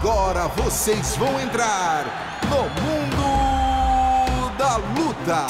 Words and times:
Agora 0.00 0.46
vocês 0.46 1.16
vão 1.16 1.40
entrar 1.40 2.04
no 2.44 2.62
Mundo 2.84 4.56
da 4.56 4.76
Luta. 4.76 5.46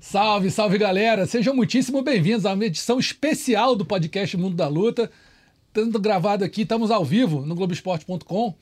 Salve, 0.00 0.50
salve 0.50 0.78
galera! 0.78 1.26
Sejam 1.26 1.54
muitíssimo 1.54 2.00
bem-vindos 2.00 2.46
a 2.46 2.54
uma 2.54 2.64
edição 2.64 2.98
especial 2.98 3.76
do 3.76 3.84
podcast 3.84 4.34
Mundo 4.38 4.56
da 4.56 4.66
Luta. 4.66 5.10
Tendo 5.74 6.00
gravado 6.00 6.42
aqui, 6.42 6.62
estamos 6.62 6.90
ao 6.90 7.04
vivo 7.04 7.44
no 7.44 7.54
Globoesporte.com 7.54 8.54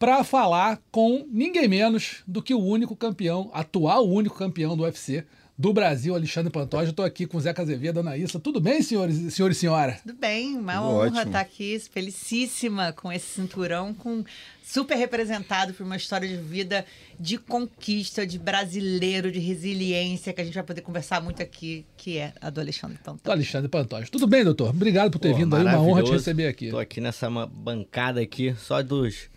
para 0.00 0.24
falar 0.24 0.82
com 0.90 1.24
ninguém 1.30 1.68
menos 1.68 2.24
do 2.26 2.42
que 2.42 2.54
o 2.54 2.60
único 2.60 2.96
campeão, 2.96 3.52
atual 3.54 4.04
único 4.04 4.36
campeão 4.36 4.76
do 4.76 4.82
UFC, 4.82 5.24
do 5.56 5.72
Brasil, 5.72 6.14
Alexandre 6.14 6.50
Pantoja. 6.50 6.90
Estou 6.90 7.04
aqui 7.04 7.26
com 7.26 7.38
o 7.38 7.40
Zeca 7.40 7.62
Azevedo, 7.62 8.00
Anaísa. 8.00 8.40
Tudo 8.40 8.60
bem, 8.60 8.82
senhores, 8.82 9.32
senhor 9.32 9.50
e 9.52 9.54
senhora? 9.54 9.98
Tudo 10.04 10.18
bem, 10.18 10.56
uma 10.58 10.74
Tudo 10.74 10.84
honra 10.84 11.06
ótimo. 11.06 11.20
estar 11.22 11.40
aqui, 11.40 11.80
felicíssima 11.92 12.92
com 12.92 13.12
esse 13.12 13.26
cinturão, 13.26 13.94
com 13.94 14.24
super 14.64 14.96
representado 14.96 15.72
por 15.72 15.84
uma 15.86 15.96
história 15.96 16.28
de 16.28 16.36
vida 16.36 16.84
de 17.20 17.38
conquista, 17.38 18.26
de 18.26 18.36
brasileiro, 18.36 19.30
de 19.30 19.38
resiliência, 19.38 20.32
que 20.32 20.40
a 20.40 20.44
gente 20.44 20.54
vai 20.54 20.64
poder 20.64 20.80
conversar 20.80 21.20
muito 21.22 21.40
aqui, 21.40 21.86
que 21.96 22.18
é 22.18 22.32
a 22.40 22.50
do 22.50 22.60
Alexandre 22.60 22.96
Do 22.96 23.04
Pantoja. 23.04 23.32
Alexandre 23.32 23.68
Pantoja. 23.68 24.08
Tudo 24.10 24.26
bem, 24.26 24.42
doutor? 24.42 24.70
Obrigado 24.70 25.12
por 25.12 25.20
ter 25.20 25.30
Pô, 25.30 25.36
vindo 25.36 25.54
aí. 25.54 25.62
Uma 25.62 25.80
honra 25.80 26.02
te 26.02 26.10
receber 26.10 26.48
aqui. 26.48 26.70
Tô 26.70 26.78
aqui 26.78 27.00
nessa 27.00 27.30
bancada 27.30 28.20
aqui, 28.20 28.54
só 28.58 28.82
dos, 28.82 29.30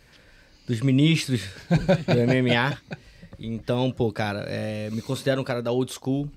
dos 0.66 0.82
ministros 0.82 1.42
do 1.70 2.16
MMA. 2.26 2.78
Então, 3.40 3.92
pô, 3.92 4.12
cara, 4.12 4.46
é, 4.48 4.90
me 4.90 5.02
considero 5.02 5.42
um 5.42 5.44
cara 5.44 5.62
da 5.62 5.72
old 5.72 5.92
school, 5.92 6.30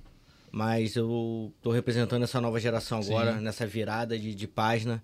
mas 0.53 0.97
eu 0.97 1.53
tô 1.63 1.71
representando 1.71 2.23
essa 2.23 2.41
nova 2.41 2.61
geração 2.61 2.99
agora, 2.99 3.37
Sim. 3.37 3.41
nessa 3.41 3.67
virada 3.67 4.19
de, 4.19 4.35
de 4.35 4.47
página. 4.47 5.03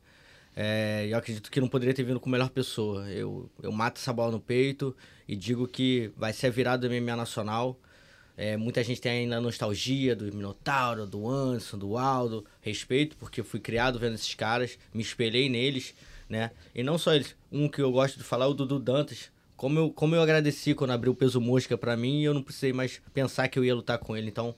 É, 0.55 1.07
eu 1.11 1.19
acredito 1.19 1.51
que 1.51 1.61
não 1.61 1.69
poderia 1.69 1.95
ter 1.95 2.03
vindo 2.03 2.19
com 2.19 2.31
melhor 2.31 2.49
pessoa. 2.49 3.11
Eu, 3.11 3.51
eu 3.63 3.71
mato 3.71 4.01
essa 4.01 4.13
bola 4.13 4.33
no 4.33 4.41
peito 4.41 4.97
e 5.29 5.37
digo 5.37 5.69
que 5.69 6.11
vai 6.17 6.33
ser 6.33 6.47
a 6.47 6.51
virada 6.51 6.89
do 6.89 6.95
MMA 6.95 7.15
nacional. 7.15 7.79
É, 8.37 8.57
muita 8.57 8.83
gente 8.85 9.01
tem 9.01 9.13
ainda 9.13 9.37
a 9.37 9.41
nostalgia 9.41 10.15
do 10.15 10.25
Minotauro, 10.35 11.07
do 11.07 11.29
Anderson, 11.29 11.79
do 11.79 11.97
Aldo. 11.97 12.45
Respeito, 12.61 13.17
porque 13.17 13.41
eu 13.41 13.45
fui 13.45 13.61
criado 13.61 13.99
vendo 13.99 14.15
esses 14.15 14.35
caras, 14.35 14.79
me 14.93 15.03
espelhei 15.03 15.49
neles, 15.49 15.95
né? 16.29 16.51
E 16.75 16.83
não 16.83 16.99
só 16.99 17.15
eles. 17.15 17.35
Um 17.53 17.69
que 17.69 17.81
eu 17.81 17.93
gosto 17.93 18.17
de 18.19 18.25
falar 18.25 18.47
é 18.47 18.49
o 18.49 18.55
Dudu 18.55 18.79
Dantas. 18.79 19.31
Como 19.57 19.79
eu, 19.79 19.91
como 19.91 20.15
eu 20.15 20.21
agradeci 20.21 20.75
quando 20.75 20.91
abriu 20.91 21.13
o 21.13 21.17
peso 21.17 21.41
mosca 21.41 21.79
pra 21.79 21.97
mim 21.97 22.23
eu 22.23 22.35
não 22.35 22.43
precisei 22.43 22.73
mais 22.73 23.01
pensar 23.15 23.49
que 23.49 23.59
eu 23.59 23.65
ia 23.65 23.75
lutar 23.75 23.99
com 23.99 24.17
ele. 24.17 24.29
Então, 24.29 24.55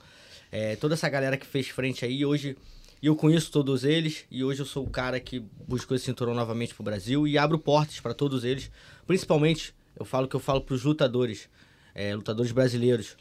é, 0.51 0.77
toda 0.77 0.95
essa 0.95 1.09
galera 1.09 1.37
que 1.37 1.47
fez 1.47 1.69
frente 1.69 2.05
aí, 2.05 2.25
hoje 2.25 2.57
eu 3.03 3.15
conheço 3.15 3.51
todos 3.53 3.85
eles 3.85 4.25
e 4.31 4.43
hoje 4.43 4.61
eu 4.61 4.67
sou 4.67 4.85
o 4.85 4.91
cara 4.91 5.21
que 5.21 5.41
buscou 5.67 5.97
esse 5.97 6.07
cinturão 6.07 6.35
novamente 6.35 6.75
pro 6.75 6.83
Brasil 6.83 7.29
e 7.29 7.39
abro 7.39 7.59
portas 7.59 8.01
para 8.01 8.13
todos 8.13 8.45
eles. 8.45 8.71
Principalmente, 9.07 9.73
eu 9.97 10.05
falo 10.05 10.27
que 10.27 10.35
eu 10.35 10.41
falo 10.41 10.61
pros 10.61 10.83
lutadores, 10.83 11.49
é, 11.95 12.15
lutadores 12.15 12.51
brasileiros 12.51 13.17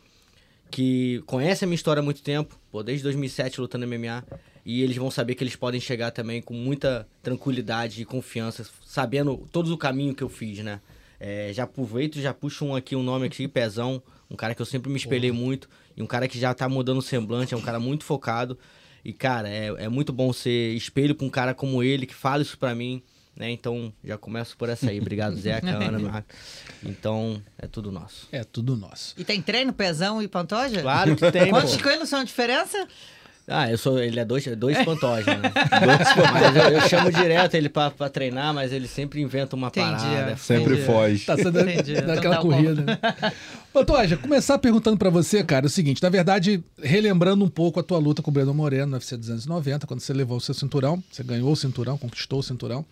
que 0.69 1.23
conhecem 1.25 1.65
a 1.65 1.67
minha 1.67 1.75
história 1.75 2.01
há 2.01 2.03
muito 2.03 2.21
tempo, 2.21 2.59
pô, 2.71 2.83
desde 2.83 3.03
2007 3.03 3.61
lutando 3.61 3.87
MMA, 3.87 4.23
e 4.65 4.81
eles 4.81 4.97
vão 4.97 5.09
saber 5.09 5.35
que 5.35 5.43
eles 5.43 5.55
podem 5.55 5.79
chegar 5.79 6.11
também 6.11 6.41
com 6.41 6.53
muita 6.53 7.07
tranquilidade 7.23 8.01
e 8.01 8.05
confiança, 8.05 8.67
sabendo 8.85 9.47
todo 9.51 9.73
o 9.73 9.77
caminho 9.77 10.13
que 10.13 10.23
eu 10.23 10.29
fiz, 10.29 10.59
né? 10.59 10.81
É, 11.19 11.51
já 11.53 11.63
aproveito 11.63 12.17
e 12.17 12.21
já 12.21 12.33
puxo 12.33 12.65
um 12.65 12.75
aqui, 12.75 12.95
um 12.95 13.03
nome 13.03 13.25
aqui, 13.25 13.47
Pezão, 13.47 14.01
um 14.29 14.35
cara 14.35 14.53
que 14.53 14.61
eu 14.61 14.65
sempre 14.65 14.89
me 14.91 14.97
espelhei 14.97 15.31
muito, 15.31 15.67
e 15.95 16.01
um 16.01 16.07
cara 16.07 16.27
que 16.27 16.39
já 16.39 16.53
tá 16.53 16.69
mudando 16.69 16.99
o 16.99 17.01
semblante, 17.01 17.53
é 17.53 17.57
um 17.57 17.61
cara 17.61 17.79
muito 17.79 18.03
focado, 18.03 18.57
e 19.03 19.11
cara, 19.11 19.49
é, 19.49 19.67
é 19.77 19.89
muito 19.89 20.13
bom 20.13 20.31
ser 20.31 20.75
espelho 20.75 21.15
pra 21.15 21.25
um 21.25 21.29
cara 21.29 21.53
como 21.53 21.81
ele, 21.81 22.05
que 22.05 22.13
fala 22.13 22.41
isso 22.41 22.57
pra 22.57 22.75
mim, 22.75 23.01
né? 23.35 23.51
Então, 23.51 23.93
já 24.03 24.17
começo 24.17 24.57
por 24.57 24.67
essa 24.67 24.89
aí. 24.89 24.99
Obrigado, 24.99 25.35
Zeca, 25.35 25.69
Ana, 25.69 25.99
Marco. 25.99 26.27
Então, 26.83 27.41
é 27.57 27.67
tudo 27.67 27.91
nosso. 27.91 28.27
É 28.31 28.43
tudo 28.43 28.75
nosso. 28.75 29.13
E 29.15 29.23
tem 29.23 29.41
treino, 29.41 29.71
pezão 29.71 30.21
e 30.21 30.27
pantoja? 30.27 30.81
Claro 30.81 31.15
que 31.15 31.31
tem, 31.31 31.51
pô. 31.51 31.51
Quantos 31.51 31.77
coelhos 31.79 32.09
são 32.09 32.19
a 32.19 32.23
diferença? 32.23 32.87
Ah, 33.49 33.71
eu 33.71 33.77
sou. 33.77 33.97
Ele 33.97 34.19
é 34.19 34.25
dois, 34.25 34.45
dois 34.57 34.77
pantojas, 34.83 35.25
né? 35.25 35.51
dois 35.85 36.55
eu, 36.55 36.69
eu 36.73 36.81
chamo 36.81 37.09
direto 37.09 37.55
ele 37.55 37.69
pra, 37.69 37.89
pra 37.89 38.09
treinar, 38.09 38.53
mas 38.53 38.73
ele 38.73 38.89
sempre 38.89 39.21
inventa 39.21 39.55
uma 39.55 39.67
Entendi, 39.67 40.03
parada. 40.03 40.31
é. 40.31 40.35
Sempre 40.35 40.73
Entendi. 40.73 40.85
foge. 40.85 41.25
Tá 41.25 41.37
sendo 41.37 41.61
Entendi, 41.61 41.93
então 41.97 42.07
daquela 42.07 42.35
tá 42.35 42.41
corrida. 42.41 42.81
Né? 42.81 42.99
Pantoja, 43.71 44.17
começar 44.17 44.57
perguntando 44.57 44.97
pra 44.97 45.09
você, 45.09 45.43
cara, 45.45 45.65
é 45.65 45.67
o 45.67 45.69
seguinte: 45.69 46.03
na 46.03 46.09
verdade, 46.09 46.61
relembrando 46.81 47.45
um 47.45 47.49
pouco 47.49 47.79
a 47.79 47.83
tua 47.83 47.99
luta 47.99 48.21
com 48.21 48.29
o 48.29 48.33
Breno 48.33 48.53
Moreno 48.53 48.87
no 48.87 48.93
UFC 48.97 49.15
290, 49.15 49.87
quando 49.87 50.01
você 50.01 50.11
levou 50.11 50.37
o 50.37 50.41
seu 50.41 50.53
cinturão, 50.53 51.01
você 51.09 51.23
ganhou 51.23 51.49
o 51.49 51.55
cinturão, 51.55 51.97
conquistou 51.97 52.39
o 52.39 52.43
cinturão. 52.43 52.85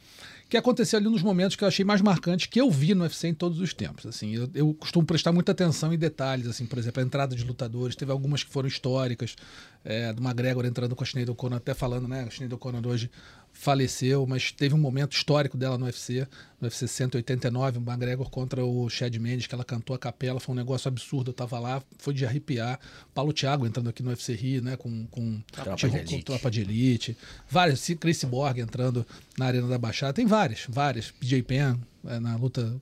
Que 0.48 0.58
aconteceu 0.58 1.00
ali 1.00 1.10
nos 1.10 1.24
momentos 1.24 1.56
que 1.56 1.64
eu 1.64 1.68
achei 1.68 1.84
mais 1.84 2.02
marcantes 2.02 2.46
que 2.46 2.62
eu 2.62 2.70
vi 2.70 2.94
no 2.94 3.04
UFC 3.04 3.28
em 3.28 3.34
todos 3.34 3.60
os 3.60 3.74
tempos. 3.74 4.06
Assim, 4.06 4.36
eu, 4.36 4.50
eu 4.54 4.74
costumo 4.76 5.06
prestar 5.06 5.32
muita 5.32 5.52
atenção 5.52 5.92
em 5.92 5.98
detalhes, 5.98 6.48
assim, 6.48 6.66
por 6.66 6.78
exemplo, 6.78 7.02
a 7.02 7.06
entrada 7.06 7.36
de 7.36 7.44
lutadores. 7.44 7.96
Teve 7.96 8.12
algumas 8.12 8.44
que 8.44 8.52
foram 8.52 8.68
históricas, 8.68 9.36
é, 9.84 10.14
do 10.14 10.22
McGregor 10.22 10.66
entrando 10.66 10.96
com 10.96 11.04
a 11.04 11.08
Sinead 11.08 11.32
O'Connor, 11.32 11.58
até 11.58 11.74
falando, 11.74 12.08
né? 12.08 12.26
A 12.28 12.32
Sinead 12.32 12.54
O'Connor 12.54 12.86
hoje 12.88 13.10
faleceu, 13.56 14.28
mas 14.28 14.52
teve 14.52 14.76
um 14.76 14.78
momento 14.78 15.14
histórico 15.14 15.58
dela 15.58 15.78
no 15.78 15.86
UFC, 15.86 16.28
no 16.60 16.68
UFC 16.68 16.88
189, 16.88 17.80
o 17.80 17.82
McGregor 17.82 18.30
contra 18.30 18.64
o 18.64 18.90
Chad 18.90 19.16
Mendes, 19.16 19.48
que 19.48 19.56
ela 19.56 19.64
cantou 19.64 19.96
a 19.96 20.00
capela, 20.00 20.40
foi 20.40 20.54
um 20.54 20.58
negócio 20.58 20.90
absurdo, 20.90 21.30
eu 21.30 21.34
tava 21.34 21.58
lá, 21.58 21.82
foi 21.98 22.14
de 22.14 22.26
arrepiar. 22.26 22.80
Paulo 23.14 23.32
Thiago 23.32 23.66
entrando 23.66 23.90
aqui 23.90 24.04
no 24.04 24.10
UFC 24.10 24.34
Rio, 24.34 24.62
né, 24.62 24.76
com, 24.76 25.08
com, 25.08 25.42
Tropa 25.52 25.76
tipo, 25.76 25.92
de 25.92 25.98
com 25.98 26.12
Elite. 26.12 26.26
Tropa 26.26 26.52
de 26.52 26.62
Elite, 26.62 27.18
vários, 27.50 27.88
Chris 28.00 28.24
Borg 28.26 28.60
entrando 28.60 29.06
na 29.38 29.46
Arena 29.46 29.68
da 29.68 29.78
Baixada, 29.78 30.14
tem 30.14 30.26
várias, 30.26 30.66
várias, 30.70 31.12
PJ 31.12 31.42
Penn 31.44 31.78
é, 32.06 32.20
na 32.20 32.36
luta, 32.36 32.76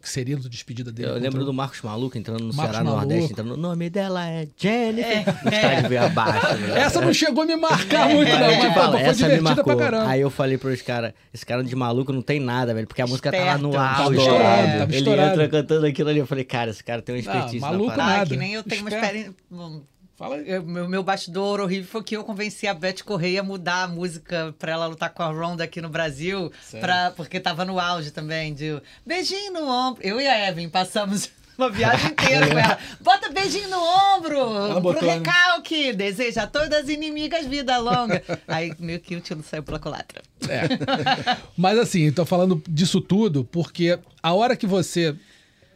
que 0.00 0.08
seria 0.08 0.36
a 0.36 0.40
despedida 0.40 0.90
dele. 0.92 1.08
Eu 1.08 1.14
contra 1.14 1.28
lembro 1.30 1.44
do 1.44 1.52
Marcos 1.52 1.80
Maluco 1.82 2.16
entrando 2.18 2.40
no 2.44 2.54
Marcos 2.54 2.76
Ceará 2.76 2.84
Maluco. 2.84 3.00
Nordeste, 3.06 3.32
entrando. 3.32 3.52
O 3.52 3.56
nome 3.56 3.90
dela 3.90 4.28
é 4.28 4.48
Jennifer. 4.56 5.24
O 5.44 5.48
estádio 5.48 5.88
veio 5.88 6.04
abaixo. 6.04 6.56
né? 6.58 6.80
Essa 6.80 7.00
não 7.00 7.12
chegou 7.12 7.42
a 7.42 7.46
me 7.46 7.56
marcar 7.56 8.08
muito, 8.08 8.30
Aí 8.30 8.62
não, 8.62 8.74
falo, 8.74 8.92
pô, 8.92 8.98
foi 8.98 9.06
essa 9.06 9.28
me 9.28 9.40
marcou. 9.40 9.64
pra 9.64 9.76
caramba. 9.76 10.08
Aí 10.10 10.20
eu 10.20 10.30
falei 10.30 10.58
pros 10.58 10.82
caras, 10.82 11.12
esse 11.32 11.44
cara 11.46 11.62
de 11.62 11.74
maluco 11.76 12.12
não 12.12 12.22
tem 12.22 12.40
nada, 12.40 12.74
velho, 12.74 12.86
porque 12.86 13.02
a 13.02 13.06
música 13.06 13.30
tá 13.30 13.38
lá 13.44 13.58
no 13.58 13.76
auge. 13.78 14.18
É. 14.28 14.86
Ele 14.90 15.10
entra 15.10 15.48
cantando 15.48 15.86
aquilo 15.86 16.08
ali, 16.10 16.18
eu 16.18 16.26
falei, 16.26 16.44
cara, 16.44 16.70
esse 16.70 16.82
cara 16.82 17.00
tem 17.02 17.14
uma 17.14 17.20
expertise 17.20 17.60
maluco 17.60 17.90
na 17.90 17.96
parada. 17.96 18.12
Ah, 18.12 18.18
nada. 18.18 18.30
que 18.30 18.36
nem 18.36 18.54
eu 18.54 18.62
tenho 18.62 18.82
uma 18.82 18.90
experiência. 18.90 19.34
Fala 20.18 20.34
aí. 20.36 20.50
eu- 20.50 20.64
meu, 20.64 20.88
meu 20.88 21.02
bastidor 21.02 21.60
horrível 21.60 21.88
foi 21.88 22.02
que 22.02 22.16
eu 22.16 22.24
convenci 22.24 22.66
a 22.66 22.74
Beth 22.74 23.02
Correia 23.04 23.40
a 23.40 23.42
mudar 23.44 23.84
a 23.84 23.88
música 23.88 24.52
pra 24.58 24.72
ela 24.72 24.86
lutar 24.86 25.10
com 25.10 25.22
a 25.22 25.26
Ronda 25.30 25.62
aqui 25.62 25.80
no 25.80 25.88
Brasil, 25.88 26.50
Sério? 26.60 26.80
pra, 26.84 27.12
porque 27.12 27.38
tava 27.38 27.64
no 27.64 27.78
auge 27.78 28.10
também, 28.10 28.52
de 28.52 28.80
beijinho 29.06 29.52
no 29.52 29.68
ombro. 29.68 30.02
Eu 30.04 30.20
e 30.20 30.26
a 30.26 30.48
Evelyn 30.48 30.68
passamos 30.68 31.30
uma 31.56 31.70
viagem 31.70 32.10
inteira 32.10 32.48
com 32.48 32.58
ela. 32.58 32.78
Bota 33.00 33.30
beijinho 33.30 33.68
no 33.70 33.78
ombro, 33.80 34.38
pro 34.72 34.80
botou, 34.80 35.02
né? 35.02 35.14
recalque, 35.18 35.92
deseja 35.92 36.42
a 36.42 36.46
todas 36.48 36.72
as 36.82 36.88
inimigas 36.88 37.46
vida 37.46 37.78
longa. 37.78 38.20
Aí 38.48 38.72
meio 38.80 38.98
que 38.98 39.14
o 39.14 39.20
tiro 39.20 39.42
saiu 39.48 39.62
pela 39.62 39.78
culatra. 39.78 40.20
É. 40.48 40.62
Mas 41.56 41.78
assim, 41.78 42.10
tô 42.10 42.24
falando 42.26 42.60
disso 42.68 43.00
tudo 43.00 43.44
porque 43.44 43.96
a 44.20 44.32
hora 44.34 44.56
que 44.56 44.66
você 44.66 45.14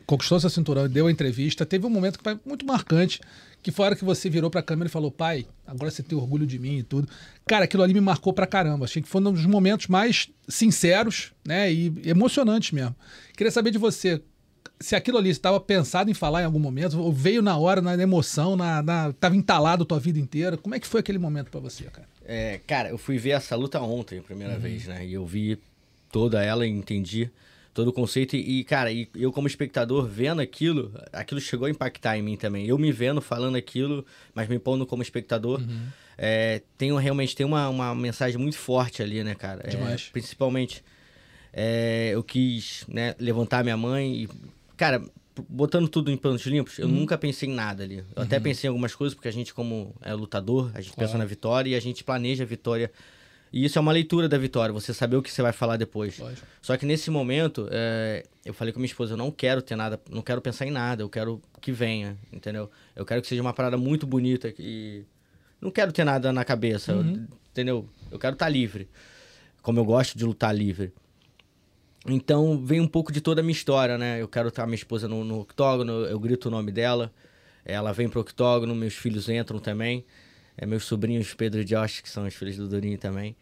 conquistou 0.05 0.41
seu 0.41 0.51
cinturão 0.51 0.87
e 0.87 0.89
deu 0.89 1.07
a 1.07 1.13
entrevista, 1.13 1.65
teve 1.65 1.87
um 1.87 1.91
momento 1.91 2.19
que 2.19 2.25
foi 2.25 2.39
muito 2.45 2.67
marcante, 2.67 3.21
que 3.63 3.71
foi 3.71 3.85
a 3.85 3.87
hora 3.87 3.97
que 3.97 4.05
você 4.05 4.29
virou 4.29 4.51
pra 4.51 4.63
câmera 4.63 4.89
e 4.89 4.91
falou, 4.91 5.11
pai, 5.11 5.47
agora 5.67 5.91
você 5.91 6.03
tem 6.03 6.19
orgulho 6.19 6.47
de 6.47 6.59
mim 6.59 6.79
e 6.79 6.83
tudo. 6.83 7.09
Cara, 7.47 7.65
aquilo 7.65 7.83
ali 7.83 7.95
me 7.95 8.01
marcou 8.01 8.33
pra 8.33 8.47
caramba. 8.47 8.85
Achei 8.87 9.01
que 9.01 9.09
foi 9.09 9.21
um 9.21 9.33
dos 9.33 9.47
momentos 9.47 9.87
mais 9.87 10.29
sinceros, 10.49 11.33
né, 11.47 11.73
e 11.73 11.93
emocionantes 12.05 12.73
mesmo. 12.73 12.95
Queria 13.37 13.51
saber 13.51 13.71
de 13.71 13.79
você, 13.79 14.21
se 14.81 14.97
aquilo 14.97 15.19
ali 15.19 15.31
estava 15.31 15.61
pensado 15.61 16.11
em 16.11 16.15
falar 16.15 16.43
em 16.43 16.45
algum 16.45 16.59
momento, 16.59 16.99
ou 17.01 17.13
veio 17.13 17.41
na 17.43 17.57
hora, 17.57 17.81
na 17.81 17.95
emoção, 17.95 18.57
na, 18.57 18.83
na, 18.83 19.13
tava 19.13 19.37
entalado 19.37 19.85
tua 19.85 20.01
vida 20.01 20.19
inteira. 20.19 20.57
Como 20.57 20.75
é 20.75 20.81
que 20.81 20.87
foi 20.87 21.01
aquele 21.01 21.19
momento 21.19 21.51
pra 21.51 21.61
você, 21.61 21.85
cara? 21.85 22.09
É, 22.25 22.61
cara, 22.67 22.89
eu 22.91 22.99
fui 22.99 23.19
ver 23.19 23.31
essa 23.31 23.55
luta 23.57 23.81
ontem, 23.81 24.17
a 24.17 24.19
Uhum. 24.19 24.25
primeira 24.27 24.59
vez, 24.59 24.87
né? 24.87 25.07
E 25.07 25.15
eu 25.15 25.25
vi 25.27 25.59
toda 26.11 26.43
ela 26.43 26.67
e 26.67 26.71
entendi 26.71 27.31
todo 27.75 27.89
o 27.89 27.93
conceito. 27.93 28.37
E, 28.37 28.63
cara, 28.65 28.91
e 28.93 29.09
eu 29.15 29.33
como 29.33 29.47
espectador 29.47 30.07
vendo 30.07 30.41
aquilo, 30.41 30.93
aquilo 31.13 31.41
chegou 31.41 31.67
a 31.67 31.71
impactar 31.71 32.17
em 32.19 32.23
mim 32.23 32.37
também. 32.37 32.67
Eu 32.67 32.77
me 32.79 32.93
vendo 32.93 33.21
falando 33.21 33.57
aquilo, 33.57 34.05
mas 34.35 34.49
me 34.49 34.59
pondo 34.59 34.87
como 34.87 35.03
espectador. 35.03 35.61
Uhum. 35.61 35.87
É, 36.19 36.63
tem 36.77 36.93
um- 36.93 36.97
realmente 36.97 37.35
tem 37.35 37.45
uma, 37.47 37.69
uma 37.69 37.95
mensagem 37.95 38.39
muito 38.39 38.57
forte 38.59 39.03
ali, 39.03 39.25
né, 39.25 39.35
cara? 39.35 39.63
É, 39.65 39.71
Demais. 39.71 40.09
principalmente, 40.13 40.85
é, 41.53 42.11
eu 42.13 42.23
quis 42.23 42.85
né, 42.89 43.15
levantar 43.19 43.63
minha 43.63 43.77
mãe 43.77 44.23
e, 44.25 44.29
cara, 44.77 45.03
botando 45.49 45.89
tudo 45.89 46.11
em 46.11 46.17
panos 46.17 46.45
limpos, 46.47 46.79
Uhum. 46.79 46.85
eu 46.85 46.89
nunca 46.89 47.17
pensei 47.17 47.49
em 47.49 47.53
nada 47.55 47.83
ali. 47.83 48.05
Eu 48.15 48.23
até 48.23 48.39
pensei 48.39 48.69
em 48.69 48.71
algumas 48.71 48.95
coisas, 48.95 49.15
porque 49.15 49.29
a 49.29 49.33
gente, 49.33 49.55
como 49.55 49.95
é 50.03 50.13
lutador, 50.13 50.71
a 50.75 50.81
gente 50.81 50.95
pensa 50.95 51.17
na 51.17 51.25
vitória 51.25 51.71
e 51.71 51.75
a 51.75 51.81
gente 51.81 52.05
planeja 52.05 52.45
a 52.45 52.47
vitória. 52.47 52.91
E 53.53 53.65
isso 53.67 53.79
é 53.79 53.81
uma 53.83 53.93
leitura 53.93 54.29
da 54.29 54.39
vitória, 54.39 54.73
você 54.73 54.95
saber 54.95 55.17
o 55.17 55.23
que 55.23 55.31
você 55.31 55.43
vai 55.43 55.53
falar 55.53 55.77
depois. 55.77 56.19
Lógico. 56.19 56.47
Só 56.63 56.77
que 56.77 56.87
nesse 56.87 57.11
momento, 57.11 57.69
é, 57.71 58.25
eu 58.47 58.55
falei 58.55 58.73
com 58.73 58.79
minha 58.81 58.87
esposa, 58.87 59.13
eu 59.13 59.17
não 59.19 59.31
quero 59.31 59.61
ter 59.61 59.77
nada, 59.77 60.01
não 60.11 60.23
quero 60.23 60.41
pensar 60.41 60.67
em 60.67 60.71
nada, 60.71 61.03
eu 61.03 61.09
quero 61.11 61.41
que 61.61 61.71
venha, 61.71 62.17
entendeu? 62.33 62.71
Eu 62.97 63.05
quero 63.05 63.21
que 63.21 63.29
seja 63.29 63.43
uma 63.43 63.53
parada 63.53 63.77
muito 63.77 64.07
bonita 64.07 64.55
e 64.59 65.05
não 65.61 65.71
quero 65.71 65.93
ter 65.93 66.03
nada 66.05 66.33
na 66.33 66.45
cabeça, 66.45 66.93
eu- 66.93 67.01
entendeu? 67.51 67.87
Eu 68.11 68.19
quero 68.19 68.33
estar 68.33 68.49
livre, 68.49 68.89
como 69.61 69.79
eu 69.79 69.85
gosto 69.85 70.17
de 70.17 70.25
lutar 70.25 70.57
livre. 70.57 70.91
Então 72.07 72.59
vem 72.65 72.81
um 72.81 72.89
pouco 72.89 73.13
de 73.13 73.21
toda 73.21 73.41
a 73.41 73.45
minha 73.45 73.53
história, 73.53 73.97
né? 73.97 74.21
Eu 74.21 74.27
quero 74.29 74.49
estar 74.49 74.67
minha 74.67 74.75
esposa 74.77 75.07
no, 75.07 75.23
no 75.23 75.41
octógono, 75.41 76.05
eu 76.07 76.19
grito 76.19 76.49
o 76.49 76.51
nome 76.51 76.73
dela, 76.73 77.13
ela 77.65 77.93
vem 77.93 78.09
pro 78.09 78.21
octógono, 78.21 78.75
meus 78.75 78.95
filhos 78.95 79.29
entram 79.29 79.59
também, 79.61 80.05
é, 80.57 80.67
meus 80.67 80.85
sobrinhos 80.85 81.33
Pedro 81.35 81.61
e 81.61 81.65
Josh, 81.65 82.01
que 82.01 82.09
são 82.09 82.27
os 82.27 82.35
filhos 82.35 82.57
do 82.57 82.69
Durinho 82.69 82.99
também. 82.99 83.35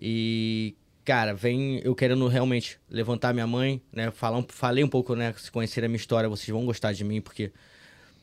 E, 0.00 0.74
cara, 1.04 1.34
vem 1.34 1.80
eu 1.84 1.94
querendo 1.94 2.26
realmente 2.28 2.78
levantar 2.90 3.32
minha 3.32 3.46
mãe, 3.46 3.80
né? 3.92 4.10
Falar, 4.10 4.38
um- 4.38 4.46
falei 4.48 4.82
um 4.84 4.88
pouco, 4.88 5.14
né? 5.14 5.34
Se 5.38 5.50
conhecer 5.50 5.84
a 5.84 5.88
minha 5.88 5.96
história, 5.96 6.28
vocês 6.28 6.48
vão 6.48 6.64
gostar 6.66 6.92
de 6.92 7.04
mim, 7.04 7.20
porque, 7.20 7.52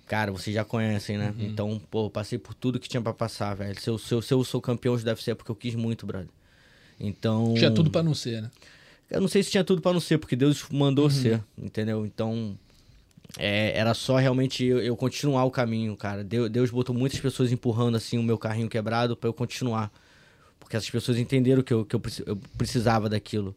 cara, 0.07 0.31
vocês 0.31 0.53
já 0.53 0.63
conhecem, 0.65 1.17
né? 1.17 1.33
Então, 1.39 1.79
pô, 1.89 2.09
passei 2.09 2.37
por 2.37 2.53
tudo 2.53 2.79
que 2.79 2.89
tinha 2.89 3.01
pra 3.01 3.13
passar, 3.13 3.55
velho. 3.55 3.79
Se 3.79 3.89
eu, 3.89 3.97
se, 3.97 4.13
eu, 4.13 4.21
se 4.21 4.33
eu 4.33 4.43
sou 4.43 4.61
campeão 4.61 4.95
de 4.97 5.05
UFC 5.05 5.31
é 5.31 5.35
porque 5.35 5.51
eu 5.51 5.55
quis 5.55 5.75
muito, 5.75 6.05
brother. 6.05 6.27
Então. 6.99 7.53
Tinha 7.55 7.71
tudo 7.71 7.89
pra 7.89 8.03
não 8.03 8.13
ser, 8.13 8.41
né? 8.43 8.51
Eu 9.09 9.19
não 9.21 9.27
sei 9.27 9.43
se 9.43 9.51
tinha 9.51 9.63
tudo 9.63 9.81
pra 9.81 9.91
não 9.91 9.99
ser, 9.99 10.17
porque 10.17 10.35
Deus 10.35 10.63
mandou 10.71 11.09
ser, 11.09 11.43
entendeu? 11.57 12.05
Então, 12.05 12.57
é, 13.37 13.77
era 13.77 13.93
só 13.93 14.17
realmente 14.17 14.63
eu, 14.65 14.79
eu 14.79 14.95
continuar 14.95 15.45
o 15.45 15.51
caminho, 15.51 15.95
cara. 15.95 16.23
Deus, 16.23 16.49
Deus 16.49 16.69
botou 16.69 16.95
muitas 16.95 17.19
pessoas 17.19 17.51
empurrando, 17.51 17.95
assim, 17.95 18.17
o 18.17 18.23
meu 18.23 18.37
carrinho 18.37 18.69
quebrado 18.69 19.15
pra 19.15 19.29
eu 19.29 19.33
continuar. 19.33 19.91
Porque 20.59 20.77
essas 20.77 20.89
pessoas 20.89 21.17
entenderam 21.17 21.61
que 21.61 21.73
eu, 21.73 21.85
que 21.85 21.95
eu, 21.95 22.01
eu 22.25 22.37
precisava 22.57 23.09
daquilo. 23.09 23.55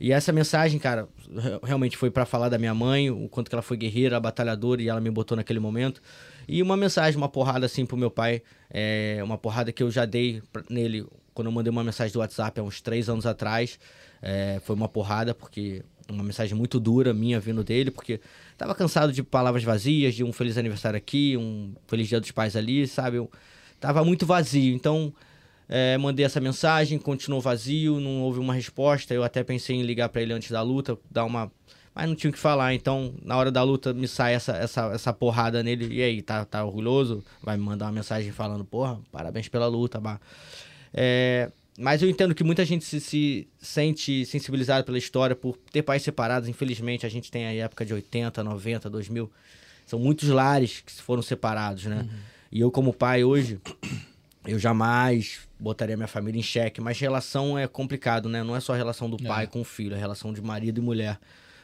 E 0.00 0.12
essa 0.12 0.32
mensagem, 0.32 0.78
cara, 0.78 1.08
re- 1.32 1.60
realmente 1.62 1.96
foi 1.96 2.10
pra 2.10 2.26
falar 2.26 2.48
da 2.48 2.58
minha 2.58 2.74
mãe, 2.74 3.10
o 3.10 3.28
quanto 3.28 3.48
que 3.48 3.54
ela 3.54 3.62
foi 3.62 3.76
guerreira, 3.76 4.18
batalhadora, 4.18 4.82
e 4.82 4.88
ela 4.88 5.00
me 5.00 5.10
botou 5.10 5.36
naquele 5.36 5.60
momento. 5.60 6.02
E 6.48 6.60
uma 6.60 6.76
mensagem, 6.76 7.16
uma 7.16 7.28
porrada 7.28 7.64
assim 7.64 7.86
pro 7.86 7.96
meu 7.96 8.10
pai, 8.10 8.42
é 8.68 9.20
uma 9.22 9.38
porrada 9.38 9.72
que 9.72 9.82
eu 9.82 9.90
já 9.90 10.04
dei 10.04 10.42
nele 10.68 11.06
quando 11.32 11.46
eu 11.46 11.52
mandei 11.52 11.70
uma 11.70 11.82
mensagem 11.82 12.12
do 12.12 12.18
WhatsApp 12.18 12.60
há 12.60 12.62
uns 12.62 12.80
três 12.80 13.08
anos 13.08 13.24
atrás. 13.24 13.78
É, 14.20 14.60
foi 14.64 14.74
uma 14.74 14.88
porrada, 14.88 15.34
porque 15.34 15.82
uma 16.10 16.22
mensagem 16.22 16.56
muito 16.56 16.78
dura 16.78 17.14
minha 17.14 17.40
vindo 17.40 17.64
dele, 17.64 17.90
porque 17.90 18.20
tava 18.56 18.74
cansado 18.74 19.12
de 19.12 19.22
palavras 19.22 19.62
vazias, 19.62 20.14
de 20.14 20.24
um 20.24 20.32
feliz 20.32 20.56
aniversário 20.56 20.96
aqui, 20.96 21.36
um 21.36 21.74
feliz 21.86 22.08
dia 22.08 22.20
dos 22.20 22.30
pais 22.30 22.56
ali, 22.56 22.86
sabe? 22.86 23.16
Eu 23.18 23.30
tava 23.80 24.04
muito 24.04 24.24
vazio, 24.26 24.74
então 24.74 25.12
é, 25.68 25.96
mandei 25.98 26.24
essa 26.24 26.40
mensagem, 26.40 26.98
continuou 26.98 27.40
vazio, 27.40 28.00
não 28.00 28.22
houve 28.22 28.38
uma 28.38 28.54
resposta. 28.54 29.14
Eu 29.14 29.24
até 29.24 29.42
pensei 29.42 29.76
em 29.76 29.82
ligar 29.82 30.08
pra 30.08 30.22
ele 30.22 30.32
antes 30.32 30.50
da 30.50 30.62
luta, 30.62 30.98
dar 31.10 31.24
uma. 31.24 31.50
Mas 31.94 32.08
não 32.08 32.16
tinha 32.16 32.30
o 32.30 32.32
que 32.32 32.38
falar, 32.38 32.74
então 32.74 33.14
na 33.22 33.36
hora 33.36 33.52
da 33.52 33.62
luta 33.62 33.94
me 33.94 34.08
sai 34.08 34.34
essa, 34.34 34.52
essa, 34.56 34.86
essa 34.92 35.12
porrada 35.12 35.62
nele. 35.62 35.94
E 35.94 36.02
aí, 36.02 36.22
tá, 36.22 36.44
tá 36.44 36.64
orgulhoso? 36.64 37.24
Vai 37.42 37.56
me 37.56 37.62
mandar 37.62 37.86
uma 37.86 37.92
mensagem 37.92 38.32
falando, 38.32 38.64
porra, 38.64 38.98
parabéns 39.12 39.48
pela 39.48 39.68
luta, 39.68 40.00
bah. 40.00 40.20
É, 40.92 41.50
mas 41.78 42.02
eu 42.02 42.08
entendo 42.08 42.34
que 42.34 42.44
muita 42.44 42.64
gente 42.64 42.84
se, 42.84 43.00
se 43.00 43.48
sente 43.58 44.24
sensibilizada 44.26 44.84
pela 44.84 44.98
história 44.98 45.34
por 45.34 45.56
ter 45.72 45.82
pais 45.82 46.02
separados. 46.02 46.48
Infelizmente, 46.48 47.04
a 47.04 47.08
gente 47.08 47.30
tem 47.30 47.46
a 47.46 47.52
época 47.54 47.84
de 47.84 47.92
80, 47.92 48.42
90, 48.44 48.88
2000. 48.88 49.30
São 49.86 49.98
muitos 49.98 50.28
lares 50.28 50.82
que 50.86 50.92
foram 51.02 51.22
separados, 51.22 51.84
né? 51.86 52.08
E 52.50 52.60
eu, 52.60 52.70
como 52.70 52.92
pai, 52.92 53.24
hoje, 53.24 53.60
eu 54.46 54.58
jamais 54.58 55.40
botaria 55.58 55.96
minha 55.96 56.06
família 56.06 56.38
em 56.38 56.42
xeque. 56.42 56.80
Mas 56.80 56.98
relação 56.98 57.58
é 57.58 57.66
complicado, 57.66 58.28
né? 58.28 58.42
Não 58.44 58.54
é 58.54 58.60
só 58.60 58.72
a 58.72 58.76
relação 58.76 59.10
do 59.10 59.16
pai 59.16 59.44
É. 59.44 59.46
com 59.46 59.60
o 59.60 59.64
filho, 59.64 59.94
é 59.94 59.96
a 59.96 60.00
relação 60.00 60.32
de 60.32 60.40
marido 60.40 60.78
e 60.78 60.80
mulher, 60.80 61.18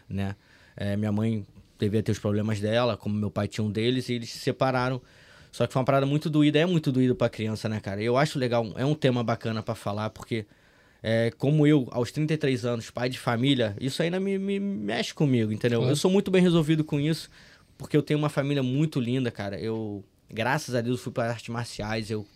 né? 0.08 0.34
É, 0.76 0.96
minha 0.96 1.12
mãe 1.12 1.46
devia 1.78 2.02
ter 2.02 2.12
os 2.12 2.18
problemas 2.18 2.60
dela, 2.60 2.96
como 2.96 3.14
meu 3.14 3.30
pai 3.30 3.48
tinha 3.48 3.64
um 3.64 3.70
deles, 3.70 4.08
e 4.08 4.14
eles 4.14 4.30
se 4.30 4.38
separaram. 4.38 5.00
Só 5.52 5.66
que 5.66 5.72
foi 5.72 5.80
uma 5.80 5.86
parada 5.86 6.06
muito 6.06 6.30
doída, 6.30 6.58
é 6.58 6.66
muito 6.66 6.92
doído 6.92 7.14
pra 7.14 7.28
criança, 7.28 7.68
né, 7.68 7.80
cara? 7.80 8.02
Eu 8.02 8.16
acho 8.16 8.38
legal, 8.38 8.72
é 8.76 8.84
um 8.84 8.94
tema 8.94 9.22
bacana 9.22 9.62
pra 9.62 9.74
falar, 9.74 10.10
porque 10.10 10.46
é, 11.02 11.32
como 11.38 11.66
eu, 11.66 11.88
aos 11.90 12.12
33 12.12 12.64
anos, 12.64 12.90
pai 12.90 13.08
de 13.08 13.18
família, 13.18 13.76
isso 13.80 14.02
ainda 14.02 14.20
me, 14.20 14.38
me 14.38 14.60
mexe 14.60 15.14
comigo, 15.14 15.52
entendeu? 15.52 15.80
Claro. 15.80 15.92
Eu 15.92 15.96
sou 15.96 16.10
muito 16.10 16.30
bem 16.30 16.42
resolvido 16.42 16.84
com 16.84 17.00
isso, 17.00 17.30
porque 17.76 17.96
eu 17.96 18.02
tenho 18.02 18.18
uma 18.18 18.28
família 18.28 18.62
muito 18.62 19.00
linda, 19.00 19.30
cara. 19.30 19.58
Eu, 19.58 20.04
graças 20.28 20.74
a 20.74 20.80
Deus, 20.80 21.00
fui 21.00 21.12
para 21.12 21.30
artes 21.30 21.48
marciais, 21.48 22.10
eu 22.10 22.26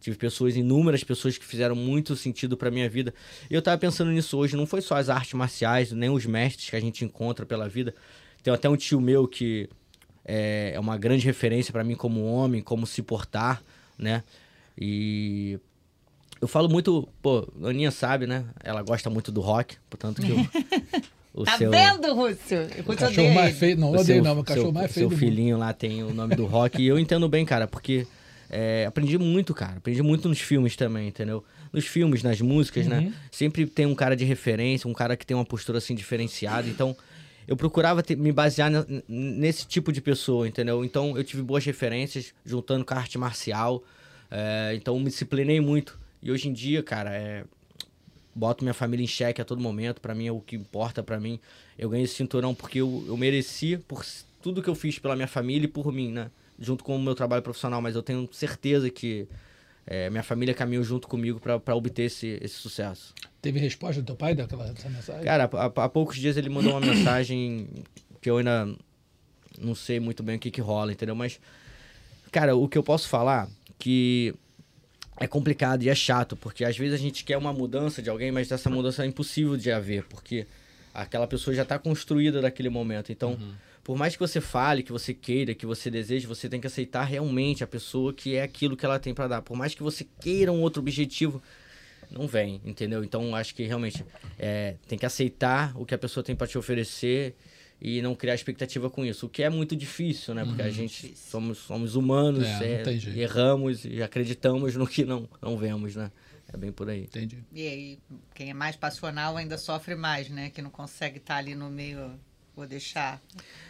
tive 0.00 0.16
pessoas, 0.16 0.56
inúmeras 0.56 1.04
pessoas 1.04 1.38
que 1.38 1.44
fizeram 1.44 1.76
muito 1.76 2.16
sentido 2.16 2.56
pra 2.56 2.70
minha 2.70 2.88
vida. 2.88 3.14
E 3.50 3.54
eu 3.54 3.62
tava 3.62 3.78
pensando 3.78 4.10
nisso 4.10 4.36
hoje, 4.36 4.56
não 4.56 4.66
foi 4.66 4.80
só 4.80 4.96
as 4.96 5.08
artes 5.08 5.34
marciais, 5.34 5.92
nem 5.92 6.10
os 6.10 6.26
mestres 6.26 6.70
que 6.70 6.76
a 6.76 6.80
gente 6.80 7.04
encontra 7.04 7.46
pela 7.46 7.68
vida. 7.68 7.94
Tem 8.42 8.52
até 8.52 8.68
um 8.68 8.76
tio 8.76 9.00
meu 9.00 9.28
que 9.28 9.68
é, 10.32 10.72
é 10.74 10.80
uma 10.80 10.96
grande 10.96 11.24
referência 11.26 11.72
pra 11.72 11.82
mim 11.82 11.94
como 11.96 12.24
homem, 12.24 12.62
como 12.62 12.86
se 12.86 13.02
portar, 13.02 13.62
né? 13.98 14.22
E 14.78 15.58
eu 16.40 16.48
falo 16.48 16.68
muito, 16.68 17.08
pô, 17.20 17.46
a 17.62 17.68
Aninha 17.68 17.90
sabe, 17.90 18.26
né? 18.26 18.44
Ela 18.62 18.82
gosta 18.82 19.10
muito 19.10 19.30
do 19.32 19.40
rock, 19.40 19.76
portanto 19.90 20.22
que 20.22 20.32
o, 20.32 20.48
o 21.42 21.44
Tá 21.44 21.58
seu 21.58 21.70
vendo, 21.70 22.14
Rússio? 22.14 22.60
O 22.86 22.92
O 22.92 22.96
cachorro 22.96 23.34
mais 23.34 23.58
feio, 23.58 23.76
não, 23.76 23.88
o 23.90 23.98
odeio 23.98 24.04
seu- 24.06 24.24
não, 24.34 24.40
o 24.40 24.44
cachorro 24.44 24.66
seu- 24.66 24.72
mais 24.72 24.92
feio 24.92 25.08
Seu 25.08 25.10
mundo. 25.10 25.18
filhinho 25.18 25.58
lá 25.58 25.72
tem 25.72 26.02
o 26.02 26.14
nome 26.14 26.34
do 26.36 26.46
rock. 26.46 26.80
e 26.80 26.86
eu 26.86 26.98
entendo 26.98 27.28
bem, 27.28 27.44
cara, 27.44 27.66
porque 27.66 28.06
é, 28.48 28.84
aprendi 28.86 29.16
muito, 29.18 29.54
cara. 29.54 29.76
Aprendi 29.76 30.02
muito 30.02 30.28
nos 30.28 30.40
filmes 30.40 30.74
também, 30.76 31.08
entendeu? 31.08 31.44
Nos 31.72 31.86
filmes, 31.86 32.22
nas 32.22 32.40
músicas, 32.40 32.84
Uhum. 32.86 32.90
né? 32.90 33.12
Sempre 33.30 33.64
tem 33.66 33.86
um 33.86 33.94
cara 33.94 34.16
de 34.16 34.24
referência, 34.24 34.88
um 34.88 34.92
cara 34.94 35.16
que 35.16 35.24
tem 35.26 35.36
uma 35.36 35.44
postura 35.44 35.78
assim 35.78 35.94
diferenciada. 35.94 36.66
Então, 36.68 36.96
eu 37.50 37.56
procurava 37.56 38.00
ter- 38.00 38.16
me 38.16 38.30
basear 38.30 38.70
ne- 38.70 39.02
nesse 39.08 39.66
tipo 39.66 39.92
de 39.92 40.00
pessoa, 40.00 40.46
entendeu? 40.46 40.84
Então, 40.84 41.18
eu 41.18 41.24
tive 41.24 41.42
boas 41.42 41.64
referências, 41.64 42.32
juntando 42.46 42.84
com 42.84 42.94
a 42.94 42.96
arte 42.96 43.18
marcial. 43.18 43.82
é, 44.30 44.72
então, 44.76 44.96
me 45.00 45.06
disciplinei 45.06 45.60
muito. 45.60 45.98
E 46.22 46.30
hoje 46.30 46.48
em 46.48 46.52
dia, 46.52 46.80
cara, 46.84 47.10
é, 47.12 47.44
boto 48.32 48.62
minha 48.62 48.72
família 48.72 49.02
em 49.02 49.06
xeque 49.08 49.40
a 49.42 49.44
todo 49.44 49.60
momento. 49.60 50.00
Pra 50.00 50.14
mim 50.14 50.28
é 50.28 50.30
o 50.32 50.40
que 50.40 50.54
importa 50.54 51.02
pra 51.02 51.18
mim. 51.18 51.40
Eu 51.76 51.90
ganhei 51.90 52.04
esse 52.04 52.14
cinturão 52.14 52.54
porque 52.54 52.80
eu, 52.80 53.04
eu 53.08 53.16
mereci 53.16 53.76
por 53.76 54.04
tudo 54.40 54.62
que 54.62 54.70
eu 54.70 54.74
fiz 54.76 55.00
pela 55.00 55.16
minha 55.16 55.26
família 55.26 55.64
e 55.64 55.68
por 55.68 55.92
mim, 55.92 56.12
né? 56.12 56.30
Junto 56.60 56.84
com 56.84 56.94
o 56.94 57.02
meu 57.02 57.16
trabalho 57.16 57.42
profissional. 57.42 57.82
Mas 57.82 57.96
eu 57.96 58.02
tenho 58.04 58.28
certeza 58.30 58.88
que 58.88 59.26
é, 59.92 60.08
minha 60.08 60.22
família 60.22 60.54
caminhou 60.54 60.84
junto 60.84 61.08
comigo 61.08 61.40
pra 61.40 61.74
obter 61.74 62.04
esse, 62.04 62.38
esse 62.40 62.54
sucesso. 62.54 63.12
Teve 63.42 63.58
resposta 63.58 64.00
do 64.00 64.06
teu 64.06 64.14
pai 64.14 64.36
daquela 64.36 64.72
dessa 64.72 64.88
mensagem? 64.88 65.24
Cara, 65.24 65.50
há, 65.52 65.64
há 65.64 65.88
poucos 65.88 66.16
dias 66.16 66.36
ele 66.36 66.48
mandou 66.48 66.74
uma 66.74 66.80
mensagem 66.80 67.68
que 68.20 68.30
eu 68.30 68.38
ainda 68.38 68.72
não 69.58 69.74
sei 69.74 69.98
muito 69.98 70.22
bem 70.22 70.36
o 70.36 70.38
que 70.38 70.48
que 70.48 70.60
rola, 70.60 70.92
entendeu? 70.92 71.16
Mas, 71.16 71.40
cara, 72.30 72.54
o 72.54 72.68
que 72.68 72.78
eu 72.78 72.84
posso 72.84 73.08
falar 73.08 73.48
que 73.80 74.32
é 75.18 75.26
complicado 75.26 75.82
e 75.82 75.88
é 75.88 75.94
chato, 75.94 76.36
porque 76.36 76.64
às 76.64 76.78
vezes 76.78 76.94
a 76.94 77.02
gente 77.02 77.24
quer 77.24 77.36
uma 77.36 77.52
mudança 77.52 78.00
de 78.00 78.08
alguém, 78.08 78.30
mas 78.30 78.52
essa 78.52 78.70
mudança 78.70 79.02
é 79.02 79.06
impossível 79.06 79.56
de 79.56 79.72
haver, 79.72 80.04
porque 80.04 80.46
aquela 80.94 81.26
pessoa 81.26 81.52
já 81.52 81.62
está 81.62 81.80
construída 81.80 82.40
daquele 82.40 82.68
momento. 82.68 83.10
Então, 83.10 83.36
por 83.90 83.98
mais 83.98 84.14
que 84.14 84.20
você 84.20 84.40
fale, 84.40 84.84
que 84.84 84.92
você 84.92 85.12
queira, 85.12 85.52
que 85.52 85.66
você 85.66 85.90
deseje, 85.90 86.24
você 86.24 86.48
tem 86.48 86.60
que 86.60 86.66
aceitar 86.68 87.02
realmente 87.02 87.64
a 87.64 87.66
pessoa 87.66 88.14
que 88.14 88.36
é 88.36 88.42
aquilo 88.42 88.76
que 88.76 88.86
ela 88.86 89.00
tem 89.00 89.12
para 89.12 89.26
dar. 89.26 89.42
Por 89.42 89.56
mais 89.56 89.74
que 89.74 89.82
você 89.82 90.06
queira 90.20 90.52
um 90.52 90.60
outro 90.60 90.80
objetivo, 90.80 91.42
não 92.08 92.28
vem, 92.28 92.60
entendeu? 92.64 93.02
Então 93.02 93.34
acho 93.34 93.52
que 93.52 93.64
realmente 93.64 94.04
é, 94.38 94.76
tem 94.86 94.96
que 94.96 95.04
aceitar 95.04 95.76
o 95.76 95.84
que 95.84 95.92
a 95.92 95.98
pessoa 95.98 96.22
tem 96.22 96.36
para 96.36 96.46
te 96.46 96.56
oferecer 96.56 97.34
e 97.80 98.00
não 98.00 98.14
criar 98.14 98.36
expectativa 98.36 98.88
com 98.88 99.04
isso. 99.04 99.26
O 99.26 99.28
que 99.28 99.42
é 99.42 99.50
muito 99.50 99.74
difícil, 99.74 100.36
né? 100.36 100.44
Porque 100.44 100.62
a 100.62 100.70
gente 100.70 101.12
somos, 101.16 101.58
somos 101.58 101.96
humanos, 101.96 102.44
É, 102.44 102.84
não 102.84 102.92
é, 102.92 103.18
erramos 103.18 103.84
e 103.84 104.00
acreditamos 104.04 104.76
no 104.76 104.86
que 104.86 105.04
não, 105.04 105.28
não 105.42 105.58
vemos, 105.58 105.96
né? 105.96 106.12
É 106.52 106.56
bem 106.56 106.70
por 106.70 106.88
aí. 106.88 107.02
Entendi. 107.02 107.44
E 107.52 107.66
aí, 107.66 107.98
quem 108.34 108.50
é 108.50 108.54
mais 108.54 108.76
passional 108.76 109.36
ainda 109.36 109.56
sofre 109.56 109.94
mais, 109.94 110.28
né? 110.28 110.50
Que 110.50 110.60
não 110.62 110.70
consegue 110.70 111.18
estar 111.18 111.36
ali 111.36 111.54
no 111.54 111.70
meio, 111.70 112.12
vou 112.60 112.66
deixar. 112.68 113.20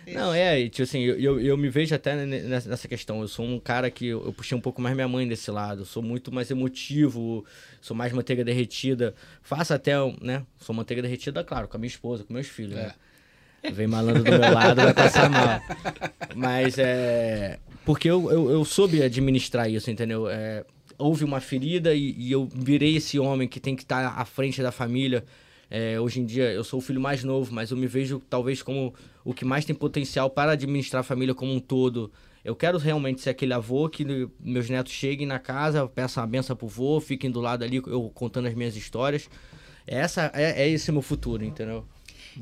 Não, 0.07 0.35
é, 0.35 0.69
tipo 0.69 0.83
assim, 0.83 1.03
eu, 1.03 1.41
eu, 1.41 1.57
me 1.57 1.69
vejo 1.69 1.95
até 1.95 2.27
ne- 2.27 2.43
nessa 2.43 2.89
questão. 2.89 3.21
Eu 3.21 3.29
sou 3.29 3.47
um 3.47 3.61
cara 3.61 3.89
que 3.89 4.07
eu, 4.07 4.33
puxei 4.33 4.59
um 4.59 4.61
pouco 4.61 4.83
mais 4.83 4.95
minha 4.95 5.07
mãe 5.07 5.27
desse 5.29 5.51
lado. 5.51 5.83
Eu 5.83 5.85
sou 5.85 6.03
muito 6.03 6.33
mais 6.33 6.51
emotivo, 6.51 7.45
sou 7.81 7.97
mais 7.97 8.13
manteiga 8.13 8.45
derretida. 8.45 9.15
Faço 9.43 9.73
até, 9.73 9.93
né? 10.21 10.45
Sou 10.59 10.75
manteiga 10.75 11.01
derretida, 11.01 11.45
claro, 11.45 11.69
com 11.69 11.77
a 11.77 11.81
minha 11.81 11.89
esposa, 11.89 12.25
com 12.25 12.35
meus 12.35 12.49
filhos, 12.49 12.75
né? 12.75 12.93
Vem 13.73 13.87
malandro 13.87 14.25
do 14.25 14.31
meu 14.31 14.53
lado, 14.53 14.83
vai 14.83 14.95
passar 14.95 15.31
mal. 15.31 15.61
Mas 16.35 16.77
é. 16.79 17.59
Porque 17.85 18.11
eu, 18.11 18.31
eu, 18.31 18.51
eu 18.51 18.65
soube 18.65 19.03
administrar 19.03 19.71
isso, 19.71 19.91
entendeu? 19.91 20.29
É, 20.29 20.65
houve 20.99 21.25
uma 21.25 21.41
ferida 21.41 21.95
e, 21.95 22.13
e 22.19 22.33
eu 22.33 22.49
virei 22.53 22.97
esse 22.97 23.19
homem 23.19 23.47
que 23.47 23.61
tem 23.61 23.77
que 23.77 23.83
estar 23.83 24.19
à 24.19 24.25
frente 24.25 24.61
da 24.63 24.73
família. 24.73 25.25
É, 25.71 26.01
hoje 26.01 26.21
em 26.21 26.27
dia 26.27 26.53
eu 26.53 26.65
sou 26.65 26.81
o 26.81 26.83
filho 26.83 27.01
mais 27.01 27.23
novo, 27.23 27.55
mas 27.55 27.71
eu 27.71 27.77
me 27.77 27.87
vejo 27.87 28.21
talvez 28.29 28.61
como 28.61 28.93
o 29.25 29.33
que 29.33 29.45
mais 29.45 29.65
tem 29.65 29.75
potencial 29.75 30.29
para 30.29 30.53
administrar 30.53 31.01
a 31.01 31.05
família 31.05 31.35
como 31.35 31.55
um 31.55 31.61
todo. 31.61 32.13
Eu 32.45 32.57
quero 32.57 32.77
realmente 32.79 33.21
ser 33.21 33.31
aquele 33.31 33.53
avô 33.53 33.89
que 33.89 34.29
meus 34.41 34.69
netos 34.69 34.93
cheguem 34.93 35.27
na 35.27 35.39
casa, 35.39 35.87
peçam 35.87 36.25
a 36.25 36.27
benção 36.27 36.57
pro 36.57 36.67
vô, 36.67 37.01
fiquem 37.01 37.31
do 37.31 37.41
lado 37.41 37.63
ali, 37.63 37.77
eu 37.77 38.11
contando 38.13 38.49
as 38.49 38.55
minhas 38.55 38.75
histórias. 38.75 39.29
Essa 39.87 40.31
é, 40.35 40.63
é 40.63 40.69
esse 40.69 40.91
meu 40.91 41.03
futuro, 41.03 41.45
entendeu? 41.45 41.87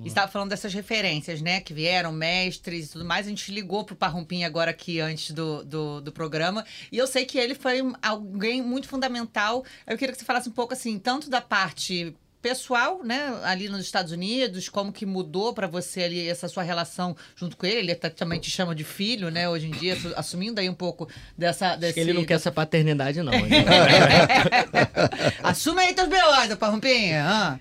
Estava 0.05 0.31
falando 0.31 0.51
dessas 0.51 0.73
referências, 0.73 1.41
né? 1.41 1.61
Que 1.61 1.73
vieram, 1.73 2.13
mestres 2.13 2.87
e 2.87 2.93
tudo 2.93 3.05
mais. 3.05 3.27
A 3.27 3.31
gente 3.31 3.51
ligou 3.51 3.85
pro 3.85 3.97
Parrumpim 3.97 4.45
agora 4.45 4.71
aqui 4.71 5.01
antes 5.01 5.31
do, 5.33 5.65
do, 5.65 6.01
do 6.01 6.13
programa. 6.13 6.65
E 6.93 6.99
eu 6.99 7.07
sei 7.07 7.25
que 7.25 7.39
ele 7.39 7.55
foi 7.55 7.81
alguém 8.03 8.63
muito 8.63 8.87
fundamental. 8.87 9.65
Eu 9.87 9.97
queria 9.97 10.13
que 10.13 10.19
você 10.19 10.25
falasse 10.25 10.49
um 10.49 10.53
pouco, 10.53 10.75
assim, 10.75 10.99
tanto 10.99 11.31
da 11.31 11.41
parte 11.41 12.15
pessoal, 12.41 13.03
né, 13.03 13.39
ali 13.43 13.69
nos 13.69 13.81
Estados 13.81 14.13
Unidos, 14.13 14.69
como 14.69 14.93
que 14.93 15.05
mudou 15.05 15.53
para 15.53 15.67
você 15.67 16.03
ali 16.03 16.29
essa 16.29 16.49
sua 16.49 16.63
relação 16.63 17.17
junto 17.35 17.57
com 17.57 17.67
ele? 17.67 17.91
Ele 17.91 17.95
também 17.95 18.39
te 18.39 18.51
chama 18.51 18.75
de 18.75 18.85
filho, 18.85 19.31
né, 19.31 19.49
hoje 19.49 19.67
em 19.67 19.71
dia, 19.71 19.97
assumindo 20.17 20.61
aí 20.61 20.69
um 20.69 20.75
pouco 20.75 21.09
dessa... 21.37 21.77
Desse... 21.77 21.99
Ele 21.99 22.13
não 22.13 22.25
quer 22.25 22.35
essa 22.35 22.53
paternidade, 22.53 23.23
não. 23.23 23.33
Assume 25.43 25.83
aí 25.83 25.95
teus 25.95 26.09
B.O., 26.09 26.57
Parrumpinha. 26.57 27.25
Ah. 27.27 27.59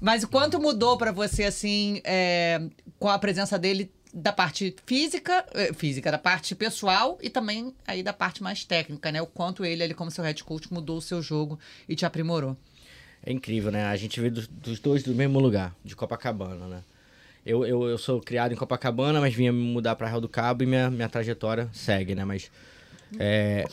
Mas 0.00 0.22
o 0.22 0.28
quanto 0.28 0.60
mudou 0.60 0.98
para 0.98 1.12
você, 1.12 1.44
assim, 1.44 2.00
é, 2.04 2.60
com 2.98 3.08
a 3.08 3.18
presença 3.18 3.58
dele 3.58 3.90
da 4.14 4.32
parte 4.32 4.76
física, 4.86 5.44
eh, 5.54 5.72
física, 5.72 6.12
da 6.12 6.18
parte 6.18 6.54
pessoal 6.54 7.18
e 7.20 7.28
também 7.28 7.74
aí 7.84 8.00
da 8.00 8.12
parte 8.12 8.44
mais 8.44 8.64
técnica, 8.64 9.10
né? 9.10 9.20
O 9.20 9.26
quanto 9.26 9.64
ele, 9.64 9.82
ele 9.82 9.92
como 9.92 10.10
seu 10.10 10.22
head 10.22 10.44
coach, 10.44 10.72
mudou 10.72 10.98
o 10.98 11.02
seu 11.02 11.20
jogo 11.20 11.58
e 11.88 11.96
te 11.96 12.06
aprimorou. 12.06 12.56
É 13.24 13.32
incrível, 13.32 13.72
né? 13.72 13.86
A 13.86 13.96
gente 13.96 14.20
veio 14.20 14.32
dos, 14.32 14.46
dos 14.46 14.78
dois 14.78 15.02
do 15.02 15.14
mesmo 15.14 15.40
lugar, 15.40 15.74
de 15.84 15.96
Copacabana, 15.96 16.66
né? 16.66 16.82
Eu, 17.44 17.66
eu, 17.66 17.88
eu 17.88 17.98
sou 17.98 18.20
criado 18.20 18.52
em 18.52 18.56
Copacabana, 18.56 19.20
mas 19.20 19.34
vinha 19.34 19.52
me 19.52 19.58
mudar 19.58 19.96
para 19.96 20.08
Real 20.08 20.20
do 20.20 20.28
Cabo 20.28 20.62
e 20.62 20.66
minha, 20.66 20.90
minha 20.90 21.08
trajetória 21.08 21.68
segue, 21.72 22.14
né? 22.14 22.24
Mas 22.24 22.50
é, 23.18 23.64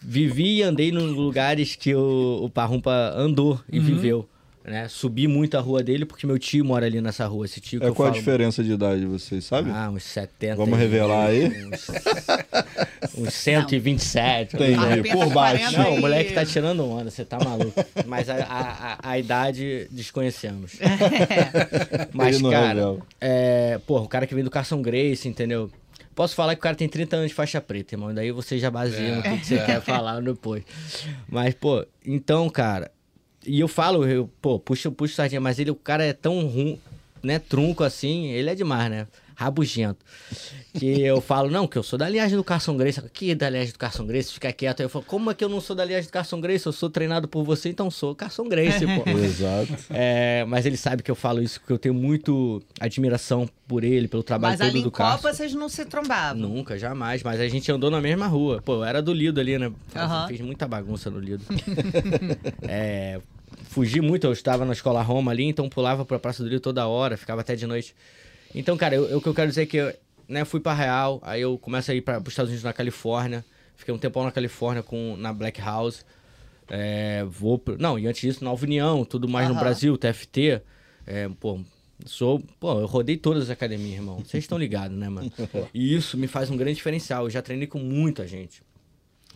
vivi 0.00 0.58
e 0.58 0.62
andei 0.62 0.92
nos 0.92 1.12
lugares 1.12 1.76
que 1.76 1.94
o, 1.94 2.40
o 2.44 2.50
Parrumpa 2.50 3.12
andou 3.16 3.60
e 3.70 3.78
uhum. 3.78 3.84
viveu 3.84 4.28
né? 4.66 4.88
Subi 4.88 5.28
muito 5.28 5.56
a 5.56 5.60
rua 5.60 5.82
dele 5.82 6.04
porque 6.04 6.26
meu 6.26 6.38
tio 6.38 6.64
mora 6.64 6.86
ali 6.86 7.00
nessa 7.00 7.24
rua. 7.26 7.44
Esse 7.44 7.60
tio 7.60 7.78
é 7.78 7.86
qual 7.86 7.94
falo... 7.94 8.08
a 8.10 8.12
diferença 8.12 8.64
de 8.64 8.72
idade 8.72 9.00
de 9.00 9.06
vocês, 9.06 9.44
sabe? 9.44 9.70
Ah, 9.70 9.88
uns 9.88 10.02
70. 10.02 10.56
Vamos 10.56 10.78
revelar 10.78 11.28
aí? 11.28 11.46
Uns, 13.16 13.28
uns 13.28 13.34
127. 13.34 14.56
Tem 14.56 14.76
aí, 14.76 15.02
por 15.02 15.32
baixo. 15.32 15.72
Não, 15.78 15.94
o 15.94 16.00
moleque 16.00 16.32
tá 16.32 16.44
tirando 16.44 16.84
onda, 16.84 17.10
você 17.10 17.24
tá 17.24 17.38
maluco. 17.38 17.72
Mas 18.06 18.28
a, 18.28 18.36
a, 18.44 19.10
a 19.10 19.18
idade 19.18 19.86
desconhecemos. 19.90 20.78
Mas, 22.12 22.40
cara, 22.42 22.96
é, 23.20 23.78
porra, 23.86 24.04
o 24.04 24.08
cara 24.08 24.26
que 24.26 24.34
vem 24.34 24.44
do 24.44 24.50
Carson 24.50 24.82
Grace, 24.82 25.28
entendeu? 25.28 25.70
Posso 26.14 26.34
falar 26.34 26.54
que 26.54 26.60
o 26.60 26.62
cara 26.62 26.74
tem 26.74 26.88
30 26.88 27.16
anos 27.16 27.28
de 27.28 27.34
faixa 27.34 27.60
preta, 27.60 27.94
irmão. 27.94 28.12
Daí 28.12 28.32
você 28.32 28.58
já 28.58 28.70
baseia 28.70 29.08
é. 29.08 29.16
no 29.16 29.22
que, 29.22 29.38
que 29.38 29.46
você 29.46 29.56
é. 29.56 29.64
quer 29.66 29.80
falar 29.82 30.20
depois. 30.22 30.64
Mas, 31.28 31.54
pô, 31.54 31.86
então, 32.04 32.48
cara, 32.48 32.90
e 33.46 33.60
eu 33.60 33.68
falo, 33.68 34.06
eu, 34.06 34.30
pô, 34.40 34.58
puxa, 34.58 34.90
puxa 34.90 35.14
sardinha, 35.14 35.40
mas 35.40 35.58
ele, 35.58 35.70
o 35.70 35.74
cara 35.74 36.04
é 36.04 36.12
tão 36.12 36.46
ruim, 36.46 36.78
né, 37.22 37.38
trunco 37.38 37.84
assim, 37.84 38.26
ele 38.26 38.50
é 38.50 38.54
demais, 38.54 38.90
né? 38.90 39.06
Rabugento. 39.38 39.98
Que 40.72 41.02
eu 41.04 41.20
falo, 41.20 41.50
não, 41.50 41.68
que 41.68 41.76
eu 41.76 41.82
sou 41.82 41.98
da 41.98 42.08
linhagem 42.08 42.38
do 42.38 42.42
Carson 42.42 42.74
Grace. 42.74 43.02
Que 43.12 43.34
da 43.34 43.50
linhagem 43.50 43.70
do 43.70 43.78
Carson 43.78 44.06
Grace? 44.06 44.32
Fica 44.32 44.50
quieto. 44.50 44.80
Aí 44.80 44.86
eu 44.86 44.88
falo, 44.88 45.04
como 45.04 45.30
é 45.30 45.34
que 45.34 45.44
eu 45.44 45.48
não 45.48 45.60
sou 45.60 45.76
da 45.76 45.84
linhagem 45.84 46.08
do 46.08 46.12
Carson 46.12 46.40
Grace? 46.40 46.64
Eu 46.64 46.72
sou 46.72 46.88
treinado 46.88 47.28
por 47.28 47.44
você, 47.44 47.68
então 47.68 47.90
sou 47.90 48.14
Carson 48.14 48.48
Grace, 48.48 48.86
pô. 48.86 49.08
Exato. 49.20 49.74
É, 49.90 50.42
mas 50.48 50.64
ele 50.64 50.78
sabe 50.78 51.02
que 51.02 51.10
eu 51.10 51.14
falo 51.14 51.42
isso, 51.42 51.60
que 51.60 51.70
eu 51.70 51.78
tenho 51.78 51.94
muito 51.94 52.62
admiração 52.80 53.46
por 53.68 53.84
ele, 53.84 54.08
pelo 54.08 54.22
trabalho 54.22 54.56
mas 54.58 54.72
todo 54.72 54.82
do 54.84 54.90
Carson. 54.90 55.12
Mas 55.12 55.12
ali 55.12 55.22
Copa 55.22 55.34
vocês 55.34 55.54
não 55.54 55.68
se 55.68 55.84
trombavam? 55.84 56.40
Nunca, 56.40 56.78
jamais. 56.78 57.22
Mas 57.22 57.38
a 57.38 57.46
gente 57.46 57.70
andou 57.70 57.90
na 57.90 58.00
mesma 58.00 58.26
rua. 58.26 58.62
Pô, 58.64 58.76
eu 58.76 58.84
era 58.84 59.02
do 59.02 59.12
Lido 59.12 59.38
ali, 59.38 59.58
né? 59.58 59.66
Uhum. 59.66 60.28
Fiz 60.28 60.40
muita 60.40 60.66
bagunça 60.66 61.10
no 61.10 61.20
Lido. 61.20 61.44
é, 62.66 63.20
fugi 63.76 64.00
muito, 64.00 64.26
eu 64.26 64.32
estava 64.32 64.64
na 64.64 64.72
escola 64.72 65.02
Roma 65.02 65.30
ali, 65.30 65.44
então 65.44 65.68
pulava 65.68 66.02
para 66.02 66.16
a 66.16 66.20
Praça 66.20 66.42
do 66.42 66.48
Rio 66.48 66.60
toda 66.60 66.88
hora, 66.88 67.14
ficava 67.14 67.42
até 67.42 67.54
de 67.54 67.66
noite. 67.66 67.94
Então, 68.54 68.74
cara, 68.74 68.94
eu, 68.94 69.18
o 69.18 69.20
que 69.20 69.28
eu 69.28 69.34
quero 69.34 69.50
dizer 69.50 69.64
é 69.64 69.66
que 69.66 69.76
eu 69.76 69.94
né, 70.26 70.46
fui 70.46 70.60
para 70.60 70.72
Real, 70.72 71.20
aí 71.22 71.42
eu 71.42 71.58
começo 71.58 71.90
a 71.90 71.94
ir 71.94 72.00
para 72.00 72.18
os 72.18 72.28
Estados 72.28 72.48
Unidos 72.48 72.64
na 72.64 72.72
Califórnia, 72.72 73.44
fiquei 73.76 73.92
um 73.92 73.98
tempão 73.98 74.24
na 74.24 74.32
Califórnia 74.32 74.82
com, 74.82 75.14
na 75.18 75.30
Black 75.30 75.60
House. 75.60 76.06
É, 76.70 77.22
vou 77.28 77.58
pro, 77.58 77.76
não, 77.76 77.98
e 77.98 78.06
antes 78.06 78.22
disso, 78.22 78.42
Nova 78.42 78.64
União, 78.64 79.04
tudo 79.04 79.28
mais 79.28 79.46
uhum. 79.46 79.54
no 79.54 79.60
Brasil, 79.60 79.98
TFT. 79.98 80.62
É, 81.06 81.28
pô, 81.38 81.60
sou. 82.06 82.42
Pô, 82.58 82.80
eu 82.80 82.86
rodei 82.86 83.18
todas 83.18 83.42
as 83.42 83.50
academias, 83.50 83.96
irmão. 83.96 84.20
Vocês 84.20 84.42
estão 84.42 84.56
ligados, 84.56 84.96
né, 84.96 85.10
mano? 85.10 85.30
E 85.74 85.94
isso 85.94 86.16
me 86.16 86.26
faz 86.26 86.50
um 86.50 86.56
grande 86.56 86.76
diferencial. 86.76 87.24
Eu 87.24 87.30
já 87.30 87.42
treinei 87.42 87.66
com 87.66 87.78
muita 87.78 88.26
gente. 88.26 88.62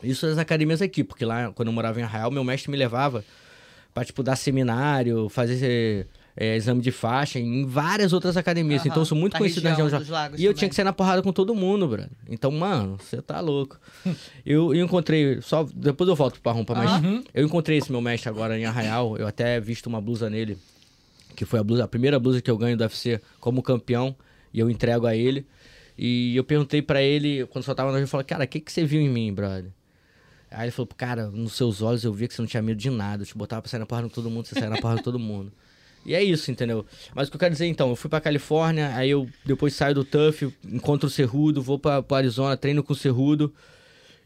Isso 0.03 0.25
as 0.25 0.39
academias 0.39 0.81
aqui, 0.81 1.05
porque 1.05 1.27
lá, 1.27 1.53
quando 1.53 1.69
eu 1.69 1.75
morava 1.75 2.01
em 2.01 2.03
Arraial, 2.03 2.31
meu 2.31 2.43
mestre 2.43 2.71
me 2.71 2.79
levava 2.79 3.23
para 3.93 4.05
tipo, 4.05 4.23
dar 4.23 4.37
seminário, 4.37 5.29
fazer 5.29 6.07
é, 6.37 6.57
exame 6.57 6.81
de 6.81 6.91
faixa 6.91 7.39
em 7.39 7.67
várias 7.67 8.13
outras 8.13 8.37
academias. 8.37 8.83
Uhum. 8.83 8.89
Então 8.89 9.03
eu 9.03 9.07
sou 9.07 9.19
muito 9.19 9.33
da 9.33 9.39
conhecido 9.39 9.65
na 9.65 9.75
região. 9.75 9.89
E 9.89 9.93
eu 9.93 10.01
também. 10.01 10.53
tinha 10.55 10.69
que 10.69 10.75
sair 10.75 10.85
na 10.85 10.93
porrada 10.93 11.23
com 11.23 11.33
todo 11.33 11.55
mundo, 11.55 11.87
brother. 11.87 12.11
Então, 12.29 12.51
mano, 12.51 12.97
você 12.99 13.21
tá 13.21 13.41
louco. 13.41 13.79
eu, 14.45 14.75
eu 14.75 14.85
encontrei, 14.85 15.41
só 15.43 15.65
depois 15.75 16.09
eu 16.09 16.17
volto 16.17 16.41
pra 16.41 16.53
Rompa, 16.53 16.75
mas 16.75 17.03
uhum. 17.03 17.23
eu 17.35 17.45
encontrei 17.45 17.79
esse 17.79 17.91
meu 17.91 18.01
mestre 18.01 18.29
agora 18.29 18.59
em 18.59 18.65
Arraial. 18.65 19.17
Eu 19.17 19.27
até 19.27 19.61
visto 19.61 19.87
uma 19.87 20.01
blusa 20.01 20.31
nele, 20.31 20.57
que 21.37 21.45
foi 21.45 21.61
a 21.61 21.65
blusa, 21.65 21.85
a 21.85 21.89
primeira 21.89 22.19
blusa 22.19 22.41
que 22.41 22.51
eu 22.51 22.57
ganho 22.57 22.77
do 22.77 22.83
UFC 22.83 23.21
como 23.39 23.63
campeão, 23.63 24.15
e 24.53 24.61
eu 24.61 24.71
entrego 24.71 25.07
a 25.07 25.15
ele. 25.15 25.47
E 25.99 26.35
eu 26.35 26.45
perguntei 26.45 26.81
para 26.81 27.03
ele, 27.03 27.47
quando 27.49 27.65
só 27.65 27.75
tava 27.75 27.93
no 27.93 27.99
eu 27.99 28.09
falei, 28.09 28.25
cara, 28.25 28.45
o 28.45 28.49
que, 28.49 28.61
que 28.61 28.73
você 28.73 28.87
viu 28.87 29.03
em 29.03 29.09
mim, 29.09 29.35
brother? 29.35 29.71
Aí 30.51 30.65
ele 30.65 30.71
falou, 30.71 30.89
cara, 30.97 31.29
nos 31.29 31.53
seus 31.53 31.81
olhos 31.81 32.05
eu 32.05 32.13
via 32.13 32.27
que 32.27 32.35
você 32.35 32.43
não 32.43 32.47
tinha 32.47 32.63
medo 32.63 32.79
de 32.79 32.91
nada. 32.91 33.23
Eu 33.23 33.27
te 33.27 33.37
botava 33.37 33.63
pra 33.63 33.71
sair 33.71 33.81
na 33.81 33.87
porra 33.87 34.03
de 34.03 34.11
todo 34.11 34.29
mundo, 34.29 34.47
você 34.47 34.55
saia 34.55 34.71
na 34.71 34.79
porra 34.79 34.97
de 34.97 35.03
todo 35.03 35.19
mundo. 35.19 35.53
E 36.03 36.15
é 36.15 36.25
isso, 36.25 36.51
entendeu? 36.51 36.87
Mas 37.15 37.29
o 37.29 37.31
que 37.31 37.37
eu 37.37 37.39
quero 37.39 37.53
dizer 37.53 37.67
então, 37.67 37.91
eu 37.91 37.95
fui 37.95 38.09
pra 38.09 38.23
Califórnia, 38.23 38.95
aí 38.95 39.11
eu 39.11 39.29
depois 39.45 39.75
saio 39.75 39.95
do 39.95 40.03
Tuff, 40.03 40.51
encontro 40.65 41.09
o 41.09 41.11
Cerrudo, 41.11 41.61
vou 41.61 41.79
pra, 41.79 42.03
pra 42.03 42.17
Arizona, 42.17 42.57
treino 42.57 42.83
com 42.83 42.95
o 42.95 42.97
Cerrudo. 42.97 43.53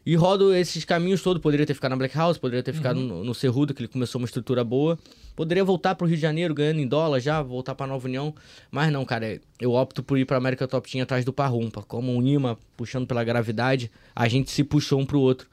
E 0.05 0.15
rodo 0.15 0.53
esses 0.53 0.85
caminhos 0.85 1.23
todos. 1.23 1.41
Poderia 1.41 1.65
ter 1.65 1.73
ficado 1.73 1.89
na 1.89 1.97
Black 1.97 2.15
House, 2.15 2.37
poderia 2.37 2.61
ter 2.61 2.73
ficado 2.73 2.97
uhum. 2.97 3.07
no, 3.07 3.23
no 3.23 3.33
Cerrudo, 3.33 3.73
que 3.73 3.81
ele 3.81 3.87
começou 3.87 4.21
uma 4.21 4.25
estrutura 4.25 4.63
boa. 4.63 4.99
Poderia 5.35 5.65
voltar 5.65 5.95
pro 5.95 6.05
Rio 6.05 6.15
de 6.15 6.21
Janeiro 6.21 6.53
ganhando 6.53 6.79
em 6.79 6.87
dólar 6.87 7.19
já, 7.19 7.41
voltar 7.41 7.73
pra 7.73 7.87
Nova 7.87 8.07
União. 8.07 8.33
Mas 8.69 8.93
não, 8.93 9.03
cara, 9.03 9.41
eu 9.59 9.73
opto 9.73 10.03
por 10.03 10.19
ir 10.19 10.25
pra 10.25 10.37
América 10.37 10.67
Top 10.67 10.89
Team 10.89 11.01
atrás 11.01 11.25
do 11.25 11.33
Parrumpa. 11.33 11.81
Como 11.81 12.15
um 12.15 12.21
imã 12.21 12.55
puxando 12.77 13.07
pela 13.07 13.23
gravidade, 13.23 13.91
a 14.15 14.27
gente 14.27 14.51
se 14.51 14.63
puxou 14.63 14.99
um 14.99 15.05
pro 15.05 15.19
outro. 15.19 15.47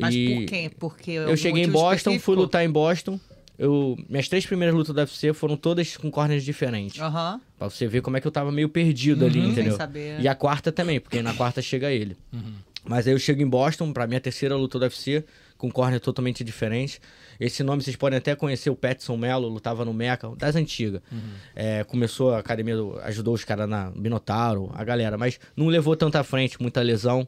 Mas 0.00 0.14
e 0.14 0.34
por 0.34 0.46
quê? 0.46 0.70
Porque 0.78 1.10
eu 1.12 1.36
cheguei 1.36 1.64
em 1.64 1.68
Boston, 1.68 1.96
específico? 1.96 2.24
fui 2.24 2.36
lutar 2.36 2.64
em 2.64 2.70
Boston. 2.70 3.18
Eu, 3.58 3.96
minhas 4.08 4.28
três 4.28 4.46
primeiras 4.46 4.74
lutas 4.74 4.94
do 4.94 4.98
UFC 4.98 5.32
foram 5.32 5.56
todas 5.56 5.96
com 5.96 6.10
corners 6.10 6.44
diferentes. 6.44 7.00
Uhum. 7.00 7.40
Pra 7.58 7.68
você 7.68 7.88
ver 7.88 8.02
como 8.02 8.16
é 8.16 8.20
que 8.20 8.26
eu 8.26 8.30
tava 8.30 8.52
meio 8.52 8.68
perdido 8.68 9.22
uhum, 9.22 9.26
ali, 9.26 9.40
entendeu? 9.40 9.76
E 10.20 10.28
a 10.28 10.34
quarta 10.34 10.70
também, 10.70 11.00
porque 11.00 11.20
na 11.22 11.34
quarta 11.34 11.60
chega 11.60 11.90
ele. 11.90 12.16
Uhum. 12.32 12.54
Mas 12.84 13.06
aí 13.06 13.12
eu 13.12 13.18
chego 13.18 13.42
em 13.42 13.48
Boston, 13.48 13.92
pra 13.92 14.06
minha 14.06 14.20
terceira 14.20 14.54
luta 14.54 14.78
do 14.78 14.82
UFC, 14.82 15.24
com 15.58 15.70
corner 15.70 15.98
totalmente 15.98 16.44
diferente. 16.44 17.00
Esse 17.40 17.62
nome 17.62 17.82
vocês 17.82 17.96
podem 17.96 18.16
até 18.16 18.34
conhecer, 18.36 18.70
o 18.70 18.76
Petson 18.76 19.16
Mello, 19.16 19.48
lutava 19.48 19.84
no 19.84 19.92
Meca, 19.92 20.28
das 20.36 20.54
antigas. 20.54 21.02
Uhum. 21.10 21.18
É, 21.54 21.84
começou 21.84 22.32
a 22.32 22.38
academia, 22.38 22.76
ajudou 23.04 23.34
os 23.34 23.44
caras 23.44 23.68
na 23.68 23.90
Minotauro, 23.90 24.70
a 24.72 24.84
galera, 24.84 25.18
mas 25.18 25.38
não 25.56 25.66
levou 25.66 25.96
tanta 25.96 26.22
frente, 26.22 26.60
muita 26.62 26.80
lesão. 26.80 27.26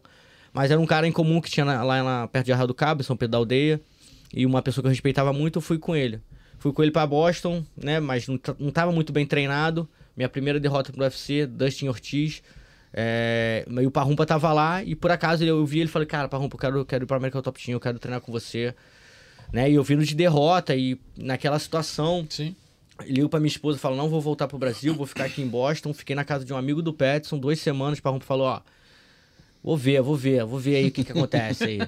Mas 0.52 0.70
era 0.70 0.80
um 0.80 0.86
cara 0.86 1.06
em 1.06 1.12
comum 1.12 1.40
que 1.40 1.50
tinha 1.50 1.64
lá, 1.64 1.82
lá 1.82 2.28
perto 2.28 2.46
de 2.46 2.52
Arra 2.52 2.66
do 2.66 2.74
Cabo, 2.74 3.02
São 3.02 3.16
Pedro 3.16 3.32
da 3.32 3.38
Aldeia. 3.38 3.80
E 4.32 4.46
uma 4.46 4.62
pessoa 4.62 4.82
que 4.82 4.86
eu 4.86 4.90
respeitava 4.90 5.32
muito, 5.32 5.58
eu 5.58 5.62
fui 5.62 5.78
com 5.78 5.94
ele. 5.94 6.20
Fui 6.58 6.72
com 6.72 6.82
ele 6.82 6.92
para 6.92 7.06
Boston, 7.06 7.64
né? 7.76 8.00
Mas 8.00 8.28
não, 8.28 8.38
não 8.58 8.70
tava 8.70 8.92
muito 8.92 9.12
bem 9.12 9.26
treinado. 9.26 9.88
Minha 10.16 10.28
primeira 10.28 10.60
derrota 10.60 10.92
pro 10.92 11.02
UFC, 11.02 11.46
Dustin 11.46 11.88
Ortiz. 11.88 12.42
É, 12.92 13.64
e 13.68 13.86
o 13.86 13.90
Parrumpa 13.90 14.26
tava 14.26 14.52
lá 14.52 14.82
e 14.82 14.96
por 14.96 15.12
acaso 15.12 15.44
eu 15.44 15.64
vi 15.64 15.78
ele 15.78 15.88
e 15.88 15.92
falei, 15.92 16.06
cara, 16.06 16.28
Parrumpa, 16.28 16.56
eu 16.56 16.58
quero, 16.58 16.84
quero 16.84 17.04
ir 17.04 17.06
pra 17.06 17.16
American 17.18 17.40
Top 17.40 17.64
Team, 17.64 17.76
eu 17.76 17.80
quero 17.80 17.98
treinar 17.98 18.20
com 18.20 18.32
você. 18.32 18.74
Né? 19.52 19.70
E 19.70 19.74
eu 19.74 19.84
vindo 19.84 20.04
de 20.04 20.14
derrota 20.14 20.74
e 20.74 21.00
naquela 21.16 21.58
situação. 21.58 22.26
Sim. 22.28 22.54
Ligo 23.06 23.28
pra 23.28 23.40
minha 23.40 23.48
esposa 23.48 23.78
e 23.78 23.80
falo, 23.80 23.96
não 23.96 24.08
vou 24.08 24.20
voltar 24.20 24.46
pro 24.46 24.58
Brasil, 24.58 24.94
vou 24.94 25.06
ficar 25.06 25.24
aqui 25.24 25.40
em 25.40 25.48
Boston. 25.48 25.94
Fiquei 25.94 26.14
na 26.14 26.24
casa 26.24 26.44
de 26.44 26.52
um 26.52 26.56
amigo 26.56 26.82
do 26.82 26.92
Petson, 26.92 27.38
duas 27.38 27.58
semanas. 27.58 27.98
O 27.98 28.02
Parrumpa 28.02 28.26
falou, 28.26 28.46
ó, 28.46 28.60
Vou 29.62 29.76
ver, 29.76 30.00
vou 30.02 30.16
ver, 30.16 30.44
vou 30.44 30.58
ver 30.58 30.76
aí 30.76 30.88
o 30.88 30.90
que, 30.90 31.04
que 31.04 31.12
acontece 31.12 31.64
aí. 31.64 31.80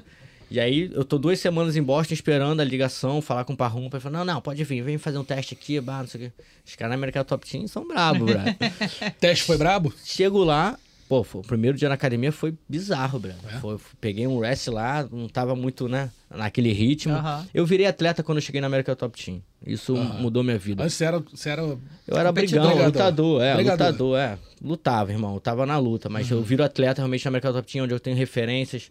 E 0.51 0.61
aí, 0.61 0.91
eu 0.93 1.03
tô 1.03 1.17
duas 1.17 1.41
semanas 1.41 1.77
em 1.77 1.83
Boston 1.83 2.13
esperando 2.13 2.61
a 2.61 2.65
ligação, 2.65 3.23
falar 3.23 3.43
com 3.43 3.55
o 3.55 3.57
Parrum, 3.57 3.89
pra 3.89 3.99
falar, 3.99 4.19
não, 4.19 4.35
não, 4.35 4.41
pode 4.43 4.63
vir, 4.65 4.83
vem 4.83 4.99
fazer 4.99 5.17
um 5.17 5.25
teste 5.25 5.55
aqui, 5.55 5.81
bah, 5.81 6.01
não 6.01 6.07
sei 6.07 6.21
o 6.21 6.25
quê. 6.25 6.33
Os 6.67 6.77
caras 6.77 6.91
na 6.91 6.97
América 6.97 7.25
Top 7.25 7.49
Team 7.49 7.67
são 7.67 7.89
brabos, 7.89 8.31
bro. 8.31 8.39
teste 9.19 9.47
foi 9.47 9.57
brabo? 9.57 9.91
Chego 10.05 10.45
lá, 10.45 10.79
pô, 11.09 11.25
foi, 11.25 11.41
o 11.41 11.45
primeiro 11.45 11.79
dia 11.79 11.89
na 11.89 11.95
academia 11.95 12.31
foi 12.31 12.55
bizarro, 12.69 13.19
bro. 13.19 13.33
É? 13.49 13.61
Foi, 13.61 13.79
peguei 13.99 14.27
um 14.27 14.41
rest 14.41 14.69
lá, 14.69 15.09
não 15.11 15.27
tava 15.27 15.57
muito, 15.57 15.89
né, 15.89 16.11
naquele 16.31 16.71
ritmo. 16.71 17.15
Eu 17.55 17.65
virei 17.65 17.87
atleta 17.87 18.23
quando 18.23 18.37
eu 18.37 18.43
cheguei 18.43 18.61
na 18.61 18.67
América 18.67 18.95
Top 18.95 19.19
Team. 19.19 19.41
Isso 19.67 19.95
mudou 19.95 20.43
minha 20.43 20.59
vida. 20.59 20.83
Mas 20.83 20.95
você 20.95 21.05
era, 21.05 21.19
você 21.21 21.51
era 21.51 21.63
Eu 21.63 22.17
era 22.17 22.33
brigão, 22.33 22.85
lutador, 22.85 23.43
é, 23.43 23.55
brigador. 23.55 23.87
lutador, 23.87 24.19
é. 24.19 24.39
Lutava, 24.61 25.13
irmão, 25.13 25.35
eu 25.35 25.41
tava 25.41 25.65
na 25.65 25.79
luta, 25.79 26.09
mas 26.09 26.31
uhum. 26.31 26.39
eu 26.39 26.43
viro 26.43 26.65
atleta 26.65 27.01
realmente 27.01 27.25
na 27.25 27.29
América 27.29 27.53
Top 27.53 27.71
Team, 27.71 27.85
onde 27.85 27.95
eu 27.95 28.01
tenho 28.01 28.17
referências. 28.17 28.91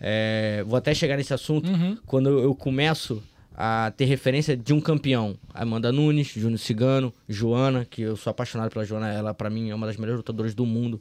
É, 0.00 0.62
vou 0.66 0.76
até 0.76 0.94
chegar 0.94 1.16
nesse 1.16 1.32
assunto. 1.32 1.68
Uhum. 1.70 1.96
Quando 2.06 2.28
eu 2.28 2.54
começo 2.54 3.22
a 3.54 3.92
ter 3.96 4.04
referência 4.06 4.56
de 4.56 4.72
um 4.72 4.80
campeão. 4.80 5.36
Amanda 5.52 5.92
Nunes, 5.92 6.28
Júnior 6.28 6.58
Cigano, 6.58 7.14
Joana, 7.28 7.86
que 7.88 8.02
eu 8.02 8.16
sou 8.16 8.30
apaixonado 8.30 8.70
pela 8.70 8.84
Joana, 8.84 9.12
ela 9.12 9.32
para 9.32 9.48
mim 9.48 9.70
é 9.70 9.74
uma 9.74 9.86
das 9.86 9.96
melhores 9.96 10.18
lutadoras 10.18 10.54
do 10.54 10.66
mundo, 10.66 11.00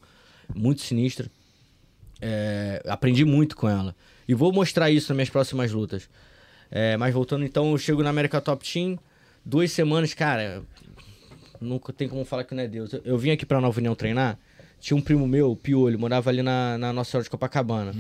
muito 0.53 0.81
sinistra. 0.81 1.29
É, 2.22 2.81
aprendi 2.88 3.25
muito 3.25 3.55
com 3.57 3.67
ela. 3.67 3.95
E 4.27 4.33
vou 4.33 4.53
mostrar 4.53 4.91
isso 4.91 5.10
nas 5.10 5.15
minhas 5.15 5.29
próximas 5.29 5.72
lutas. 5.72 6.07
É, 6.75 6.98
mas 6.98 7.13
voltando 7.13 7.46
então, 7.46 7.70
eu 7.70 7.77
chego 7.77 8.01
na 8.01 8.10
América 8.10 8.42
Top 8.42 8.68
Team, 8.68 8.98
duas 9.46 9.72
semanas, 9.72 10.12
cara, 10.15 10.63
nunca 11.62 11.94
tem 11.94 12.10
como 12.10 12.25
falar 12.25 12.44
que 12.46 12.56
não 12.56 12.63
é 12.63 12.68
Deus. 12.68 12.92
Eu, 12.92 13.01
eu 13.06 13.15
vim 13.15 13.30
aqui 13.30 13.46
pra 13.46 13.62
Nova 13.62 13.80
União 13.80 13.94
treinar, 13.94 14.39
tinha 14.80 14.98
um 14.98 15.01
primo 15.01 15.27
meu, 15.27 15.51
o 15.51 15.56
Piolho, 15.56 16.00
morava 16.00 16.32
ali 16.32 16.42
na, 16.42 16.75
na 16.80 16.92
Nossa 16.92 17.12
Senhora 17.12 17.24
de 17.25 17.30
Copacabana. 17.30 17.94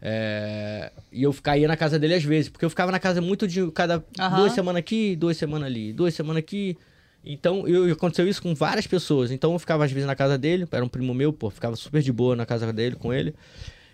É, 0.00 0.92
e 1.10 1.24
eu 1.24 1.34
caía 1.34 1.66
na 1.66 1.76
casa 1.76 1.98
dele 1.98 2.14
às 2.14 2.22
vezes, 2.22 2.48
porque 2.48 2.64
eu 2.64 2.70
ficava 2.70 2.92
na 2.92 3.00
casa 3.00 3.20
muito 3.20 3.48
de 3.48 3.68
cada 3.72 4.04
Aham. 4.16 4.36
duas 4.36 4.52
semanas 4.52 4.78
aqui, 4.78 5.16
duas 5.16 5.36
semanas 5.36 5.66
ali, 5.66 5.92
duas 5.92 6.14
semanas 6.14 6.38
aqui. 6.38 6.78
Então, 7.24 7.66
eu, 7.66 7.92
aconteceu 7.92 8.28
isso 8.28 8.40
com 8.40 8.54
várias 8.54 8.86
pessoas. 8.86 9.32
Então, 9.32 9.52
eu 9.52 9.58
ficava 9.58 9.84
às 9.84 9.90
vezes 9.90 10.06
na 10.06 10.14
casa 10.14 10.38
dele, 10.38 10.66
era 10.70 10.84
um 10.84 10.88
primo 10.88 11.12
meu, 11.12 11.32
pô, 11.32 11.50
ficava 11.50 11.74
super 11.74 12.00
de 12.00 12.12
boa 12.12 12.36
na 12.36 12.46
casa 12.46 12.72
dele 12.72 12.94
com 12.94 13.12
ele. 13.12 13.34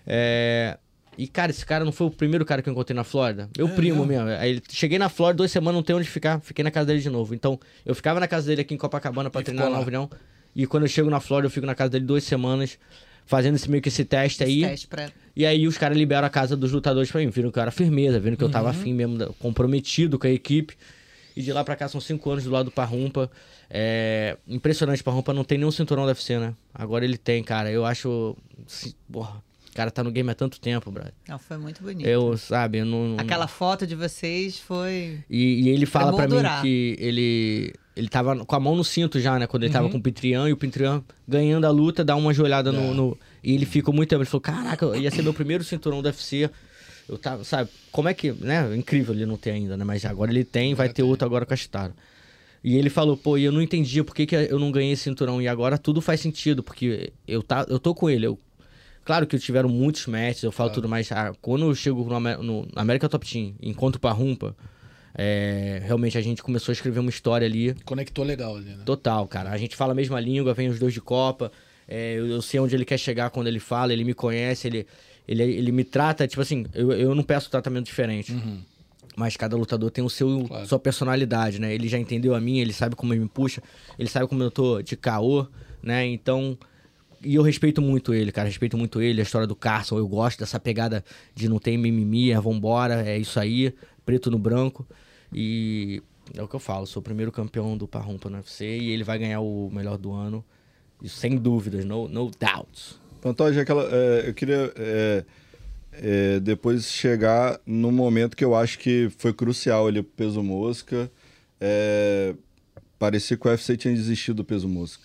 É, 0.07 0.79
e, 1.19 1.27
cara, 1.27 1.51
esse 1.51 1.67
cara 1.67 1.85
não 1.85 1.93
foi 1.93 2.07
o 2.07 2.11
primeiro 2.11 2.45
cara 2.47 2.63
que 2.63 2.69
eu 2.69 2.73
encontrei 2.73 2.95
na 2.95 3.05
Flórida. 3.05 3.51
Meu 3.59 3.69
primo 3.69 4.07
mesmo. 4.07 4.29
Aí, 4.29 4.51
ele- 4.53 4.63
cheguei 4.71 4.99
na 4.99 5.09
Flórida, 5.09 5.39
duas 5.39 5.51
semanas, 5.51 5.75
não 5.75 5.83
tem 5.83 5.95
onde 5.97 6.09
ficar. 6.09 6.41
Fiquei 6.41 6.63
na 6.63 6.71
casa 6.71 6.87
dele 6.87 7.01
de 7.01 7.11
novo. 7.11 7.35
Então, 7.35 7.59
eu 7.85 7.95
ficava 7.95 8.19
na 8.21 8.29
casa 8.29 8.47
dele 8.47 8.61
aqui 8.63 8.73
em 8.73 8.79
Copacabana 8.79 9.29
pra 9.29 9.41
E 9.41 9.45
treinar 9.45 9.69
na 9.71 9.81
União. 9.81 10.09
E 10.57 10.67
quando 10.67 10.85
eu 10.85 10.89
chego 10.89 11.11
na 11.11 11.21
Flórida, 11.21 11.47
eu 11.47 11.51
fico 11.51 11.67
na 11.67 11.75
casa 11.75 11.91
dele 11.91 12.05
duas 12.07 12.25
semanas, 12.25 12.79
fazendo 13.27 13.57
esse 13.57 13.71
meio 13.71 13.83
que 13.83 13.89
esse 13.89 14.05
teste 14.05 14.43
aí. 14.45 14.61
Esse 14.63 14.71
teste 14.71 14.87
pra- 14.87 15.11
E 15.37 15.45
aí 15.45 15.67
os 15.69 15.77
caras 15.77 15.97
liberam 15.99 16.27
a 16.27 16.31
casa 16.31 16.57
dos 16.57 16.73
lutadores 16.73 17.11
pra 17.11 17.21
mim. 17.21 17.29
Viram 17.31 17.51
que 17.51 17.59
eu 17.59 17.63
era 17.63 17.71
firmeza, 17.71 18.19
viram 18.19 18.37
que 18.37 18.43
eu 18.45 18.49
tava 18.51 18.71
afim 18.71 18.93
mesmo, 18.95 19.35
comprometido 19.39 20.19
com 20.19 20.27
a 20.27 20.31
equipe. 20.31 20.75
E 21.37 21.43
de 21.43 21.53
lá 21.53 21.63
pra 21.63 21.77
cá 21.77 21.87
são 21.87 22.01
cinco 22.01 22.29
anos 22.31 22.43
do 22.45 22.51
lado 22.51 22.65
do 22.67 22.71
Parrumpa. 22.73 23.31
É 23.71 24.37
impressionante, 24.49 25.05
Parrumpa 25.05 25.33
não 25.35 25.45
tem 25.45 25.59
nenhum 25.59 25.71
cinturão 25.71 26.05
da 26.05 26.09
UFC, 26.13 26.39
né? 26.39 26.55
Agora 26.75 27.05
ele 27.05 27.17
tem, 27.19 27.45
cara. 27.45 27.71
Eu 27.71 27.85
acho. 27.85 28.37
Porra, 29.13 29.41
cara 29.79 29.91
tá 29.93 30.03
no 30.03 30.11
game 30.11 30.29
há 30.29 30.35
tanto 30.35 30.59
tempo, 30.61 30.91
brother. 30.91 31.13
Não, 31.29 31.39
foi 31.39 31.57
muito 31.57 31.81
bonito. 31.83 32.05
Eu, 32.07 32.37
sabe, 32.37 32.79
eu 32.79 32.85
não. 32.85 33.11
não- 33.11 33.19
Aquela 33.21 33.47
foto 33.47 33.87
de 33.87 33.95
vocês 33.95 34.59
foi. 34.59 35.21
E, 35.31 35.63
e 35.63 35.69
ele 35.69 35.87
fala 35.87 36.11
pra 36.17 36.27
mim 36.27 36.63
que 36.63 36.97
ele. 36.99 37.73
Ele 37.95 38.09
tava 38.09 38.45
com 38.45 38.57
a 38.57 38.61
mão 38.61 38.75
no 38.77 38.83
cinto 38.85 39.19
já, 39.21 39.39
né? 39.39 39.47
Quando 39.47 39.63
ele 39.65 39.73
tava 39.73 39.89
com 39.89 39.99
o 39.99 40.03
Pitrian 40.03 40.49
e 40.49 40.53
o 40.53 40.57
Pitrian 40.57 41.03
ganhando 41.27 41.65
a 41.65 41.71
luta, 41.71 42.05
dá 42.05 42.15
uma 42.17 42.33
joelhada 42.35 42.71
no, 42.73 42.93
no- 42.95 43.19
E 43.43 43.55
ele 43.55 43.67
ficou 43.67 43.93
muito 43.95 44.09
tempo. 44.09 44.23
Ele 44.23 44.29
falou: 44.29 44.41
Caraca, 44.41 44.97
ia 44.97 45.11
ser 45.11 45.23
meu 45.23 45.33
primeiro 45.35 45.63
cinturão 45.65 46.03
do 46.03 46.07
UFC. 46.07 46.51
Eu 47.09 47.17
tava, 47.17 47.43
sabe? 47.45 47.71
Como 47.93 48.09
é 48.09 48.15
que. 48.15 48.33
Né? 48.33 48.77
Incrível 48.77 49.15
ele 49.15 49.27
não 49.27 49.37
ter 49.37 49.51
ainda, 49.53 49.77
né? 49.77 49.85
Mas 49.85 50.05
agora 50.05 50.31
ele 50.31 50.45
tem, 50.45 50.75
vai 50.75 50.89
ter 50.89 51.03
outro 51.05 51.25
agora 51.25 51.47
com 51.47 51.55
a 51.55 51.57
Chitara. 51.57 51.95
E 52.63 52.77
ele 52.77 52.91
falou, 52.91 53.17
pô, 53.17 53.39
e 53.39 53.45
eu 53.45 53.53
não 53.53 53.63
entendia 53.63 54.03
por 54.03 54.13
que, 54.15 54.27
que 54.27 54.35
eu 54.35 54.59
não 54.59 54.73
ganhei 54.73 54.93
esse 54.93 55.05
cinturão. 55.05 55.41
E 55.41 55.47
agora 55.47 55.79
tudo 55.79 56.01
faz 56.01 56.21
sentido, 56.21 56.61
porque 56.63 57.13
eu, 57.27 57.41
tá, 57.43 57.65
eu 57.69 57.79
tô 57.79 57.95
com 57.95 58.11
ele. 58.11 58.27
Eu, 58.27 58.39
claro 59.09 59.27
que 59.27 59.39
tiveram 59.39 59.71
muitos 59.71 60.07
matches, 60.07 60.43
eu 60.43 60.53
falo 60.53 60.69
tudo, 60.69 60.87
mas 60.87 61.11
ah, 61.13 61.33
quando 61.41 61.65
eu 61.65 61.75
chego 61.75 62.05
no, 62.05 62.43
no 62.43 62.69
América 62.77 63.09
Top 63.09 63.27
Team, 63.27 63.55
encontro 63.63 63.97
o 63.97 64.01
Parrumpa, 64.01 64.55
é, 65.15 65.81
realmente 65.83 66.19
a 66.19 66.21
gente 66.21 66.43
começou 66.43 66.71
a 66.71 66.75
escrever 66.75 67.01
uma 67.01 67.09
história 67.09 67.47
ali 67.47 67.73
Conectou 67.87 68.23
legal 68.23 68.57
ali, 68.57 68.67
né? 68.67 68.83
Total, 68.85 69.27
cara. 69.27 69.49
A 69.49 69.57
gente 69.57 69.75
fala 69.77 69.93
a 69.93 69.95
mesma 69.95 70.21
língua, 70.21 70.53
vem 70.53 70.69
os 70.69 70.79
dois 70.79 70.93
de 70.93 71.01
Copa. 71.01 71.51
É, 71.89 72.17
eu, 72.19 72.27
eu 72.27 72.43
sei 72.43 72.61
onde 72.61 72.75
ele 72.77 72.85
quer 72.85 72.99
chegar 72.99 73.31
quando 73.31 73.47
ele 73.47 73.59
fala, 73.59 73.95
ele 73.95 74.05
me 74.05 74.13
conhece, 74.13 74.69
ele, 74.69 74.87
ele, 75.27 75.43
ele 75.43 75.73
me 75.73 75.85
trata, 75.85 76.29
tipo 76.29 76.43
assim, 76.43 76.67
eu, 76.75 76.93
eu 76.93 77.15
não 77.15 77.23
peço 77.23 77.49
tratamento 77.51 77.87
diferente. 77.87 78.37
Mas 79.17 79.39
cada 79.39 79.57
lutador 79.57 79.91
tem 79.91 80.05
o 80.05 80.11
seu 80.11 80.45
Claro. 80.47 80.67
sua 80.67 80.79
personalidade, 80.79 81.59
né? 81.59 81.75
Ele 81.75 81.89
já 81.89 81.99
entendeu 81.99 82.35
a 82.35 82.41
minha, 82.43 82.61
ele 82.61 82.75
sabe 82.75 82.95
como 82.95 83.15
ele 83.15 83.23
me 83.23 83.29
puxa, 83.29 83.63
ele 83.99 84.11
sabe 84.11 84.29
como 84.29 84.43
eu 84.43 84.51
tô 84.51 84.83
de 84.83 84.99
caô, 84.99 85.47
né? 85.83 86.05
Então. 86.05 86.59
E 87.23 87.35
eu 87.35 87.43
respeito 87.43 87.83
muito 87.83 88.15
ele, 88.15 88.31
cara. 88.31 88.49
Respeito 88.49 88.77
muito 88.77 89.01
ele, 89.01 89.21
a 89.21 89.25
história 89.25 89.47
do 89.47 89.57
Carson. 89.57 89.99
Eu 89.99 90.07
gosto 90.07 90.39
dessa 90.39 90.59
pegada 90.61 91.05
de 91.35 91.49
não 91.49 91.59
tem 91.59 91.77
mimimi, 91.77 92.31
é 92.31 92.41
vambora, 92.41 93.09
é 93.09 93.19
isso 93.19 93.39
aí, 93.41 93.75
preto 94.05 94.31
no 94.31 94.39
branco. 94.39 94.87
E 95.33 96.03
é 96.35 96.43
o 96.43 96.49
que 96.49 96.55
eu 96.55 96.61
falo, 96.61 96.87
sou 96.87 97.01
o 97.01 97.03
primeiro 97.03 97.33
campeão 97.33 97.77
do 97.77 97.89
Parrumpa 97.89 98.29
no 98.29 98.37
UFC 98.37 98.65
e 98.65 98.91
ele 98.91 99.05
vai 99.05 99.19
ganhar 99.19 99.41
o 99.41 99.71
melhor 99.71 99.97
do 99.97 100.13
ano. 100.13 100.45
Isso 101.03 101.17
sem 101.17 101.37
dúvidas, 101.37 101.85
no, 101.85 102.09
no 102.09 102.31
doubts. 102.31 102.99
Pantoja, 103.21 103.63
aquela, 103.63 103.89
é, 103.91 104.29
eu 104.29 104.35
queria 104.35 104.73
é, 104.77 105.25
é, 105.93 106.41
depois 106.41 106.87
chegar 106.87 107.61
no 107.67 107.91
momento 107.91 108.37
que 108.37 108.45
eu 108.45 108.55
acho 108.55 108.79
que 108.79 109.11
foi 109.17 109.33
crucial 109.33 109.93
pro 109.93 110.05
peso 110.05 110.43
mosca. 110.43 111.11
É, 111.61 112.35
parecia 112.99 113.37
que 113.37 113.47
o 113.47 113.51
UFC 113.51 113.77
tinha 113.77 113.95
desistido 113.95 114.37
do 114.37 114.45
peso 114.45 114.69
mosca. 114.69 115.03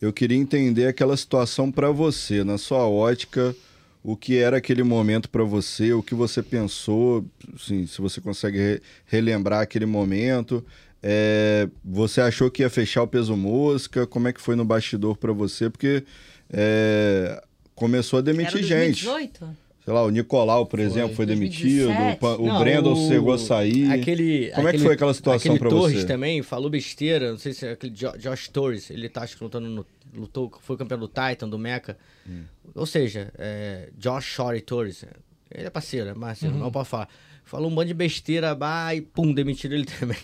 Eu 0.00 0.12
queria 0.12 0.36
entender 0.36 0.86
aquela 0.86 1.16
situação 1.16 1.70
para 1.72 1.90
você, 1.90 2.44
na 2.44 2.56
sua 2.58 2.86
ótica, 2.88 3.54
o 4.02 4.16
que 4.16 4.36
era 4.38 4.56
aquele 4.58 4.82
momento 4.82 5.28
para 5.28 5.42
você, 5.44 5.92
o 5.92 6.02
que 6.02 6.14
você 6.14 6.42
pensou, 6.42 7.24
assim, 7.54 7.86
se 7.86 8.00
você 8.00 8.20
consegue 8.20 8.58
re- 8.58 8.82
relembrar 9.06 9.60
aquele 9.60 9.86
momento. 9.86 10.64
É, 11.02 11.68
você 11.84 12.20
achou 12.20 12.50
que 12.50 12.62
ia 12.62 12.70
fechar 12.70 13.02
o 13.02 13.08
peso 13.08 13.36
mosca? 13.36 14.06
Como 14.06 14.28
é 14.28 14.32
que 14.32 14.40
foi 14.40 14.56
no 14.56 14.64
bastidor 14.64 15.16
para 15.16 15.32
você? 15.32 15.68
Porque 15.70 16.04
é, 16.52 17.42
começou 17.74 18.18
a 18.18 18.22
demitir 18.22 18.62
gente. 18.64 19.04
2018? 19.04 19.67
Sei 19.88 19.94
lá, 19.94 20.04
o 20.04 20.10
Nicolau, 20.10 20.66
por 20.66 20.80
exemplo, 20.80 21.16
foi 21.16 21.24
demitido. 21.24 21.86
2017. 21.86 22.16
O, 22.16 22.18
Pa- 22.18 22.36
o 22.36 22.46
Não, 22.46 22.58
Brandon 22.58 22.92
o- 22.92 23.08
chegou 23.08 23.32
a 23.32 23.38
sair. 23.38 23.90
Aquele, 23.90 24.50
Como 24.54 24.68
é 24.68 24.70
que 24.72 24.76
aquele- 24.76 24.84
foi 24.84 24.92
aquela 24.94 25.14
situação 25.14 25.52
aquele 25.54 25.58
pra 25.58 25.70
Torres 25.70 26.00
você? 26.02 26.06
também 26.06 26.42
falou 26.42 26.68
besteira. 26.68 27.30
Não 27.30 27.38
sei 27.38 27.54
se 27.54 27.64
é 27.66 27.72
aquele 27.72 27.94
Jo- 27.94 28.12
Josh 28.18 28.48
Torres. 28.48 28.90
Ele 28.90 29.08
tá 29.08 29.22
acho 29.22 29.34
que 29.38 29.42
lutando 29.42 29.66
no. 29.66 29.86
Lutou, 30.14 30.52
foi 30.60 30.76
campeão 30.76 30.98
do 30.98 31.08
Titan, 31.08 31.48
do 31.48 31.58
Mecha. 31.58 31.96
Hum. 32.28 32.42
Ou 32.74 32.84
seja, 32.84 33.32
é, 33.38 33.88
Josh 33.96 34.24
Shorty 34.26 34.60
Torres. 34.60 35.06
Ele 35.50 35.66
é 35.66 35.70
parceiro, 35.70 36.10
é 36.10 36.14
parceiro, 36.14 36.54
Uhum. 36.54 36.60
não 36.60 36.70
pode 36.70 36.86
falar. 36.86 37.08
Falou 37.44 37.70
um 37.70 37.74
monte 37.74 37.88
de 37.88 37.94
besteira, 37.94 38.54
bah, 38.54 38.94
e 38.94 39.00
pum, 39.00 39.32
demitiram 39.32 39.74
ele 39.74 39.86
também. 39.86 40.18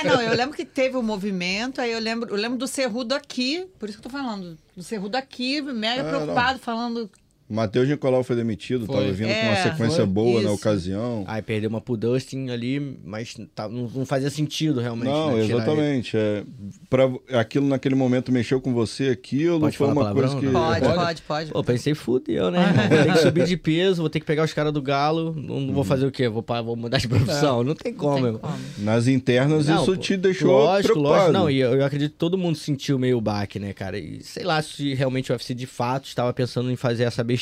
É, 0.00 0.08
não, 0.08 0.22
eu 0.22 0.32
lembro 0.36 0.56
que 0.56 0.64
teve 0.64 0.96
o 0.96 1.02
movimento, 1.02 1.78
aí 1.78 1.92
eu 1.92 1.98
lembro, 2.00 2.30
eu 2.30 2.36
lembro 2.36 2.56
do 2.56 2.66
Cerrudo 2.66 3.14
aqui, 3.14 3.66
por 3.78 3.86
isso 3.90 3.98
que 4.00 4.06
eu 4.06 4.10
tô 4.10 4.16
falando, 4.16 4.56
do 4.74 4.82
Cerrudo 4.82 5.14
aqui, 5.16 5.60
mega 5.60 6.00
Ah, 6.00 6.04
preocupado, 6.08 6.58
falando. 6.58 7.10
O 7.48 7.54
Matheus 7.54 7.86
Nicolau 7.86 8.24
foi 8.24 8.34
demitido, 8.34 8.86
Foi. 8.86 8.94
tava 8.96 9.12
vindo 9.12 9.28
com 9.28 9.34
uma 9.34 9.52
É, 9.52 9.62
sequência 9.62 9.96
foi. 9.96 10.06
boa 10.06 10.40
na 10.40 10.46
Isso. 10.46 10.54
ocasião. 10.54 11.24
Aí 11.26 11.42
perdeu 11.42 11.68
uma 11.68 11.82
pro 11.82 11.98
Dustin 11.98 12.48
ali, 12.48 12.98
mas 13.04 13.34
tá- 13.54 13.68
não, 13.68 13.86
não 13.94 14.06
fazia 14.06 14.30
sentido 14.30 14.80
realmente. 14.80 15.08
Não, 15.08 15.36
né, 15.36 15.44
exatamente. 15.44 16.16
É, 16.16 16.44
pra, 16.88 17.10
aquilo 17.38 17.66
naquele 17.66 17.94
momento 17.94 18.32
mexeu 18.32 18.58
com 18.58 18.72
você, 18.72 19.08
aquilo 19.10 19.60
Pode 19.60 19.76
foi 19.76 19.86
uma 19.88 19.94
palavrão, 19.96 20.28
coisa 20.30 20.40
que. 20.40 20.46
não? 20.46 20.52
Pode, 20.52 20.80
Pode? 20.80 20.94
pode, 20.96 21.22
pode. 21.22 21.50
Pô, 21.52 21.62
pensei, 21.64 21.94
fudeu, 21.94 22.50
né? 22.50 22.72
Vou 22.88 23.04
ter 23.04 23.12
que 23.12 23.18
subir 23.18 23.44
de 23.44 23.56
peso, 23.58 24.00
vou 24.00 24.08
ter 24.08 24.20
que 24.20 24.26
pegar 24.26 24.44
os 24.44 24.52
caras 24.54 24.72
do 24.72 24.80
galo. 24.80 25.34
Não, 25.36 25.60
não 25.60 25.74
vou 25.74 25.84
fazer 25.84 26.06
o 26.06 26.10
quê? 26.10 26.28
Vou, 26.30 26.42
vou 26.64 26.74
mudar 26.76 26.96
de 26.98 27.08
profissão? 27.08 27.62
Não 27.62 27.74
tem 27.74 27.92
Não 27.92 27.98
como, 27.98 28.14
tem 28.16 28.24
irmão. 28.26 28.40
como. 28.40 28.56
Nas 28.78 29.06
internas, 29.06 29.66
Não, 29.66 29.76
isso 29.82 29.92
pô, 29.92 29.96
te 29.98 30.16
deixou 30.16 30.50
lógico, 30.52 30.94
preocupado. 30.94 31.18
lógico. 31.24 31.32
Não, 31.32 31.50
e 31.50 31.58
eu, 31.60 31.74
eu 31.74 31.84
acredito 31.84 32.12
que 32.12 32.18
todo 32.18 32.38
mundo 32.38 32.56
sentiu 32.56 32.98
meio 32.98 33.20
baque, 33.20 33.58
né, 33.58 33.74
cara? 33.74 33.98
E 33.98 34.22
sei 34.22 34.42
lá 34.44 34.62
se 34.62 34.94
realmente 34.94 35.30
o 35.30 35.34
UFC 35.34 35.52
de 35.54 35.66
fato 35.66 36.06
estava 36.06 36.32
pensando 36.32 36.70
em 36.70 36.76
fazer 36.76 37.02
essa 37.02 37.22
besteira. 37.22 37.41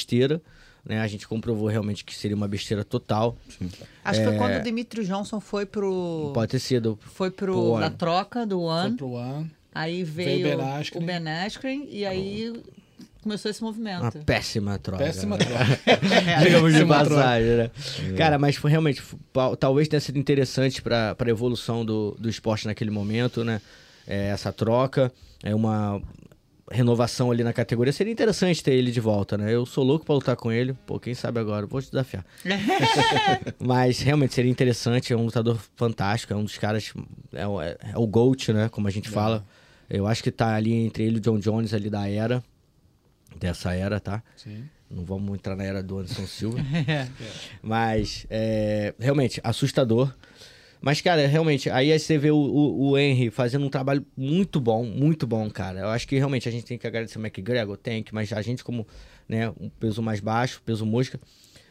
Né? 0.84 1.00
A 1.00 1.06
gente 1.06 1.28
comprovou 1.28 1.68
realmente 1.68 2.04
que 2.04 2.14
seria 2.14 2.36
uma 2.36 2.48
besteira 2.48 2.82
total. 2.84 3.36
Acho 4.04 4.20
que 4.20 4.26
foi 4.26 4.34
É. 4.34 4.38
quando 4.38 4.56
o 4.56 4.62
Dimitri 4.62 5.04
Johnson 5.04 5.38
foi 5.40 5.66
pro. 5.66 6.30
Pode 6.34 6.50
ter 6.52 6.58
sido. 6.58 6.98
Foi 7.02 7.30
pro. 7.30 7.52
Pro 7.52 7.78
na 7.78 7.90
troca 7.90 8.46
do 8.46 8.60
Foi 8.60 8.66
One. 8.68 8.96
pro 8.96 9.10
One. 9.12 9.50
Aí 9.74 10.02
Veio 10.02 10.42
veio, 10.44 10.58
o 10.96 11.00
Ben 11.00 11.28
Askren 11.28 11.86
e 11.90 12.04
aí 12.04 12.60
começou 13.22 13.50
esse 13.50 13.60
Uma 13.62 13.70
movimento. 13.70 14.18
péssima 14.24 14.78
troca. 14.78 15.04
Péssima 15.04 15.36
né? 15.36 15.44
troca. 15.44 15.80
Digamos 16.42 16.72
de 16.72 16.78
Péssima 16.78 17.04
troca. 17.04 17.14
passagem, 17.14 17.48
né? 17.56 17.70
Cara, 18.16 18.38
mas 18.38 18.56
foi 18.56 18.70
realmente, 18.70 19.02
talvez 19.60 19.86
tenha 19.86 20.00
sido 20.00 20.18
interessante 20.18 20.80
para 20.82 21.14
a 21.18 21.28
evolução 21.28 21.84
do, 21.84 22.16
do 22.18 22.28
esporte 22.28 22.66
naquele 22.66 22.90
momento, 22.90 23.44
né? 23.44 23.60
É, 24.08 24.28
essa 24.30 24.50
troca, 24.52 25.12
é 25.42 25.54
uma 25.54 26.02
renovação 26.70 27.30
ali 27.30 27.42
na 27.42 27.52
categoria. 27.52 27.92
Seria 27.92 28.12
interessante 28.12 28.62
ter 28.62 28.72
ele 28.74 28.90
de 28.92 29.00
volta, 29.00 29.36
né? 29.36 29.52
Eu 29.52 29.66
sou 29.66 29.82
louco 29.84 30.04
pra 30.06 30.14
lutar 30.14 30.36
com 30.36 30.52
ele. 30.52 30.72
Pô, 30.86 31.00
quem 31.00 31.14
sabe 31.14 31.40
agora? 31.40 31.66
Vou 31.66 31.80
te 31.82 31.90
desafiar. 31.90 32.24
Mas 33.58 34.00
realmente 34.00 34.34
seria 34.34 34.50
interessante. 34.50 35.12
É 35.12 35.16
um 35.16 35.24
lutador 35.24 35.58
fantástico. 35.76 36.32
É 36.32 36.36
um 36.36 36.44
dos 36.44 36.56
caras. 36.58 36.92
É, 37.32 37.46
o- 37.46 37.60
é- 37.60 37.76
é 37.92 37.98
o 37.98 38.06
GOAT, 38.06 38.52
né? 38.52 38.68
Como 38.68 38.86
a 38.86 38.90
gente 38.90 39.08
fala. 39.08 39.44
Eu 39.88 40.06
acho 40.06 40.22
que 40.22 40.30
tá 40.30 40.54
ali 40.54 40.72
entre 40.72 41.02
ele 41.04 41.16
e 41.16 41.18
o 41.18 41.20
John 41.20 41.38
Jones 41.38 41.74
ali 41.74 41.90
da 41.90 42.08
era. 42.08 42.42
Dessa 43.36 43.72
era, 43.74 43.98
tá? 43.98 44.22
Sim. 44.36 44.64
Não 44.90 45.04
vamos 45.04 45.34
entrar 45.34 45.54
na 45.56 45.64
era 45.64 45.82
do 45.82 45.98
Anderson 45.98 46.26
Silva. 46.26 46.58
Mas, 47.62 48.26
é, 48.30 48.94
realmente, 48.98 49.40
assustador. 49.42 50.12
Mas, 50.80 51.00
cara, 51.00 51.26
realmente, 51.26 51.68
aí 51.68 51.96
você 51.98 52.16
vê 52.16 52.30
o, 52.30 52.36
o, 52.36 52.90
o 52.90 52.98
Henry 52.98 53.30
fazendo 53.30 53.66
um 53.66 53.68
trabalho 53.68 54.04
muito 54.16 54.58
bom, 54.58 54.84
muito 54.84 55.26
bom, 55.26 55.50
cara. 55.50 55.80
Eu 55.80 55.88
acho 55.88 56.08
que 56.08 56.16
realmente 56.16 56.48
a 56.48 56.52
gente 56.52 56.64
tem 56.64 56.78
que 56.78 56.86
agradecer 56.86 57.18
o 57.18 57.20
McGregor, 57.20 57.76
tem 57.76 58.02
que, 58.02 58.14
mas 58.14 58.32
a 58.32 58.40
gente, 58.40 58.64
como 58.64 58.86
né, 59.28 59.50
um 59.60 59.68
peso 59.68 60.02
mais 60.02 60.20
baixo, 60.20 60.62
peso 60.64 60.86
mosca, 60.86 61.20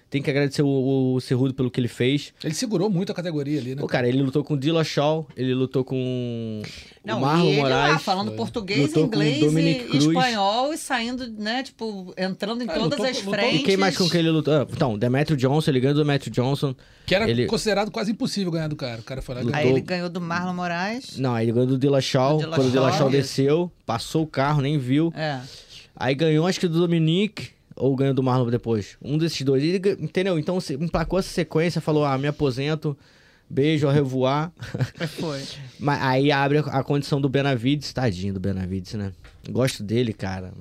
Tem 0.10 0.24
que 0.24 0.30
agradecer 0.32 0.64
o, 0.64 1.14
o 1.14 1.22
Cerrudo 1.22 1.54
pelo 1.54 1.70
que 1.70 1.80
ele 1.80 1.88
fez. 1.88 2.34
Ele 2.44 2.56
segurou 2.56 2.90
muito 2.90 3.12
a 3.12 3.16
categoria 3.16 3.60
ali, 3.60 3.76
né? 3.76 3.82
Pô, 3.82 3.88
cara, 3.88 4.08
ele 4.10 4.20
lutou 4.24 4.44
com 4.44 4.56
o 4.56 4.58
Dillashaw, 4.58 5.28
ele 5.38 5.54
lutou 5.54 5.84
com 5.84 6.64
Não, 7.06 7.20
o 7.20 7.22
Marlon 7.22 7.46
e 7.46 7.50
ele 7.50 7.62
Moraes. 7.62 7.92
lá, 7.94 8.00
falando 8.00 8.32
português, 8.32 8.96
inglês 8.96 9.38
e 9.54 9.76
Cruz. 9.88 10.06
espanhol 10.06 10.74
e 10.74 10.78
saindo, 10.80 11.28
né, 11.28 11.62
tipo, 11.62 12.12
entrando 12.18 12.64
em 12.64 12.68
Ah, 12.68 12.74
todas 12.74 12.90
lutou- 12.98 13.06
as 13.06 13.18
lutou- 13.18 13.34
frentes. 13.36 13.60
E 13.60 13.64
quem 13.64 13.78
mais 13.78 13.96
com 13.96 14.10
quem 14.10 14.22
ele 14.22 14.32
lutou? 14.32 14.52
Ah, 14.56 14.68
Então, 14.72 14.98
Demetrio 14.98 15.38
Johnson, 15.38 15.70
ele 15.70 15.80
ganhou 15.80 15.94
do 15.94 16.02
Demetrio 16.02 16.32
Johnson. 16.34 16.74
Que 17.06 17.14
era 17.14 17.30
Ele- 17.30 17.46
considerado 17.46 17.92
quase 17.92 18.12
impossível 18.12 18.52
ganhar 18.52 18.68
do 18.68 18.76
cara. 18.76 19.02
O 19.02 19.04
cara 19.04 19.22
foi 19.22 19.36
lá 19.36 19.42
Lutou- 19.42 19.56
Aí 19.56 19.68
ele 19.70 19.82
ganhou 19.82 20.10
do 20.10 20.20
Marlon 20.20 20.54
Moraes. 20.54 21.18
Não, 21.20 21.36
aí 21.36 21.46
ele 21.46 21.52
ganhou 21.52 21.68
do 21.68 21.78
Dillashaw. 21.78 22.38
Dillashaw, 22.38 22.56
Quando 22.60 22.68
o 22.68 22.72
Dillashaw 22.72 23.10
desceu, 23.12 23.72
passou 23.86 24.24
o 24.24 24.28
carro, 24.28 24.62
nem 24.62 24.78
viu. 24.80 25.14
É. 25.16 25.40
Aí 25.96 26.16
ganhou, 26.16 26.48
acho 26.48 26.60
que 26.60 26.68
do 26.68 26.80
Dominique, 26.80 27.50
ou 27.80 27.96
ganhou 27.96 28.14
do 28.14 28.22
Marlon 28.22 28.50
depois. 28.50 28.98
Um 29.02 29.18
desses 29.18 29.42
dois. 29.42 29.64
Ele, 29.64 29.78
entendeu? 30.00 30.38
Então, 30.38 30.60
se- 30.60 30.76
emplacou 30.76 31.18
essa 31.18 31.30
sequência, 31.30 31.80
falou, 31.82 32.06
ah, 32.06 32.18
me 32.18 32.28
aposento, 32.28 32.96
beijo, 33.50 33.88
au 33.88 33.94
revoar. 33.94 34.52
Foi. 35.20 35.42
Mas 35.80 36.02
aí 36.02 36.32
abre 36.32 36.60
a, 36.60 36.62
a 36.62 36.84
condição 36.84 37.20
do 37.20 37.28
Benavides, 37.30 37.92
tadinho 37.94 38.34
do 38.34 38.40
Benavides, 38.40 38.94
né? 38.94 39.12
Gosto 39.52 39.84
dele, 39.84 40.14
cara. 40.14 40.52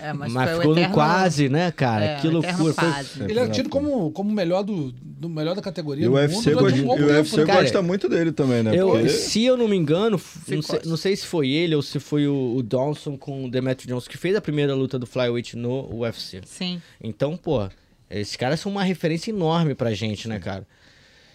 É, 0.00 0.12
mas, 0.12 0.32
Mas, 0.32 0.50
ficou 0.56 0.72
no 0.74 0.78
eterno- 0.80 0.94
quase, 0.94 1.48
né, 1.48 1.70
cara? 1.72 2.04
É, 2.04 2.20
que 2.20 2.28
loucura. 2.28 2.54
Foi- 2.56 2.72
quase. 2.74 3.22
Ele 3.24 3.38
é 3.38 3.48
tido 3.48 3.68
como, 3.68 4.10
como 4.12 4.30
o 4.30 4.32
melhor 4.32 4.62
do, 4.62 4.92
do 4.92 5.28
melhor 5.28 5.54
da 5.56 5.62
categoria. 5.62 6.04
E 6.04 6.08
o 6.08 6.12
UFC, 6.12 6.50
mundo 6.50 6.60
gosta, 6.62 6.76
um 6.76 6.80
e 6.80 6.82
o 6.82 6.96
tempo, 6.96 7.10
UFC 7.10 7.36
né? 7.38 7.46
Cara, 7.46 7.60
gosta 7.62 7.82
muito 7.82 8.08
dele 8.08 8.32
também, 8.32 8.62
né? 8.62 8.76
Eu, 8.76 8.88
Porque 8.90 9.08
se 9.08 9.44
eu 9.44 9.56
não 9.56 9.66
me 9.68 9.76
engano, 9.76 10.20
não 10.48 10.62
sei, 10.62 10.80
não 10.84 10.96
sei 10.96 11.16
se 11.16 11.26
foi 11.26 11.48
ele 11.50 11.74
ou 11.74 11.82
se 11.82 11.98
foi 11.98 12.26
o, 12.26 12.56
o 12.56 12.62
Dawson 12.62 13.16
com 13.16 13.44
o 13.44 13.50
Demetrio 13.50 13.88
Johnson 13.94 14.10
que 14.10 14.16
fez 14.18 14.34
a 14.36 14.40
primeira 14.40 14.74
luta 14.74 14.98
do 14.98 15.06
Flyweight 15.06 15.56
no 15.56 15.88
UFC. 15.94 16.40
Sim. 16.44 16.80
Então, 17.02 17.36
pô, 17.36 17.68
esses 18.10 18.36
caras 18.36 18.60
são 18.60 18.70
uma 18.72 18.82
referência 18.84 19.30
enorme 19.30 19.74
pra 19.74 19.92
gente, 19.94 20.26
né, 20.28 20.38
cara? 20.38 20.66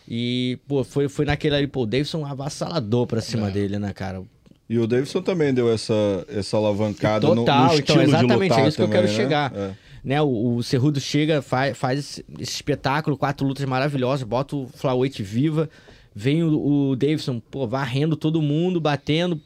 E, 0.07 0.59
pô, 0.67 0.83
foi, 0.83 1.07
foi 1.09 1.25
naquele 1.25 1.55
ali, 1.55 1.67
pô, 1.67 1.81
o 1.81 1.85
Davidson 1.85 2.23
avassalador 2.25 3.07
pra 3.07 3.21
cima 3.21 3.47
É. 3.47 3.51
dele, 3.51 3.79
né, 3.79 3.91
cara? 3.91 4.21
E 4.67 4.79
o 4.79 4.87
Davidson 4.87 5.21
também 5.21 5.53
deu 5.53 5.71
essa, 5.71 5.93
essa 6.27 6.57
alavancada 6.57 7.27
no, 7.27 7.35
no 7.35 7.41
Total, 7.41 7.77
estilo 7.77 8.01
então, 8.01 8.03
exatamente, 8.03 8.59
é 8.59 8.67
isso 8.67 8.77
que 8.77 8.81
eu 8.81 8.87
também, 8.87 9.01
quero 9.01 9.11
né? 9.11 9.17
chegar. 9.17 9.53
É. 9.55 9.71
Né, 10.03 10.21
o, 10.21 10.55
o 10.57 10.63
Cerrudo 10.63 10.99
chega, 10.99 11.41
faz, 11.41 11.77
faz 11.77 11.99
esse, 11.99 12.25
espetáculo, 12.39 13.17
quatro 13.17 13.45
lutas 13.45 13.65
maravilhosas, 13.65 14.21
bota 14.21 14.55
o 14.55 14.67
Flyweight 14.67 15.21
viva, 15.23 15.69
vem 16.13 16.43
o, 16.43 16.89
o 16.89 16.95
Davidson, 16.95 17.39
pô, 17.39 17.67
varrendo 17.67 18.15
todo 18.15 18.39
mundo, 18.41 18.79
batendo, 18.79 19.41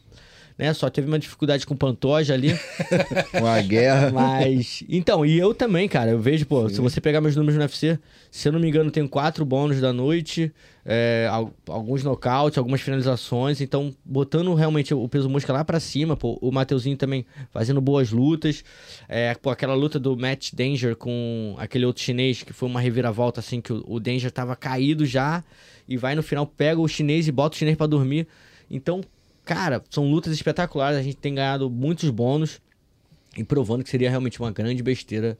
né, 0.58 0.74
só 0.74 0.90
teve 0.90 1.08
uma 1.08 1.18
dificuldade 1.18 1.66
com 1.66 1.74
o 1.74 1.78
Pantoja 1.78 2.34
ali, 2.34 2.54
Uma 3.40 3.62
guerra. 3.62 4.12
mas... 4.12 4.84
Então, 4.90 5.26
e 5.26 5.40
eu 5.40 5.54
também, 5.54 5.88
cara, 5.88 6.12
eu 6.12 6.20
vejo, 6.20 6.46
pô, 6.46 6.68
se 6.68 6.82
você 6.82 7.00
pegar 7.00 7.22
meus 7.22 7.38
números 7.38 7.56
no 7.56 7.62
UFC, 7.62 7.98
se 8.30 8.48
eu 8.48 8.52
não 8.52 8.60
me 8.60 8.68
engano, 8.68 8.92
tem 8.92 9.08
quatro 9.08 9.46
bônus 9.46 9.80
da 9.80 9.94
noite, 9.94 10.52
é, 10.92 11.28
al- 11.30 11.54
alguns 11.68 12.04
nocautes, 12.04 12.58
algumas 12.58 12.82
finalizações, 12.82 13.62
então, 13.62 13.94
botando 14.04 14.52
realmente 14.56 14.92
o 14.92 15.08
peso 15.08 15.30
mosca 15.30 15.54
lá 15.54 15.64
pra 15.64 15.80
cima, 15.80 16.18
pô, 16.18 16.40
o 16.42 16.52
Mateuzinho 16.52 16.98
também 16.98 17.26
fazendo 17.52 17.80
boas 17.80 18.12
lutas, 18.12 18.64
é, 19.08 19.36
pô, 19.36 19.52
aquela 19.52 19.76
luta 19.76 20.00
do 20.00 20.18
Matt 20.18 20.52
Danger 20.54 20.96
com 20.96 21.56
aquele 21.60 21.86
outro 21.86 22.02
chinês, 22.02 22.42
que 22.42 22.54
foi 22.54 22.68
uma 22.68 22.82
reviravolta, 22.82 23.40
assim, 23.40 23.62
que 23.62 23.72
o, 23.72 23.84
o 23.88 24.00
Danger 24.00 24.32
tava 24.32 24.56
caído 24.56 25.06
já, 25.06 25.44
e 25.88 25.96
vai 25.96 26.16
no 26.16 26.24
final, 26.24 26.48
pega 26.48 26.82
o 26.82 26.88
chinês 26.88 27.28
e 27.28 27.32
bota 27.32 27.56
o 27.56 27.60
chinês 27.60 27.78
pra 27.78 27.86
dormir, 27.86 28.28
então... 28.70 29.02
Cara, 29.46 29.84
são 29.90 30.08
lutas 30.12 30.32
espetaculares, 30.32 30.96
a 31.00 31.02
gente 31.02 31.18
tem 31.18 31.34
ganhado 31.34 31.72
muitos 31.72 32.08
bônus 32.12 32.62
e 33.36 33.44
provando 33.44 33.84
que 33.84 33.90
seria 33.90 34.08
realmente 34.08 34.40
uma 34.40 34.52
grande 34.52 34.84
besteira 34.84 35.36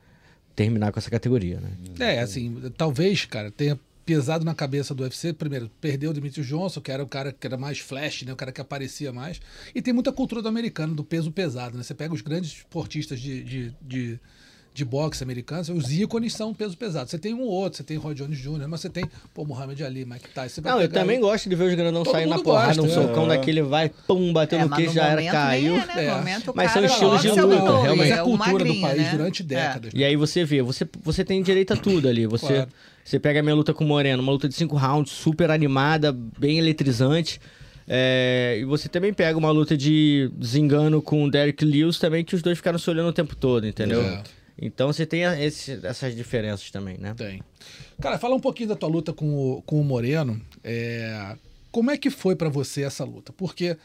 terminar 0.56 0.92
com 0.92 0.98
essa 0.98 1.12
categoria, 1.12 1.60
né? 1.60 1.70
É, 2.00 2.20
assim, 2.20 2.60
talvez, 2.76 3.26
cara, 3.26 3.52
tenha 3.52 3.80
pesado 4.14 4.44
na 4.44 4.56
cabeça 4.56 4.94
do 4.96 5.04
UFC. 5.04 5.34
Primeiro, 5.34 5.70
perdeu 5.80 6.10
o 6.10 6.14
Demetrius 6.14 6.48
Johnson, 6.48 6.82
que 6.82 6.92
era 6.92 7.04
o 7.04 7.08
cara 7.08 7.32
que 7.32 7.46
era 7.46 7.58
mais 7.58 7.80
flash, 7.80 8.24
né? 8.24 8.34
O 8.34 8.36
cara 8.36 8.52
que 8.52 8.60
aparecia 8.62 9.12
mais. 9.14 9.40
E 9.76 9.82
tem 9.82 9.94
muita 9.94 10.12
cultura 10.12 10.42
do 10.42 10.48
americano, 10.48 10.96
do 10.96 11.04
peso 11.04 11.32
pesado, 11.32 11.78
né? 11.78 11.84
Você 11.84 11.94
pega 11.94 12.14
os 12.14 12.22
grandes 12.22 12.52
esportistas 12.52 13.20
de, 13.20 13.44
de, 13.44 13.74
de, 13.82 14.20
de 14.74 14.86
boxe 14.86 15.24
americanos, 15.24 15.70
os 15.70 15.92
ícones 15.92 16.34
são 16.34 16.54
peso 16.54 16.76
pesado. 16.78 17.10
Você 17.10 17.18
tem 17.20 17.34
um 17.34 17.42
ou 17.42 17.50
outro, 17.50 17.78
você 17.78 17.84
tem 17.84 17.98
Roy 17.98 18.16
Jones 18.16 18.38
Jr., 18.40 18.68
mas 18.68 18.82
você 18.82 18.90
tem, 18.90 19.04
pô, 19.34 19.46
Muhammad 19.46 19.80
Ali, 19.82 20.06
Mike 20.06 20.30
Tyson. 20.34 20.56
Você 20.56 20.62
vai 20.62 20.72
Não, 20.74 20.82
eu 20.82 20.90
também 20.90 21.18
aí- 21.18 21.22
gosto 21.22 21.48
de 21.50 21.56
ver 21.56 21.66
os 21.66 21.76
grandão 21.76 22.04
Todo 22.04 22.14
saindo 22.14 22.30
na 22.30 22.40
porrada, 22.40 22.82
gosta, 22.82 22.82
um 22.82 22.86
é. 22.86 23.08
socão 23.08 23.28
daquele 23.28 23.62
vai, 23.62 23.90
pum, 24.08 24.34
bateu 24.34 24.58
É, 24.60 24.64
no 24.66 24.70
no 24.70 24.90
já 24.92 25.04
era, 25.06 25.16
momento 25.18 25.32
caiu. 25.32 25.74
Nem 25.74 25.82
é, 25.82 25.86
né? 25.86 26.06
É. 26.06 26.10
No 26.12 26.18
momento, 26.18 26.54
Mas 26.56 26.74
cara 26.74 26.88
são 26.90 27.16
estilos 27.16 27.22
de 27.22 27.42
luta, 27.42 27.64
do- 27.72 27.82
realmente. 27.82 28.12
É 28.12 28.16
é 28.16 28.20
a 28.20 28.24
cultura 28.24 28.52
do 28.54 28.58
magrinho, 28.58 28.82
país 28.82 29.02
né? 29.04 29.12
durante 29.12 29.42
É. 29.44 29.46
décadas. 29.46 29.94
né? 29.94 30.00
E 30.00 30.04
aí 30.04 30.16
você 30.16 30.44
vê, 30.46 30.62
você, 30.62 30.88
você 31.04 31.24
tem 31.24 31.42
direito 31.44 31.74
a 31.74 31.78
tudo 31.78 32.08
ali. 32.08 32.26
Você, 32.26 32.48
Claro. 32.48 32.70
Você 33.10 33.20
pega 33.20 33.40
a 33.40 33.44
minha 33.44 33.56
luta 33.56 33.74
com 33.74 33.84
o 33.84 33.88
Moreno, 33.88 34.22
uma 34.22 34.32
luta 34.32 34.48
de 34.48 34.56
cinco 34.56 34.76
rounds, 34.76 35.12
super 35.12 35.50
animada, 35.52 36.12
bem 36.12 36.58
eletrizante. 36.60 37.40
É, 37.88 38.58
e 38.60 38.66
você 38.66 38.88
também 38.88 39.12
pega 39.14 39.38
uma 39.38 39.50
luta 39.50 39.76
de 39.76 40.30
desengano 40.36 41.02
com 41.02 41.24
o 41.24 41.32
Derek 41.32 41.66
Lewis 41.66 41.98
também, 41.98 42.24
que 42.24 42.36
os 42.36 42.42
dois 42.44 42.58
ficaram 42.58 42.78
se 42.78 42.88
olhando 42.90 43.10
o 43.10 43.14
tempo 43.14 43.36
todo, 43.36 43.66
entendeu? 43.68 44.02
Exato. 44.06 44.30
Então 44.62 44.92
você 44.94 45.06
tem 45.06 45.24
esse- 45.44 45.80
essas 45.84 46.16
diferenças 46.16 46.70
também, 46.70 46.98
né? 47.00 47.14
Tem. 47.16 47.42
Cara, 48.00 48.20
fala 48.20 48.36
um 48.36 48.40
pouquinho 48.40 48.70
da 48.70 48.76
tua 48.76 48.90
luta 48.90 49.12
com 49.14 49.34
o, 49.34 49.62
com 49.64 49.80
o 49.82 49.84
Moreno. 49.84 50.40
É, 50.64 51.36
como 51.72 51.90
é 51.90 51.98
que 51.98 52.10
foi 52.12 52.36
pra 52.36 52.50
você 52.50 52.84
essa 52.84 53.04
luta? 53.04 53.34
Porque, 53.34 53.76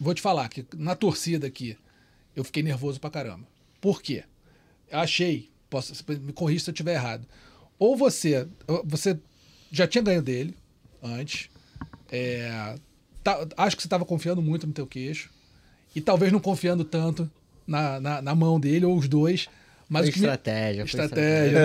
vou 0.00 0.14
te 0.14 0.22
falar 0.22 0.48
que 0.48 0.64
na 0.76 0.94
torcida 0.94 1.46
aqui, 1.46 1.76
eu 2.34 2.42
fiquei 2.44 2.62
nervoso 2.62 2.98
pra 3.00 3.10
caramba. 3.10 3.46
Por 3.80 4.00
quê? 4.00 4.24
Eu 4.90 5.00
achei, 5.00 5.50
posso, 5.68 5.92
me 6.22 6.32
corrija 6.32 6.64
se 6.64 6.70
eu 6.70 6.72
estiver 6.72 6.94
errado. 6.94 7.26
Ou 7.78 7.96
você, 7.96 8.46
você 8.84 9.18
já 9.70 9.86
tinha 9.86 10.02
ganho 10.02 10.22
dele 10.22 10.54
antes, 11.02 11.48
é, 12.10 12.74
tá- 13.22 13.46
acho 13.56 13.76
que 13.76 13.82
você 13.82 13.86
estava 13.86 14.04
confiando 14.04 14.40
muito 14.40 14.66
no 14.66 14.72
teu 14.72 14.86
queixo, 14.86 15.30
e 15.94 16.00
talvez 16.00 16.32
não 16.32 16.40
confiando 16.40 16.84
tanto 16.84 17.30
na, 17.66 17.98
na, 18.00 18.22
na 18.22 18.34
mão 18.34 18.58
dele, 18.60 18.84
ou 18.86 18.96
os 18.96 19.08
dois. 19.08 19.48
Mas 19.88 20.02
Foi 20.02 20.10
o 20.10 20.12
que 20.14 20.18
me- 20.20 20.26
estratégia, 20.26 20.86
foi 20.86 21.00
Estratégia. 21.00 21.60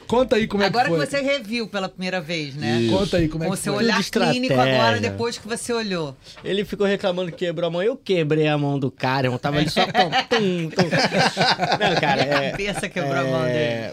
Conta 0.06 0.36
aí 0.36 0.46
como 0.46 0.62
é 0.62 0.66
Agora 0.66 0.86
que 0.86 0.90
que 0.92 0.96
foi. 0.96 1.06
você 1.06 1.20
reviu 1.20 1.68
pela 1.68 1.86
primeira 1.88 2.18
vez, 2.20 2.54
né? 2.54 2.88
Conta 2.90 3.18
aí 3.18 3.28
como 3.28 3.44
é 3.44 3.46
Com 3.46 3.52
que 3.52 3.58
o 3.58 3.62
seu 3.62 3.74
foi. 3.74 3.84
olhar 3.84 4.02
clínico 4.02 4.52
estratégia. 4.54 4.74
agora, 4.82 5.00
depois 5.00 5.36
que 5.38 5.46
você 5.46 5.72
olhou. 5.74 6.16
Ele 6.42 6.64
ficou 6.64 6.86
reclamando 6.86 7.30
que 7.30 7.38
quebrou 7.38 7.68
a 7.68 7.70
mão. 7.70 7.82
Eu 7.82 7.94
quebrei 7.96 8.46
a 8.48 8.56
mão 8.56 8.78
do 8.78 8.90
cara, 8.90 9.26
irmão. 9.26 9.38
Tava 9.38 9.58
ali 9.58 9.68
só. 9.68 9.84
Tum, 9.84 10.70
tum, 10.70 10.70
tum. 10.70 10.88
Não, 11.78 12.00
cara, 12.00 12.22
é. 12.22 12.50
cabeça 12.52 12.88
quebrou 12.88 13.12
a 13.16 13.24
mão 13.24 13.44
dele. 13.44 13.92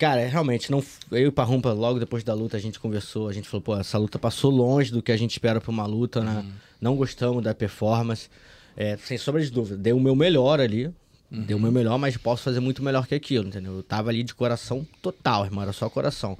Cara, 0.00 0.26
realmente, 0.26 0.70
não, 0.70 0.82
eu 1.10 1.18
e 1.18 1.26
o 1.26 1.32
Parrumpa, 1.32 1.74
logo 1.74 1.98
depois 1.98 2.24
da 2.24 2.32
luta, 2.32 2.56
a 2.56 2.60
gente 2.60 2.80
conversou, 2.80 3.28
a 3.28 3.34
gente 3.34 3.46
falou, 3.46 3.60
pô, 3.60 3.76
essa 3.76 3.98
luta 3.98 4.18
passou 4.18 4.50
longe 4.50 4.90
do 4.90 5.02
que 5.02 5.12
a 5.12 5.16
gente 5.16 5.32
espera 5.32 5.60
pra 5.60 5.70
uma 5.70 5.84
luta, 5.84 6.22
né? 6.22 6.42
Não 6.80 6.96
gostamos 6.96 7.44
da 7.44 7.54
performance. 7.54 8.30
É, 8.74 8.96
sem 8.96 9.18
sombra 9.18 9.42
de 9.42 9.50
dúvida, 9.50 9.76
dei 9.76 9.92
o 9.92 10.00
meu 10.00 10.16
melhor 10.16 10.58
ali. 10.58 10.90
Dei 11.30 11.54
o 11.54 11.60
meu 11.60 11.70
melhor, 11.70 11.98
mas 11.98 12.16
posso 12.16 12.42
fazer 12.42 12.60
muito 12.60 12.82
melhor 12.82 13.06
que 13.06 13.14
aquilo, 13.14 13.46
entendeu? 13.46 13.74
Eu 13.74 13.82
tava 13.82 14.08
ali 14.08 14.22
de 14.22 14.34
coração 14.34 14.88
total, 15.02 15.44
irmão, 15.44 15.62
era 15.62 15.72
só 15.74 15.86
coração, 15.90 16.38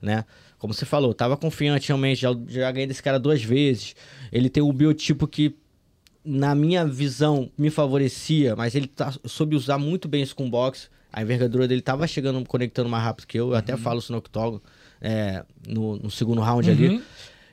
né? 0.00 0.24
Como 0.58 0.72
você 0.72 0.86
falou, 0.86 1.10
eu 1.10 1.14
tava 1.14 1.36
confiante 1.36 1.88
realmente, 1.88 2.22
já, 2.22 2.30
já 2.48 2.72
ganhei 2.72 2.86
desse 2.86 3.02
cara 3.02 3.20
duas 3.20 3.44
vezes. 3.44 3.94
Ele 4.32 4.48
tem 4.48 4.62
o 4.62 4.72
biotipo 4.72 5.28
que 5.28 5.54
na 6.24 6.54
minha 6.54 6.86
visão, 6.86 7.50
me 7.58 7.68
favorecia, 7.68 8.56
mas 8.56 8.74
ele 8.74 8.86
tá, 8.86 9.12
soube 9.26 9.54
usar 9.54 9.76
muito 9.76 10.08
bem 10.08 10.22
isso 10.22 10.34
com 10.34 10.48
boxe. 10.48 10.88
A 11.12 11.22
envergadura 11.22 11.68
dele 11.68 11.82
tava 11.82 12.06
chegando, 12.06 12.42
conectando 12.46 12.88
mais 12.88 13.04
rápido 13.04 13.26
que 13.26 13.38
eu. 13.38 13.50
Eu 13.50 13.56
até 13.56 13.76
falo 13.76 13.98
isso 13.98 14.10
no 14.12 14.18
octógono, 14.18 14.62
é, 15.00 15.44
no, 15.68 15.96
no 15.96 16.10
segundo 16.10 16.40
round 16.40 16.70
ali. 16.70 17.02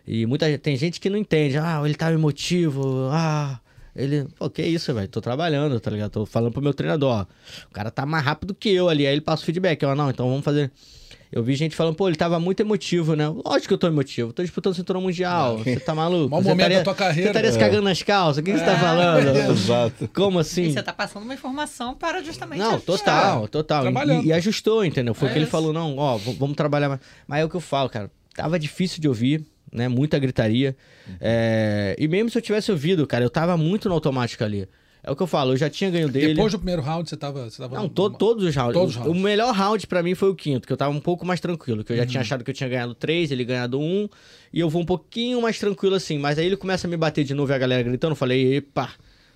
E 0.08 0.26
muita 0.26 0.58
tem 0.58 0.76
gente 0.76 1.00
que 1.00 1.10
não 1.10 1.18
entende. 1.18 1.58
Ah, 1.58 1.82
ele 1.84 1.94
tava 1.94 2.14
emotivo. 2.14 3.10
Ah, 3.12 3.60
ele... 3.96 4.28
Pô, 4.38 4.50
que 4.50 4.62
isso, 4.62 4.94
velho? 4.94 5.08
Tô 5.08 5.22
trabalhando, 5.22 5.80
tá 5.80 5.92
ligado? 5.92 6.12
Tô 6.12 6.26
falando 6.26 6.52
pro 6.52 6.62
meu 6.62 6.74
treinador, 6.74 7.12
ó. 7.12 7.26
O 7.70 7.74
cara 7.74 7.92
tá 7.92 8.06
mais 8.06 8.24
rápido 8.24 8.56
que 8.56 8.70
eu 8.70 8.90
ali. 8.90 9.06
Aí 9.06 9.14
ele 9.14 9.22
passa 9.22 9.44
o 9.44 9.46
feedback. 9.46 9.84
Eu, 9.84 9.94
não, 9.96 10.10
então 10.10 10.28
vamos 10.30 10.44
fazer... 10.44 10.72
Eu 11.32 11.44
vi 11.44 11.54
gente 11.56 11.76
falando, 11.76 11.94
pô, 11.96 12.08
ele 12.08 12.16
tava 12.16 12.40
muito 12.40 12.60
emotivo, 12.62 13.16
né? 13.16 13.28
Lógico 13.28 13.68
que 13.68 13.74
eu 13.74 13.78
tô 13.78 13.86
emotivo. 13.88 14.34
Tô 14.34 14.42
disputando 14.42 14.74
o 14.74 14.76
cinturão 14.76 15.00
mundial. 15.02 15.60
Você 15.60 15.80
tá 15.80 15.94
maluco? 15.94 16.30
Maior 16.30 16.42
Você 16.42 16.50
momento 16.50 16.60
estaria- 16.62 16.78
da 16.80 16.84
tua 16.84 16.96
carreira. 16.96 17.22
Você 17.22 17.28
estaria 17.30 17.52
se 17.52 17.60
cagando 17.60 17.84
nas 17.84 18.02
calças? 18.02 18.38
O 18.38 18.44
que, 18.44 18.52
que 18.52 18.58
você 18.58 18.66
tá 18.66 18.78
falando? 18.80 19.38
Exato. 19.52 20.10
Como 20.12 20.40
E 20.40 20.42
assim? 20.42 20.72
você 20.74 20.82
tá 20.82 20.92
passando 20.92 21.24
uma 21.24 21.34
informação 21.36 21.94
para 21.94 22.24
justamente 22.24 22.58
Não, 22.60 22.76
ajustar. 22.76 22.98
total, 22.98 23.48
total. 23.48 23.86
E, 24.24 24.26
e 24.28 24.34
ajustou, 24.34 24.84
entendeu? 24.84 25.14
Foi 25.14 25.28
o 25.28 25.30
É 25.30 25.34
que 25.34 25.38
ele 25.38 25.44
isso. 25.44 25.52
falou, 25.52 25.72
não, 25.72 25.98
ó, 25.98 26.18
vamos 26.18 26.56
trabalhar 26.56 26.90
mais. 26.90 27.02
Mas 27.28 27.42
é 27.42 27.46
o 27.46 27.50
que 27.50 27.56
eu 27.56 27.62
falo, 27.62 27.90
cara. 27.90 28.10
Tava 28.36 28.58
difícil 28.58 29.00
de 29.00 29.08
ouvir, 29.08 29.46
né? 29.72 29.88
Muita 29.88 30.18
gritaria. 30.18 30.76
É, 31.22 31.96
E 32.00 32.08
mesmo 32.08 32.30
se 32.32 32.38
eu 32.40 32.42
tivesse 32.42 32.72
ouvido, 32.72 33.06
cara, 33.06 33.24
eu 33.24 33.30
tava 33.30 33.56
muito 33.56 33.88
no 33.88 33.94
automático 33.94 34.44
ali. 34.44 34.68
É 35.02 35.10
o 35.10 35.16
que 35.16 35.24
eu 35.24 35.28
falo, 35.28 35.54
eu 35.54 35.58
já 35.58 35.70
tinha 35.70 35.90
ganho 35.90 36.10
dele. 36.10 36.34
Depois 36.34 36.52
do 36.52 36.58
primeiro 36.60 36.82
round, 36.82 37.10
você 37.10 37.16
tava. 37.16 37.50
Você 37.50 37.58
tava 37.62 37.76
Não, 37.78 37.88
to- 37.88 38.10
todos 38.10 38.44
os 38.44 38.54
rounds. 38.56 38.74
Todos 38.74 38.90
os 38.92 38.96
O- 38.98 39.04
rounds. 39.06 39.18
O 39.20 39.24
melhor 39.24 39.54
round 39.54 39.88
pra 39.88 40.04
mim 40.04 40.14
foi 40.14 40.30
o 40.30 40.36
quinto, 40.36 40.68
que 40.68 40.74
eu 40.74 40.78
tava 40.78 40.92
um 40.94 41.00
pouco 41.00 41.26
mais 41.26 41.40
tranquilo. 41.40 41.84
Que 41.84 41.94
eu 41.94 41.98
já 41.98 42.06
tinha 42.06 42.20
achado 42.22 42.44
que 42.44 42.50
eu 42.52 42.54
tinha 42.56 42.70
ganhado 42.70 42.94
três, 42.94 43.32
ele 43.32 43.46
ganhado 43.46 43.80
um. 43.80 44.10
E 44.52 44.60
eu 44.60 44.70
vou 44.70 44.82
um 44.82 44.86
pouquinho 44.86 45.42
mais 45.42 45.58
tranquilo 45.58 45.96
assim. 45.96 46.18
Mas 46.20 46.38
aí 46.38 46.46
ele 46.46 46.58
começa 46.58 46.86
a 46.86 46.90
me 46.90 46.98
bater 46.98 47.24
de 47.24 47.34
novo 47.34 47.52
e 47.52 47.56
a 47.56 47.58
galera 47.58 47.82
gritando. 47.82 48.12
Eu 48.12 48.16
falei, 48.18 48.58
epa, 48.58 48.90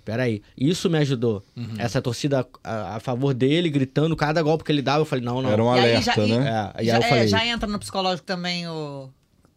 peraí. 0.04 0.42
Isso 0.58 0.90
me 0.90 0.98
ajudou. 0.98 1.42
Uhum. 1.56 1.76
Essa 1.78 2.02
torcida 2.02 2.46
a, 2.62 2.98
a 2.98 3.00
favor 3.00 3.34
dele, 3.34 3.70
gritando 3.70 4.16
cada 4.18 4.42
golpe 4.42 4.66
que 4.66 4.72
ele 4.72 4.82
dava, 4.82 5.00
eu 5.02 5.06
falei, 5.06 5.24
não, 5.24 5.42
não. 5.42 5.50
Era 5.50 5.64
um 5.64 5.70
alerta, 5.70 6.28
já- 6.28 6.40
né? 6.40 6.72
É, 6.78 6.84
e 6.84 6.86
já, 6.88 6.96
aí 6.98 7.02
eu 7.02 7.06
é, 7.06 7.10
falei, 7.10 7.28
já 7.28 7.46
entra 7.46 7.70
no 7.70 7.80
psicológico 7.80 8.26
também 8.28 8.68
o 8.68 9.10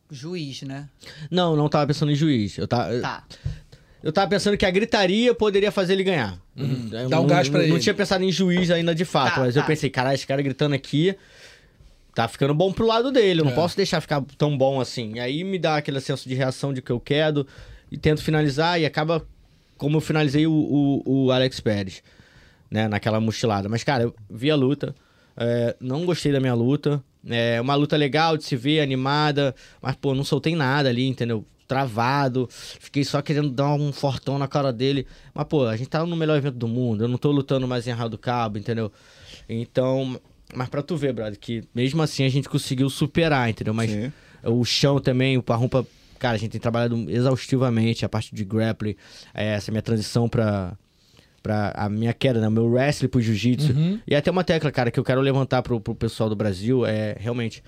juiz, 0.09 0.63
né? 0.63 0.89
não, 1.31 1.57
não 1.57 1.69
tava 1.69 1.85
pensando 1.89 2.13
em 2.13 2.15
juiz. 2.15 2.57
Eu 2.59 2.69
tava, 2.69 3.01
Tá. 3.01 3.25
Eu 4.03 4.13
tava 4.13 4.29
pensando 4.29 4.57
que 4.57 4.65
a 4.67 4.71
gritaria 4.71 5.35
poderia 5.35 5.71
fazer 5.73 5.95
ele 5.95 6.05
ganhar. 6.05 6.39
Eu 6.57 6.65
Uhum. 6.65 6.89
Dá 6.91 7.19
um 7.19 7.23
não- 7.23 7.27
gás 7.27 7.49
pra 7.49 7.59
não, 7.59 7.65
ele. 7.65 7.73
Não 7.73 7.81
tinha 7.81 7.95
pensado 7.95 8.23
em 8.25 8.31
juiz 8.33 8.71
ainda 8.71 8.95
de 8.95 9.05
fato, 9.05 9.35
Tá, 9.37 9.41
mas 9.41 9.57
eu 9.57 9.63
tá. 9.63 9.67
pensei, 9.69 9.91
caralho, 9.91 10.15
esse 10.15 10.27
cara 10.27 10.41
gritando 10.43 10.75
aqui 10.75 11.15
tá 12.15 12.27
ficando 12.29 12.55
bom 12.55 12.73
pro 12.73 12.87
lado 12.87 13.11
dele. 13.13 13.41
Eu 13.41 13.45
não 13.45 13.53
É. 13.53 13.55
posso 13.55 13.77
deixar 13.77 14.01
ficar 14.01 14.23
tão 14.39 14.57
bom 14.57 14.81
assim. 14.81 15.15
E 15.17 15.21
aí 15.21 15.45
me 15.45 15.59
dá 15.59 15.77
aquele 15.77 16.01
senso 16.01 16.29
de 16.29 16.35
reação 16.35 16.73
de 16.73 16.81
que 16.81 16.91
eu 16.91 16.99
quero 17.01 17.47
e 17.93 17.97
tento 17.99 18.23
finalizar 18.23 18.81
e 18.81 18.87
acaba 18.87 19.27
como 19.77 19.99
eu 19.99 20.01
finalizei 20.01 20.47
o, 20.47 20.53
o, 20.53 21.25
o 21.27 21.31
Alex 21.33 21.61
Pérez, 21.61 22.03
né, 22.71 22.89
naquela 22.89 23.21
mochilada. 23.21 23.69
Mas, 23.69 23.85
cara, 23.85 24.05
eu 24.05 24.15
vi 24.31 24.51
a 24.51 24.57
luta, 24.57 24.95
é, 25.37 25.77
não 25.79 26.07
gostei 26.07 26.33
da 26.33 26.41
minha 26.41 26.55
luta. 26.55 27.03
É 27.29 27.61
uma 27.61 27.75
luta 27.75 27.97
legal 27.97 28.37
de 28.39 28.45
se 28.45 28.55
ver, 28.57 28.81
animada, 28.81 29.55
mas, 29.83 29.95
pô, 29.97 30.15
não 30.15 30.23
soltei 30.25 30.55
nada 30.55 30.89
ali, 30.89 31.07
entendeu? 31.07 31.45
Travado, 31.67 32.49
fiquei 32.51 33.05
só 33.05 33.21
querendo 33.21 33.51
dar 33.51 33.75
um 33.75 33.93
fortão 33.93 34.39
na 34.39 34.47
cara 34.47 34.73
dele. 34.73 35.07
Mas, 35.35 35.47
pô, 35.47 35.67
a 35.67 35.77
gente 35.77 35.89
tá 35.89 36.05
no 36.05 36.17
melhor 36.17 36.37
evento 36.37 36.57
do 36.57 36.69
mundo, 36.69 37.05
eu 37.05 37.09
não 37.09 37.19
tô 37.19 37.31
lutando 37.31 37.67
mais 37.67 37.87
em 37.87 37.95
do 38.09 38.19
Cabo, 38.19 38.59
entendeu? 38.59 38.93
Então, 39.49 40.19
mas 40.55 40.69
pra 40.69 40.83
tu 40.83 40.97
ver, 40.97 41.13
brother, 41.13 41.39
que 41.39 41.65
mesmo 41.75 42.03
assim 42.03 42.25
a 42.25 42.29
gente 42.29 42.49
conseguiu 42.49 42.89
superar, 42.89 43.49
entendeu? 43.49 43.75
Mas 43.75 43.91
Sim. 43.91 44.13
o 44.45 44.65
chão 44.65 45.01
também, 45.01 45.37
o 45.37 45.43
Parrumpa, 45.43 45.87
cara, 46.19 46.37
a 46.37 46.39
gente 46.39 46.53
tem 46.53 46.61
trabalhado 46.61 47.11
exaustivamente 47.11 48.05
a 48.05 48.09
parte 48.09 48.35
de 48.35 48.45
grappling, 48.45 48.95
é, 49.35 49.55
essa 49.55 49.71
minha 49.71 49.83
transição 49.83 50.29
pra, 50.29 50.77
pra 51.43 51.73
a 51.75 51.89
minha 51.89 52.13
queda, 52.13 52.41
né? 52.41 52.49
O 52.49 52.51
meu 52.51 52.67
wrestling 52.67 53.09
pro 53.09 53.21
jiu-jitsu. 53.21 53.73
E 54.07 54.15
até 54.15 54.31
uma 54.31 54.45
tecla, 54.45 54.71
cara, 54.71 54.91
que 54.91 55.01
eu 55.01 55.05
quero 55.05 55.21
levantar 55.21 55.63
pro, 55.63 55.81
pro 55.81 55.95
pessoal 55.95 56.29
do 56.29 56.37
Brasil 56.37 56.87
é 56.87 57.17
realmente 57.19 57.63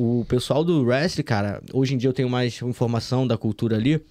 o 0.00 0.24
pessoal 0.24 0.64
do 0.64 0.82
wrestling, 0.82 1.22
cara, 1.24 1.62
hoje 1.74 1.94
em 1.94 1.98
dia 1.98 2.08
eu 2.08 2.14
tenho 2.14 2.30
mais 2.30 2.62
informação 2.62 3.26
da 3.26 3.36
cultura 3.36 3.76
ali. 3.76 4.02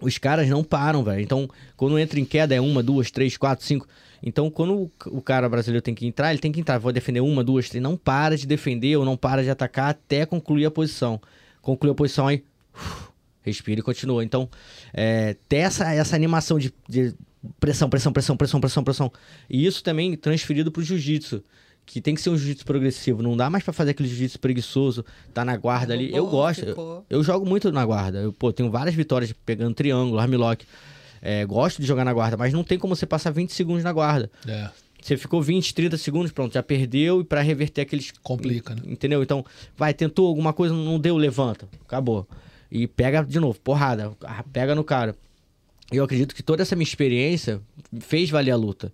Os 0.00 0.18
caras 0.18 0.48
não 0.48 0.62
param, 0.62 1.02
velho. 1.02 1.20
Então, 1.20 1.50
quando 1.76 1.98
entra 1.98 2.20
em 2.20 2.24
queda 2.24 2.54
é 2.54 2.60
uma, 2.60 2.80
duas, 2.80 3.10
três, 3.10 3.36
quatro, 3.36 3.66
cinco. 3.66 3.88
Então, 4.22 4.48
quando 4.48 4.88
o, 5.06 5.20
cara 5.20 5.48
brasileiro 5.48 5.82
tem 5.82 5.96
que 5.96 6.06
entrar, 6.06 6.30
ele 6.30 6.38
tem 6.38 6.52
que 6.52 6.60
entrar. 6.60 6.78
Vou 6.78 6.92
defender 6.92 7.20
uma, 7.20 7.42
duas, 7.42 7.68
três. 7.68 7.82
Não 7.82 7.96
para 7.96 8.36
de 8.36 8.46
defender 8.46 8.96
ou 8.96 9.04
não 9.04 9.16
para 9.16 9.42
de 9.42 9.50
atacar 9.50 9.90
até 9.90 10.24
concluir 10.24 10.66
a 10.66 10.70
posição. 10.70 11.20
Concluir 11.60 11.90
a 11.90 11.94
posição 11.94 12.28
aí, 12.28 12.44
respira 13.42 13.80
e 13.80 13.82
continua. 13.82 14.22
Então, 14.22 14.48
é, 14.92 15.34
ter 15.48 15.56
essa, 15.56 15.92
essa 15.92 16.14
animação 16.14 16.56
de, 16.56 16.72
de 16.88 17.12
pressão, 17.58 17.90
pressão, 17.90 18.12
pressão, 18.12 18.36
pressão, 18.36 18.60
pressão, 18.60 18.84
pressão. 18.84 19.12
E 19.50 19.66
isso 19.66 19.82
também 19.82 20.16
transferido 20.16 20.70
pro 20.70 20.84
jiu-jitsu. 20.84 21.42
Que 21.86 22.00
tem 22.00 22.14
que 22.16 22.20
ser 22.20 22.30
um 22.30 22.36
jiu-jitsu 22.36 22.64
progressivo. 22.66 23.22
Não 23.22 23.36
dá 23.36 23.48
mais 23.48 23.62
pra 23.64 23.72
fazer 23.72 23.92
aquele 23.92 24.08
jiu-jitsu 24.08 24.40
preguiçoso, 24.40 25.04
tá 25.32 25.44
na 25.44 25.56
guarda 25.56 25.94
ali. 25.94 26.12
Eu 26.14 26.26
gosto. 26.26 26.66
ficou. 26.66 27.06
Eu 27.08 27.22
jogo 27.22 27.46
muito 27.46 27.70
na 27.70 27.86
guarda. 27.86 28.18
Eu, 28.18 28.32
pô, 28.32 28.52
tenho 28.52 28.70
várias 28.70 28.94
vitórias 28.94 29.32
pegando 29.46 29.72
triângulo, 29.74 30.18
armlock. 30.18 30.66
É, 31.22 31.44
gosto 31.46 31.80
de 31.80 31.86
jogar 31.86 32.04
na 32.04 32.12
guarda, 32.12 32.36
mas 32.36 32.52
não 32.52 32.62
tem 32.64 32.76
como 32.78 32.94
você 32.94 33.06
passar 33.06 33.30
20 33.30 33.52
segundos 33.52 33.82
na 33.84 33.92
guarda. 33.92 34.30
É, 34.46 34.68
Você 35.00 35.16
ficou 35.16 35.40
20, 35.40 35.74
30 35.74 35.96
segundos, 35.96 36.32
pronto, 36.32 36.52
já 36.54 36.62
perdeu 36.62 37.20
e 37.20 37.24
pra 37.24 37.40
reverter 37.40 37.82
aqueles. 37.82 38.12
complica, 38.22 38.74
né? 38.74 38.82
Entendeu? 38.86 39.22
Então, 39.22 39.44
vai, 39.76 39.94
tentou 39.94 40.26
alguma 40.26 40.52
coisa, 40.52 40.74
não 40.74 40.98
deu, 40.98 41.16
levanta. 41.16 41.68
Acabou. 41.86 42.28
E 42.70 42.86
pega 42.88 43.22
de 43.22 43.38
novo, 43.40 43.58
porrada. 43.60 44.12
ah, 44.24 44.44
Pega 44.52 44.74
no 44.74 44.82
cara. 44.84 45.14
Eu 45.92 46.02
acredito 46.02 46.34
que 46.34 46.42
toda 46.42 46.62
essa 46.62 46.74
minha 46.74 46.82
experiência 46.86 47.60
fez 48.00 48.28
valer 48.28 48.50
a 48.50 48.56
luta. 48.56 48.92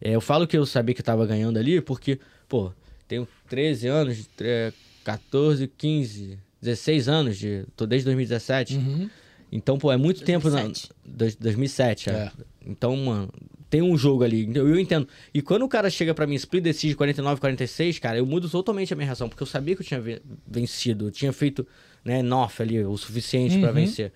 É, 0.00 0.10
eu 0.14 0.20
falo 0.20 0.46
que 0.46 0.56
eu 0.56 0.66
sabia 0.66 0.94
que 0.94 1.00
eu 1.00 1.04
tava 1.04 1.24
ganhando 1.26 1.58
ali 1.58 1.80
porque, 1.80 2.20
pô, 2.54 2.72
tenho 3.08 3.26
13 3.48 3.88
anos, 3.88 4.28
é, 4.40 4.72
14, 5.02 5.66
15, 5.66 6.38
16 6.62 7.08
anos, 7.08 7.36
de, 7.36 7.64
tô 7.74 7.84
desde 7.84 8.04
2017. 8.04 8.76
Uhum. 8.76 9.10
Então, 9.50 9.76
pô, 9.76 9.90
é 9.90 9.96
muito 9.96 10.22
tempo. 10.22 10.48
Na, 10.48 10.60
2007. 10.62 10.90
dois- 11.04 11.34
2007, 11.36 12.10
é. 12.10 12.12
É. 12.12 12.32
Então, 12.64 12.96
mano, 12.96 13.28
tem 13.68 13.82
um 13.82 13.96
jogo 13.98 14.22
ali. 14.22 14.48
Eu, 14.54 14.68
eu 14.68 14.78
entendo. 14.78 15.08
E 15.32 15.42
quando 15.42 15.62
o 15.64 15.68
cara 15.68 15.90
chega 15.90 16.14
pra 16.14 16.26
mim, 16.28 16.34
split 16.36 16.62
decision 16.62 16.96
49, 16.96 17.40
46, 17.40 17.98
cara, 17.98 18.18
eu 18.18 18.24
mudo 18.26 18.48
totalmente 18.48 18.92
a 18.92 18.96
minha 18.96 19.06
reação, 19.06 19.28
porque 19.28 19.42
eu 19.42 19.46
sabia 19.48 19.74
que 19.74 19.82
eu 19.82 19.86
tinha 19.86 20.00
ve- 20.00 20.22
vencido. 20.46 21.06
Eu 21.06 21.10
tinha 21.10 21.32
feito, 21.32 21.66
né, 22.04 22.20
enough 22.20 22.52
ali, 22.60 22.84
o 22.84 22.96
suficiente 22.96 23.58
pra 23.58 23.68
Uhum. 23.70 23.74
vencer. 23.74 24.12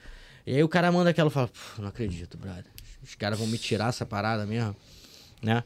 E 0.46 0.54
aí 0.54 0.62
o 0.62 0.68
cara 0.68 0.90
manda 0.92 1.10
aquela 1.10 1.28
e 1.28 1.32
fala, 1.32 1.48
"Pô, 1.48 1.82
não 1.82 1.88
acredito, 1.88 2.38
brother. 2.38 2.64
Os 3.02 3.14
caras 3.16 3.36
vão 3.38 3.48
me 3.48 3.58
tirar 3.58 3.88
essa 3.88 4.06
parada 4.06 4.46
mesmo, 4.46 4.74
né? 5.42 5.62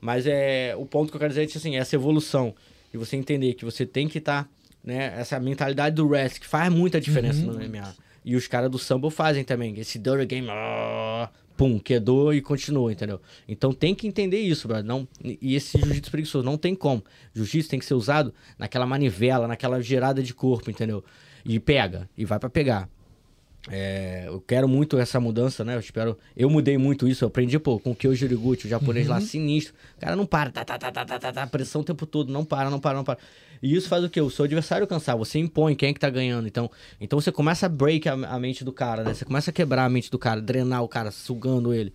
Mas 0.00 0.26
é 0.26 0.74
o 0.76 0.86
ponto 0.86 1.10
que 1.10 1.16
eu 1.16 1.20
quero 1.20 1.30
dizer 1.30 1.44
é 1.44 1.46
que, 1.46 1.56
assim, 1.56 1.76
essa 1.76 1.94
evolução. 1.94 2.54
E 2.92 2.96
você 2.96 3.16
entender 3.16 3.54
que 3.54 3.64
você 3.64 3.84
tem 3.84 4.08
que 4.08 4.18
estar, 4.18 4.48
né? 4.82 5.14
Essa 5.18 5.38
mentalidade 5.40 5.96
do 5.96 6.08
que 6.40 6.46
faz 6.46 6.72
muita 6.72 7.00
diferença 7.00 7.40
no 7.40 7.54
MMA. 7.54 7.94
E 8.24 8.34
os 8.34 8.46
caras 8.46 8.70
do 8.70 8.78
samba 8.78 9.10
fazem 9.10 9.44
também. 9.44 9.78
Esse 9.78 9.98
dirty 9.98 10.26
game, 10.26 10.48
ah, 10.50 11.30
pum, 11.56 11.78
quedou 11.78 12.34
e 12.34 12.40
continua, 12.40 12.92
entendeu? 12.92 13.20
Então 13.48 13.72
tem 13.72 13.94
que 13.94 14.06
entender 14.06 14.38
isso, 14.38 14.68
brother. 14.68 14.84
Não, 14.84 15.08
e 15.22 15.54
esse 15.54 15.78
jiu-jitsu 15.78 16.10
preguiçoso, 16.10 16.44
não 16.44 16.58
tem 16.58 16.74
como. 16.74 17.02
Jiu-jitsu 17.34 17.70
tem 17.70 17.78
que 17.78 17.84
ser 17.84 17.94
usado 17.94 18.34
naquela 18.58 18.86
manivela, 18.86 19.48
naquela 19.48 19.80
girada 19.80 20.22
de 20.22 20.34
corpo, 20.34 20.70
entendeu? 20.70 21.04
E 21.44 21.58
pega, 21.60 22.08
e 22.16 22.24
vai 22.24 22.38
pra 22.38 22.50
pegar. 22.50 22.88
É, 23.68 24.24
eu 24.26 24.40
quero 24.40 24.68
muito 24.68 24.96
essa 24.98 25.18
mudança, 25.18 25.64
né? 25.64 25.74
Eu 25.74 25.80
espero. 25.80 26.16
Eu 26.36 26.48
mudei 26.48 26.78
muito 26.78 27.08
isso. 27.08 27.24
Eu 27.24 27.28
aprendi, 27.28 27.58
pô, 27.58 27.78
com 27.78 27.90
o 27.90 27.94
Kyo 27.96 28.14
Juriguchi, 28.14 28.66
o 28.66 28.70
japonês 28.70 29.08
lá 29.08 29.20
sinistro. 29.20 29.74
O 29.96 30.00
cara 30.00 30.14
não 30.14 30.26
para, 30.26 30.50
tá, 30.50 30.64
tá, 30.64 30.78
tá, 30.78 30.92
tá, 30.92 31.04
tá, 31.04 31.18
tá, 31.18 31.32
tá, 31.32 31.46
pressão 31.46 31.80
o 31.80 31.84
tempo 31.84 32.06
todo, 32.06 32.32
não 32.32 32.44
para, 32.44 32.70
não 32.70 32.78
para, 32.78 32.96
não 32.96 33.04
para. 33.04 33.18
E 33.62 33.74
isso 33.74 33.88
faz 33.88 34.04
o 34.04 34.10
quê? 34.10 34.20
O 34.20 34.30
seu 34.30 34.44
adversário 34.44 34.86
cansar, 34.86 35.16
você 35.16 35.38
impõe 35.38 35.74
quem 35.74 35.88
é 35.88 35.92
que 35.92 36.00
tá 36.00 36.10
ganhando. 36.10 36.46
Então, 36.46 36.70
então 37.00 37.20
você 37.20 37.32
começa 37.32 37.66
a 37.66 37.68
break 37.68 38.08
a, 38.08 38.12
a 38.12 38.38
mente 38.38 38.62
do 38.64 38.72
cara, 38.72 39.02
né? 39.02 39.14
Você 39.14 39.24
começa 39.24 39.50
a 39.50 39.52
quebrar 39.52 39.84
a 39.84 39.88
mente 39.88 40.10
do 40.10 40.18
cara, 40.18 40.40
drenar 40.40 40.82
o 40.82 40.88
cara, 40.88 41.10
sugando 41.10 41.72
ele. 41.72 41.92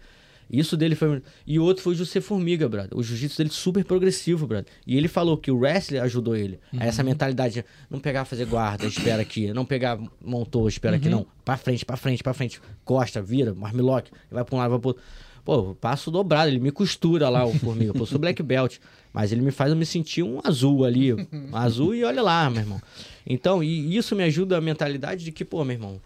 Isso 0.52 0.76
dele 0.76 0.96
foi. 0.96 1.22
E 1.48 1.58
o 1.58 1.64
outro 1.64 1.82
foi 1.82 1.94
o 1.94 1.96
José 1.96 2.20
Formiga, 2.20 2.68
brother. 2.68 2.98
O 2.98 3.02
jiu-jitsu 3.02 3.38
dele 3.38 3.50
super 3.50 3.86
progressivo, 3.86 4.46
brother. 4.46 4.72
E 4.86 4.98
ele 4.98 5.08
falou 5.08 5.38
que 5.38 5.50
o 5.50 5.58
wrestling 5.58 6.00
ajudou 6.00 6.36
ele. 6.36 6.60
A 6.78 6.86
essa 6.86 7.04
mentalidade 7.04 7.54
de 7.54 7.66
não 7.90 8.00
pegar, 8.00 8.26
fazer 8.26 8.46
guarda, 8.46 8.86
espera 8.86 9.22
aqui. 9.22 9.54
Não 9.54 9.66
pegar, 9.66 9.98
montou, 10.24 10.68
espera 10.68 10.98
aqui, 10.98 11.08
não. 11.08 11.26
Pra 11.46 11.56
frente, 11.56 11.86
pra 11.86 11.96
frente, 11.96 12.22
pra 12.22 12.34
frente. 12.34 12.60
Costa, 12.84 13.22
vira, 13.22 13.54
marmilock. 13.54 14.12
Vai 14.30 14.44
pra 14.44 14.56
um 14.56 14.60
lado, 14.60 14.72
vai 14.72 14.80
pro 14.80 14.90
outro. 14.90 15.04
Pô, 15.44 15.56
eu 15.56 15.78
passo 15.80 16.12
dobrado, 16.12 16.52
ele 16.52 16.60
me 16.60 16.72
costura 16.72 17.28
lá, 17.28 17.46
o 17.46 17.54
Formiga. 17.54 17.94
Pô, 17.94 18.00
eu 18.00 18.06
sou 18.06 18.20
black 18.20 18.44
belt. 18.44 18.78
Mas 19.14 19.32
ele 19.32 19.42
me 19.42 19.52
faz 19.52 19.72
eu 19.72 19.76
me 19.76 19.86
sentir 19.86 20.22
um 20.22 20.40
azul 20.44 20.86
ali. 20.86 21.14
Um 21.14 21.56
azul 21.56 21.96
e 21.96 22.04
olha 22.04 22.22
lá, 22.22 22.50
meu 22.50 22.62
irmão. 22.62 22.82
Então, 23.26 23.64
e 23.64 23.96
isso 23.96 24.16
me 24.16 24.24
ajuda 24.24 24.58
a 24.58 24.62
mentalidade 24.62 25.24
de 25.24 25.32
que, 25.32 25.44
pô, 25.44 25.64
meu 25.64 25.76
irmão, 25.76 26.02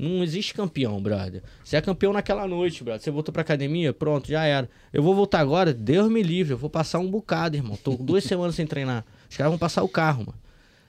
não 0.00 0.22
existe 0.22 0.54
campeão, 0.54 1.00
brother. 1.00 1.42
Você 1.62 1.76
é 1.76 1.80
campeão 1.80 2.12
naquela 2.12 2.46
noite, 2.48 2.82
brother. 2.82 3.02
Você 3.02 3.10
voltou 3.10 3.32
pra 3.32 3.42
academia, 3.42 3.92
pronto, 3.92 4.28
já 4.28 4.44
era. 4.44 4.68
Eu 4.92 5.02
vou 5.02 5.14
voltar 5.14 5.40
agora, 5.40 5.72
Deus 5.74 6.10
me 6.10 6.22
livre. 6.22 6.54
Eu 6.54 6.58
vou 6.58 6.70
passar 6.70 6.98
um 6.98 7.10
bocado, 7.10 7.56
irmão. 7.56 7.76
Tô 7.76 7.94
duas 7.96 8.24
semanas 8.24 8.54
sem 8.54 8.66
treinar. 8.66 9.04
Os 9.28 9.36
caras 9.36 9.50
vão 9.50 9.58
passar 9.58 9.82
o 9.82 9.88
carro, 9.88 10.20
mano. 10.26 10.38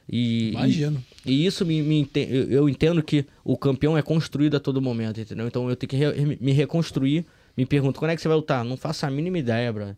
E, 0.09 0.49
Imagino. 0.51 1.03
E, 1.25 1.31
e 1.31 1.45
isso 1.45 1.65
me, 1.65 1.81
me 1.81 2.09
eu, 2.15 2.51
eu 2.51 2.69
entendo 2.69 3.01
que 3.03 3.25
o 3.43 3.55
campeão 3.57 3.97
é 3.97 4.01
construído 4.01 4.55
a 4.57 4.59
todo 4.59 4.81
momento, 4.81 5.19
entendeu? 5.21 5.47
Então 5.47 5.69
eu 5.69 5.75
tenho 5.75 5.89
que 5.89 5.95
re- 5.95 6.37
me 6.39 6.51
reconstruir. 6.51 7.25
Me 7.55 7.65
pergunto, 7.65 7.99
quando 7.99 8.11
é 8.11 8.15
que 8.15 8.21
você 8.21 8.27
vai 8.27 8.37
lutar? 8.37 8.63
Não 8.65 8.75
faço 8.77 9.05
a 9.05 9.09
mínima 9.11 9.37
ideia, 9.37 9.71
brother. 9.71 9.95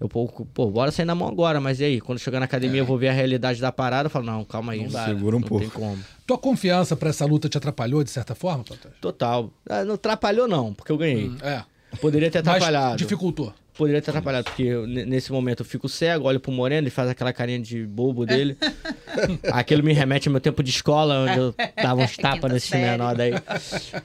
Eu, 0.00 0.08
pô, 0.08 0.26
pô, 0.26 0.66
bora 0.70 0.90
sair 0.90 1.04
na 1.04 1.14
mão 1.14 1.28
agora, 1.28 1.60
mas 1.60 1.78
e 1.78 1.84
aí? 1.84 2.00
Quando 2.00 2.18
chegar 2.18 2.38
na 2.40 2.46
academia 2.46 2.80
eu 2.80 2.86
vou 2.86 2.96
ver 2.96 3.08
a 3.08 3.12
realidade 3.12 3.60
da 3.60 3.70
parada, 3.70 4.06
eu 4.06 4.10
falo, 4.10 4.24
não, 4.24 4.42
calma 4.46 4.72
aí. 4.72 4.82
Não 4.84 4.88
dá, 4.90 5.04
Segura 5.04 5.36
um 5.36 5.40
não 5.40 5.46
pouco. 5.48 5.62
tem 5.62 5.70
como. 5.70 5.98
Tua 6.26 6.38
confiança 6.38 6.96
pra 6.96 7.10
essa 7.10 7.26
luta 7.26 7.48
te 7.50 7.58
atrapalhou 7.58 8.02
de 8.02 8.08
certa 8.10 8.34
forma, 8.34 8.64
Pantoja? 8.64 8.94
Total. 9.00 9.50
Ah, 9.68 9.84
Não 9.84 9.94
atrapalhou, 9.96 10.48
não, 10.48 10.72
porque 10.72 10.90
eu 10.90 10.96
ganhei. 10.96 11.30
É. 11.42 11.62
Poderia 12.00 12.30
ter 12.30 12.38
Mas 12.38 12.48
atrapalhado. 12.48 12.96
dificultou. 12.96 13.52
Poderia 13.76 14.00
ter 14.00 14.10
atrapalhado, 14.10 14.44
porque 14.44 14.62
eu, 14.62 14.86
ne- 14.86 15.04
nesse 15.04 15.30
momento 15.32 15.60
eu 15.60 15.64
fico 15.66 15.88
cego, 15.88 16.26
olho 16.28 16.38
pro 16.40 16.52
Moreno, 16.52 16.82
ele 16.82 16.90
faz 16.90 17.08
aquela 17.10 17.32
carinha 17.32 17.58
de 17.58 17.84
bobo 17.86 18.24
dele. 18.26 18.56
Aquilo 19.52 19.82
me 19.82 19.92
remete 19.92 20.28
ao 20.28 20.32
meu 20.32 20.40
tempo 20.40 20.62
de 20.62 20.70
escola, 20.70 21.20
onde 21.28 21.38
eu 21.38 21.54
dava 21.82 22.02
uns 22.02 22.16
tapas 22.16 22.34
Quinta 22.40 22.48
nesse 22.48 22.76
menor 22.76 23.14
daí. 23.16 23.32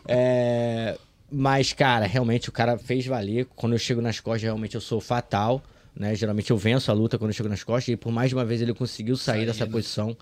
É, 0.08 0.98
mas, 1.32 1.74
cara, 1.74 2.06
realmente 2.06 2.50
o 2.50 2.52
cara 2.52 2.78
fez 2.78 3.06
valer. 3.06 3.48
Quando 3.56 3.74
eu 3.74 3.80
chego 3.80 4.02
nas 4.02 4.20
costas, 4.20 4.44
realmente 4.44 4.76
eu 4.76 4.82
sou 4.82 5.00
fatal. 5.02 5.62
Né? 5.96 6.14
Geralmente 6.16 6.52
eu 6.52 6.58
venço 6.58 6.92
a 6.92 6.94
luta 6.94 7.18
quando 7.18 7.30
eu 7.30 7.34
chego 7.34 7.50
nas 7.50 7.64
costas. 7.64 7.94
E 7.94 7.98
por 7.98 8.12
mais 8.12 8.30
de 8.30 8.36
uma 8.36 8.46
vez 8.46 8.62
ele 8.62 8.74
conseguiu 8.74 9.16
sair, 9.16 9.46
dessa 9.46 9.66
posição. 9.66 10.16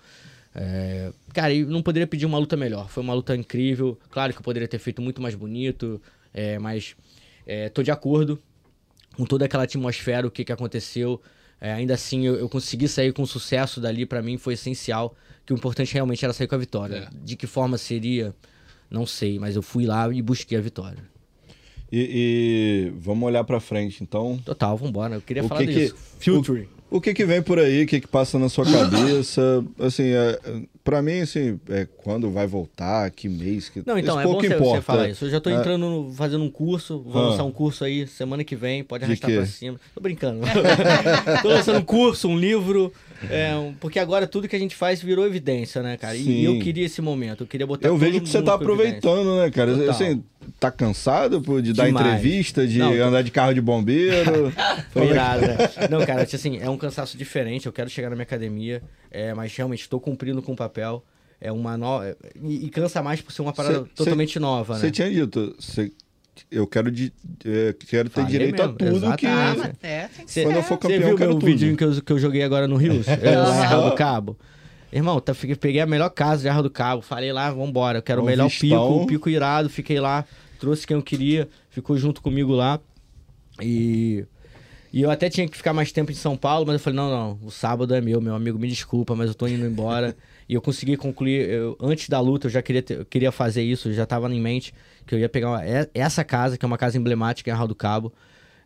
É, 0.55 1.11
cara, 1.33 1.51
e 1.51 1.65
não 1.65 1.81
poderia 1.81 2.05
pedir 2.05 2.25
uma 2.25 2.37
luta 2.37 2.55
melhor. 2.55 2.89
Foi 2.89 3.01
uma 3.01 3.13
luta 3.13 3.35
incrível. 3.35 3.97
Claro 4.09 4.33
que 4.33 4.39
eu 4.39 4.43
poderia 4.43 4.67
ter 4.67 4.79
feito 4.79 5.01
muito 5.01 5.21
mais 5.21 5.35
bonito, 5.35 6.01
é, 6.33 6.59
mas 6.59 6.95
é, 7.45 7.69
tô 7.69 7.81
de 7.81 7.91
acordo 7.91 8.39
com 9.15 9.25
toda 9.25 9.45
aquela 9.45 9.63
atmosfera, 9.63 10.27
o 10.27 10.31
que, 10.31 10.43
que 10.45 10.51
aconteceu. 10.51 11.21
É, 11.59 11.71
ainda 11.71 11.93
assim, 11.93 12.25
eu, 12.25 12.35
eu 12.35 12.49
consegui 12.49 12.87
sair 12.87 13.13
com 13.13 13.25
sucesso 13.25 13.79
dali, 13.79 14.05
pra 14.05 14.21
mim 14.21 14.37
foi 14.37 14.53
essencial. 14.53 15.15
Que 15.45 15.53
o 15.53 15.55
importante 15.55 15.93
realmente 15.93 16.23
era 16.23 16.33
sair 16.33 16.47
com 16.47 16.55
a 16.55 16.57
vitória. 16.57 17.09
É. 17.11 17.25
De 17.25 17.35
que 17.35 17.47
forma 17.47 17.77
seria, 17.77 18.33
não 18.89 19.05
sei, 19.05 19.39
mas 19.39 19.55
eu 19.55 19.61
fui 19.61 19.85
lá 19.85 20.07
e 20.13 20.21
busquei 20.21 20.57
a 20.57 20.61
vitória. 20.61 21.03
E, 21.95 22.89
e 22.89 22.93
vamos 22.99 23.23
olhar 23.27 23.43
pra 23.43 23.59
frente, 23.59 24.01
então. 24.01 24.39
Total, 24.43 24.75
vambora. 24.75 25.13
Eu 25.13 25.21
queria 25.21 25.43
O 25.43 25.47
falar 25.47 25.61
que 25.61 25.67
que- 25.67 25.73
disso. 25.73 25.95
Filtering. 26.17 26.67
O 26.89 26.99
que 27.01 27.13
que 27.13 27.25
vem 27.25 27.41
por 27.41 27.57
aí? 27.59 27.83
O 27.83 27.87
que 27.87 27.99
que 28.01 28.07
passa 28.07 28.37
na 28.39 28.49
sua 28.49 28.65
cabeça? 28.65 29.63
Assim, 29.79 30.09
é, 30.09 30.39
para 30.83 31.01
mim, 31.01 31.21
assim, 31.21 31.59
é 31.69 31.87
quando 31.97 32.29
vai 32.31 32.45
voltar, 32.45 33.09
que 33.09 33.27
mês, 33.27 33.67
que 33.69 33.81
Não, 33.85 33.97
então, 33.97 34.13
isso 34.15 34.19
é 34.19 34.23
bom 34.23 34.31
pouco 34.33 34.45
você, 34.47 34.53
importa. 34.55 34.75
você 34.75 34.81
falar 34.81 35.09
isso. 35.09 35.25
Eu 35.25 35.29
já 35.31 35.39
tô 35.41 35.49
É. 35.49 35.53
entrando, 35.53 35.89
no- 35.89 36.13
fazendo 36.13 36.43
um 36.43 36.51
curso, 36.51 36.99
vou 37.01 37.21
Ah. 37.21 37.29
lançar 37.29 37.43
um 37.45 37.51
curso 37.51 37.83
aí 37.83 38.05
semana 38.07 38.43
que 38.43 38.55
vem, 38.55 38.83
pode 38.83 39.05
De 39.05 39.11
arrastar 39.11 39.31
pra 39.31 39.45
cima. 39.47 39.79
Tô 39.95 40.01
brincando. 40.01 40.41
tô 41.41 41.47
lançando 41.47 41.79
um 41.79 41.83
curso, 41.85 42.27
um 42.27 42.37
livro, 42.37 42.93
é, 43.29 43.73
porque 43.79 43.99
agora 43.99 44.25
tudo 44.27 44.47
que 44.47 44.55
a 44.55 44.59
gente 44.59 44.75
faz 44.75 45.01
virou 45.01 45.25
evidência, 45.25 45.81
né, 45.81 45.97
cara? 45.97 46.15
E 46.15 46.23
Sim. 46.23 46.41
eu 46.41 46.59
queria 46.59 46.85
esse 46.85 47.01
momento, 47.01 47.43
eu 47.43 47.47
queria 47.47 47.65
botar 47.67 47.87
Eu 47.87 47.97
vejo 47.97 48.21
que 48.21 48.29
você 48.29 48.41
tá 48.41 48.53
aproveitando, 48.55 49.37
né, 49.37 49.49
cara? 49.51 49.73
Total. 49.73 49.89
Assim, 49.89 50.23
tá 50.59 50.69
cansado 50.71 51.41
pô, 51.41 51.61
de 51.61 51.73
dar 51.73 51.85
Demais. 51.85 52.05
entrevista, 52.07 52.67
de 52.67 52.79
Não, 52.79 52.95
tô- 52.95 53.03
andar 53.03 53.21
de 53.21 53.31
carro 53.31 53.53
de 53.53 53.61
bombeiro? 53.61 54.51
Foi 54.91 55.07
irado, 55.07 55.41
né? 55.47 55.57
Não, 55.89 56.05
cara, 56.05 56.23
assim, 56.23 56.57
é 56.59 56.69
um 56.69 56.77
cansaço 56.77 57.17
diferente. 57.17 57.65
Eu 57.65 57.73
quero 57.73 57.89
chegar 57.89 58.09
na 58.09 58.15
minha 58.15 58.23
academia, 58.23 58.81
é, 59.11 59.33
mas 59.33 59.55
realmente 59.55 59.81
estou 59.81 59.99
cumprindo 59.99 60.41
com 60.41 60.53
o 60.53 60.55
papel. 60.55 61.03
É 61.41 61.51
uma 61.51 61.75
nova. 61.77 62.15
E, 62.41 62.65
e 62.65 62.69
cansa 62.69 63.03
mais 63.03 63.19
por 63.19 63.31
ser 63.33 63.41
uma 63.41 63.51
parada 63.51 63.79
Cê- 63.83 63.89
totalmente 63.95 64.39
nova, 64.39 64.75
Você 64.77 64.85
né? 64.85 64.91
tinha 64.93 65.11
dito, 65.11 65.53
você- 65.59 65.91
eu 66.51 66.65
quero, 66.67 66.91
de, 66.91 67.11
é, 67.45 67.73
quero 67.87 68.09
ter 68.09 68.15
Falei 68.15 68.29
direito 68.29 68.57
mesmo, 68.57 68.73
a 68.73 68.75
tudo 68.77 69.17
que... 69.17 69.25
exatamente. 69.25 69.77
Ah, 69.83 69.87
é, 69.87 70.09
que 70.25 70.31
Cê-. 70.31 70.43
Quando 70.43 70.55
eu 70.55 70.63
for 70.63 70.75
Você 70.75 70.81
campeão, 70.81 70.99
viu 70.99 71.09
eu 71.09 71.17
quero 71.17 71.29
meu 71.31 71.39
tudo. 71.39 71.45
vidinho 71.49 71.77
que 71.77 71.83
eu, 71.83 72.01
que 72.01 72.13
eu 72.13 72.19
joguei 72.19 72.43
agora 72.43 72.67
no? 72.67 72.79
É, 72.79 72.85
em 72.85 73.35
Arraial 73.35 73.89
do 73.89 73.95
Cabo. 73.95 74.37
Irmão, 74.91 75.19
tá, 75.19 75.33
fiquei- 75.33 75.55
peguei 75.55 75.81
a 75.81 75.85
melhor 75.85 76.09
casa 76.09 76.43
de 76.43 76.47
Arraial 76.49 76.63
do 76.63 76.69
Cabo. 76.69 77.01
Falei 77.01 77.31
lá, 77.33 77.49
vambora. 77.51 77.97
Eu 77.99 78.01
quero 78.03 78.21
o 78.21 78.25
melhor 78.25 78.47
vistão. 78.49 78.67
pico, 78.69 79.03
o 79.03 79.07
pico 79.07 79.29
irado. 79.29 79.69
Fiquei 79.69 79.99
lá, 79.99 80.23
trouxe 80.59 80.85
quem 80.85 80.95
eu 80.97 81.03
queria, 81.03 81.47
ficou 81.69 81.97
junto 81.97 82.21
comigo 82.21 82.53
lá. 82.53 82.79
E, 83.61 84.25
e 84.91 85.01
eu 85.01 85.09
até 85.11 85.29
tinha 85.29 85.47
que 85.47 85.55
ficar 85.57 85.73
mais 85.73 85.91
tempo 85.91 86.11
em 86.11 86.15
São 86.15 86.35
Paulo, 86.37 86.65
mas 86.65 86.73
eu 86.75 86.79
falei, 86.79 86.97
não, 86.97 87.09
não, 87.09 87.39
o 87.43 87.51
sábado 87.51 87.93
é 87.93 88.01
meu, 88.01 88.19
meu 88.21 88.35
amigo, 88.35 88.57
me 88.59 88.67
desculpa, 88.67 89.15
mas 89.15 89.27
eu 89.29 89.35
tô 89.35 89.47
indo 89.47 89.65
embora. 89.65 90.15
e 90.53 90.55
eu 90.55 90.61
consegui 90.61 90.95
concluir, 90.95 91.49
eu- 91.49 91.75
antes 91.81 92.07
da 92.07 92.19
luta, 92.19 92.45
eu 92.45 92.51
já 92.51 92.61
queria, 92.61 92.83
ter- 92.83 92.99
eu 92.99 93.05
queria 93.05 93.31
fazer 93.31 93.63
isso, 93.63 93.91
já 93.91 94.05
tava 94.05 94.31
em 94.31 94.39
mente 94.39 94.71
que 95.03 95.15
eu 95.15 95.17
ia 95.19 95.27
pegar 95.27 95.49
uma- 95.49 95.63
essa 95.95 96.23
casa, 96.23 96.59
que 96.59 96.63
é 96.63 96.67
uma 96.67 96.77
casa 96.77 96.95
emblemática 96.95 97.49
em 97.49 97.51
Arraial 97.53 97.67
do 97.67 97.73
Cabo, 97.73 98.13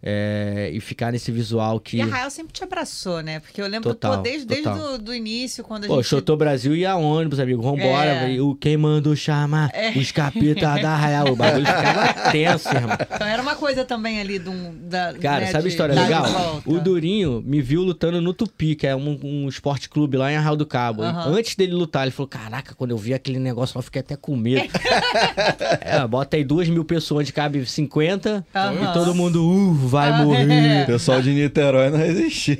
é, 0.09 0.69
e 0.71 0.79
ficar 0.79 1.11
nesse 1.11 1.33
visual 1.33 1.81
que... 1.81 1.97
E 1.97 2.01
a 2.01 2.05
Rael 2.05 2.29
sempre 2.29 2.53
te 2.53 2.63
abraçou, 2.63 3.21
né? 3.21 3.41
Porque 3.41 3.61
eu 3.61 3.67
lembro, 3.67 3.89
Total, 3.89 4.15
pô, 4.15 4.21
desde, 4.21 4.45
desde 4.45 4.63
total. 4.63 4.97
do, 4.97 5.03
do 5.03 5.13
início, 5.13 5.65
quando 5.65 5.83
a 5.83 5.87
Pô, 5.87 5.95
gente... 5.97 6.05
Chotou 6.05 6.37
Brasil 6.37 6.73
e 6.73 6.85
a 6.85 6.95
ônibus, 6.95 7.41
amigo. 7.41 7.61
Vambora, 7.61 8.09
É. 8.09 8.19
velho. 8.21 8.47
O 8.47 8.55
quem 8.55 8.77
mandou 8.77 9.13
chamar 9.17 9.69
os 9.97 10.11
capeta 10.13 10.77
da 10.79 10.91
Arraial. 10.91 11.33
O 11.33 11.35
bagulho 11.35 11.65
ficava 11.65 12.13
tenso, 12.31 12.69
irmão. 12.69 12.97
Então 13.13 13.27
era 13.27 13.41
uma 13.41 13.55
coisa 13.55 13.83
também 13.83 14.21
ali 14.21 14.39
de 14.39 14.47
um... 14.47 14.73
Da, 14.83 15.13
Cara, 15.15 15.41
né, 15.41 15.51
sabe 15.51 15.65
a 15.65 15.67
história 15.67 15.93
legal? 15.93 16.61
O 16.65 16.79
Durinho 16.79 17.43
me 17.45 17.61
viu 17.61 17.83
lutando 17.83 18.21
no 18.21 18.33
Tupi, 18.33 18.75
que 18.75 18.87
é 18.87 18.95
um, 18.95 19.19
um 19.21 19.49
esporte 19.49 19.89
clube 19.89 20.15
lá 20.15 20.31
em 20.31 20.37
Arraial 20.37 20.55
do 20.55 20.65
Cabo. 20.65 21.03
Aham. 21.03 21.33
Antes 21.35 21.55
dele 21.55 21.73
lutar, 21.73 22.03
ele 22.03 22.11
falou: 22.11 22.29
Caraca, 22.29 22.73
quando 22.75 22.91
eu 22.91 22.97
vi 22.97 23.13
aquele 23.13 23.39
negócio 23.39 23.77
lá, 23.77 23.79
eu 23.79 23.83
fiquei 23.83 23.99
até 23.99 24.15
com 24.15 24.37
medo. 24.37 24.69
é, 25.81 26.07
bota 26.07 26.37
aí 26.37 26.43
duas 26.45 26.69
mil 26.69 26.85
pessoas 26.85 27.17
onde 27.21 27.33
cabe 27.33 27.65
50 27.65 28.45
Aham. 28.55 28.83
e 28.83 28.93
todo 28.93 29.13
mundo, 29.15 29.43
uh, 29.43 29.73
vai 29.99 30.09
Ah, 30.11 30.23
morrer. 30.23 30.51
é. 30.51 30.83
O 30.83 30.85
pessoal 30.85 31.21
de 31.21 31.31
Niterói 31.33 31.89
não 31.89 31.97
resistia. 31.97 32.57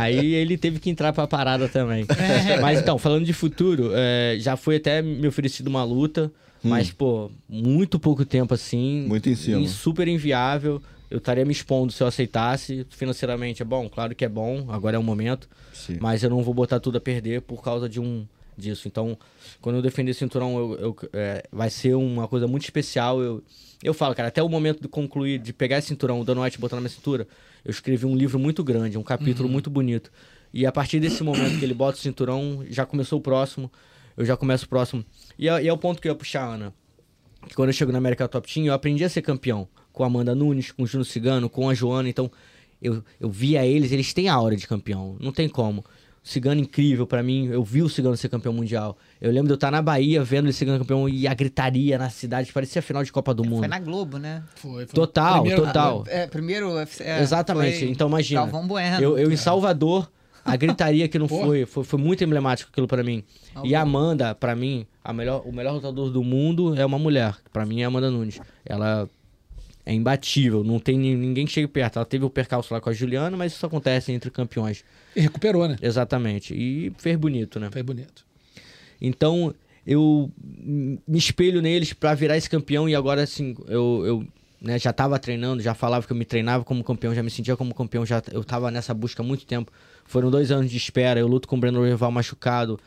Aí 0.00 0.34
ele 0.34 0.56
teve 0.58 0.78
que 0.78 0.90
entrar 0.90 1.12
pra 1.12 1.26
parada 1.26 1.68
também. 1.68 2.04
Mas 2.60 2.80
então, 2.80 2.98
falando 2.98 3.24
de 3.24 3.32
futuro, 3.32 3.90
é, 3.94 4.36
já 4.38 4.56
foi 4.56 4.76
até 4.76 5.00
me 5.02 5.26
oferecido 5.26 5.68
uma 5.68 5.82
luta, 5.84 6.30
mas, 6.62 6.90
pô, 6.90 7.30
muito 7.48 7.98
pouco 7.98 8.24
tempo 8.24 8.54
assim. 8.54 9.04
Muito 9.06 9.28
em 9.28 9.34
cima. 9.34 9.60
E 9.60 9.68
super 9.68 10.08
inviável. 10.08 10.80
Eu 11.10 11.18
estaria 11.18 11.44
me 11.44 11.52
expondo 11.52 11.92
se 11.92 12.02
eu 12.02 12.06
aceitasse. 12.06 12.86
Financeiramente 12.88 13.60
é 13.60 13.64
bom, 13.64 13.86
claro 13.88 14.14
que 14.14 14.24
é 14.24 14.28
bom, 14.28 14.66
agora 14.70 14.96
é 14.96 14.98
o 14.98 15.02
momento. 15.02 15.46
Sim. 15.74 15.98
Mas 16.00 16.22
eu 16.22 16.30
não 16.30 16.42
vou 16.42 16.54
botar 16.54 16.80
tudo 16.80 16.96
a 16.96 17.00
perder 17.00 17.42
por 17.42 17.62
causa 17.62 17.86
de 17.88 18.00
um 18.00 18.24
disso. 18.56 18.86
Então, 18.88 19.18
quando 19.60 19.76
eu 19.76 19.82
defender 19.82 20.14
cinturão, 20.14 20.58
eu, 20.58 20.74
eu- 20.78 20.96
é, 21.12 21.42
vai 21.52 21.70
ser 21.70 21.94
uma 21.94 22.26
coisa 22.28 22.46
muito 22.46 22.62
especial. 22.64 23.20
Eu, 23.22 23.42
eu 23.82 23.92
falo, 23.94 24.14
cara, 24.14 24.28
até 24.28 24.42
o 24.42 24.48
momento 24.48 24.80
de 24.80 24.88
concluir, 24.88 25.38
de 25.38 25.52
pegar 25.52 25.78
esse 25.78 25.88
cinturão, 25.88 26.20
o 26.20 26.24
Dana 26.24 26.42
White 26.42 26.58
botar 26.58 26.76
na 26.76 26.80
minha 26.80 26.90
cintura, 26.90 27.26
eu 27.64 27.70
escrevi 27.70 28.06
um 28.06 28.16
livro 28.16 28.38
muito 28.38 28.62
grande, 28.64 28.96
um 28.98 29.02
capítulo 29.02 29.48
muito 29.48 29.68
bonito. 29.70 30.10
E 30.52 30.64
a 30.66 30.72
partir 30.72 31.00
desse 31.00 31.22
momento 31.22 31.58
que 31.58 31.64
ele 31.64 31.74
bota 31.74 31.98
o 31.98 32.00
cinturão, 32.00 32.64
já 32.70 32.86
começou 32.86 33.18
o 33.18 33.22
próximo, 33.22 33.70
eu 34.16 34.24
já 34.24 34.36
começo 34.36 34.66
o 34.66 34.68
próximo. 34.68 35.04
E 35.38 35.48
é, 35.48 35.64
e 35.64 35.68
é 35.68 35.72
o 35.72 35.76
ponto 35.78 36.00
que 36.00 36.06
eu 36.08 36.12
ia 36.12 36.16
puxar, 36.16 36.44
Ana. 36.46 36.72
Que 37.48 37.54
quando 37.54 37.68
eu 37.70 37.72
chego 37.74 37.90
na 37.92 37.98
América 37.98 38.26
Top 38.28 38.50
Team, 38.52 38.66
eu 38.66 38.72
aprendi 38.72 39.04
a 39.04 39.08
ser 39.08 39.20
campeão. 39.22 39.68
Com 39.92 40.02
a 40.02 40.06
Amanda 40.06 40.34
Nunes, 40.34 40.72
com 40.72 40.82
o 40.82 40.86
Juno 40.86 41.04
Cigano, 41.04 41.48
com 41.50 41.68
a 41.68 41.74
Joana. 41.74 42.08
Então, 42.08 42.30
eu, 42.80 43.02
eu 43.20 43.28
via 43.30 43.66
eles, 43.66 43.92
eles 43.92 44.12
têm 44.14 44.28
a 44.28 44.34
aura 44.34 44.56
de 44.56 44.66
campeão. 44.66 45.16
Não 45.20 45.30
tem 45.32 45.48
como. 45.48 45.84
Cigano 46.26 46.58
incrível 46.58 47.06
pra 47.06 47.22
mim. 47.22 47.48
Eu 47.48 47.62
vi 47.62 47.82
o 47.82 47.88
Cigano 47.88 48.16
ser 48.16 48.30
campeão 48.30 48.54
mundial. 48.54 48.96
Eu 49.20 49.30
lembro 49.30 49.46
de 49.48 49.52
eu 49.52 49.56
estar 49.56 49.70
na 49.70 49.82
Bahia 49.82 50.24
vendo 50.24 50.46
ele 50.46 50.54
Cigano 50.54 50.78
campeão 50.78 51.06
e 51.06 51.28
a 51.28 51.34
gritaria 51.34 51.98
na 51.98 52.08
cidade 52.08 52.50
parecia 52.50 52.80
a 52.80 52.82
final 52.82 53.04
de 53.04 53.12
Copa 53.12 53.34
do 53.34 53.44
Mundo. 53.44 53.58
Foi 53.58 53.68
na 53.68 53.78
Globo, 53.78 54.16
né? 54.16 54.42
Foi, 54.56 54.86
foi. 54.86 54.86
Total, 54.86 55.42
Primeiro- 55.42 55.66
total. 55.66 56.02
É, 56.06 56.26
primeiro... 56.26 56.78
É, 57.00 57.20
Exatamente. 57.20 57.80
foi 57.80 57.88
Então 57.90 58.08
imagina. 58.08 58.40
Galvão 58.40 58.66
Bueno. 58.66 59.00
Eu, 59.02 59.18
eu 59.18 59.30
em 59.30 59.36
Salvador, 59.36 60.10
a 60.42 60.56
gritaria 60.56 61.06
que 61.08 61.18
não 61.18 61.28
foi, 61.28 61.66
foi, 61.66 61.84
foi 61.84 62.00
muito 62.00 62.24
emblemático 62.24 62.70
aquilo 62.72 62.88
pra 62.88 63.02
mim. 63.04 63.22
E 63.62 63.74
a 63.74 63.82
Amanda, 63.82 64.34
pra 64.34 64.56
mim, 64.56 64.86
a 65.04 65.12
melhor, 65.12 65.42
o 65.46 65.52
melhor 65.52 65.74
lutador 65.74 66.10
do 66.10 66.24
mundo 66.24 66.74
é 66.74 66.86
uma 66.86 66.98
mulher. 66.98 67.34
Pra 67.52 67.66
mim 67.66 67.82
é 67.82 67.84
a 67.84 67.88
Amanda 67.88 68.10
Nunes. 68.10 68.40
Ela 68.64 69.06
é 69.86 69.92
imbatível, 69.92 70.64
não 70.64 70.78
tem 70.78 70.98
ni- 70.98 71.14
ninguém 71.14 71.46
que 71.46 71.52
chegue 71.52 71.66
perto. 71.68 71.96
Ela 71.96 72.06
teve 72.06 72.24
o 72.24 72.30
percalço 72.30 72.72
lá 72.72 72.80
com 72.80 72.88
a 72.90 72.92
Juliana, 72.92 73.36
mas 73.36 73.52
isso 73.52 73.66
acontece 73.66 74.12
entre 74.12 74.30
campeões. 74.30 74.84
E 75.14 75.20
recuperou, 75.20 75.68
né? 75.68 75.76
Exatamente. 75.82 76.54
E 76.54 76.92
fez 76.98 77.16
bonito, 77.16 77.60
né? 77.60 77.70
Foi 77.70 77.82
bonito. 77.82 78.24
Então, 79.00 79.54
eu 79.86 80.30
me 81.06 81.18
espelho 81.18 81.60
neles 81.60 81.92
pra 81.92 82.14
virar 82.14 82.36
esse 82.36 82.48
campeão 82.48 82.88
e 82.88 82.94
agora, 82.94 83.22
assim, 83.22 83.54
eu, 83.68 84.02
eu 84.06 84.26
né, 84.60 84.78
já 84.78 84.92
tava 84.92 85.18
treinando, 85.18 85.62
já 85.62 85.74
falava 85.74 86.06
que 86.06 86.12
eu 86.12 86.16
me 86.16 86.24
treinava 86.24 86.64
como 86.64 86.82
campeão, 86.82 87.14
já 87.14 87.22
me 87.22 87.30
sentia 87.30 87.56
como 87.56 87.74
campeão, 87.74 88.06
já 88.06 88.22
eu 88.32 88.42
tava 88.42 88.70
nessa 88.70 88.94
busca 88.94 89.22
há 89.22 89.26
muito 89.26 89.44
tempo. 89.44 89.70
Foram 90.06 90.30
dois 90.30 90.50
anos 90.50 90.70
de 90.70 90.76
espera, 90.76 91.20
eu 91.20 91.26
luto 91.28 91.46
com 91.46 91.56
o 91.56 91.60
Breno 91.60 91.84
Rival 91.84 92.10
machucado, 92.10 92.80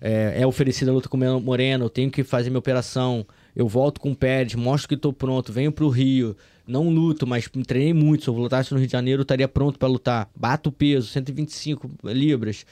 é, 0.00 0.38
é 0.40 0.46
oferecida 0.46 0.90
a 0.90 0.94
luta 0.94 1.08
com 1.08 1.18
o 1.18 1.40
Moreno, 1.40 1.84
eu 1.84 1.90
tenho 1.90 2.10
que 2.10 2.24
fazer 2.24 2.48
minha 2.48 2.58
operação, 2.58 3.26
eu 3.58 3.66
volto 3.66 4.00
com 4.00 4.12
o 4.12 4.16
Pérez, 4.16 4.54
mostro 4.54 4.88
que 4.88 4.96
tô 4.96 5.12
pronto, 5.12 5.52
venho 5.52 5.72
pro 5.72 5.88
Rio, 5.88 6.36
não 6.64 6.88
luto, 6.88 7.26
mas 7.26 7.50
treinei 7.66 7.92
muito, 7.92 8.22
se 8.22 8.30
eu 8.30 8.34
lutasse 8.34 8.70
no 8.70 8.78
Rio 8.78 8.86
de 8.86 8.92
Janeiro, 8.92 9.22
eu 9.22 9.24
estaria 9.24 9.48
pronto 9.48 9.76
pra 9.80 9.88
lutar. 9.88 10.30
Bato 10.36 10.68
o 10.68 10.72
peso, 10.72 11.08
125 11.08 11.90
libras. 12.04 12.64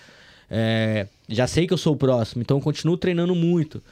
É, 0.48 1.08
já 1.28 1.48
sei 1.48 1.66
que 1.66 1.72
eu 1.72 1.78
sou 1.78 1.94
o 1.94 1.96
próximo, 1.96 2.40
então 2.40 2.58
eu 2.58 2.60
continuo 2.60 2.96
treinando 2.96 3.34
muito. 3.34 3.82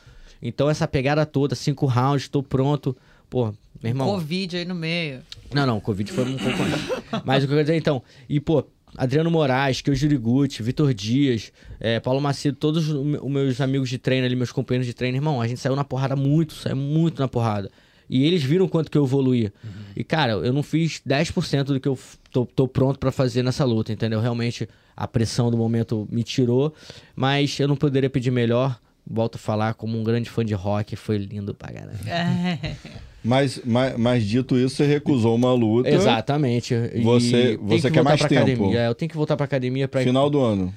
Então 0.41 0.71
essa 0.71 0.87
pegada 0.87 1.27
toda, 1.27 1.57
cinco 1.57 1.85
rounds, 1.87 2.29
tô 2.29 2.45
pronto. 2.45 2.97
Pô, 3.29 3.47
meu 3.83 3.91
irmão. 3.91 4.07
Covid 4.07 4.57
aí 4.59 4.65
no 4.65 4.75
meio. 4.77 5.21
Não, 5.53 5.67
não, 5.67 5.79
o 5.79 5.81
Covid 5.81 6.13
foi 6.13 6.25
um 6.27 6.37
pouco 6.37 6.63
antes. 6.63 7.25
Mas 7.25 7.43
o 7.43 7.49
que 7.49 7.53
eu 7.53 7.57
quero 7.57 7.65
dizer 7.65 7.77
então, 7.77 8.01
e 8.29 8.39
pô, 8.39 8.65
Adriano 8.97 9.31
Moraes, 9.31 9.81
Kyo 9.81 9.95
Juriguchi, 9.95 10.63
Vitor 10.63 10.93
Dias, 10.95 11.53
é, 11.81 11.99
Paulo 12.01 12.21
Macedo, 12.21 12.57
todos 12.57 12.89
os 12.89 13.05
me- 13.05 13.19
os 13.19 13.31
meus 13.31 13.61
amigos 13.61 13.89
de 13.89 13.99
treino 13.99 14.27
ali, 14.27 14.37
meus 14.37 14.53
companheiros 14.53 14.87
de 14.87 14.95
treino, 14.95 15.17
irmão, 15.17 15.41
a 15.41 15.47
gente 15.49 15.61
saiu 15.61 15.75
na 15.77 15.85
porrada 15.85 16.15
muito, 16.15 16.55
saiu 16.55 16.77
muito 16.77 17.21
na 17.21 17.27
porrada. 17.29 17.71
E 18.09 18.25
eles 18.27 18.43
viram 18.43 18.67
o 18.67 18.69
quanto 18.69 18.91
que 18.91 18.99
eu 18.99 19.05
evoluí. 19.05 19.51
E, 19.97 20.05
cara, 20.05 20.33
eu 20.33 20.53
não 20.53 20.63
fiz 20.63 21.01
10% 21.07 21.65
do 21.73 21.81
que 21.81 21.89
eu 21.89 21.99
tô, 22.31 22.45
tô 22.45 22.69
pronto 22.69 22.99
pra 22.99 23.11
fazer 23.11 23.43
nessa 23.43 23.65
luta, 23.65 23.93
entendeu? 23.93 24.21
Realmente, 24.21 24.69
a 24.95 25.09
pressão 25.09 25.51
do 25.51 25.57
momento 25.57 26.07
me 26.13 26.23
tirou, 26.23 26.75
mas 27.17 27.59
eu 27.59 27.67
não 27.67 27.77
poderia 27.77 28.11
pedir 28.11 28.31
melhor. 28.31 28.79
Volto 29.07 29.37
a 29.37 29.39
falar, 29.39 29.75
como 29.75 29.99
um 29.99 30.05
grande 30.05 30.29
fã 30.31 30.45
de 30.45 30.55
rock, 30.55 30.97
foi 30.97 31.17
lindo 31.19 31.55
pra 31.55 31.73
caramba. 31.73 31.99
É. 33.25 33.29
Mas, 33.29 33.61
mas, 33.65 33.97
mas 33.97 34.25
dito 34.25 34.57
isso, 34.57 34.77
você 34.77 34.85
recusou 34.87 35.35
uma 35.35 35.53
luta. 35.55 35.89
Exatamente. 35.89 36.75
E 36.75 37.01
Você- 37.01 37.57
você 37.57 37.89
que 37.89 37.95
quer 37.95 38.03
voltar 38.03 38.03
mais 38.05 38.21
pra 38.21 38.29
tempo. 38.29 38.43
Academia. 38.43 38.81
É, 38.81 38.89
eu 38.89 38.95
tenho 38.95 39.09
que 39.11 39.17
voltar 39.17 39.37
pra 39.37 39.45
academia 39.45 39.89
pra. 39.89 40.03
Final 40.03 40.29
do 40.29 40.41
ano. 40.41 40.73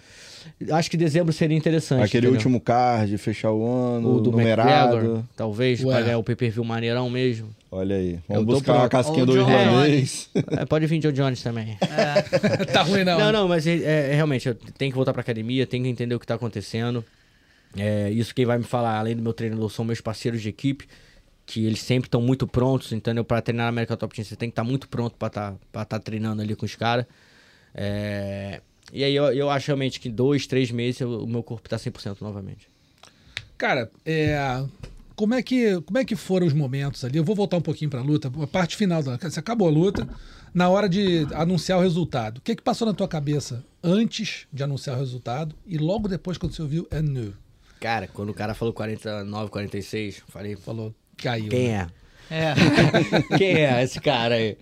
Acho 0.71 0.89
que 0.89 0.97
dezembro 0.97 1.31
seria 1.33 1.55
interessante. 1.57 2.01
Aquele 2.03 2.25
entendeu? 2.27 2.31
último 2.31 2.60
card, 2.60 3.15
fechar 3.17 3.51
o 3.51 3.63
ano, 3.69 4.15
O 4.15 4.21
do 4.21 4.31
numerado. 4.31 4.93
McGregor, 4.95 5.23
talvez, 5.36 5.83
Ué. 5.83 5.91
pra 5.93 6.01
ganhar 6.01 6.17
o 6.17 6.23
pay-per-view 6.23 6.63
maneirão 6.63 7.10
mesmo. 7.10 7.49
Olha 7.69 7.97
aí. 7.97 8.13
Eu 8.13 8.21
Vamos 8.27 8.45
tô 8.45 8.53
buscar 8.53 8.73
uma 8.75 8.89
casquinha 8.89 9.25
do 9.25 9.36
irlandês. 9.38 10.29
É, 10.51 10.65
pode 10.65 10.88
vir 10.88 10.99
Joe 11.03 11.12
Jones 11.12 11.43
também. 11.43 11.77
tá 12.73 12.81
ruim, 12.81 13.03
não. 13.03 13.19
Não, 13.19 13.31
não, 13.31 13.47
mas 13.47 13.67
é, 13.67 14.12
é, 14.12 14.15
realmente, 14.15 14.47
eu 14.47 14.55
tenho 14.55 14.89
que 14.91 14.95
voltar 14.95 15.12
pra 15.13 15.21
academia, 15.21 15.67
tenho 15.67 15.83
que 15.83 15.89
entender 15.89 16.15
o 16.15 16.19
que 16.19 16.25
tá 16.25 16.36
acontecendo. 16.36 17.03
É, 17.77 18.10
isso 18.10 18.33
quem 18.33 18.45
vai 18.45 18.57
me 18.57 18.63
falar, 18.63 18.97
além 18.97 19.15
do 19.15 19.21
meu 19.21 19.33
treinador, 19.33 19.69
são 19.69 19.83
meus 19.86 20.01
parceiros 20.01 20.41
de 20.41 20.50
equipe, 20.50 20.87
que 21.48 21.65
eles 21.65 21.81
sempre 21.81 22.08
estão 22.08 22.21
muito 22.21 22.45
prontos, 22.45 22.91
entendeu? 22.91 23.23
Pra 23.23 23.41
treinar 23.41 23.63
na 23.65 23.69
América 23.69 23.95
Top 23.98 24.13
Team, 24.13 24.23
você 24.25 24.35
tem 24.35 24.50
que 24.50 24.52
estar 24.52 24.65
muito 24.65 24.87
pronto 24.89 25.15
pra 25.17 25.27
estar 25.29 25.56
pra 25.71 25.85
tá 25.85 25.98
treinando 25.98 26.41
ali 26.41 26.56
com 26.56 26.65
os 26.65 26.75
caras. 26.75 27.06
É, 27.73 28.62
e 28.91 29.04
aí 29.04 29.15
eu, 29.15 29.25
eu 29.33 29.50
acho 29.50 29.67
realmente 29.67 30.00
que 30.00 30.10
dois, 30.10 30.45
três 30.45 30.69
meses 30.71 31.00
eu- 31.02 31.23
o 31.23 31.27
meu 31.27 31.41
corpo 31.41 31.67
tá 31.69 31.77
100% 31.77 32.21
novamente. 32.21 32.67
Cara, 33.58 33.89
é, 34.06 34.37
como 35.15 35.33
é 35.33 35.41
que, 35.41 35.79
como 35.81 35.98
é 35.98 36.04
que 36.06 36.15
foram 36.17 36.45
os 36.45 36.54
momentos 36.54 37.04
ali? 37.06 37.17
Eu 37.17 37.23
vou 37.23 37.35
voltar 37.35 37.58
um 37.58 37.62
pouquinho 37.62 37.89
para 37.89 38.02
a 38.02 38.04
luta, 38.04 38.31
a 38.43 38.48
parte 38.48 38.75
final 38.75 39.02
da, 39.02 39.17
você 39.17 39.39
acabou 39.39 39.67
a 39.69 39.71
luta, 39.71 40.08
na 40.54 40.69
hora 40.69 40.89
de 40.89 41.25
anunciar 41.33 41.79
o 41.79 41.81
resultado. 41.81 42.39
O 42.39 42.41
que 42.41 42.52
é 42.52 42.56
que 42.56 42.62
passou 42.62 42.85
na 42.85 42.93
tua 42.93 43.08
cabeça 43.08 43.63
antes 43.81 44.48
de 44.52 44.63
anunciar 44.63 44.98
o 44.98 45.00
resultado 45.00 45.56
e 45.65 45.77
logo 45.77 46.08
depois 46.10 46.37
quando 46.37 46.54
você 46.54 46.62
ouviu 46.62 46.85
é 46.91 47.02
no? 47.02 47.33
Cara, 47.79 48.08
quando 48.08 48.29
o 48.29 48.33
cara 48.33 48.54
falou 48.54 48.73
49, 48.73 49.50
46, 49.50 50.23
falei, 50.27 50.56
Falou, 50.56 50.93
caiu. 51.17 51.49
quem 51.49 51.69
né? 51.69 51.87
é? 51.91 51.97
É. 52.29 52.53
Quem 53.37 53.53
é 53.65 53.83
esse 53.83 53.99
cara 53.99 54.35
aí? 54.35 54.57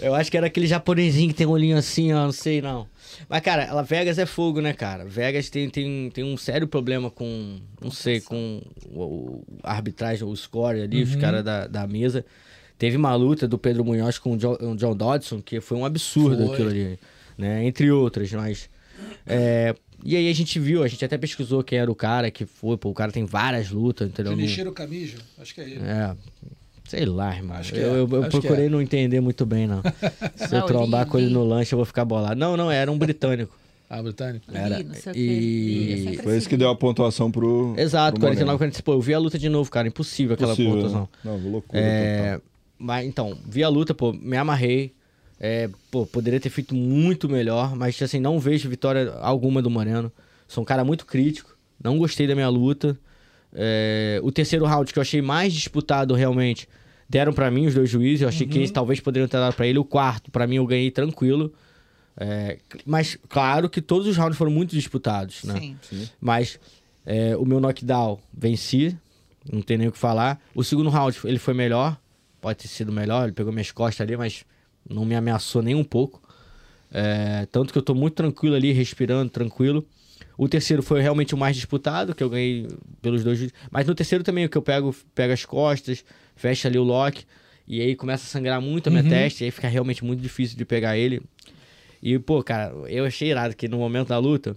Eu 0.00 0.14
acho 0.14 0.30
que 0.30 0.36
era 0.36 0.46
aquele 0.46 0.66
japonesinho 0.66 1.28
que 1.28 1.34
tem 1.34 1.46
um 1.46 1.50
olhinho 1.50 1.76
assim, 1.76 2.12
ó, 2.12 2.24
não 2.24 2.32
sei 2.32 2.60
não. 2.60 2.86
Mas, 3.28 3.40
cara, 3.40 3.64
ela, 3.64 3.82
Vegas 3.82 4.18
é 4.18 4.26
fogo, 4.26 4.60
né, 4.60 4.72
cara? 4.72 5.04
Vegas 5.04 5.48
tem, 5.48 5.68
tem, 5.68 6.10
tem 6.10 6.24
um 6.24 6.36
sério 6.36 6.68
problema 6.68 7.10
com, 7.10 7.58
não 7.80 7.90
sei, 7.90 8.20
com 8.20 8.62
o, 8.86 9.02
o 9.02 9.44
arbitragem, 9.62 10.26
o 10.26 10.34
score 10.36 10.80
ali, 10.80 11.02
os 11.02 11.16
caras 11.16 11.44
da, 11.44 11.66
da 11.66 11.86
mesa. 11.86 12.24
Teve 12.76 12.96
uma 12.96 13.14
luta 13.14 13.48
do 13.48 13.58
Pedro 13.58 13.84
Munhoz 13.84 14.18
com 14.18 14.34
o 14.34 14.36
John, 14.36 14.56
o 14.60 14.76
John 14.76 14.94
Dodson, 14.94 15.42
que 15.42 15.60
foi 15.60 15.78
um 15.78 15.84
absurdo 15.84 16.46
Foi. 16.46 16.54
aquilo 16.54 16.68
ali, 16.68 16.98
né? 17.36 17.64
Entre 17.64 17.90
outras, 17.90 18.30
mas... 18.32 18.70
é, 19.26 19.74
e 20.04 20.16
aí 20.16 20.30
a 20.30 20.34
gente 20.34 20.58
viu, 20.58 20.82
a 20.82 20.88
gente 20.88 21.04
até 21.04 21.16
pesquisou 21.18 21.62
quem 21.62 21.78
era 21.78 21.90
o 21.90 21.94
cara 21.94 22.30
que 22.30 22.46
foi, 22.46 22.76
pô, 22.76 22.90
o 22.90 22.94
cara 22.94 23.10
tem 23.12 23.24
várias 23.24 23.70
lutas, 23.70 24.08
entendeu? 24.08 24.32
Junichiro 24.32 24.72
Camijo, 24.72 25.18
acho 25.38 25.54
que 25.54 25.60
é 25.60 25.64
ele. 25.64 25.80
é. 25.82 26.14
Sei 26.86 27.04
lá, 27.04 27.36
irmão. 27.36 27.54
Acho 27.54 27.74
que 27.74 27.78
eu, 27.80 27.82
é, 27.82 27.98
eu- 27.98 28.08
eu 28.10 28.18
acho 28.22 28.30
que 28.30 28.40
procurei 28.40 28.64
é. 28.64 28.68
não 28.70 28.80
entender 28.80 29.20
muito 29.20 29.44
bem, 29.44 29.66
não. 29.66 29.82
Se 30.36 30.56
eu 30.56 30.62
trombar 30.62 31.06
com 31.06 31.18
ele 31.18 31.28
no 31.28 31.44
lanche, 31.44 31.74
eu 31.74 31.76
vou 31.76 31.84
ficar 31.84 32.02
bolado. 32.06 32.40
Não, 32.40 32.56
não, 32.56 32.70
era 32.70 32.90
um 32.90 32.96
britânico. 32.98 33.54
Ah, 33.90 34.02
britânico. 34.02 34.44
Era. 34.52 34.80
Ih, 34.80 34.84
não 34.84 34.94
sei 34.94 35.12
o 35.12 35.16
E-. 35.16 35.20
Ih, 35.20 36.18
é 36.18 36.22
Foi 36.22 36.36
esse 36.36 36.46
que 36.46 36.54
assim. 36.54 36.58
deu 36.58 36.68
a 36.68 36.76
pontuação 36.76 37.30
pro. 37.30 37.74
Exato, 37.74 38.12
pro 38.18 38.20
49, 38.20 38.44
Moreno. 38.44 38.58
46. 38.58 38.80
Pô, 38.82 38.92
eu 38.92 39.00
vi 39.00 39.14
a 39.14 39.18
luta 39.18 39.38
de 39.38 39.48
novo, 39.48 39.70
cara. 39.70 39.88
Impossível 39.88 40.34
aquela 40.34 40.50
Possível, 40.52 40.74
pontuação. 40.74 41.08
Não, 41.24 41.38
loucura. 41.38 41.80
É, 41.80 42.38
mas 42.78 43.06
então, 43.06 43.38
vi 43.46 43.64
a 43.64 43.68
luta, 43.70 43.94
pô, 43.94 44.12
me 44.12 44.36
amarrei. 44.36 44.92
É, 45.40 45.70
pô, 45.90 46.04
poderia 46.04 46.40
ter 46.40 46.50
feito 46.50 46.74
muito 46.74 47.28
melhor, 47.28 47.76
mas 47.76 48.00
assim, 48.02 48.18
não 48.18 48.40
vejo 48.40 48.68
vitória 48.68 49.12
alguma 49.20 49.62
do 49.62 49.70
Moreno. 49.70 50.10
Sou 50.48 50.62
um 50.62 50.64
cara 50.64 50.84
muito 50.84 51.06
crítico, 51.06 51.56
não 51.82 51.98
gostei 51.98 52.26
da 52.26 52.34
minha 52.34 52.48
luta. 52.48 52.98
É, 53.52 54.20
o 54.22 54.32
terceiro 54.32 54.64
round 54.64 54.92
que 54.92 54.98
eu 54.98 55.02
achei 55.02 55.22
mais 55.22 55.52
disputado 55.52 56.14
realmente, 56.14 56.68
deram 57.08 57.32
pra 57.32 57.50
mim 57.50 57.66
os 57.66 57.74
dois 57.74 57.88
juízes. 57.88 58.22
Eu 58.22 58.28
achei 58.28 58.46
que 58.46 58.58
esse 58.58 58.72
talvez 58.72 59.00
poderiam 59.00 59.28
ter 59.28 59.38
dado 59.38 59.54
pra 59.54 59.66
ele. 59.66 59.78
O 59.78 59.84
quarto, 59.84 60.30
pra 60.30 60.46
mim, 60.46 60.56
eu 60.56 60.66
ganhei 60.66 60.90
tranquilo. 60.90 61.52
É, 62.20 62.58
mas 62.84 63.16
claro 63.28 63.70
que 63.70 63.80
todos 63.80 64.08
os 64.08 64.16
rounds 64.16 64.36
foram 64.36 64.50
muito 64.50 64.74
disputados, 64.74 65.44
né? 65.44 65.76
Sim. 65.82 66.08
Mas 66.20 66.58
é, 67.06 67.36
o 67.36 67.44
meu 67.44 67.60
knockdown 67.60 68.18
venci, 68.36 68.96
não 69.50 69.62
tem 69.62 69.78
nem 69.78 69.86
o 69.86 69.92
que 69.92 69.98
falar. 69.98 70.40
O 70.52 70.64
segundo 70.64 70.90
round 70.90 71.16
ele 71.24 71.38
foi 71.38 71.54
melhor, 71.54 71.96
pode 72.40 72.58
ter 72.58 72.68
sido 72.68 72.90
melhor, 72.90 73.24
ele 73.24 73.32
pegou 73.32 73.52
minhas 73.52 73.70
costas 73.70 74.04
ali, 74.04 74.16
mas 74.16 74.44
não 74.88 75.04
me 75.04 75.14
ameaçou 75.14 75.62
nem 75.62 75.74
um 75.74 75.84
pouco. 75.84 76.22
É, 76.90 77.46
tanto 77.52 77.72
que 77.72 77.78
eu 77.78 77.82
tô 77.82 77.94
muito 77.94 78.14
tranquilo 78.14 78.54
ali, 78.54 78.72
respirando, 78.72 79.30
tranquilo. 79.30 79.86
O 80.36 80.48
terceiro 80.48 80.82
foi 80.82 81.02
realmente 81.02 81.34
o 81.34 81.38
mais 81.38 81.56
disputado, 81.56 82.14
que 82.14 82.22
eu 82.22 82.30
ganhei 82.30 82.66
pelos 83.02 83.24
dois. 83.24 83.52
Mas 83.70 83.86
no 83.86 83.94
terceiro 83.94 84.22
também, 84.24 84.44
o 84.44 84.48
que 84.48 84.56
eu 84.56 84.62
pego, 84.62 84.94
pego 85.14 85.32
as 85.32 85.44
costas, 85.44 86.04
fecha 86.36 86.68
ali 86.68 86.78
o 86.78 86.82
lock, 86.84 87.24
e 87.66 87.80
aí 87.80 87.94
começa 87.96 88.24
a 88.24 88.26
sangrar 88.28 88.60
muito 88.60 88.86
a 88.86 88.90
minha 88.90 89.02
testa, 89.08 89.42
e 89.42 89.46
aí 89.46 89.50
fica 89.50 89.68
realmente 89.68 90.04
muito 90.04 90.20
difícil 90.20 90.56
de 90.56 90.64
pegar 90.64 90.96
ele. 90.96 91.20
E, 92.02 92.18
pô, 92.18 92.42
cara, 92.42 92.72
eu 92.88 93.04
achei 93.04 93.28
irado 93.30 93.54
que 93.56 93.66
no 93.68 93.78
momento 93.78 94.08
da 94.08 94.18
luta, 94.18 94.56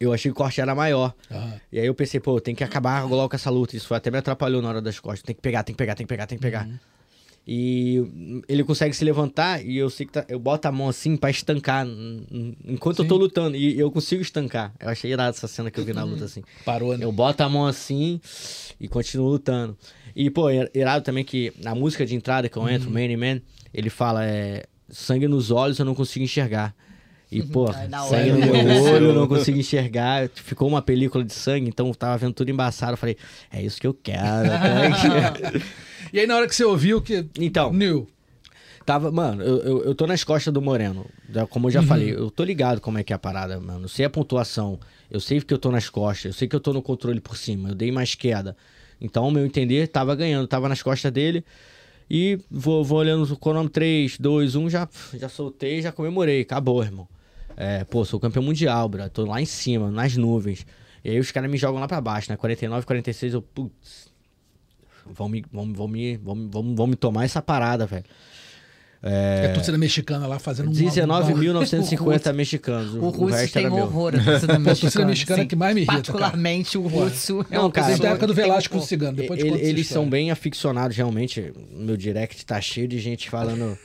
eu 0.00 0.12
achei 0.12 0.30
que 0.30 0.32
o 0.32 0.34
corte 0.34 0.60
era 0.60 0.74
maior. 0.74 1.14
Ah, 1.30 1.54
E 1.72 1.78
aí 1.78 1.86
eu 1.86 1.94
pensei, 1.94 2.18
pô, 2.18 2.40
tem 2.40 2.54
que 2.54 2.64
acabar 2.64 3.04
logo 3.08 3.28
com 3.28 3.36
essa 3.36 3.50
luta. 3.50 3.76
Isso 3.76 3.94
até 3.94 4.10
me 4.10 4.18
atrapalhou 4.18 4.60
na 4.60 4.68
hora 4.68 4.82
das 4.82 4.98
costas. 4.98 5.22
Tem 5.22 5.34
que 5.34 5.40
pegar, 5.40 5.62
tem 5.62 5.74
que 5.74 5.78
pegar, 5.78 5.94
tem 5.94 6.04
que 6.06 6.08
pegar, 6.08 6.26
tem 6.26 6.38
que 6.38 6.42
pegar. 6.42 6.66
E 7.46 8.42
ele 8.48 8.62
consegue 8.62 8.94
se 8.94 9.04
levantar 9.04 9.64
e 9.64 9.76
eu 9.76 9.90
sei 9.90 10.06
que 10.06 10.12
tá- 10.12 10.24
eu 10.28 10.38
boto 10.38 10.68
a 10.68 10.72
mão 10.72 10.88
assim 10.88 11.16
pra 11.16 11.30
estancar 11.30 11.84
enquanto 12.64 13.00
eu 13.02 13.08
tô 13.08 13.16
lutando. 13.16 13.56
E 13.56 13.78
eu 13.78 13.90
consigo 13.90 14.22
estancar. 14.22 14.72
Eu 14.78 14.88
achei 14.88 15.10
irado 15.10 15.36
essa 15.36 15.48
cena 15.48 15.70
que 15.70 15.80
eu 15.80 15.84
vi 15.84 15.92
na 15.92 16.04
luta 16.04 16.24
assim. 16.26 16.42
parou, 16.64 16.96
né? 16.96 17.04
Eu 17.04 17.10
boto 17.10 17.42
a 17.42 17.48
mão 17.48 17.66
assim 17.66 18.20
e 18.78 18.86
continuo 18.86 19.28
lutando. 19.28 19.76
E, 20.14 20.30
pô, 20.30 20.50
ir- 20.50 20.70
irado 20.74 21.04
também 21.04 21.24
que 21.24 21.52
na 21.62 21.74
música 21.74 22.04
de 22.06 22.14
entrada 22.14 22.48
que 22.48 22.56
eu 22.56 22.68
entro, 22.68 22.90
Man 22.90 23.16
Man, 23.16 23.40
ele 23.72 23.90
fala, 23.90 24.24
é. 24.24 24.64
Sangue 24.88 25.28
nos 25.28 25.50
olhos 25.52 25.78
eu 25.78 25.84
não 25.84 25.94
consigo 25.94 26.24
enxergar. 26.24 26.74
E, 27.32 27.42
pô, 27.44 27.70
Ai, 27.70 27.86
na 27.86 28.00
sangue 28.02 28.32
no 28.32 28.38
meu 28.38 28.54
Aconteceu. 28.56 28.92
olho 28.92 29.06
eu 29.06 29.14
não 29.14 29.28
consigo 29.28 29.56
enxergar. 29.56 30.28
Ficou 30.34 30.66
uma 30.68 30.82
película 30.82 31.22
de 31.24 31.32
sangue, 31.32 31.68
então 31.68 31.86
eu 31.86 31.94
tava 31.94 32.18
vendo 32.18 32.34
tudo 32.34 32.50
embaçado. 32.50 32.92
Eu 32.92 32.96
falei, 32.96 33.16
é 33.52 33.62
isso 33.62 33.80
que 33.80 33.86
eu 33.86 33.94
quero. 33.94 34.50
E 36.12 36.20
aí 36.20 36.26
na 36.26 36.36
hora 36.36 36.48
que 36.48 36.54
você 36.54 36.64
ouviu 36.64 37.00
que... 37.00 37.26
então, 37.38 37.72
New. 37.72 38.08
Tava, 38.84 39.12
mano, 39.12 39.42
eu, 39.42 39.58
eu, 39.58 39.84
eu 39.84 39.94
tô 39.94 40.06
nas 40.06 40.24
costas 40.24 40.52
do 40.52 40.60
Moreno. 40.60 41.06
Como 41.50 41.68
eu 41.68 41.70
já 41.70 41.82
falei, 41.82 42.12
eu 42.12 42.30
tô 42.30 42.42
ligado 42.42 42.80
como 42.80 42.98
é 42.98 43.04
que 43.04 43.12
é 43.12 43.16
a 43.16 43.18
parada, 43.18 43.60
mano. 43.60 43.84
Eu 43.84 43.88
sei 43.88 44.04
a 44.04 44.10
pontuação. 44.10 44.80
Eu 45.10 45.20
sei 45.20 45.40
que 45.40 45.54
eu 45.54 45.58
tô 45.58 45.70
nas 45.70 45.88
costas. 45.88 46.24
Eu 46.24 46.32
sei 46.32 46.48
que 46.48 46.56
eu 46.56 46.60
tô 46.60 46.72
no 46.72 46.82
controle 46.82 47.20
por 47.20 47.36
cima. 47.36 47.68
Eu 47.68 47.74
dei 47.74 47.92
mais 47.92 48.14
queda. 48.14 48.56
Então, 49.00 49.24
ao 49.24 49.30
meu 49.30 49.44
entender, 49.46 49.86
tava 49.88 50.14
ganhando. 50.16 50.48
Tava 50.48 50.68
nas 50.68 50.82
costas 50.82 51.12
dele. 51.12 51.44
E 52.10 52.40
vou, 52.50 52.84
vou 52.84 52.98
olhando 52.98 53.32
o 53.32 53.36
cronômetro 53.36 53.74
3, 53.74 54.18
2, 54.18 54.56
1, 54.56 54.70
já, 54.70 54.88
já 55.14 55.28
soltei, 55.28 55.80
já 55.80 55.92
comemorei. 55.92 56.40
Acabou, 56.40 56.82
irmão. 56.82 57.06
É, 57.56 57.84
pô, 57.84 58.04
sou 58.04 58.18
campeão 58.18 58.42
mundial, 58.42 58.88
bro. 58.88 59.08
Tô 59.08 59.24
lá 59.24 59.40
em 59.40 59.46
cima, 59.46 59.90
nas 59.90 60.16
nuvens. 60.16 60.66
E 61.04 61.10
aí 61.10 61.20
os 61.20 61.30
caras 61.30 61.48
me 61.48 61.56
jogam 61.56 61.80
lá 61.80 61.86
pra 61.86 62.00
baixo, 62.00 62.30
né? 62.30 62.36
49, 62.36 62.84
46, 62.84 63.34
eu, 63.34 63.42
putz. 63.42 64.09
Vão 65.14 65.28
me, 65.28 65.44
vão, 65.52 65.72
vão 65.72 65.88
me, 65.88 66.16
vão, 66.16 66.34
me- 66.34 66.48
vão, 66.50 66.74
vão 66.74 66.86
me 66.86 66.96
tomar 66.96 67.24
essa 67.24 67.40
parada, 67.42 67.86
velho. 67.86 68.04
É, 69.02 69.48
a 69.50 69.54
torcida 69.54 69.78
mexicana 69.78 70.26
lá 70.26 70.38
fazendo 70.38 70.68
um... 70.68 70.74
19.950 70.74 72.32
mexicanos. 72.34 72.94
O 72.94 73.08
russo 73.08 73.34
resto 73.34 73.54
tem 73.54 73.66
horror 73.68 74.14
à 74.14 74.22
torcida 74.24 74.58
mexicana. 74.60 75.06
mexicana 75.06 75.42
sim. 75.42 75.48
que 75.48 75.56
mais 75.56 75.74
me 75.74 75.80
irrita, 75.80 75.92
Particularmente 75.94 76.76
o 76.76 76.86
russo. 76.86 77.44
é 77.50 77.54
Não, 77.56 77.62
uma 77.64 77.72
cara, 77.72 77.86
Desde 77.88 78.06
a 78.06 78.10
época 78.10 78.26
do 78.26 78.34
Velasco 78.34 78.74
horror. 78.76 78.86
Cigano. 78.86 79.16
Depois 79.16 79.40
Ele- 79.40 79.54
essa 79.54 79.64
eles 79.64 79.86
são 79.88 80.08
bem 80.08 80.30
aficionados, 80.30 80.94
realmente. 80.96 81.50
O 81.72 81.78
meu 81.82 81.96
direct 81.96 82.44
tá 82.44 82.60
cheio 82.60 82.86
de 82.86 82.98
gente 82.98 83.30
falando. 83.30 83.78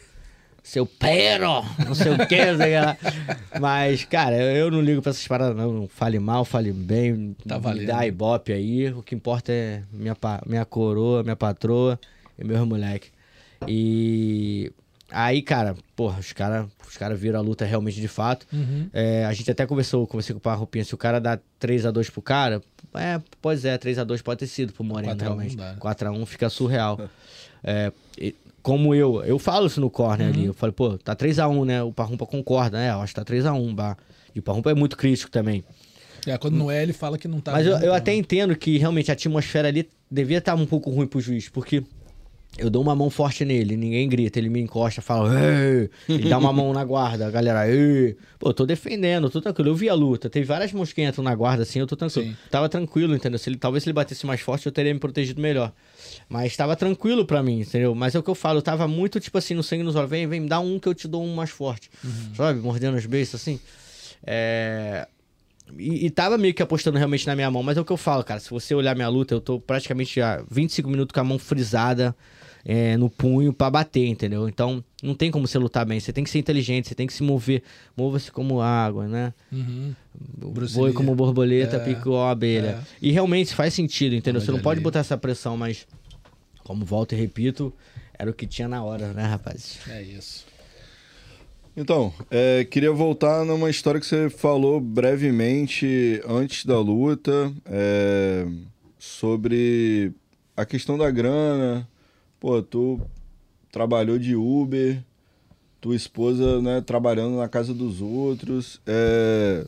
Seu 0.65 0.83
pero, 0.87 1.63
não 1.85 1.93
sei 1.93 2.11
o 2.13 2.27
que. 2.27 2.37
Mas, 3.61 4.03
cara, 4.03 4.35
eu 4.35 4.71
não 4.71 4.81
ligo 4.81 4.99
pra 4.99 5.11
essas 5.11 5.27
paradas, 5.27 5.55
não. 5.55 5.87
Fale 5.87 6.17
mal, 6.17 6.43
fale 6.43 6.73
bem. 6.73 7.35
Tá 7.47 7.59
valendo. 7.59 7.85
Dá 7.85 8.05
ibope 8.07 8.51
aí. 8.51 8.91
O 8.91 9.03
que 9.03 9.13
importa 9.13 9.51
é 9.53 9.83
minha, 9.93 10.17
minha 10.47 10.65
coroa, 10.65 11.21
minha 11.21 11.35
patroa 11.35 11.99
e 12.37 12.43
meus 12.43 12.67
moleque. 12.67 13.09
E 13.67 14.71
aí, 15.11 15.43
cara, 15.43 15.75
porra, 15.95 16.19
os 16.19 16.33
caras 16.33 16.65
os 16.89 16.97
cara 16.97 17.13
viram 17.13 17.39
a 17.39 17.43
luta 17.43 17.63
realmente 17.63 18.01
de 18.01 18.07
fato. 18.07 18.47
Uhum. 18.51 18.89
É, 18.91 19.23
a 19.25 19.33
gente 19.33 19.51
até 19.51 19.67
conversou, 19.67 20.07
conversei 20.07 20.33
com 20.33 20.39
o 20.39 20.41
Parrupinha, 20.41 20.83
se 20.83 20.95
o 20.95 20.97
cara 20.97 21.19
dá 21.19 21.37
3x2 21.61 22.09
pro 22.09 22.21
cara, 22.23 22.59
é, 22.95 23.21
pois 23.39 23.65
é, 23.65 23.77
3x2 23.77 24.23
pode 24.23 24.39
ter 24.39 24.47
sido 24.47 24.73
pro 24.73 24.83
Moreno, 24.83 25.09
4 25.15 25.27
a 25.27 25.29
1 25.31 25.35
realmente. 25.35 25.55
dá, 25.57 25.73
né? 25.73 25.77
4x1 25.79 26.25
fica 26.25 26.49
surreal. 26.49 26.99
É, 27.67 27.91
e- 28.15 28.35
como 28.65 28.95
eu, 28.95 29.23
eu 29.23 29.37
falo 29.37 29.67
isso 29.67 29.79
no 29.79 29.91
corner 29.91 30.25
Uhum. 30.27 30.33
ali, 30.33 30.45
eu 30.45 30.53
falei, 30.55 30.73
pô, 30.73 30.97
tá 30.97 31.15
3x1, 31.15 31.65
né? 31.65 31.83
O 31.83 31.93
Parrumpa 31.93 32.25
concorda, 32.25 32.79
né? 32.79 32.89
Eu 32.89 32.99
acho 33.01 33.13
que 33.13 33.23
tá 33.23 33.23
3x1, 33.23 33.75
bah. 33.75 33.95
E 34.33 34.39
o 34.39 34.41
Parrumpa 34.41 34.71
é 34.71 34.73
muito 34.73 34.97
crítico 34.97 35.29
também. 35.29 35.63
É, 36.25 36.35
quando 36.35 36.55
não 36.55 36.71
é, 36.71 36.81
ele 36.81 36.91
fala 36.91 37.15
que 37.15 37.27
não 37.27 37.39
tá... 37.39 37.51
Mas 37.51 37.67
eu, 37.67 37.73
eu 37.73 37.91
tá 37.91 37.97
até 37.97 38.15
entendo 38.15 38.55
que 38.55 38.79
realmente 38.79 39.11
a 39.11 39.13
atmosfera 39.13 39.67
ali 39.67 39.87
devia 40.09 40.39
estar 40.39 40.55
um 40.55 40.65
pouco 40.65 40.89
ruim 40.89 41.05
pro 41.05 41.21
juiz, 41.21 41.47
porque 41.47 41.83
eu 42.57 42.71
dou 42.71 42.81
uma 42.81 42.95
mão 42.95 43.07
forte 43.11 43.45
nele, 43.45 43.77
ninguém 43.77 44.09
grita, 44.09 44.39
ele 44.39 44.49
me 44.49 44.59
encosta, 44.59 44.99
fala, 44.99 45.29
ei, 45.39 45.89
e 46.09 46.27
dá 46.27 46.39
uma 46.39 46.51
mão 46.51 46.73
na 46.73 46.83
guarda, 46.83 47.27
a 47.27 47.29
galera, 47.29 47.69
ei. 47.69 48.17
Pô, 48.39 48.49
eu 48.49 48.53
tô 48.55 48.65
defendendo, 48.65 49.29
tô 49.29 49.41
tranquilo. 49.41 49.69
Eu 49.69 49.75
vi 49.75 49.89
a 49.89 49.93
luta, 49.93 50.27
teve 50.27 50.47
várias 50.47 50.73
mosquinhas 50.73 51.09
entrando 51.09 51.25
na 51.25 51.35
guarda 51.35 51.61
assim, 51.61 51.77
eu 51.77 51.85
tô 51.85 51.95
tranquilo. 51.95 52.29
Sim. 52.29 52.35
Tava 52.49 52.67
tranquilo, 52.67 53.13
entendeu? 53.13 53.37
Se 53.37 53.47
ele, 53.47 53.57
talvez 53.57 53.83
se 53.83 53.89
ele 53.89 53.93
batesse 53.93 54.25
mais 54.25 54.41
forte, 54.41 54.65
eu 54.65 54.71
teria 54.71 54.91
me 54.91 54.99
protegido 54.99 55.39
melhor. 55.39 55.71
Mas 56.27 56.55
tava 56.57 56.75
tranquilo 56.75 57.23
pra 57.25 57.43
mim, 57.43 57.61
entendeu? 57.61 57.93
Mas 57.93 58.15
é 58.15 58.19
o 58.19 58.23
que 58.23 58.29
eu 58.29 58.35
falo, 58.35 58.57
eu 58.59 58.63
tava 58.63 58.87
muito, 58.87 59.19
tipo 59.19 59.37
assim, 59.37 59.53
no 59.53 59.61
sangue 59.61 59.83
nos 59.83 59.95
olhos, 59.95 60.09
vem, 60.09 60.27
vem, 60.27 60.39
me 60.41 60.49
dá 60.49 60.59
um 60.59 60.79
que 60.79 60.87
eu 60.87 60.93
te 60.95 61.07
dou 61.07 61.23
um 61.23 61.35
mais 61.35 61.51
forte. 61.51 61.89
Sabe? 62.35 62.59
Mordendo 62.59 62.97
os 62.97 63.05
beijos, 63.05 63.35
assim. 63.35 63.59
É. 64.25 65.07
E, 65.77 66.05
e 66.05 66.09
tava 66.09 66.37
meio 66.37 66.53
que 66.53 66.61
apostando 66.61 66.97
realmente 66.97 67.25
na 67.25 67.35
minha 67.35 67.49
mão, 67.49 67.63
mas 67.63 67.77
é 67.77 67.81
o 67.81 67.85
que 67.85 67.91
eu 67.91 67.97
falo, 67.97 68.23
cara. 68.23 68.39
Se 68.39 68.49
você 68.49 68.73
olhar 68.75 68.95
minha 68.95 69.07
luta, 69.09 69.33
eu 69.33 69.41
tô 69.41 69.59
praticamente 69.59 70.21
há 70.21 70.43
25 70.49 70.89
minutos 70.89 71.13
com 71.13 71.19
a 71.19 71.23
mão 71.23 71.39
frisada 71.39 72.15
é, 72.63 72.95
no 72.97 73.09
punho 73.09 73.51
pra 73.53 73.69
bater, 73.69 74.05
entendeu? 74.07 74.47
Então 74.47 74.83
não 75.03 75.13
tem 75.15 75.29
como 75.31 75.47
você 75.47 75.57
lutar 75.57 75.85
bem. 75.85 75.99
Você 75.99 76.13
tem 76.13 76.23
que 76.23 76.29
ser 76.29 76.37
inteligente, 76.39 76.87
você 76.87 76.95
tem 76.95 77.07
que 77.07 77.13
se 77.13 77.23
mover. 77.23 77.63
Mova-se 77.97 78.31
como 78.31 78.61
água, 78.61 79.07
né? 79.07 79.33
Uhum. 79.51 79.93
Lee. 80.87 80.93
como 80.93 81.15
borboleta, 81.15 81.77
É, 81.77 81.89
igual 81.91 82.27
a 82.27 82.31
abelha. 82.31 82.79
é. 82.81 82.95
E 83.01 83.11
realmente 83.11 83.53
faz 83.55 83.73
sentido, 83.73 84.15
entendeu? 84.15 84.39
Olha 84.39 84.45
Você 84.45 84.51
não 84.51 84.59
pode 84.59 84.77
ali. 84.79 84.83
botar 84.83 84.99
essa 84.99 85.17
pressão, 85.17 85.57
mas 85.57 85.87
como 86.65 86.83
volto 86.83 87.13
e 87.13 87.15
repito, 87.15 87.71
era 88.17 88.29
o 88.29 88.33
que 88.33 88.47
tinha 88.47 88.67
na 88.67 88.83
hora, 88.83 89.13
né, 89.13 89.23
rapaz? 89.23 89.77
É 89.87 90.01
isso. 90.01 90.45
Então, 91.77 92.11
é, 92.31 92.65
queria 92.65 92.91
voltar 92.91 93.45
numa 93.45 93.69
história 93.69 93.99
que 93.99 94.05
você 94.05 94.29
falou 94.29 94.81
brevemente 94.81 96.21
antes 96.27 96.65
da 96.65 96.79
luta, 96.79 97.53
é, 97.65 98.47
sobre 98.97 100.11
a 100.57 100.65
questão 100.65 100.97
da 100.97 101.11
grana, 101.11 101.87
pô, 102.39 102.61
tu 102.63 102.99
trabalhou 103.71 104.17
de 104.17 104.35
Uber, 104.35 105.03
tua 105.79 105.95
esposa, 105.95 106.61
né, 106.61 106.81
trabalhando 106.81 107.37
na 107.37 107.47
casa 107.47 107.75
dos 107.75 108.01
outros, 108.01 108.81
é, 108.87 109.67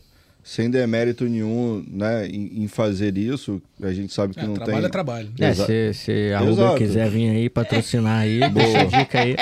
sem 0.50 0.70
demérito 0.70 1.26
nenhum, 1.26 1.84
né, 1.92 2.26
em, 2.26 2.64
em 2.64 2.68
fazer 2.70 3.18
isso, 3.18 3.62
a 3.84 3.92
gente 3.92 4.14
sabe 4.14 4.34
que 4.34 4.40
É, 4.40 4.44
não 4.46 4.54
trabalho 4.54 4.78
tem... 4.80 4.86
é 4.86 4.90
trabalho. 4.90 5.30
É, 5.38 5.50
Exa- 5.50 5.66
se, 5.66 5.94
se 5.94 6.34
a 6.34 6.40
Uber 6.42 6.54
Exato. 6.54 6.78
quiser 6.78 7.10
vir 7.10 7.30
aí 7.32 7.50
patrocinar 7.50 8.22
aí, 8.22 8.40
deixa 8.50 8.80
a 8.80 8.84
dica 8.86 9.20
aí. 9.20 9.36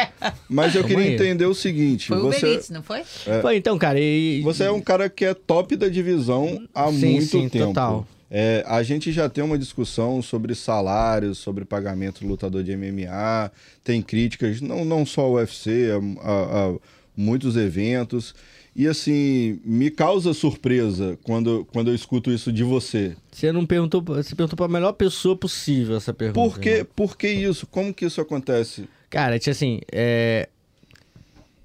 Mas 0.49 0.73
eu 0.73 0.83
queria 0.83 1.03
aí. 1.03 1.13
entender 1.13 1.45
o 1.45 1.53
seguinte, 1.53 2.07
Foi 2.07 2.17
o 2.17 2.25
Uber 2.25 2.39
você, 2.39 2.53
Eats, 2.55 2.71
não 2.71 2.81
foi? 2.81 3.03
Pô, 3.39 3.51
então, 3.51 3.77
cara, 3.77 3.99
e... 3.99 4.41
você 4.41 4.63
é 4.63 4.71
um 4.71 4.81
cara 4.81 5.07
que 5.07 5.23
é 5.25 5.35
top 5.35 5.75
da 5.75 5.87
divisão 5.87 6.67
há 6.73 6.91
Sim, 6.91 7.11
muito 7.11 7.27
sim, 7.27 7.49
tempo. 7.49 7.67
total. 7.67 8.07
É, 8.31 8.63
a 8.67 8.81
gente 8.81 9.11
já 9.11 9.29
tem 9.29 9.43
uma 9.43 9.59
discussão 9.59 10.19
sobre 10.23 10.55
salários, 10.55 11.37
sobre 11.37 11.63
pagamento 11.65 12.21
do 12.21 12.27
lutador 12.27 12.63
de 12.63 12.75
MMA, 12.75 13.51
tem 13.83 14.01
críticas, 14.01 14.59
não, 14.59 14.83
não 14.83 15.05
só 15.05 15.21
ao 15.21 15.33
UFC, 15.33 15.89
a, 15.91 16.27
a- 16.27 16.69
a 16.71 16.75
muitos 17.15 17.55
eventos. 17.55 18.33
E 18.75 18.87
assim, 18.87 19.59
me 19.63 19.89
causa 19.89 20.33
surpresa 20.33 21.17
quando, 21.23 21.65
quando 21.71 21.87
eu 21.89 21.95
escuto 21.95 22.29
isso 22.29 22.51
de 22.51 22.61
você. 22.63 23.15
Você 23.31 23.49
não 23.51 23.65
perguntou, 23.65 24.01
você 24.01 24.35
perguntou 24.35 24.57
pra 24.57 24.67
melhor 24.67 24.91
pessoa 24.93 25.35
possível 25.37 25.95
essa 25.95 26.13
pergunta. 26.13 26.39
Por 26.49 26.59
que, 26.59 26.69
irmão. 26.69 26.87
por 26.93 27.17
que 27.17 27.29
isso? 27.29 27.65
Como 27.67 27.93
que 27.93 28.05
isso 28.05 28.19
acontece? 28.19 28.89
Cara, 29.09 29.39
tinha 29.39 29.51
assim, 29.51 29.79
é... 29.91 30.49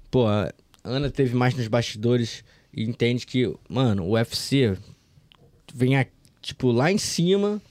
Pô, 0.09 0.25
a 0.27 0.51
Ana 0.83 1.09
teve 1.09 1.35
mais 1.35 1.53
nos 1.53 1.67
bastidores 1.67 2.43
e 2.73 2.83
entende 2.83 3.25
que, 3.25 3.53
mano, 3.67 4.03
o 4.05 4.11
UFC 4.11 4.77
vem, 5.73 5.97
a- 5.97 6.05
tipo, 6.41 6.71
lá 6.71 6.91
em 6.91 6.97
cima 6.97 7.61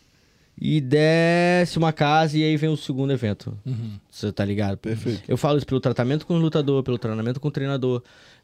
e 0.60 0.80
desce 0.82 1.78
uma 1.78 1.92
casa 1.94 2.36
e 2.36 2.44
aí 2.44 2.56
vem 2.58 2.68
o 2.68 2.76
segundo 2.76 3.10
evento. 3.12 3.56
Você 4.10 4.30
tá 4.32 4.44
ligado? 4.44 4.76
Perfeito. 4.76 5.22
Eu 5.26 5.38
falo 5.38 5.56
isso 5.56 5.66
pelo 5.66 5.80
tratamento 5.80 6.26
com 6.26 6.34
o 6.34 6.38
lutador, 6.38 6.82
pelo 6.82 6.98
treinamento 6.98 7.40
com 7.40 7.48
o 7.48 7.50
treinador. 7.50 8.02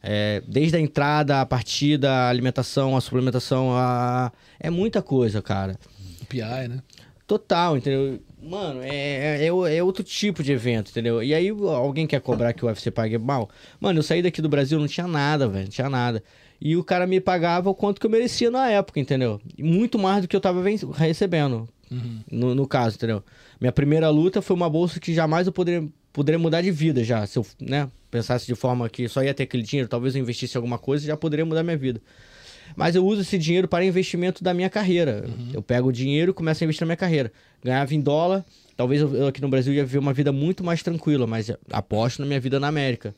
É, 0.09 0.41
desde 0.47 0.77
a 0.77 0.81
entrada, 0.81 1.41
a 1.41 1.47
partida, 1.47 2.09
a 2.09 2.29
alimentação, 2.29 2.97
a 2.97 3.01
suplementação, 3.01 3.73
a... 3.73 4.31
é 4.61 4.71
muita 4.71 5.03
coisa, 5.03 5.43
cara. 5.43 5.77
O 6.23 6.27
PI, 6.27 6.69
né? 6.69 6.79
Total, 7.27 7.77
entendeu? 7.77 8.21
Mano, 8.41 8.83
é, 8.85 9.45
é, 9.45 9.47
é 9.49 9.83
outro 9.83 10.05
tipo 10.05 10.45
de 10.45 10.53
evento, 10.53 10.93
entendeu? 10.93 11.21
E 11.21 11.35
aí 11.35 11.49
alguém 11.49 12.07
quer 12.07 12.21
cobrar 12.21 12.53
que 12.53 12.65
o 12.65 12.69
UFC 12.69 12.89
pague 12.89 13.19
mal? 13.19 13.51
Mano, 13.81 13.99
eu 13.99 14.03
saí 14.05 14.23
daqui 14.23 14.41
do 14.41 14.49
Brasil, 14.49 14.79
não 14.79 14.87
tinha 14.87 15.09
nada, 15.09 15.49
velho, 15.49 15.65
não 15.65 15.71
tinha 15.71 15.91
nada. 15.91 16.23
E 16.61 16.77
o 16.77 16.85
cara 16.85 17.05
me 17.05 17.21
pagava 17.21 17.69
o 17.69 17.75
quanto 17.75 18.01
que 18.01 18.07
eu 18.07 18.11
merecia 18.11 18.49
na 18.49 18.71
época, 18.71 19.01
entendeu? 19.01 19.41
Muito 19.59 19.99
mais 19.99 20.23
do 20.23 20.29
que 20.29 20.37
eu 20.37 20.41
tava 20.41 20.63
recebendo, 20.97 21.69
no, 22.31 22.55
no 22.55 22.69
caso, 22.69 22.95
entendeu? 22.95 23.25
Minha 23.61 23.73
primeira 23.73 24.09
luta 24.09 24.41
foi 24.41 24.55
uma 24.55 24.71
bolsa 24.71 25.01
que 25.01 25.13
jamais 25.13 25.49
eu 25.49 25.53
poderia, 25.53 25.85
poderia 26.13 26.39
mudar 26.39 26.63
de 26.63 26.71
vida 26.71 27.03
já. 27.03 27.27
Se 27.27 27.41
eu, 27.41 27.47
né, 27.61 27.91
pensasse 28.17 28.47
de 28.47 28.55
forma 28.55 28.89
que 28.89 29.09
só 29.09 29.23
ia 29.23 29.35
ter 29.35 29.43
aquele 29.43 29.63
dinheiro, 29.63 29.89
talvez 29.89 30.15
eu 30.15 30.23
investisse 30.23 30.57
em 30.57 30.59
alguma 30.59 30.79
coisa, 30.79 31.07
já 31.07 31.17
poderia 31.17 31.45
mudar 31.45 31.63
minha 31.63 31.77
vida. 31.77 32.01
Mas 32.75 32.95
eu 32.95 33.05
uso 33.05 33.21
esse 33.21 33.37
dinheiro 33.37 33.69
para 33.69 33.85
investimento 33.85 34.43
da 34.43 34.55
minha 34.55 34.71
carreira. 34.71 35.25
Eu 35.53 35.63
pego 35.63 35.89
o 35.89 35.93
dinheiro 35.93 36.31
e 36.31 36.35
começo 36.35 36.63
a 36.63 36.65
investir 36.65 36.83
na 36.83 36.87
minha 36.87 36.97
carreira. 36.97 37.31
Ganhava 37.63 37.95
em 37.95 38.01
dólar, 38.01 38.45
talvez 38.77 39.03
eu, 39.03 39.15
eu 39.15 39.27
aqui 39.27 39.41
no 39.41 39.49
Brasil 39.49 39.73
ia 39.73 39.85
viver 39.85 39.99
uma 39.99 40.15
vida 40.15 40.33
muito 40.33 40.65
mais 40.65 40.83
tranquila, 40.83 41.27
mas 41.27 41.51
aposto 41.71 42.21
na 42.21 42.27
minha 42.27 42.41
vida 42.41 42.59
na 42.59 42.69
América. 42.69 43.15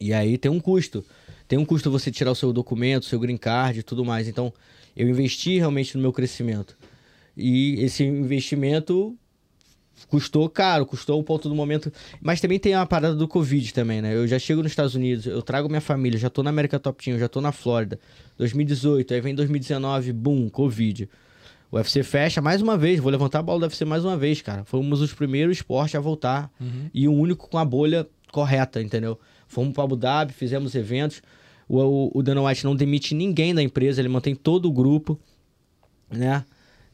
E 0.00 0.12
aí 0.12 0.38
tem 0.38 0.50
um 0.50 0.58
custo. 0.58 1.04
Tem 1.46 1.58
um 1.58 1.64
custo 1.64 1.90
você 1.90 2.10
tirar 2.10 2.30
o 2.30 2.34
seu 2.34 2.52
documento, 2.52 3.04
seu 3.04 3.20
green 3.20 3.36
card 3.36 3.80
e 3.80 3.82
tudo 3.82 4.04
mais. 4.04 4.26
Então, 4.26 4.52
eu 4.96 5.08
investi 5.08 5.58
realmente 5.58 5.94
no 5.96 6.02
meu 6.02 6.12
crescimento. 6.12 6.76
E 7.36 7.74
esse 7.84 8.04
investimento 8.04 9.16
custou 10.08 10.48
caro, 10.48 10.84
custou 10.84 11.20
um 11.20 11.22
ponto 11.22 11.48
do 11.48 11.54
momento. 11.54 11.92
Mas 12.20 12.40
também 12.40 12.58
tem 12.58 12.74
a 12.74 12.84
parada 12.84 13.14
do 13.14 13.28
Covid 13.28 13.72
também, 13.72 14.02
né? 14.02 14.14
Eu 14.14 14.26
já 14.26 14.38
chego 14.38 14.62
nos 14.62 14.72
Estados 14.72 14.94
Unidos, 14.94 15.26
eu 15.26 15.42
trago 15.42 15.68
minha 15.68 15.80
família, 15.80 16.18
já 16.18 16.30
tô 16.30 16.42
na 16.42 16.50
América 16.50 16.78
Top 16.78 17.02
Team, 17.02 17.18
já 17.18 17.28
tô 17.28 17.40
na 17.40 17.52
Flórida. 17.52 17.98
2018, 18.38 19.14
aí 19.14 19.20
vem 19.20 19.34
2019, 19.34 20.12
boom, 20.12 20.48
Covid. 20.48 21.08
O 21.70 21.76
UFC 21.76 22.02
fecha 22.02 22.40
mais 22.40 22.62
uma 22.62 22.78
vez, 22.78 22.98
vou 22.98 23.12
levantar 23.12 23.40
a 23.40 23.42
bola 23.42 23.60
do 23.60 23.62
UFC 23.64 23.84
mais 23.84 24.04
uma 24.04 24.16
vez, 24.16 24.40
cara. 24.40 24.64
Fomos 24.64 25.00
os 25.02 25.12
primeiros 25.12 25.58
esportes 25.58 25.94
a 25.94 26.00
voltar 26.00 26.50
e 26.94 27.06
o 27.06 27.12
único 27.12 27.48
com 27.48 27.58
a 27.58 27.64
bolha 27.64 28.08
correta, 28.32 28.80
entendeu? 28.80 29.18
Fomos 29.46 29.74
para 29.74 29.84
Abu 29.84 29.96
Dhabi, 29.96 30.32
fizemos 30.32 30.74
eventos. 30.74 31.22
O, 31.68 31.78
o, 31.78 32.10
o 32.14 32.22
Dana 32.22 32.42
White 32.42 32.64
não 32.64 32.74
demite 32.74 33.14
ninguém 33.14 33.54
da 33.54 33.62
empresa, 33.62 34.00
ele 34.00 34.08
mantém 34.08 34.34
todo 34.34 34.66
o 34.66 34.72
grupo, 34.72 35.20
né? 36.10 36.42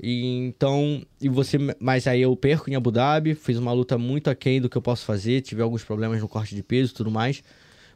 E, 0.05 0.27
então, 0.47 1.03
e 1.21 1.29
você, 1.29 1.57
mas 1.81 2.07
aí 2.07 2.21
eu 2.21 2.37
perco 2.37 2.69
em 2.71 2.75
Abu 2.75 2.91
Dhabi, 2.91 3.35
fiz 3.35 3.57
uma 3.57 3.73
luta 3.73 3.97
muito 3.97 4.29
aquém 4.29 4.61
do 4.61 4.69
que 4.69 4.77
eu 4.77 4.83
posso 4.83 5.05
fazer, 5.05 5.41
tive 5.41 5.63
alguns 5.63 5.83
problemas 5.83 6.21
no 6.21 6.29
corte 6.29 6.55
de 6.55 6.63
peso 6.63 6.93
e 6.93 6.95
tudo 6.95 7.11
mais. 7.11 7.43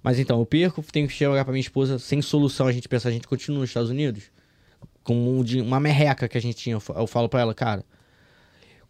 Mas 0.03 0.19
então, 0.19 0.39
eu 0.39 0.47
perco, 0.47 0.83
tenho 0.91 1.07
que 1.07 1.13
chegar 1.13 1.45
pra 1.45 1.53
minha 1.53 1.61
esposa 1.61 1.99
sem 1.99 2.23
solução, 2.23 2.67
a 2.67 2.73
gente 2.73 2.89
pensa, 2.89 3.09
a 3.09 3.13
gente 3.13 3.29
continua 3.29 3.61
nos 3.61 3.69
Estados 3.71 3.91
Unidos? 3.91 4.25
Com 5.05 5.15
um 5.17 5.45
uma 5.63 5.79
merreca 5.81 6.27
que 6.29 6.39
a 6.39 6.41
gente 6.41 6.57
tinha, 6.57 6.77
eu 6.77 6.81
fa- 6.81 6.95
eu 6.97 7.07
falo 7.07 7.29
pra 7.29 7.41
ela, 7.41 7.53
cara, 7.55 7.85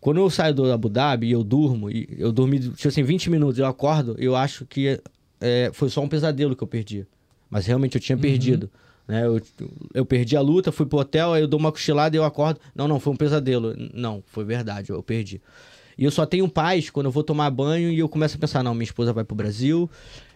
quando 0.01 0.19
eu 0.21 0.31
saio 0.31 0.55
do 0.55 0.71
Abu 0.71 0.89
Dhabi 0.89 1.27
e 1.29 1.33
eu 1.33 1.43
durmo, 1.43 1.91
e 1.91 2.09
eu 2.19 2.31
dormi, 2.31 2.61
tipo 2.61 2.89
assim, 2.89 3.03
20 3.03 3.29
minutos, 3.31 3.59
eu 3.59 3.67
acordo, 3.67 4.15
eu 4.19 4.37
acho 4.37 4.65
que 4.65 5.01
é, 5.41 5.71
foi 5.73 5.89
só 5.89 6.01
um 6.03 6.09
pesadelo 6.09 6.55
que 6.55 6.63
eu 6.63 6.69
perdi. 6.69 7.07
Mas 7.51 7.67
realmente 7.67 7.97
eu 7.97 8.01
tinha 8.01 8.17
perdido. 8.17 8.71
Né? 9.09 9.25
Eu, 9.25 9.41
eu 9.95 10.05
perdi 10.05 10.37
a 10.37 10.41
luta, 10.41 10.71
fui 10.71 10.85
pro 10.85 10.99
hotel, 10.99 11.33
aí 11.33 11.43
eu 11.43 11.49
dou 11.49 11.59
uma 11.59 11.73
cochilada 11.73 12.15
e 12.15 12.19
eu 12.19 12.25
acordo. 12.25 12.61
Não, 12.75 12.87
não, 12.87 13.01
foi 13.01 13.15
um 13.15 13.17
pesadelo. 13.17 13.75
Não, 13.95 14.23
foi 14.27 14.45
verdade, 14.45 14.91
eu 14.91 15.03
perdi. 15.03 15.41
E 15.97 16.05
eu 16.05 16.11
só 16.13 16.25
tenho 16.27 16.49
paz 16.49 16.91
quando 16.91 17.07
eu 17.07 17.13
vou 17.13 17.25
tomar 17.25 17.51
banho 17.51 17.91
e 17.91 17.99
eu 17.99 18.09
começo 18.09 18.37
a 18.37 18.39
pensar, 18.39 18.63
não, 18.63 18.75
minha 18.75 18.85
esposa 18.85 19.13
vai 19.13 19.25
pro 19.25 19.35
Brasil, 19.35 19.91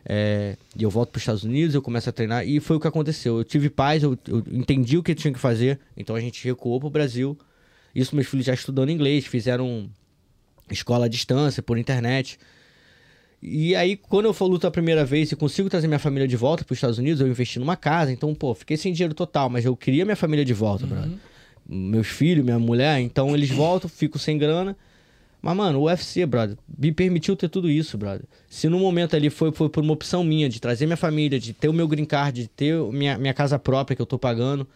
é, 0.04 0.56
e 0.76 0.82
eu 0.82 0.90
volto 0.90 1.10
pros 1.10 1.22
Estados 1.22 1.44
Unidos, 1.44 1.74
eu 1.74 1.82
começo 1.82 2.08
a 2.08 2.12
treinar. 2.12 2.48
E 2.48 2.58
foi 2.58 2.76
o 2.76 2.80
que 2.80 2.88
aconteceu. 2.88 3.38
Eu 3.38 3.44
tive 3.44 3.70
paz, 3.70 4.02
eu, 4.02 4.18
eu 4.26 4.42
entendi 4.50 4.96
o 4.96 5.02
que 5.02 5.12
eu 5.12 5.14
tinha 5.14 5.32
que 5.32 5.38
fazer, 5.38 5.78
então 5.96 6.16
a 6.16 6.20
gente 6.20 6.44
recuou 6.44 6.80
pro 6.80 6.90
Brasil. 6.90 7.38
Isso 7.94 8.16
meus 8.16 8.26
filhos 8.26 8.46
já 8.46 8.54
estudando 8.54 8.90
inglês, 8.90 9.26
fizeram 9.26 9.88
escola 10.70 11.04
à 11.04 11.08
distância, 11.08 11.62
por 11.62 11.78
internet. 11.78 12.38
E 13.42 13.74
aí, 13.74 13.96
quando 13.96 14.26
eu 14.26 14.32
for 14.32 14.46
luta 14.46 14.68
a 14.68 14.70
primeira 14.70 15.04
vez 15.04 15.32
e 15.32 15.36
consigo 15.36 15.68
trazer 15.68 15.88
minha 15.88 15.98
família 15.98 16.28
de 16.28 16.36
volta 16.36 16.64
para 16.64 16.72
os 16.72 16.76
Estados 16.76 16.98
Unidos, 16.98 17.20
eu 17.20 17.26
investi 17.26 17.58
numa 17.58 17.74
casa, 17.74 18.12
então, 18.12 18.32
pô, 18.34 18.54
fiquei 18.54 18.76
sem 18.76 18.92
dinheiro 18.92 19.14
total, 19.14 19.50
mas 19.50 19.64
eu 19.64 19.76
queria 19.76 20.04
minha 20.04 20.14
família 20.14 20.44
de 20.44 20.54
volta, 20.54 20.86
brother. 20.86 21.10
Meus 21.68 22.06
filhos, 22.06 22.44
minha 22.44 22.58
mulher, 22.58 23.00
então 23.00 23.34
eles 23.34 23.50
voltam, 23.50 23.90
fico 23.90 24.16
sem 24.16 24.38
grana. 24.38 24.76
Mas, 25.40 25.56
mano, 25.56 25.80
o 25.80 25.86
UFC, 25.86 26.24
brother, 26.24 26.56
me 26.78 26.92
permitiu 26.92 27.34
ter 27.34 27.48
tudo 27.48 27.68
isso, 27.68 27.98
brother. 27.98 28.22
Se 28.48 28.68
no 28.68 28.78
momento 28.78 29.16
ali 29.16 29.28
foi, 29.28 29.50
foi 29.50 29.68
por 29.68 29.82
uma 29.82 29.92
opção 29.92 30.22
minha 30.22 30.48
de 30.48 30.60
trazer 30.60 30.86
minha 30.86 30.96
família, 30.96 31.40
de 31.40 31.52
ter 31.52 31.68
o 31.68 31.72
meu 31.72 31.88
green 31.88 32.04
card, 32.04 32.42
de 32.42 32.48
ter 32.48 32.76
minha, 32.92 33.18
minha 33.18 33.34
casa 33.34 33.58
própria 33.58 33.96
que 33.96 34.02
eu 34.02 34.06
tô 34.06 34.16
pagando. 34.16 34.68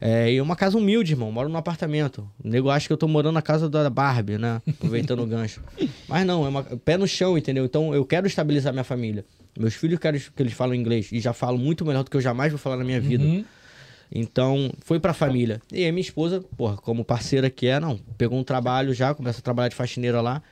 É, 0.00 0.30
e 0.32 0.40
uma 0.40 0.56
casa 0.56 0.76
humilde, 0.76 1.12
irmão. 1.12 1.32
Moro 1.32 1.48
num 1.48 1.56
apartamento. 1.56 2.28
O 2.42 2.48
nego 2.48 2.70
acha 2.70 2.86
que 2.86 2.92
eu 2.92 2.96
tô 2.96 3.08
morando 3.08 3.34
na 3.34 3.42
casa 3.42 3.68
da 3.68 3.88
Barbie, 3.88 4.38
né? 4.38 4.60
Aproveitando 4.68 5.22
o 5.22 5.26
gancho. 5.26 5.62
Mas 6.08 6.26
não, 6.26 6.44
é 6.44 6.48
uma, 6.48 6.62
pé 6.62 6.96
no 6.96 7.06
chão, 7.06 7.36
entendeu? 7.36 7.64
Então 7.64 7.94
eu 7.94 8.04
quero 8.04 8.26
estabilizar 8.26 8.72
minha 8.72 8.84
família. 8.84 9.24
Meus 9.58 9.74
filhos 9.74 9.98
querem 9.98 10.20
que 10.20 10.42
eles 10.42 10.52
falam 10.52 10.74
inglês. 10.74 11.10
E 11.12 11.20
já 11.20 11.32
falam 11.32 11.58
muito 11.58 11.84
melhor 11.84 12.04
do 12.04 12.10
que 12.10 12.16
eu 12.16 12.20
jamais 12.20 12.52
vou 12.52 12.58
falar 12.58 12.76
na 12.76 12.84
minha 12.84 13.00
vida. 13.00 13.24
Então, 14.12 14.70
foi 14.80 15.00
pra 15.00 15.12
família. 15.12 15.60
E 15.72 15.84
aí 15.84 15.90
minha 15.90 16.02
esposa, 16.02 16.40
porra, 16.56 16.76
como 16.76 17.04
parceira 17.04 17.50
que 17.50 17.66
é, 17.66 17.80
não, 17.80 17.98
pegou 18.16 18.38
um 18.38 18.44
trabalho 18.44 18.94
já, 18.94 19.14
começa 19.14 19.40
a 19.40 19.42
trabalhar 19.42 19.68
de 19.68 19.74
faxineira 19.74 20.20
lá. 20.20 20.42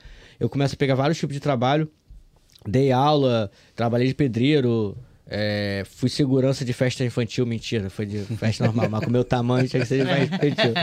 Eu 0.40 0.48
começo 0.48 0.74
a 0.74 0.78
pegar 0.78 0.94
vários 0.94 1.18
tipos 1.18 1.34
de 1.34 1.40
trabalho. 1.40 1.88
Dei 2.66 2.90
aula, 2.90 3.50
trabalhei 3.76 4.08
de 4.08 4.14
pedreiro, 4.14 4.96
é, 5.36 5.82
fui 5.96 6.08
segurança 6.08 6.64
de 6.64 6.72
festa 6.72 7.04
infantil, 7.04 7.44
mentira, 7.44 7.90
foi 7.90 8.06
de 8.06 8.18
festa 8.38 8.64
normal, 8.64 8.88
mas 8.88 9.00
com 9.00 9.10
o 9.10 9.12
meu 9.12 9.24
tamanho 9.24 9.66
tinha 9.66 9.82
que 9.82 9.88
ser 9.88 10.04
de 10.04 10.06
festa 10.06 10.46
infantil. 10.46 10.74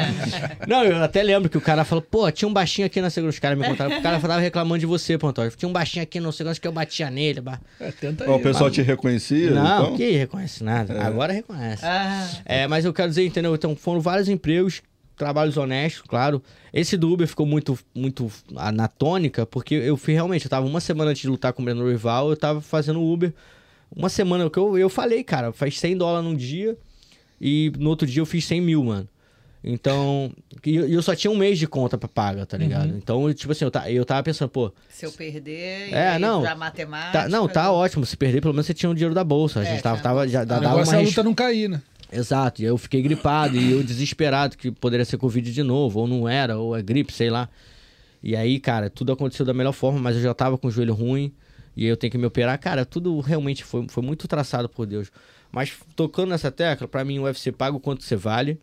Não, 0.67 0.83
eu 0.83 1.01
até 1.01 1.23
lembro 1.23 1.49
que 1.49 1.57
o 1.57 1.61
cara 1.61 1.85
falou, 1.85 2.01
pô, 2.01 2.29
tinha 2.29 2.49
um 2.49 2.53
baixinho 2.53 2.85
aqui 2.85 2.99
na 2.99 3.09
segurança, 3.09 3.35
os 3.35 3.39
caras 3.39 3.57
me 3.57 3.65
contaram, 3.65 3.97
o 3.97 4.01
cara 4.01 4.19
tava 4.19 4.39
reclamando 4.39 4.79
de 4.79 4.85
você, 4.85 5.13
Antônio, 5.13 5.49
tinha 5.55 5.69
um 5.69 5.71
baixinho 5.71 6.03
aqui 6.03 6.19
no 6.19 6.33
segurança 6.33 6.59
que 6.59 6.67
eu 6.67 6.71
batia 6.73 7.09
nele, 7.09 7.39
bah. 7.39 7.61
É, 7.79 7.91
tenta 7.91 8.25
aí. 8.25 8.29
O 8.29 8.39
pessoal 8.41 8.69
te 8.69 8.81
reconhecia? 8.81 9.51
Não, 9.51 9.83
então? 9.83 9.95
que 9.95 10.11
reconhece 10.11 10.65
nada, 10.65 11.01
agora 11.01 11.31
reconhece. 11.31 11.85
Ah, 11.85 12.27
É, 12.43 12.67
mas 12.67 12.83
eu 12.83 12.91
quero 12.91 13.07
dizer, 13.07 13.25
entendeu? 13.25 13.55
Então 13.55 13.73
foram 13.73 14.01
vários 14.01 14.27
empregos, 14.27 14.81
trabalhos 15.15 15.55
honestos, 15.55 16.01
claro. 16.05 16.43
Esse 16.73 16.97
do 16.97 17.09
Uber 17.09 17.25
ficou 17.25 17.45
muito, 17.45 17.79
muito 17.95 18.29
na 18.73 18.89
tônica, 18.89 19.45
porque 19.45 19.75
eu 19.75 19.95
fui 19.95 20.13
realmente, 20.13 20.43
eu 20.43 20.49
tava 20.49 20.65
uma 20.67 20.81
semana 20.81 21.11
antes 21.11 21.21
de 21.21 21.29
lutar 21.29 21.53
com 21.53 21.61
o 21.61 21.65
Breno 21.65 21.89
Rival, 21.89 22.31
eu 22.31 22.35
tava 22.35 22.59
fazendo 22.59 23.01
Uber. 23.01 23.31
Uma 23.95 24.09
semana, 24.09 24.49
que 24.49 24.57
eu, 24.57 24.77
eu 24.77 24.89
falei, 24.89 25.23
cara, 25.23 25.51
faz 25.51 25.77
100 25.79 25.97
dólares 25.97 26.25
num 26.29 26.35
dia 26.35 26.77
e 27.39 27.71
no 27.77 27.89
outro 27.89 28.07
dia 28.07 28.21
eu 28.21 28.25
fiz 28.25 28.45
100 28.45 28.61
mil, 28.61 28.83
mano. 28.83 29.07
Então, 29.63 30.31
e 30.65 30.75
eu, 30.75 30.87
eu 30.87 31.01
só 31.03 31.15
tinha 31.15 31.29
um 31.29 31.37
mês 31.37 31.59
de 31.59 31.67
conta 31.67 31.95
pra 31.95 32.07
paga, 32.09 32.45
tá 32.47 32.57
ligado? 32.57 32.95
Então, 32.97 33.31
tipo 33.31 33.51
assim, 33.51 33.63
eu, 33.63 33.69
ta- 33.69 33.91
eu 33.91 34.03
tava 34.03 34.23
pensando, 34.23 34.49
pô, 34.49 34.71
se 34.89 35.05
eu 35.05 35.11
perder, 35.11 35.93
É, 35.93 36.17
não. 36.17 36.41
já 36.41 36.55
matemática. 36.55 37.11
tá, 37.23 37.29
não, 37.29 37.47
tá 37.47 37.71
ótimo, 37.71 38.03
se 38.03 38.17
perder, 38.17 38.41
pelo 38.41 38.53
menos 38.55 38.65
você 38.65 38.73
tinha 38.73 38.89
o 38.89 38.95
dinheiro 38.95 39.13
da 39.13 39.23
bolsa. 39.23 39.59
A 39.59 39.63
É, 39.63 39.65
gente 39.67 39.83
tava, 39.83 39.97
tinha 39.97 40.03
tava 40.03 40.27
já 40.27 40.41
O 40.41 40.45
dava 40.45 40.61
uma 40.65 40.69
negócio 40.71 40.93
é 40.93 40.95
a 40.95 40.99
res- 40.99 41.09
luta 41.09 41.21
não 41.23 41.35
cair, 41.35 41.69
né? 41.69 41.79
Exato, 42.11 42.61
e 42.61 42.65
eu 42.65 42.75
fiquei 42.77 43.01
gripado 43.03 43.55
e 43.55 43.69
eu 43.69 43.83
desesperado 43.83 44.57
que 44.57 44.71
poderia 44.71 45.05
ser 45.05 45.17
Covid 45.17 45.51
de 45.53 45.63
novo, 45.63 45.99
ou 45.99 46.07
não 46.07 46.27
era, 46.27 46.57
ou 46.57 46.75
é 46.75 46.81
gripe, 46.81 47.13
sei 47.13 47.29
lá. 47.29 47.47
E 48.23 48.35
aí, 48.35 48.59
cara, 48.59 48.89
tudo 48.89 49.11
aconteceu 49.11 49.45
da 49.45 49.53
melhor 49.53 49.73
forma, 49.73 49.99
mas 49.99 50.15
eu 50.15 50.21
já 50.23 50.33
tava 50.33 50.57
com 50.57 50.67
o 50.69 50.71
joelho 50.71 50.93
ruim 50.95 51.31
e 51.75 51.85
eu 51.85 51.97
tenho 51.97 52.11
que 52.11 52.17
me 52.17 52.25
operar. 52.25 52.57
Cara, 52.59 52.85
tudo 52.85 53.19
realmente 53.19 53.63
foi, 53.63 53.87
foi 53.87 54.03
muito 54.03 54.27
traçado 54.27 54.67
por 54.67 54.85
Deus. 54.85 55.11
Mas 55.51 55.73
tocando 55.95 56.29
nessa 56.29 56.51
tecla, 56.51 56.87
pra 56.87 57.03
mim 57.03 57.19
o 57.19 57.23
UFC 57.23 57.51
paga 57.51 57.75
o 57.75 57.79
quanto 57.79 58.03
você 58.03 58.15
vale, 58.15 58.59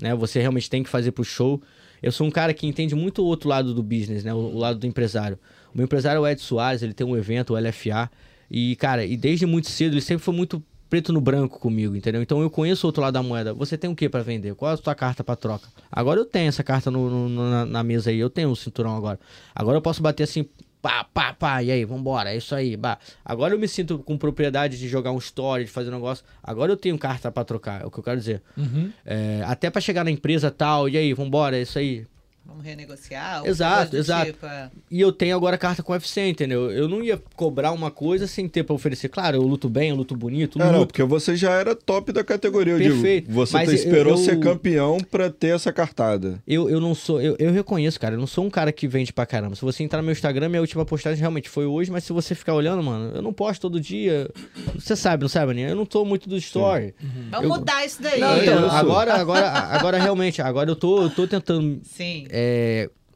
né? 0.00 0.14
Você 0.14 0.40
realmente 0.40 0.70
tem 0.70 0.82
que 0.82 0.88
fazer 0.88 1.12
pro 1.12 1.24
show. 1.24 1.60
Eu 2.02 2.12
sou 2.12 2.26
um 2.26 2.30
cara 2.30 2.54
que 2.54 2.66
entende 2.66 2.94
muito 2.94 3.22
o 3.22 3.24
outro 3.24 3.48
lado 3.48 3.74
do 3.74 3.82
business, 3.82 4.24
né? 4.24 4.32
O, 4.32 4.38
o 4.38 4.58
lado 4.58 4.78
do 4.78 4.86
empresário. 4.86 5.38
O 5.74 5.76
meu 5.76 5.84
empresário 5.84 6.18
é 6.18 6.20
o 6.20 6.26
Ed 6.26 6.40
Soares, 6.40 6.82
ele 6.82 6.94
tem 6.94 7.06
um 7.06 7.16
evento, 7.16 7.54
o 7.54 7.58
LFA. 7.58 8.10
E, 8.50 8.74
cara, 8.76 9.04
e 9.04 9.16
desde 9.16 9.46
muito 9.46 9.68
cedo 9.70 9.94
ele 9.94 10.00
sempre 10.00 10.24
foi 10.24 10.34
muito 10.34 10.62
preto 10.90 11.12
no 11.12 11.20
branco 11.20 11.60
comigo, 11.60 11.94
entendeu? 11.94 12.20
Então 12.20 12.42
eu 12.42 12.50
conheço 12.50 12.84
o 12.84 12.88
outro 12.88 13.00
lado 13.00 13.14
da 13.14 13.22
moeda. 13.22 13.54
Você 13.54 13.78
tem 13.78 13.88
o 13.88 13.94
que 13.94 14.08
para 14.08 14.24
vender? 14.24 14.56
Qual 14.56 14.70
é 14.70 14.74
a 14.74 14.76
sua 14.76 14.94
carta 14.94 15.22
para 15.22 15.36
troca? 15.36 15.68
Agora 15.90 16.18
eu 16.18 16.24
tenho 16.24 16.48
essa 16.48 16.64
carta 16.64 16.90
no, 16.90 17.28
no, 17.28 17.50
na, 17.50 17.64
na, 17.64 17.84
mesa 17.84 18.10
aí, 18.10 18.18
eu 18.18 18.28
tenho 18.28 18.48
o 18.48 18.52
um 18.52 18.56
cinturão 18.56 18.96
agora. 18.96 19.20
Agora 19.54 19.78
eu 19.78 19.82
posso 19.82 20.02
bater 20.02 20.24
assim, 20.24 20.46
pá, 20.80 21.04
pá, 21.04 21.32
pá, 21.32 21.62
e 21.62 21.70
aí, 21.70 21.84
vambora, 21.84 22.32
é 22.32 22.36
isso 22.36 22.54
aí, 22.54 22.76
bah. 22.76 22.98
Agora 23.24 23.54
eu 23.54 23.58
me 23.58 23.68
sinto 23.68 23.98
com 23.98 24.16
propriedade 24.16 24.78
de 24.78 24.88
jogar 24.88 25.12
um 25.12 25.18
story, 25.18 25.64
de 25.64 25.70
fazer 25.70 25.90
um 25.90 25.94
negócio. 25.94 26.24
Agora 26.42 26.72
eu 26.72 26.76
tenho 26.76 26.98
carta 26.98 27.30
para 27.30 27.44
trocar, 27.44 27.82
é 27.82 27.86
o 27.86 27.90
que 27.90 27.98
eu 27.98 28.04
quero 28.04 28.18
dizer. 28.18 28.42
Uhum. 28.56 28.92
É, 29.04 29.42
até 29.46 29.70
para 29.70 29.80
chegar 29.80 30.04
na 30.04 30.10
empresa 30.10 30.50
tal, 30.50 30.88
e 30.88 30.96
aí, 30.96 31.12
vambora, 31.12 31.56
é 31.56 31.62
isso 31.62 31.78
aí. 31.78 32.06
Vamos 32.50 32.64
renegociar? 32.64 33.46
Exato, 33.46 33.96
exato. 33.96 34.32
Tipo, 34.32 34.44
é... 34.44 34.68
E 34.90 35.00
eu 35.00 35.12
tenho 35.12 35.36
agora 35.36 35.56
carta 35.56 35.84
com 35.84 35.92
UFC, 35.92 36.28
entendeu? 36.28 36.68
Eu 36.72 36.88
não 36.88 37.00
ia 37.00 37.16
cobrar 37.36 37.70
uma 37.70 37.92
coisa 37.92 38.26
sem 38.26 38.48
ter 38.48 38.64
pra 38.64 38.74
oferecer. 38.74 39.08
Claro, 39.08 39.36
eu 39.36 39.42
luto 39.42 39.68
bem, 39.68 39.90
eu 39.90 39.96
luto 39.96 40.16
bonito. 40.16 40.58
Não, 40.58 40.72
não, 40.72 40.84
porque 40.84 41.04
você 41.04 41.36
já 41.36 41.52
era 41.52 41.76
top 41.76 42.10
da 42.10 42.24
categoria. 42.24 42.76
Perfeito. 42.76 43.28
Digo, 43.28 43.34
você 43.34 43.64
te 43.64 43.74
esperou 43.76 44.14
eu, 44.14 44.18
eu, 44.18 44.24
ser 44.24 44.40
campeão 44.40 44.98
pra 44.98 45.30
ter 45.30 45.54
essa 45.54 45.72
cartada. 45.72 46.42
Eu, 46.44 46.68
eu 46.68 46.80
não 46.80 46.92
sou. 46.92 47.22
Eu, 47.22 47.36
eu 47.38 47.52
reconheço, 47.52 48.00
cara. 48.00 48.16
Eu 48.16 48.18
não 48.18 48.26
sou 48.26 48.44
um 48.44 48.50
cara 48.50 48.72
que 48.72 48.88
vende 48.88 49.12
pra 49.12 49.24
caramba. 49.24 49.54
Se 49.54 49.62
você 49.62 49.84
entrar 49.84 49.98
no 49.98 50.04
meu 50.04 50.12
Instagram, 50.12 50.48
minha 50.48 50.60
última 50.60 50.84
postagem 50.84 51.20
realmente 51.20 51.48
foi 51.48 51.66
hoje, 51.66 51.88
mas 51.92 52.02
se 52.02 52.12
você 52.12 52.34
ficar 52.34 52.54
olhando, 52.54 52.82
mano, 52.82 53.14
eu 53.14 53.22
não 53.22 53.32
posto 53.32 53.60
todo 53.60 53.80
dia. 53.80 54.28
Você 54.74 54.96
sabe, 54.96 55.22
não 55.22 55.28
sabe, 55.28 55.52
Aninha? 55.52 55.68
Eu 55.68 55.76
não 55.76 55.86
tô 55.86 56.04
muito 56.04 56.28
do 56.28 56.36
story. 56.36 56.94
Uhum. 57.00 57.28
Vamos 57.30 57.58
mudar 57.58 57.86
isso 57.86 58.02
daí. 58.02 58.18
Não, 58.18 58.42
então, 58.42 58.68
agora, 58.68 59.14
agora, 59.14 59.48
agora 59.50 59.98
realmente, 59.98 60.42
agora 60.42 60.68
eu 60.68 60.76
tô, 60.76 61.04
eu 61.04 61.10
tô 61.10 61.28
tentando. 61.28 61.80
Sim. 61.84 62.26
É, 62.28 62.39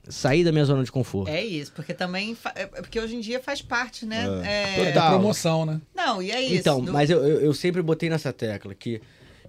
sair 0.08 0.44
da 0.44 0.52
minha 0.52 0.64
zona 0.64 0.84
de 0.84 0.92
conforto. 0.92 1.30
É 1.30 1.44
isso, 1.44 1.72
porque 1.72 1.94
também. 1.94 2.36
É 2.54 2.66
porque 2.66 3.00
hoje 3.00 3.16
em 3.16 3.20
dia 3.20 3.40
faz 3.40 3.62
parte, 3.62 4.04
né? 4.04 4.26
É, 4.44 4.80
é... 4.80 4.86
Total. 4.86 5.10
promoção, 5.10 5.66
né? 5.66 5.80
Não, 5.94 6.22
e 6.22 6.30
é 6.30 6.40
isso. 6.40 6.54
Então, 6.54 6.80
do... 6.80 6.92
mas 6.92 7.10
eu, 7.10 7.24
eu, 7.24 7.40
eu, 7.40 7.54
sempre 7.54 7.80
botei 7.82 8.10
nessa 8.10 8.32
tecla 8.32 8.74
que 8.74 9.00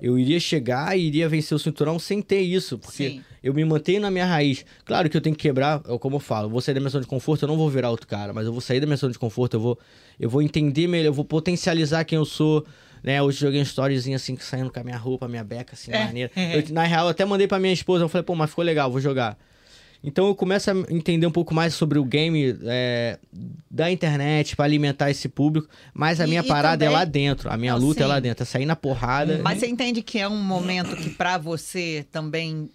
eu 0.02 0.18
iria 0.20 0.40
chegar 0.40 0.98
e 0.98 1.08
iria 1.08 1.28
vencer 1.28 1.56
o 1.56 1.60
cinturão 1.60 1.98
sem 1.98 2.22
ter 2.22 2.42
isso, 2.42 2.78
porque 2.78 3.10
Sim. 3.10 3.22
eu 3.44 3.54
me 3.54 3.64
mantenho 3.64 4.02
na 4.02 4.12
minha 4.12 4.26
raiz. 4.26 4.66
Claro 4.84 5.10
que 5.10 5.16
eu 5.16 5.22
tenho 5.22 5.36
que 5.36 5.42
quebrar, 5.42 5.80
como 5.80 6.18
eu 6.18 6.20
falo, 6.20 6.48
eu 6.48 6.50
vou 6.50 6.62
sair 6.62 6.74
da 6.74 6.80
minha 6.80 6.90
zona 6.90 7.04
de 7.04 7.08
conforto, 7.08 7.44
eu 7.44 7.48
não 7.48 7.58
vou 7.58 7.70
virar 7.70 7.90
outro 7.90 8.08
cara, 8.08 8.34
mas 8.34 8.46
eu 8.46 8.52
vou 8.52 8.62
sair 8.62 8.80
da 8.80 8.86
minha 8.86 8.98
zona 8.98 9.14
de 9.14 9.20
conforto, 9.20 9.56
eu 9.56 9.60
vou, 9.60 9.80
eu 10.20 10.30
vou 10.30 10.42
entender 10.42 10.88
melhor, 10.88 11.08
eu 11.08 11.14
vou 11.14 11.26
potencializar 11.26 12.04
quem 12.04 12.18
eu 12.18 12.26
sou. 12.26 12.66
Né, 13.04 13.22
hoje 13.22 13.40
joguei 13.40 13.60
um 13.60 13.64
storyzinho 13.64 14.16
assim, 14.16 14.36
saindo 14.38 14.72
com 14.72 14.80
a 14.80 14.84
minha 14.84 14.98
roupa, 14.98 15.28
a 15.28 15.30
minha 15.30 15.44
beca, 15.44 15.76
assim, 15.76 15.92
é. 15.92 16.06
maneira. 16.06 16.32
Eu, 16.36 16.74
na 16.74 16.86
real, 16.86 17.06
eu 17.06 17.12
até 17.12 17.24
mandei 17.24 17.48
pra 17.48 17.60
minha 17.60 17.72
esposa, 17.72 18.04
eu 18.04 18.10
falei, 18.10 18.24
pô, 18.24 18.34
mas 18.34 18.50
ficou 18.50 18.66
legal, 18.66 18.90
vou 18.90 19.00
jogar. 19.00 19.38
Então 20.06 20.28
eu 20.28 20.36
começo 20.36 20.70
a 20.70 20.74
entender 20.90 21.26
um 21.26 21.32
pouco 21.32 21.54
mais 21.54 21.74
sobre 21.74 21.98
o 21.98 22.06
game 22.06 22.56
é, 22.64 23.18
da 23.70 23.92
internet 23.92 24.56
para 24.56 24.66
alimentar 24.66 25.10
esse 25.10 25.28
público, 25.28 25.68
mas 25.94 26.22
a 26.22 26.28
minha 26.28 26.42
e, 26.42 26.48
parada 26.48 26.86
e 26.86 26.88
também... 26.88 26.96
é 26.96 27.00
lá 27.00 27.06
dentro, 27.06 27.52
a 27.52 27.58
minha 27.58 27.74
Não, 27.74 27.80
luta 27.80 28.00
sim. 28.00 28.04
é 28.04 28.08
lá 28.08 28.20
dentro, 28.20 28.44
é 28.44 28.46
sair 28.46 28.66
na 28.66 28.76
porrada. 28.76 29.40
Mas 29.44 29.60
você 29.60 29.68
entende 29.68 30.04
que 30.04 30.20
é 30.20 30.28
um 30.28 30.42
momento 30.42 30.96
que 30.96 31.10
para 31.10 31.40
você 31.40 32.06
também 32.12 32.70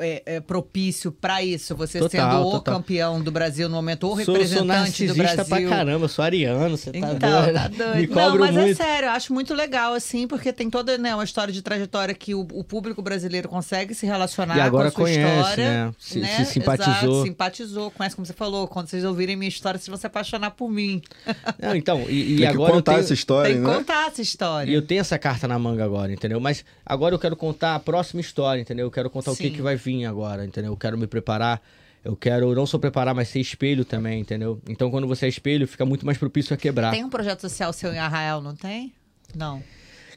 é, 0.00 0.22
é, 0.26 0.40
propício 0.40 1.12
para 1.12 1.42
isso? 1.42 1.74
Você 1.76 1.98
total, 1.98 2.44
sendo 2.44 2.56
o 2.56 2.60
campeão 2.60 3.20
do 3.20 3.30
Brasil 3.30 3.68
no 3.68 3.76
momento, 3.76 4.04
ou 4.04 4.14
representante 4.14 5.06
sou, 5.06 5.06
sou 5.06 5.16
do 5.16 5.22
Brasil. 5.22 5.44
pra 5.44 5.68
caramba, 5.68 6.08
sou 6.08 6.24
ariano, 6.24 6.76
você 6.76 6.90
tá 6.92 6.98
então, 6.98 7.42
doido. 7.42 7.54
Tá 7.54 7.68
doido. 7.92 7.96
Me 7.96 8.06
Não, 8.06 8.38
mas 8.38 8.56
é 8.56 8.60
muito. 8.60 8.82
é 8.82 8.84
sério, 8.84 9.06
eu 9.06 9.12
acho 9.12 9.32
muito 9.32 9.54
legal, 9.54 9.94
assim, 9.94 10.26
porque 10.26 10.52
tem 10.52 10.70
toda 10.70 10.96
né, 10.98 11.14
uma 11.14 11.24
história 11.24 11.52
de 11.52 11.62
trajetória 11.62 12.14
que 12.14 12.34
o, 12.34 12.40
o 12.40 12.64
público 12.64 13.02
brasileiro 13.02 13.48
consegue 13.48 13.94
se 13.94 14.06
relacionar 14.06 14.56
e 14.56 14.60
agora 14.60 14.90
com 14.90 15.04
a 15.04 15.06
sua 15.06 15.14
conhece, 15.14 15.40
história. 15.40 15.86
Né? 15.86 15.94
Se, 15.98 16.18
né? 16.20 16.44
se 16.44 16.52
simpatizou. 16.52 16.92
Exato, 16.92 17.22
simpatizou, 17.22 17.90
conhece, 17.90 18.16
como 18.16 18.26
você 18.26 18.32
falou, 18.32 18.68
quando 18.68 18.88
vocês 18.88 19.04
ouvirem 19.04 19.36
minha 19.36 19.48
história, 19.48 19.78
vocês 19.78 19.88
vão 19.88 19.96
se 19.96 20.06
apaixonar 20.06 20.52
por 20.52 20.70
mim. 20.70 21.02
Não, 21.60 21.74
então, 21.74 22.04
e, 22.08 22.34
e 22.34 22.36
tem 22.38 22.46
agora. 22.46 22.70
Que 22.70 22.76
contar 22.78 22.92
tenho... 22.92 23.04
essa 23.04 23.14
história, 23.14 23.52
tem 23.52 23.62
que 23.62 23.68
né? 23.68 23.74
contar 23.74 24.08
essa 24.08 24.22
história. 24.22 24.70
E 24.70 24.74
eu 24.74 24.82
tenho 24.82 25.00
essa 25.00 25.18
carta 25.18 25.48
na 25.48 25.58
manga 25.58 25.84
agora, 25.84 26.12
entendeu? 26.12 26.40
Mas 26.40 26.64
agora 26.84 27.14
eu 27.14 27.18
quero 27.18 27.36
contar 27.36 27.74
a 27.74 27.80
próxima 27.80 28.20
história, 28.20 28.60
entendeu? 28.60 28.86
Eu 28.86 28.90
quero 28.90 29.10
contar 29.10 29.32
Sim. 29.32 29.46
o 29.46 29.50
que, 29.50 29.61
que 29.62 29.64
vai 29.64 29.76
vir 29.76 30.04
agora 30.04 30.44
entendeu? 30.44 30.72
Eu 30.72 30.76
quero 30.76 30.98
me 30.98 31.06
preparar. 31.06 31.62
Eu 32.04 32.16
quero 32.16 32.52
não 32.52 32.66
só 32.66 32.78
preparar, 32.78 33.14
mas 33.14 33.28
ser 33.28 33.38
espelho 33.38 33.84
também, 33.84 34.20
entendeu? 34.20 34.60
Então, 34.68 34.90
quando 34.90 35.06
você 35.06 35.26
é 35.26 35.28
espelho, 35.28 35.68
fica 35.68 35.86
muito 35.86 36.04
mais 36.04 36.18
propício 36.18 36.52
a 36.52 36.56
quebrar. 36.56 36.90
Tem 36.90 37.04
um 37.04 37.08
projeto 37.08 37.40
social 37.42 37.72
seu 37.72 37.92
em 37.92 37.98
Arrael, 37.98 38.40
não 38.40 38.56
tem? 38.56 38.92
Não. 39.36 39.62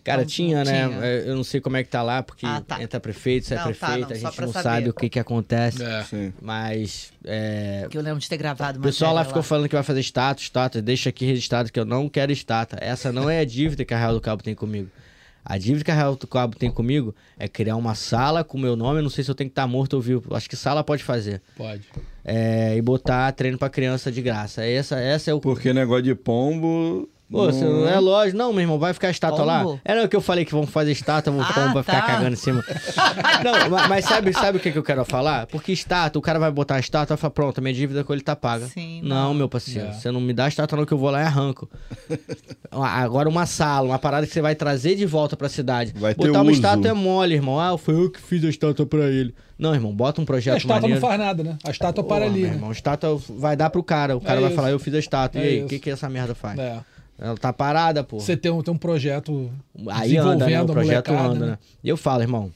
Cara, 0.04 0.22
não, 0.22 0.28
tinha, 0.28 0.64
não 0.64 0.72
né? 0.72 0.88
Tinha. 0.88 1.06
Eu 1.06 1.36
não 1.36 1.43
sei 1.43 1.60
como 1.60 1.78
é 1.78 1.84
que 1.84 1.89
tá 1.89 2.02
lá, 2.02 2.22
porque 2.22 2.46
ah, 2.46 2.62
tá. 2.62 2.82
entra 2.82 3.00
prefeito, 3.00 3.48
sai 3.48 3.58
não, 3.58 3.66
prefeito, 3.66 4.08
tá, 4.08 4.14
a 4.14 4.18
gente 4.18 4.41
não 4.41 4.52
saber. 4.52 4.64
sabe 4.64 4.89
o 4.89 4.93
que 4.93 5.10
que 5.10 5.20
acontece. 5.20 5.84
É. 5.84 6.32
Mas. 6.41 7.12
É... 7.24 7.88
Que 7.89 7.98
eu 7.98 8.02
lembro 8.02 8.20
de 8.20 8.30
ter 8.30 8.38
gravado 8.38 8.80
O 8.80 8.82
pessoal 8.84 9.14
lá 9.14 9.26
ficou 9.26 9.41
falando 9.41 9.68
que 9.68 9.76
vai 9.76 9.84
fazer 9.84 10.02
status, 10.02 10.43
status, 10.43 10.82
deixa 10.82 11.10
aqui 11.10 11.26
registrado 11.26 11.72
que 11.72 11.80
eu 11.80 11.86
não 11.86 12.08
quero 12.08 12.32
estátua. 12.32 12.80
Essa 12.82 13.12
não 13.12 13.28
é 13.28 13.39
a 13.39 13.46
dívida 13.46 13.84
que 13.84 13.93
a 13.93 13.98
Real 13.98 14.14
do 14.14 14.22
Cabo 14.22 14.43
tem 14.43 14.54
comigo. 14.54 14.89
A 15.46 15.60
dívida 15.60 15.86
que 15.86 15.91
a 15.91 15.93
Real 15.93 16.16
do 16.16 16.26
Cabo 16.26 16.58
tem 16.58 16.72
comigo 16.72 17.14
é 17.38 17.48
criar 17.48 17.76
uma 17.76 17.93
sala 17.93 18.43
com 18.43 18.58
meu 18.58 18.76
nome. 18.76 19.02
não 19.04 19.12
sei 19.12 19.24
se 19.24 19.30
eu 19.30 19.36
tenho 19.36 19.48
que 19.48 19.52
estar 19.52 19.62
tá 19.62 19.68
morto 19.68 19.93
ou 19.93 20.02
vivo. 20.02 20.36
Acho 20.36 20.50
que 20.50 20.56
sala 20.56 20.84
pode 20.84 21.04
fazer. 21.04 21.39
Pode. 21.56 21.84
É, 22.24 22.76
e 22.76 22.82
botar 22.82 23.32
treino 23.34 23.56
pra 23.56 23.70
criança 23.70 24.12
de 24.12 24.24
graça. 24.24 24.66
Essa, 24.66 25.00
essa 25.00 25.30
é 25.30 25.34
o. 25.36 25.39
Porque 25.39 25.72
negócio 25.72 26.02
de 26.02 26.16
pombo 26.16 27.08
Pô, 27.30 27.46
você 27.46 27.66
não 27.66 27.88
é 27.88 28.00
lógico. 28.00 28.38
Não, 28.38 28.54
meu 28.54 28.62
irmão, 28.62 28.78
vai 28.78 28.94
ficar 28.94 29.08
a 29.08 29.12
estátua 29.12 29.40
Como? 29.40 29.72
lá. 29.72 29.80
Era 29.84 30.04
o 30.04 30.08
que 30.08 30.16
eu 30.16 30.22
falei 30.22 30.46
que 30.46 30.52
vamos 30.52 30.70
fazer 30.70 30.92
estátua, 30.92 31.34
vamos 31.34 31.50
ah, 31.50 31.74
vai 31.74 31.84
ficar 31.84 32.02
tá. 32.02 32.08
cagando 32.08 32.34
em 32.34 32.36
cima. 32.36 32.64
não, 33.44 33.70
mas, 33.70 33.88
mas, 33.88 34.06
sabe, 34.06 34.32
sabe 34.32 34.58
o 34.60 34.62
que, 34.62 34.72
que 34.72 34.78
eu 34.78 34.84
quero 34.84 35.04
falar? 35.04 35.48
Porque 35.48 35.72
estátua, 35.72 36.20
o 36.20 36.22
cara 36.22 36.38
vai 36.38 36.52
botar 36.52 36.76
a 36.76 36.80
estátua 36.80 37.16
e 37.16 37.18
fala, 37.18 37.32
pronto, 37.32 37.58
a 37.58 37.62
minha 37.62 37.74
dívida 37.74 38.04
com 38.04 38.14
ele 38.14 38.22
tá 38.22 38.36
paga. 38.36 38.68
Sim, 38.68 39.02
não, 39.04 39.30
não 39.30 39.34
meu 39.34 39.50
parceiro, 39.50 39.90
é. 39.90 39.94
você 39.94 40.12
não 40.12 40.22
me 40.22 40.34
dá 40.34 40.46
a 40.46 40.48
estátua 40.48 40.78
não 40.78 40.86
que 40.86 40.94
eu 40.94 40.98
vou 41.00 41.10
lá 41.10 41.22
e 41.22 41.26
arranco. 41.26 41.68
Agora 42.70 43.28
uma 43.28 43.48
sala, 43.48 43.88
uma 43.88 44.00
parada 44.00 44.28
que 44.28 44.34
você 44.34 44.42
vai 44.42 44.54
trazer 44.54 44.96
de 44.96 45.06
volta 45.06 45.36
pra 45.36 45.50
cidade. 45.50 45.94
Vai 45.96 46.14
botar 46.14 46.32
ter 46.32 46.38
uma 46.38 46.44
uso. 46.44 46.52
estátua 46.52 46.90
é 46.90 46.94
mole, 46.94 47.34
irmão. 47.34 47.60
Ah, 47.60 47.76
foi 47.76 47.96
eu 47.96 48.10
que 48.10 48.22
fiz 48.22 48.44
a 48.44 48.50
estátua 48.50 48.86
pra 48.86 49.10
ele. 49.10 49.34
Não, 49.58 49.74
irmão, 49.74 49.96
bota 49.96 50.22
um 50.22 50.26
projeto 50.26 50.56
A 50.56 50.58
estátua 50.58 50.82
maneiro. 50.82 51.02
não 51.02 51.08
faz 51.10 51.20
nada, 51.20 51.44
né? 51.44 51.58
A 51.64 51.72
estátua 51.72 52.04
para 52.04 52.26
ali. 52.26 52.44
Né? 52.44 52.50
irmão, 52.50 52.70
a 52.70 52.74
estátua 52.74 53.20
vai 53.30 53.56
dar 53.56 53.70
pro 53.70 53.82
cara. 53.82 54.16
O 54.16 54.22
cara 54.22 54.38
é 54.38 54.42
vai 54.42 54.50
isso. 54.50 54.56
falar, 54.56 54.72
eu 54.72 54.80
fiz 54.80 54.94
a 54.94 55.00
estátua. 55.00 55.42
É 55.42 55.46
e 55.46 55.48
aí, 55.48 55.64
o 55.64 55.68
que, 55.68 55.80
que 55.80 55.90
essa 55.90 56.08
merda 56.10 56.36
faz? 56.36 56.60
É. 56.60 56.80
Ela 57.18 57.38
tá 57.38 57.53
parada, 57.53 58.03
pô. 58.03 58.20
Você 58.20 58.36
tem 58.36 58.51
um, 58.51 58.61
tem 58.61 58.74
um 58.74 58.78
projeto. 58.78 59.51
Aí 59.89 60.18
anda, 60.18 60.45
né? 60.45 60.61
O 60.61 60.66
projeto 60.66 61.11
anda, 61.13 61.45
né? 61.45 61.57
E 61.84 61.88
eu 61.88 61.95
falo, 61.95 62.22
irmão, 62.22 62.51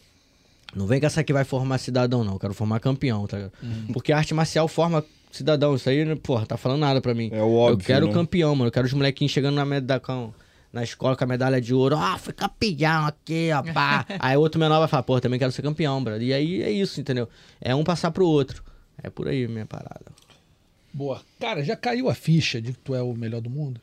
não 0.75 0.85
vem 0.85 0.99
que 0.99 1.05
essa 1.05 1.21
aqui 1.21 1.31
vai 1.31 1.43
formar 1.43 1.77
cidadão, 1.77 2.23
não. 2.23 2.33
Eu 2.33 2.39
quero 2.39 2.53
formar 2.53 2.79
campeão, 2.79 3.25
tá? 3.25 3.49
Uhum. 3.63 3.87
Porque 3.93 4.11
a 4.11 4.17
arte 4.17 4.33
marcial 4.33 4.67
forma 4.67 5.03
cidadão. 5.31 5.75
Isso 5.75 5.89
aí, 5.89 6.15
porra, 6.17 6.45
tá 6.45 6.57
falando 6.57 6.81
nada 6.81 7.01
pra 7.01 7.13
mim. 7.13 7.29
É 7.31 7.41
o 7.41 7.53
óbvio. 7.53 7.81
Eu 7.81 7.85
quero 7.85 8.07
né? 8.07 8.13
campeão, 8.13 8.55
mano. 8.55 8.67
Eu 8.67 8.71
quero 8.71 8.85
os 8.85 8.93
molequinhos 8.93 9.31
chegando 9.31 9.55
na 9.55 9.65
medalha. 9.65 10.01
Na 10.71 10.83
escola 10.83 11.15
com 11.15 11.23
a 11.23 11.27
medalha 11.27 11.59
de 11.59 11.73
ouro, 11.73 11.97
ah, 11.97 12.15
fui 12.19 12.31
campeão 12.31 13.07
aqui, 13.07 13.49
ó, 13.51 13.73
pá. 13.73 14.05
aí 14.19 14.37
outro 14.37 14.59
menor 14.59 14.77
vai 14.77 14.87
falar, 14.87 15.01
pô, 15.01 15.19
também 15.19 15.39
quero 15.39 15.51
ser 15.51 15.63
campeão, 15.63 16.03
brother. 16.03 16.21
E 16.21 16.31
aí 16.31 16.61
é 16.61 16.69
isso, 16.69 17.01
entendeu? 17.01 17.27
É 17.59 17.73
um 17.73 17.83
passar 17.83 18.11
pro 18.11 18.23
outro. 18.23 18.63
É 19.01 19.09
por 19.09 19.27
aí 19.27 19.47
minha 19.47 19.65
parada. 19.65 20.05
Boa. 20.93 21.21
Cara, 21.39 21.63
já 21.63 21.75
caiu 21.75 22.07
a 22.07 22.13
ficha 22.13 22.61
de 22.61 22.73
que 22.73 22.77
tu 22.77 22.93
é 22.93 23.01
o 23.01 23.15
melhor 23.15 23.41
do 23.41 23.49
mundo? 23.49 23.81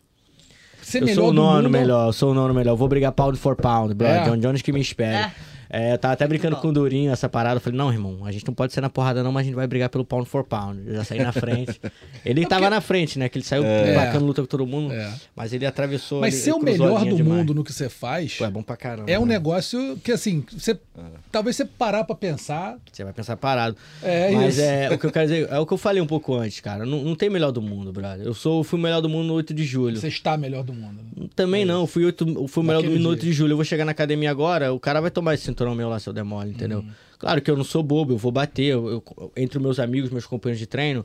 Ser 0.87 1.03
eu 1.03 1.09
sou 1.16 1.30
o 1.30 1.32
nono 1.32 1.68
melhor, 1.68 2.07
eu 2.07 2.12
sou 2.12 2.30
o 2.30 2.34
nono 2.34 2.55
melhor. 2.55 2.70
Eu 2.70 2.76
vou 2.76 2.87
brigar 2.87 3.11
pound 3.11 3.37
for 3.37 3.57
pound, 3.57 3.93
brother. 3.93 4.22
É. 4.22 4.24
John 4.24 4.37
Jones 4.37 4.62
que 4.62 4.70
me 4.70 4.80
espere. 4.80 5.16
É. 5.16 5.32
É, 5.76 5.92
eu 5.92 5.98
tava 5.98 6.14
até 6.14 6.26
brincando 6.26 6.56
com 6.56 6.68
o 6.68 6.72
Durinho 6.72 7.12
essa 7.12 7.28
parada. 7.28 7.56
Eu 7.56 7.60
falei, 7.60 7.76
não, 7.76 7.92
irmão, 7.92 8.24
a 8.24 8.32
gente 8.32 8.46
não 8.46 8.54
pode 8.54 8.72
ser 8.72 8.80
na 8.80 8.88
porrada, 8.88 9.22
não, 9.22 9.30
mas 9.30 9.42
a 9.42 9.44
gente 9.44 9.54
vai 9.54 9.66
brigar 9.66 9.90
pelo 9.90 10.06
pound 10.06 10.26
for 10.26 10.42
pound. 10.42 10.82
Eu 10.86 10.94
já 10.94 11.04
saí 11.04 11.18
na 11.18 11.32
frente. 11.32 11.78
Ele 12.24 12.44
é 12.44 12.46
tava 12.46 12.70
na 12.70 12.80
frente, 12.80 13.18
né? 13.18 13.28
Que 13.28 13.36
ele 13.36 13.44
saiu 13.44 13.62
é. 13.62 13.94
bacana 13.94 14.24
luta 14.24 14.40
com 14.40 14.48
todo 14.48 14.66
mundo. 14.66 14.94
É. 14.94 15.12
Mas 15.34 15.52
ele 15.52 15.66
atravessou. 15.66 16.20
Mas 16.20 16.34
ele, 16.34 16.42
ser 16.42 16.52
o 16.52 16.58
melhor 16.58 17.04
do 17.04 17.16
demais. 17.16 17.38
mundo 17.38 17.54
no 17.54 17.62
que 17.62 17.72
você 17.72 17.88
faz. 17.88 18.34
Pô, 18.34 18.44
é 18.44 18.50
bom 18.50 18.62
pra 18.62 18.76
caramba. 18.76 19.10
É 19.10 19.18
um 19.18 19.26
né? 19.26 19.34
negócio 19.34 19.98
que, 20.02 20.12
assim, 20.12 20.44
você. 20.50 20.72
É. 20.72 21.02
Talvez 21.30 21.56
você 21.56 21.64
parar 21.64 22.04
pra 22.04 22.16
pensar. 22.16 22.78
Você 22.90 23.04
vai 23.04 23.12
pensar 23.12 23.36
parado. 23.36 23.76
É, 24.02 24.30
mas 24.32 24.54
isso. 24.54 24.62
é 24.62 24.90
o 24.92 24.98
que 24.98 25.06
eu 25.06 25.12
quero 25.12 25.26
dizer, 25.26 25.48
é 25.50 25.58
o 25.58 25.66
que 25.66 25.74
eu 25.74 25.78
falei 25.78 26.00
um 26.00 26.06
pouco 26.06 26.34
antes, 26.34 26.60
cara. 26.60 26.86
Não, 26.86 27.02
não 27.02 27.14
tem 27.14 27.28
melhor 27.28 27.52
do 27.52 27.60
mundo, 27.60 27.92
brother. 27.92 28.26
Eu 28.26 28.34
sou, 28.34 28.64
fui 28.64 28.78
o 28.78 28.82
melhor 28.82 29.00
do 29.00 29.08
mundo 29.08 29.26
no 29.26 29.34
8 29.34 29.52
de 29.52 29.64
julho. 29.64 30.00
Você 30.00 30.08
está 30.08 30.36
melhor 30.36 30.64
do 30.64 30.72
mundo. 30.72 31.02
Né? 31.16 31.28
Também 31.34 31.64
não, 31.64 31.82
eu 31.82 31.86
fui, 31.86 32.04
8, 32.04 32.48
fui 32.48 32.62
o 32.62 32.66
melhor 32.66 32.82
do 32.82 32.90
mundo 32.90 33.02
no 33.02 33.10
8 33.10 33.20
de 33.20 33.32
julho. 33.32 33.52
Eu 33.52 33.56
vou 33.56 33.64
chegar 33.64 33.84
na 33.84 33.92
academia 33.92 34.30
agora, 34.30 34.72
o 34.72 34.80
cara 34.80 35.00
vai 35.00 35.10
tomar 35.10 35.34
esse 35.34 35.44
cinturão 35.44 35.65
meu 35.74 35.88
lá, 35.88 35.98
seu 35.98 36.12
demônio 36.12 36.52
entendeu? 36.52 36.80
Uhum. 36.80 36.90
Claro 37.18 37.40
que 37.40 37.50
eu 37.50 37.56
não 37.56 37.64
sou 37.64 37.82
bobo, 37.82 38.12
eu 38.12 38.18
vou 38.18 38.30
bater. 38.30 38.64
Eu, 38.64 38.88
eu, 38.88 39.32
entre 39.36 39.58
meus 39.58 39.78
amigos, 39.78 40.10
meus 40.10 40.26
companheiros 40.26 40.58
de 40.58 40.66
treino, 40.66 41.04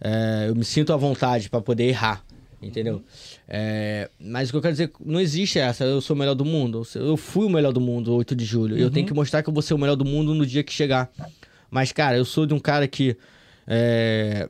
é, 0.00 0.46
eu 0.48 0.54
me 0.54 0.64
sinto 0.64 0.92
à 0.92 0.96
vontade 0.96 1.50
para 1.50 1.60
poder 1.60 1.84
errar, 1.84 2.24
entendeu? 2.62 2.94
Uhum. 2.94 3.02
É, 3.46 4.10
mas 4.18 4.48
o 4.48 4.52
que 4.52 4.56
eu 4.56 4.62
quero 4.62 4.72
dizer, 4.72 4.90
não 5.04 5.20
existe 5.20 5.58
essa, 5.58 5.84
eu 5.84 6.00
sou 6.00 6.16
o 6.16 6.18
melhor 6.18 6.34
do 6.34 6.44
mundo. 6.44 6.82
Eu 6.94 7.16
fui 7.16 7.46
o 7.46 7.50
melhor 7.50 7.72
do 7.72 7.80
mundo 7.80 8.14
8 8.14 8.34
de 8.34 8.44
julho. 8.44 8.74
Uhum. 8.74 8.82
Eu 8.82 8.90
tenho 8.90 9.06
que 9.06 9.14
mostrar 9.14 9.42
que 9.42 9.48
eu 9.48 9.52
vou 9.52 9.62
ser 9.62 9.74
o 9.74 9.78
melhor 9.78 9.96
do 9.96 10.04
mundo 10.04 10.34
no 10.34 10.46
dia 10.46 10.62
que 10.62 10.72
chegar. 10.72 11.10
Mas, 11.70 11.92
cara, 11.92 12.16
eu 12.16 12.24
sou 12.24 12.46
de 12.46 12.54
um 12.54 12.58
cara 12.58 12.88
que 12.88 13.16
É, 13.66 14.48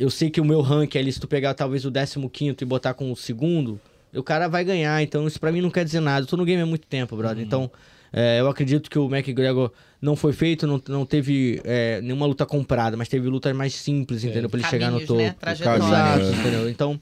eu 0.00 0.08
sei 0.08 0.30
que 0.30 0.40
o 0.40 0.44
meu 0.44 0.60
ranking 0.62 0.98
ali, 0.98 1.12
se 1.12 1.20
tu 1.20 1.28
pegar 1.28 1.52
talvez 1.52 1.84
o 1.84 1.90
15 1.90 2.56
e 2.60 2.64
botar 2.64 2.94
com 2.94 3.12
o 3.12 3.16
segundo, 3.16 3.78
o 4.14 4.22
cara 4.22 4.48
vai 4.48 4.64
ganhar. 4.64 5.02
Então 5.02 5.26
isso 5.26 5.38
pra 5.38 5.52
mim 5.52 5.60
não 5.60 5.70
quer 5.70 5.84
dizer 5.84 6.00
nada. 6.00 6.22
Eu 6.22 6.26
tô 6.26 6.36
no 6.36 6.44
game 6.44 6.62
há 6.62 6.66
muito 6.66 6.86
tempo, 6.86 7.16
brother. 7.16 7.44
Então 7.44 7.70
é, 8.12 8.40
eu 8.40 8.48
acredito 8.48 8.90
que 8.90 8.98
o 8.98 9.06
McGregor 9.14 9.70
não 10.00 10.16
foi 10.16 10.32
feito, 10.32 10.66
não, 10.66 10.82
não 10.88 11.04
teve 11.06 11.60
é, 11.64 12.00
nenhuma 12.00 12.26
luta 12.26 12.44
comprada, 12.46 12.96
mas 12.96 13.08
teve 13.08 13.28
lutas 13.28 13.54
mais 13.54 13.74
simples, 13.74 14.24
entendeu? 14.24 14.48
Pra 14.48 14.58
ele 14.60 14.68
chegar 14.68 14.86
no 14.90 15.00
Caminhos, 15.00 15.08
topo. 15.08 15.20
né? 15.22 15.36
Trajetória. 15.38 15.82
Exato, 15.84 16.24
É. 16.24 16.30
entendeu? 16.40 16.68
Então. 16.70 17.00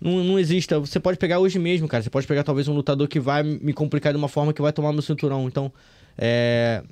Não, 0.00 0.24
não 0.24 0.36
existe. 0.36 0.74
Você 0.74 0.98
pode 0.98 1.16
pegar 1.16 1.38
hoje 1.38 1.60
mesmo, 1.60 1.86
cara. 1.86 2.02
Você 2.02 2.10
pode 2.10 2.26
pegar 2.26 2.42
talvez 2.42 2.66
um 2.66 2.74
lutador 2.74 3.06
que 3.06 3.20
vai 3.20 3.44
me 3.44 3.72
complicar 3.72 4.12
de 4.12 4.18
uma 4.18 4.26
forma 4.26 4.52
que 4.52 4.60
vai 4.60 4.72
tomar 4.72 4.92
meu 4.92 5.00
cinturão. 5.00 5.46
Então, 5.46 5.72
é, 6.18 6.82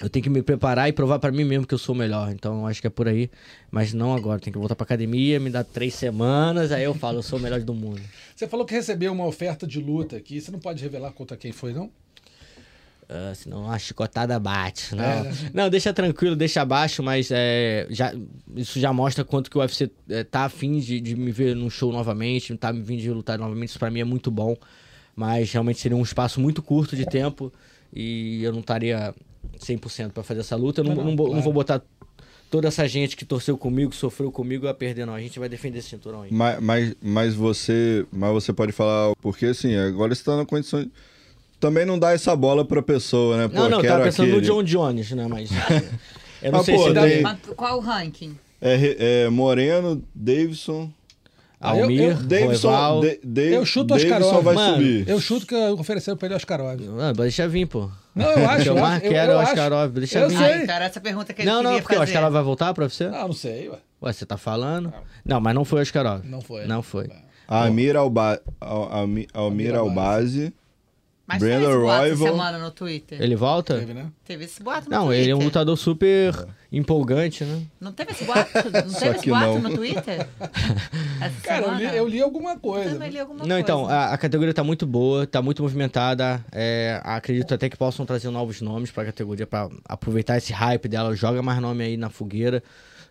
eu 0.00 0.08
tenho 0.08 0.22
que 0.22 0.30
me 0.30 0.40
preparar 0.42 0.88
e 0.88 0.92
provar 0.94 1.18
pra 1.18 1.30
mim 1.30 1.44
mesmo 1.44 1.66
que 1.66 1.74
eu 1.74 1.78
sou 1.78 1.94
o 1.94 1.98
melhor. 1.98 2.32
Então, 2.32 2.60
eu 2.60 2.66
acho 2.66 2.80
que 2.80 2.86
é 2.86 2.90
por 2.90 3.06
aí. 3.06 3.30
Mas 3.70 3.92
não 3.92 4.14
agora. 4.14 4.40
Tem 4.40 4.50
que 4.50 4.58
voltar 4.58 4.74
pra 4.74 4.84
academia, 4.84 5.38
me 5.38 5.50
dar 5.50 5.62
três 5.62 5.92
semanas, 5.94 6.72
aí 6.72 6.84
eu 6.84 6.94
falo, 6.94 7.18
eu 7.18 7.22
sou 7.22 7.38
o 7.38 7.42
melhor 7.42 7.60
do 7.60 7.74
mundo. 7.74 8.00
Você 8.34 8.48
falou 8.48 8.64
que 8.64 8.72
recebeu 8.72 9.12
uma 9.12 9.26
oferta 9.26 9.66
de 9.66 9.78
luta 9.78 10.16
aqui. 10.16 10.40
Você 10.40 10.50
não 10.50 10.58
pode 10.58 10.82
revelar 10.82 11.12
contra 11.12 11.36
quem 11.36 11.52
foi, 11.52 11.74
não? 11.74 11.90
Ah, 13.14 13.34
senão 13.34 13.70
a 13.70 13.78
chicotada 13.78 14.38
bate. 14.40 14.94
Não, 14.94 15.04
É, 15.04 15.32
não 15.52 15.68
deixa 15.68 15.92
tranquilo, 15.92 16.34
deixa 16.34 16.62
abaixo, 16.62 17.02
mas 17.02 17.28
é, 17.30 17.86
já, 17.90 18.14
isso 18.56 18.80
já 18.80 18.92
mostra 18.92 19.22
quanto 19.24 19.50
que 19.50 19.58
o 19.58 19.60
UFC 19.60 19.90
é, 20.08 20.24
tá 20.24 20.44
afim 20.44 20.78
de, 20.78 20.98
de 21.00 21.14
me 21.14 21.30
ver 21.30 21.54
num 21.54 21.68
show 21.68 21.92
novamente, 21.92 22.56
tá 22.56 22.72
me 22.72 22.80
vindo 22.80 23.00
de 23.00 23.10
lutar 23.10 23.38
novamente. 23.38 23.68
Isso 23.70 23.78
pra 23.78 23.90
mim 23.90 24.00
é 24.00 24.04
muito 24.04 24.30
bom. 24.30 24.56
Mas 25.14 25.52
realmente 25.52 25.78
seria 25.78 25.96
um 25.96 26.02
espaço 26.02 26.40
muito 26.40 26.62
curto 26.62 26.96
de 26.96 27.04
tempo 27.04 27.52
e 27.92 28.42
eu 28.42 28.50
não 28.52 28.60
estaria 28.60 29.14
100% 29.58 30.10
pra 30.12 30.22
fazer 30.22 30.40
essa 30.40 30.56
luta. 30.56 30.80
Eu 30.80 30.84
não, 30.84 30.94
Não, 30.94 31.04
não, 31.04 31.16
vou- 31.16 31.26
não 31.26 31.32
claro. 31.34 31.44
vou 31.44 31.52
botar 31.52 31.82
toda 32.50 32.68
essa 32.68 32.88
gente 32.88 33.14
que 33.16 33.24
torceu 33.26 33.58
comigo, 33.58 33.94
sofreu 33.94 34.32
comigo 34.32 34.66
a 34.68 34.72
perder, 34.74 35.04
não. 35.06 35.14
A 35.14 35.20
gente 35.20 35.38
vai 35.38 35.48
defender 35.50 35.80
esse 35.80 35.90
cinturão 35.90 36.22
aí. 36.22 36.30
Mas, 36.32 36.60
mas, 36.60 36.96
mas 37.02 37.34
você 37.34 38.06
mas 38.10 38.32
você 38.32 38.52
pode 38.54 38.72
falar 38.72 39.12
porque 39.20 39.46
assim 39.46 39.74
agora 39.76 40.14
você 40.14 40.24
tá 40.24 40.36
na 40.36 40.46
condição 40.46 40.82
de... 40.82 40.90
também 41.62 41.86
não 41.86 41.96
dá 41.98 42.10
essa 42.12 42.34
bola 42.34 42.64
pra 42.64 42.82
pessoa 42.82 43.36
né 43.36 43.48
Pô, 43.48 43.54
não, 43.54 43.68
não, 43.70 43.78
eu 43.78 43.82
quero 43.82 43.92
tava 43.94 44.04
pensando 44.04 44.26
no 44.30 44.36
aquele. 44.38 44.46
John 44.52 44.62
Jones, 44.64 45.10
né? 45.12 45.26
Mas. 45.28 45.48
eu 46.42 46.50
não 46.52 46.58
Mas, 46.58 46.66
sei 46.66 46.74
pô, 46.74 46.84
se 46.92 47.20
Mas 47.22 47.38
qual 47.56 47.78
o 47.78 47.80
ranking? 47.80 48.36
é, 48.60 49.24
é 49.24 49.28
Moreno 49.30 50.02
Davidson 50.14 50.90
Eu- 51.60 51.68
Almir, 51.68 52.02
eu- 52.02 52.14
Davidson 52.16 52.68
Royval. 52.70 53.00
Da- 53.02 53.08
Da- 53.22 53.42
Eu 53.42 53.64
chuto 53.64 53.86
Davidson 53.96 54.42
vai 54.42 54.54
Mano, 54.56 54.74
subir 54.74 55.08
Eu 55.08 55.20
chuto 55.20 55.46
que 55.46 55.54
ofereceram 55.54 56.16
pra 56.18 56.26
ele 56.26 56.34
Askarov. 56.34 56.80
Ah, 57.00 57.12
deixa 57.12 57.46
vir, 57.46 57.66
pô. 57.66 57.88
Não, 58.14 58.26
eu 58.26 58.48
acho. 58.50 58.68
eu 58.68 58.76
eu 58.76 58.82
mais 58.82 58.96
acho, 58.96 59.04
eu- 59.06 59.10
quero 59.12 59.32
eu 59.32 59.36
o 59.36 59.40
acho. 59.40 59.50
Askarov, 59.52 59.92
deixa 59.92 60.18
Eu 60.18 60.28
vir. 60.28 60.36
sei. 60.38 60.46
Ai, 60.52 60.66
cara, 60.66 60.84
essa 60.86 61.00
pergunta 61.00 61.32
que 61.32 61.42
ele 61.42 61.50
Não, 61.50 61.62
não, 61.62 61.70
porque 61.80 61.94
eu 61.94 61.98
fazer. 61.98 62.02
acho 62.02 62.12
que 62.12 62.18
ela 62.18 62.28
vai 62.30 62.42
voltar 62.42 62.74
pra 62.74 62.88
você? 62.88 63.08
Não, 63.08 63.28
não 63.28 63.32
sei, 63.34 63.68
ué. 63.68 63.78
Ué, 64.02 64.12
você 64.12 64.26
tá 64.26 64.36
falando? 64.36 64.92
Não, 65.24 65.40
mas 65.40 65.54
não 65.54 65.64
foi 65.64 65.78
o 65.78 65.82
Askarov. 65.82 66.22
Não 66.24 66.40
foi. 66.40 66.66
Não 66.66 66.82
foi. 66.82 67.08
Amir 67.46 67.96
Alba 67.96 68.40
Al- 68.60 68.92
Almi- 68.92 69.28
Almir 69.32 69.74
Albazi 69.76 70.52
Mas 71.26 71.38
Brandon 71.38 71.60
teve 71.60 71.70
esse 71.72 71.80
boato 71.80 72.16
semana 72.16 72.58
no 72.58 72.70
Twitter. 72.72 73.22
Ele 73.22 73.36
volta? 73.36 73.78
Teve, 73.78 73.94
né? 73.94 74.06
Teve 74.24 74.44
esse 74.44 74.62
boato 74.62 74.90
no 74.90 74.96
Não, 74.96 75.06
Twitter. 75.06 75.22
ele 75.22 75.30
é 75.30 75.36
um 75.36 75.44
lutador 75.44 75.76
super 75.76 76.46
empolgante, 76.70 77.44
né? 77.44 77.62
Não 77.80 77.92
teve 77.92 78.10
esse 78.12 78.24
boato? 78.24 78.50
Não 78.70 78.88
Só 78.90 78.98
teve 79.00 79.16
esse 79.18 79.28
boato 79.28 79.46
não. 79.58 79.70
no 79.70 79.76
Twitter? 79.76 80.26
Essa 81.20 81.40
Cara, 81.42 81.66
eu 81.66 81.74
li, 81.74 81.96
eu 81.96 82.08
li 82.08 82.20
alguma 82.20 82.52
Eu 82.52 82.58
coisa. 82.60 82.90
também 82.90 83.10
li 83.10 83.18
alguma 83.20 83.40
Não, 83.40 83.46
coisa. 83.46 83.60
então, 83.60 83.86
a, 83.86 84.12
a 84.12 84.18
categoria 84.18 84.52
tá 84.52 84.64
muito 84.64 84.86
boa, 84.86 85.26
tá 85.26 85.40
muito 85.40 85.62
movimentada. 85.62 86.44
é, 86.50 87.00
acredito 87.04 87.54
até 87.54 87.68
que 87.68 87.76
possam 87.76 88.04
trazer 88.04 88.28
novos 88.30 88.60
nomes 88.60 88.90
pra 88.90 89.04
categoria, 89.04 89.46
pra 89.46 89.68
aproveitar 89.88 90.36
esse 90.38 90.52
hype 90.52 90.88
dela. 90.88 91.14
Joga 91.14 91.40
mais 91.42 91.60
nome 91.60 91.84
aí 91.84 91.96
na 91.96 92.10
fogueira. 92.10 92.62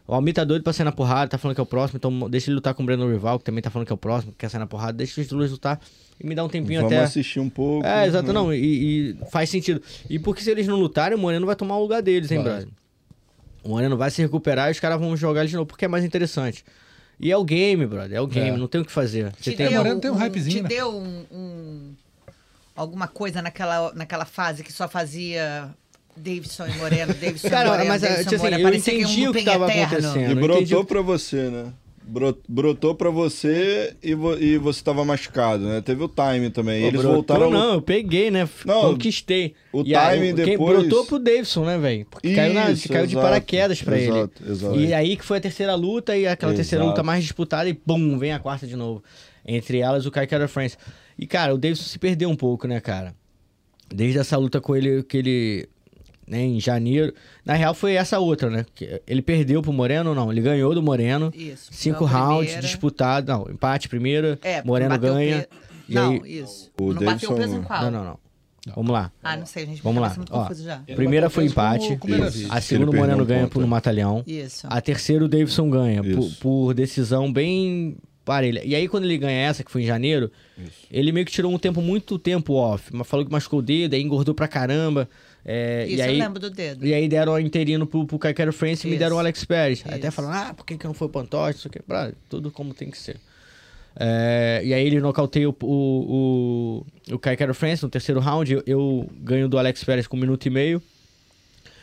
O 0.07 0.13
Almir 0.13 0.33
tá 0.33 0.43
doido 0.43 0.63
pra 0.63 0.73
sair 0.73 0.83
na 0.83 0.91
porrada, 0.91 1.29
tá 1.29 1.37
falando 1.37 1.55
que 1.55 1.61
é 1.61 1.63
o 1.63 1.67
próximo, 1.67 1.97
então 1.97 2.29
deixa 2.29 2.49
ele 2.49 2.55
lutar 2.55 2.73
com 2.73 2.83
o 2.83 2.85
Breno 2.85 3.09
Rival, 3.09 3.39
que 3.39 3.45
também 3.45 3.61
tá 3.61 3.69
falando 3.69 3.85
que 3.85 3.93
é 3.93 3.95
o 3.95 3.97
próximo, 3.97 4.33
que 4.33 4.39
quer 4.39 4.49
sair 4.49 4.59
na 4.59 4.67
porrada. 4.67 4.93
Deixa 4.93 5.21
os 5.21 5.27
dois 5.27 5.51
lutar 5.51 5.79
e 6.23 6.27
me 6.27 6.35
dá 6.35 6.43
um 6.43 6.49
tempinho 6.49 6.81
vamos 6.81 6.93
até. 6.95 7.03
assistir 7.03 7.39
um 7.39 7.49
pouco 7.49 7.85
É, 7.85 8.05
exato, 8.05 8.27
né? 8.27 8.33
não, 8.33 8.53
e, 8.53 9.11
e 9.11 9.17
faz 9.31 9.49
sentido. 9.49 9.81
E 10.09 10.19
porque 10.19 10.41
se 10.43 10.51
eles 10.51 10.67
não 10.67 10.77
lutarem, 10.77 11.17
o 11.17 11.21
Moreno 11.21 11.45
vai 11.45 11.55
tomar 11.55 11.77
o 11.77 11.81
lugar 11.81 12.01
deles, 12.01 12.31
hein, 12.31 12.37
Vai. 12.37 12.45
brother? 12.47 12.67
O 13.63 13.69
Moreno 13.69 13.95
vai 13.97 14.09
se 14.11 14.21
recuperar 14.21 14.69
e 14.69 14.71
os 14.71 14.79
caras 14.79 14.99
vão 14.99 15.15
jogar 15.15 15.41
ele 15.41 15.49
de 15.49 15.55
novo, 15.55 15.65
porque 15.67 15.85
é 15.85 15.87
mais 15.87 16.03
interessante. 16.03 16.63
E 17.19 17.31
é 17.31 17.37
o 17.37 17.43
game, 17.43 17.85
brother, 17.85 18.17
é 18.17 18.21
o 18.21 18.25
game, 18.27 18.49
É. 18.49 18.57
não 18.57 18.67
tem 18.67 18.81
o 18.81 18.85
que 18.85 18.91
fazer. 18.91 19.31
Você 19.39 19.51
Te 19.51 19.57
tem 19.57 19.67
o 19.67 19.69
deu, 19.69 19.77
Moreno 19.79 19.99
tem 20.01 20.09
um 20.11 20.15
hypezinho, 20.15 20.55
te 20.57 20.61
né? 20.63 20.69
deu 20.69 20.89
um, 20.91 21.25
um- 21.31 21.93
alguma 22.75 23.07
coisa 23.07 23.41
naquela, 23.41 23.91
naquela 23.93 24.25
fase 24.25 24.63
que 24.63 24.73
só 24.73 24.87
fazia 24.87 25.69
Davidson 26.17 26.65
e 26.67 26.77
Moreno, 26.77 27.13
Davidson 27.21 27.47
e 27.47 27.51
Cara, 27.51 27.69
Moreno, 27.69 27.89
mas 27.89 28.01
Davidson 28.01 28.23
tipo 28.23 28.33
e 28.33 28.35
assim, 28.35 28.43
Moreno. 28.45 28.61
eu 28.61 28.63
Parecia 28.65 28.93
que 28.93 28.99
entendi 29.01 29.11
um 29.27 29.29
o 29.29 29.33
que 29.33 29.39
looping 29.39 29.45
tava 29.45 29.65
eterno. 29.65 29.83
acontecendo. 29.85 30.31
E 30.31 30.35
brotou 30.35 30.61
entendi. 30.63 30.85
pra 30.87 31.01
você, 31.01 31.49
né? 31.49 31.65
Bro- 32.11 32.37
Brotou 32.47 32.93
pra 32.93 33.09
você 33.09 33.95
e, 34.03 34.13
vo- 34.13 34.37
e 34.37 34.57
você 34.57 34.83
tava 34.83 35.05
machucado, 35.05 35.63
né? 35.65 35.79
Teve 35.81 36.03
o 36.03 36.09
time 36.09 36.49
também. 36.49 36.81
Pô, 36.81 36.87
Eles 36.89 37.01
brotou, 37.01 37.13
voltaram. 37.13 37.49
Não, 37.49 37.73
eu 37.75 37.81
peguei, 37.81 38.29
né? 38.29 38.47
Não, 38.65 38.91
Conquistei. 38.91 39.53
o 39.71 39.81
E 39.81 39.93
Quem 39.93 40.33
depois- 40.35 40.79
brotou 40.79 41.05
pro 41.05 41.17
Davidson, 41.19 41.63
né, 41.65 41.77
velho? 41.77 42.05
Porque 42.11 42.35
caiu, 42.35 42.53
na, 42.53 42.65
caiu 42.89 43.07
de 43.07 43.15
paraquedas 43.15 43.81
pra 43.81 43.97
ele. 43.97 44.29
Exato. 44.45 44.75
E 44.77 44.93
aí 44.93 45.15
que 45.15 45.23
foi 45.23 45.37
a 45.37 45.41
terceira 45.41 45.73
luta 45.73 46.17
e 46.17 46.27
aquela 46.27 46.53
terceira 46.53 46.83
Exato. 46.83 46.89
luta 46.97 47.03
mais 47.03 47.23
disputada 47.23 47.69
e 47.69 47.73
pum, 47.73 48.17
vem 48.19 48.33
a 48.33 48.39
quarta 48.39 48.67
de 48.67 48.75
novo. 48.75 49.01
Entre 49.45 49.79
elas 49.79 50.05
o 50.05 50.11
Kai 50.11 50.27
Kara 50.27 50.47
France. 50.47 50.75
E 51.17 51.25
cara, 51.25 51.53
o 51.55 51.57
Davidson 51.57 51.83
se 51.85 51.97
perdeu 51.97 52.29
um 52.29 52.35
pouco, 52.35 52.67
né, 52.67 52.79
cara? 52.81 53.15
Desde 53.93 54.19
essa 54.19 54.37
luta 54.37 54.59
com 54.59 54.75
ele 54.75 55.01
que 55.03 55.17
ele 55.17 55.69
né, 56.27 56.41
em 56.43 56.59
janeiro. 56.59 57.13
Na 57.43 57.53
real 57.53 57.73
foi 57.73 57.93
essa 57.95 58.19
outra, 58.19 58.49
né? 58.49 58.65
Que 58.75 59.01
Ele 59.07 59.21
perdeu 59.21 59.61
pro 59.61 59.73
Moreno, 59.73 60.13
não, 60.13 60.31
ele 60.31 60.41
ganhou 60.41 60.73
do 60.75 60.81
Moreno. 60.83 61.31
Isso. 61.35 61.69
Cinco 61.71 62.05
a 62.05 62.07
rounds 62.07 62.37
primeira- 62.51 62.61
disputados, 62.61 63.27
não, 63.27 63.49
empate 63.49 63.89
primeiro, 63.89 64.37
É, 64.43 64.63
Moreno 64.63 64.97
ganha. 64.99 65.41
pe- 65.49 65.55
E 65.89 65.93
Não, 65.95 66.11
aí, 66.11 66.21
isso. 66.39 66.71
o 66.79 66.93
não 66.93 67.01
bateu 67.01 67.31
o 67.31 67.33
Davidson- 67.33 67.35
peso 67.35 67.55
em 67.57 67.63
qual? 67.63 67.81
não, 67.83 67.91
não, 67.91 68.03
não. 68.05 68.19
Vamos 68.75 68.91
lá. 68.91 69.11
Ah, 69.23 69.35
não 69.35 69.45
sei, 69.47 69.65
gente. 69.65 69.81
Vamos 69.81 69.99
lá, 70.03 70.13
muito 70.15 70.31
ó. 70.31 70.47
já. 70.53 70.83
Ele 70.87 70.95
Primeira 70.95 71.31
foi 71.31 71.45
como- 71.49 71.51
empate. 71.51 71.97
como 71.97 72.13
Isso. 72.13 72.23
avisa. 72.23 72.53
A 72.53 72.61
segunda 72.61 72.91
o 72.91 72.95
Moreno 72.95 73.23
um 73.23 73.25
ganha 73.25 73.41
ponto, 73.41 73.53
por 73.53 73.59
no 73.61 73.65
é. 73.65 73.69
Matalhão. 73.69 74.23
Isso. 74.27 74.67
A 74.69 74.79
terceira 74.79 75.25
o 75.25 75.27
Davidson 75.27 75.67
ganha 75.71 76.03
por, 76.03 76.09
Isso. 76.19 76.37
por 76.39 76.73
decisão 76.75 77.33
bem 77.33 77.97
parelha. 78.23 78.61
E 78.63 78.75
aí 78.75 78.87
quando 78.87 79.05
ele 79.05 79.17
ganha 79.17 79.35
essa, 79.49 79.63
que 79.63 79.71
foi 79.71 79.81
em 79.81 79.85
janeiro, 79.87 80.31
ele 80.91 81.11
meio 81.11 81.25
que 81.25 81.31
tirou 81.31 81.51
um 81.51 81.57
tempo, 81.57 81.81
muito 81.81 82.19
tempo 82.19 82.53
off. 82.53 82.89
Mas 82.93 83.07
falou 83.07 83.25
que 83.25 83.31
machucou 83.31 83.59
o 83.59 83.63
dedo, 83.63 83.95
aí 83.95 84.01
engordou 84.03 84.35
pra 84.35 84.47
caramba. 84.47 85.09
É, 85.43 85.85
Isso 85.87 85.97
e 85.97 86.01
aí, 86.01 86.19
eu 86.19 86.23
lembro 86.23 86.39
do 86.39 86.49
dedo. 86.49 86.85
E 86.85 86.93
aí 86.93 87.07
deram 87.07 87.33
o 87.33 87.39
interino 87.39 87.87
pro, 87.87 88.05
pro 88.05 88.19
Kaikaro 88.19 88.53
France 88.53 88.87
e 88.87 88.91
me 88.91 88.97
deram 88.97 89.15
o 89.15 89.19
Alex 89.19 89.43
Pérez. 89.43 89.83
Até 89.87 90.11
falaram, 90.11 90.49
ah, 90.49 90.53
por 90.53 90.65
que, 90.65 90.77
que 90.77 90.85
não 90.85 90.93
foi 90.93 91.07
o 91.07 91.09
Pantoja, 91.09 91.57
isso 91.57 91.67
aqui. 91.67 91.79
Brother, 91.87 92.13
tudo 92.29 92.51
como 92.51 92.73
tem 92.73 92.89
que 92.89 92.97
ser. 92.97 93.17
É, 93.95 94.61
e 94.63 94.73
aí 94.73 94.85
ele 94.85 94.99
nocauteia 95.01 95.49
o, 95.49 95.55
o, 95.61 96.85
o, 97.09 97.15
o 97.15 97.19
Kaikaro 97.19 97.53
France 97.53 97.83
no 97.83 97.89
terceiro 97.89 98.21
round. 98.21 98.53
Eu, 98.53 98.63
eu 98.65 99.09
ganho 99.19 99.49
do 99.49 99.57
Alex 99.57 99.83
Pérez 99.83 100.07
com 100.07 100.15
um 100.15 100.19
minuto 100.19 100.45
e 100.45 100.49
meio. 100.49 100.81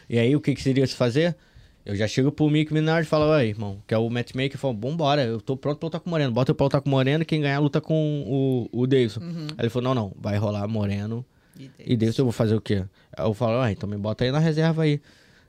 E 0.09 0.19
aí 0.19 0.35
o 0.35 0.41
que, 0.41 0.55
que 0.55 0.63
seria 0.63 0.87
se 0.87 0.95
fazer? 0.95 1.37
Eu 1.85 1.97
já 1.97 2.07
chego 2.07 2.31
pro 2.31 2.49
Mick 2.51 2.73
Minard 2.73 3.07
e 3.07 3.09
falo, 3.09 3.33
aí, 3.33 3.49
irmão, 3.49 3.79
que 3.87 3.95
é 3.95 3.99
o 3.99 4.09
matchmaker, 4.11 4.57
e 4.57 4.59
falo, 4.59 4.77
vambora, 4.79 5.25
eu 5.25 5.41
tô 5.41 5.57
pronto 5.57 5.79
pra 5.79 5.87
lutar 5.87 6.01
com 6.01 6.09
o 6.09 6.11
Moreno. 6.11 6.33
Bota 6.33 6.51
eu 6.51 6.55
pra 6.55 6.65
lutar 6.65 6.81
com 6.83 6.89
o 6.89 6.91
Moreno 6.91 7.23
e 7.23 7.27
quem 7.27 7.41
ganhar 7.41 7.59
luta 7.61 7.81
com 7.81 8.69
o, 8.73 8.83
o 8.83 8.87
Davidson. 8.87 9.21
Aí 9.57 9.65
ele 9.65 9.71
falou, 9.71 9.95
não, 9.95 10.03
não, 10.03 10.13
vai 10.19 10.37
rolar 10.37 10.69
Moreno 10.69 11.25
E 11.59 11.71
e 11.79 11.97
Davidson 11.97 12.23
eu 12.23 12.27
vou 12.27 12.33
fazer 12.33 12.55
o 12.55 12.61
quê? 12.61 12.85
Aí 13.17 13.27
eu 13.27 13.35
falo, 13.35 13.61
ah, 13.61 13.71
então 13.73 13.89
me 13.89 13.97
bota 13.97 14.25
aí 14.25 14.31
na 14.31 14.39
reserva 14.39 14.83
aí. 14.83 15.01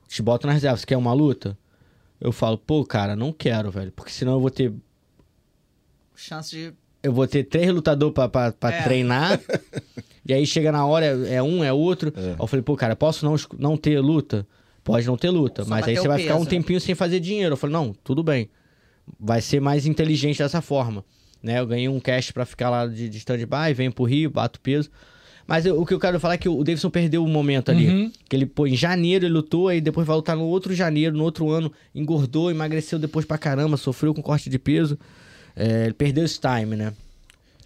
Te 0.08 0.22
bota 0.22 0.46
na 0.46 0.52
reserva, 0.52 0.76
você 0.76 0.84
quer 0.86 0.96
uma 0.96 1.12
luta? 1.12 1.56
Eu 2.20 2.32
falo, 2.32 2.58
pô, 2.58 2.84
cara, 2.84 3.14
não 3.14 3.32
quero, 3.32 3.70
velho. 3.70 3.92
Porque 3.92 4.10
senão 4.10 4.32
eu 4.34 4.40
vou 4.40 4.50
ter. 4.50 4.72
Chance 6.14 6.50
de. 6.50 6.72
Eu 7.02 7.12
vou 7.12 7.26
ter 7.26 7.44
três 7.44 7.72
lutadores 7.72 8.12
pra, 8.14 8.28
pra, 8.28 8.52
pra 8.52 8.72
É. 8.74 8.82
treinar. 8.82 9.40
e 10.26 10.34
aí 10.34 10.46
chega 10.46 10.70
na 10.70 10.84
hora, 10.84 11.06
é 11.06 11.42
um, 11.42 11.64
é 11.64 11.72
outro. 11.72 12.12
Aí 12.14 12.36
eu 12.38 12.46
falei, 12.46 12.62
pô, 12.62 12.76
cara, 12.76 12.94
posso 12.94 13.24
não, 13.24 13.36
não 13.58 13.76
ter 13.76 13.98
luta? 14.00 14.46
Pode 14.84 15.06
não 15.06 15.16
ter 15.16 15.30
luta. 15.30 15.64
Só 15.64 15.70
mas 15.70 15.86
aí 15.86 15.96
você 15.96 16.08
vai 16.08 16.18
ficar 16.18 16.34
um 16.34 16.38
peso. 16.40 16.50
tempinho 16.50 16.80
sem 16.80 16.94
fazer 16.94 17.20
dinheiro. 17.20 17.54
Eu 17.54 17.56
falei, 17.56 17.72
não, 17.72 17.94
tudo 18.04 18.22
bem. 18.22 18.50
Vai 19.18 19.40
ser 19.40 19.60
mais 19.60 19.86
inteligente 19.86 20.38
dessa 20.38 20.60
forma. 20.60 21.04
Né? 21.42 21.58
Eu 21.58 21.66
ganhei 21.66 21.88
um 21.88 21.98
cash 22.00 22.32
pra 22.32 22.44
ficar 22.44 22.68
lá 22.68 22.86
de, 22.86 23.08
de 23.08 23.18
stand-by, 23.18 23.72
venho 23.74 23.92
pro 23.92 24.04
Rio, 24.04 24.30
bato 24.30 24.60
peso. 24.60 24.90
Mas 25.50 25.66
eu- 25.66 25.80
o 25.80 25.84
que 25.84 25.92
eu 25.92 25.98
quero 25.98 26.20
falar 26.20 26.34
é 26.34 26.38
que 26.38 26.48
o 26.48 26.62
Davidson 26.62 26.90
perdeu 26.90 27.24
o 27.24 27.28
momento 27.28 27.72
ali. 27.72 27.88
Uhum. 27.88 28.12
Que 28.28 28.36
ele, 28.36 28.46
pô, 28.46 28.68
em 28.68 28.76
janeiro 28.76 29.26
ele 29.26 29.34
lutou, 29.34 29.66
aí 29.66 29.80
depois 29.80 30.06
vai 30.06 30.14
lutar 30.14 30.36
no 30.36 30.44
outro 30.44 30.72
janeiro, 30.72 31.16
no 31.16 31.24
outro 31.24 31.50
ano, 31.50 31.72
engordou, 31.92 32.52
emagreceu 32.52 33.00
depois 33.00 33.26
pra 33.26 33.36
caramba, 33.36 33.76
sofreu 33.76 34.14
com 34.14 34.22
corte 34.22 34.48
de 34.48 34.60
peso. 34.60 34.96
É, 35.56 35.86
ele 35.86 35.92
perdeu 35.94 36.24
esse 36.24 36.38
time, 36.40 36.76
né? 36.76 36.92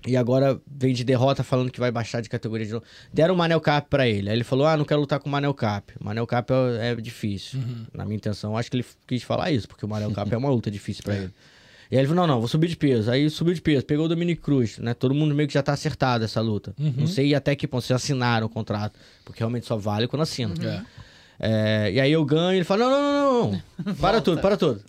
E 0.06 0.16
agora 0.16 0.58
vem 0.66 0.94
de 0.94 1.04
derrota 1.04 1.42
falando 1.44 1.70
que 1.70 1.78
vai 1.78 1.90
baixar 1.90 2.20
de 2.22 2.28
categoria 2.30 2.64
de 2.66 2.72
novo. 2.72 2.84
Deram 3.12 3.34
o 3.34 3.36
Manel 3.38 3.60
Cap 3.60 3.88
pra 3.90 4.08
ele. 4.08 4.28
Aí 4.30 4.36
ele 4.36 4.44
falou: 4.44 4.66
Ah, 4.66 4.76
não 4.78 4.84
quero 4.86 5.00
lutar 5.00 5.18
com 5.18 5.28
o 5.28 5.32
Manel 5.32 5.52
Cap. 5.54 5.92
O 6.00 6.04
Manel 6.04 6.26
Cap 6.26 6.50
é, 6.78 6.90
é 6.92 6.94
difícil. 6.94 7.60
Na 7.92 8.04
minha 8.04 8.16
intenção, 8.16 8.56
acho 8.56 8.70
que 8.70 8.76
ele 8.78 8.84
quis 9.06 9.22
falar 9.22 9.50
isso, 9.50 9.66
porque 9.68 9.84
o 9.84 9.88
Manel 9.88 10.10
Cap 10.10 10.32
é 10.32 10.36
uma 10.36 10.50
luta 10.50 10.70
difícil 10.70 11.02
pra 11.04 11.14
ele. 11.16 11.30
E 11.90 11.96
aí 11.96 12.00
ele 12.00 12.08
falou: 12.08 12.26
Não, 12.26 12.34
não, 12.34 12.40
vou 12.40 12.48
subir 12.48 12.68
de 12.68 12.76
peso. 12.76 13.10
Aí 13.10 13.28
subiu 13.30 13.54
de 13.54 13.60
peso, 13.60 13.84
pegou 13.84 14.06
o 14.06 14.08
Dominic 14.08 14.40
Cruz, 14.40 14.78
né? 14.78 14.94
Todo 14.94 15.14
mundo 15.14 15.34
meio 15.34 15.46
que 15.48 15.54
já 15.54 15.62
tá 15.62 15.72
acertado 15.72 16.24
essa 16.24 16.40
luta. 16.40 16.74
Não 16.78 17.06
sei 17.06 17.34
até 17.34 17.54
que 17.54 17.66
ponto 17.66 17.84
vocês 17.84 17.96
assinaram 18.02 18.46
o 18.46 18.50
contrato, 18.50 18.98
porque 19.24 19.40
realmente 19.40 19.66
só 19.66 19.76
vale 19.76 20.06
quando 20.08 20.22
assina. 20.22 20.54
É. 20.62 20.82
É, 21.40 21.92
e 21.92 22.00
aí 22.00 22.12
eu 22.12 22.24
ganho, 22.24 22.56
ele 22.56 22.64
fala: 22.64 22.84
Não, 22.84 22.90
não, 22.90 23.02
não, 23.02 23.50
não, 23.52 23.60
não. 23.86 23.94
Para 24.00 24.20
tudo, 24.20 24.40
para 24.40 24.56
tudo. 24.56 24.80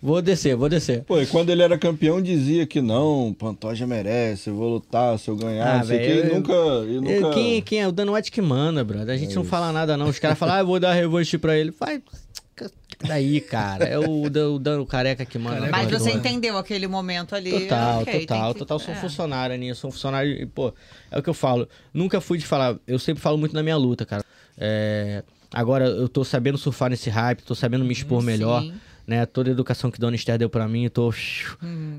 Vou 0.00 0.22
descer, 0.22 0.54
vou 0.54 0.68
descer. 0.68 1.02
Pô, 1.02 1.20
e 1.20 1.26
quando 1.26 1.50
ele 1.50 1.60
era 1.60 1.76
campeão 1.76 2.22
dizia 2.22 2.64
que 2.64 2.80
não, 2.80 3.34
Pantoja 3.36 3.84
merece, 3.88 4.48
eu 4.48 4.54
vou 4.54 4.68
lutar, 4.74 5.18
se 5.18 5.28
eu 5.28 5.34
ganhar, 5.36 5.66
Ah, 5.68 5.78
não 5.78 5.84
sei 5.84 5.96
o 5.96 6.00
que, 6.00 6.06
e 6.06 6.28
eu- 6.28 6.34
nunca... 6.36 6.52
E 6.86 7.00
nunca... 7.22 7.34
Quem, 7.34 7.60
quem 7.60 7.80
é? 7.82 7.88
O 7.88 7.90
Dan 7.90 8.12
White 8.12 8.30
que 8.30 8.40
manda, 8.40 8.84
brother. 8.84 9.12
A 9.12 9.18
gente 9.18 9.34
não 9.34 9.42
fala 9.42 9.72
nada, 9.72 9.96
não. 9.96 10.06
Os 10.06 10.20
caras 10.20 10.38
falam, 10.38 10.54
ah, 10.54 10.58
eu 10.60 10.66
vou 10.68 10.78
dar 10.78 10.92
revanche 10.92 11.36
pra 11.38 11.56
ele. 11.58 11.72
Vai. 11.72 12.00
Daí, 13.06 13.40
cara. 13.40 13.84
É 13.84 13.98
o, 13.98 14.22
o 14.22 14.58
Dan 14.58 14.80
o 14.80 14.86
careca 14.86 15.24
que 15.24 15.38
manda. 15.38 15.68
Mas 15.70 15.90
você 15.90 16.12
entendeu 16.12 16.56
aquele 16.56 16.86
momento 16.86 17.34
ali. 17.34 17.50
Total, 17.60 18.00
ok, 18.02 18.20
total, 18.26 18.52
que- 18.52 18.58
total. 18.58 18.78
Sou 18.78 18.94
um 18.94 18.96
é. 18.96 19.00
funcionário, 19.00 19.54
Aninha. 19.54 19.74
Sou 19.74 19.88
um 19.88 19.92
funcionário 19.92 20.32
e, 20.32 20.46
pô, 20.46 20.72
é 21.10 21.18
o 21.18 21.22
que 21.22 21.30
eu 21.30 21.34
falo. 21.34 21.68
Nunca 21.92 22.20
fui 22.20 22.38
de 22.38 22.46
falar. 22.46 22.76
Eu 22.86 22.98
sempre 22.98 23.22
falo 23.22 23.36
muito 23.38 23.54
na 23.54 23.62
minha 23.62 23.76
luta, 23.76 24.04
cara. 24.04 24.24
É, 24.56 25.22
agora 25.52 25.86
eu 25.86 26.08
tô 26.08 26.24
sabendo 26.24 26.56
surfar 26.58 26.90
nesse 26.90 27.10
hype, 27.10 27.42
tô 27.42 27.54
sabendo 27.54 27.84
me 27.84 27.92
expor 27.92 28.22
melhor. 28.22 28.62
sim. 28.62 28.74
Né? 29.06 29.26
Toda 29.26 29.50
a 29.50 29.52
educação 29.52 29.90
que 29.90 30.00
Dona 30.00 30.16
Esther 30.16 30.38
deu 30.38 30.48
pra 30.48 30.66
mim, 30.66 30.88
tô, 30.88 31.12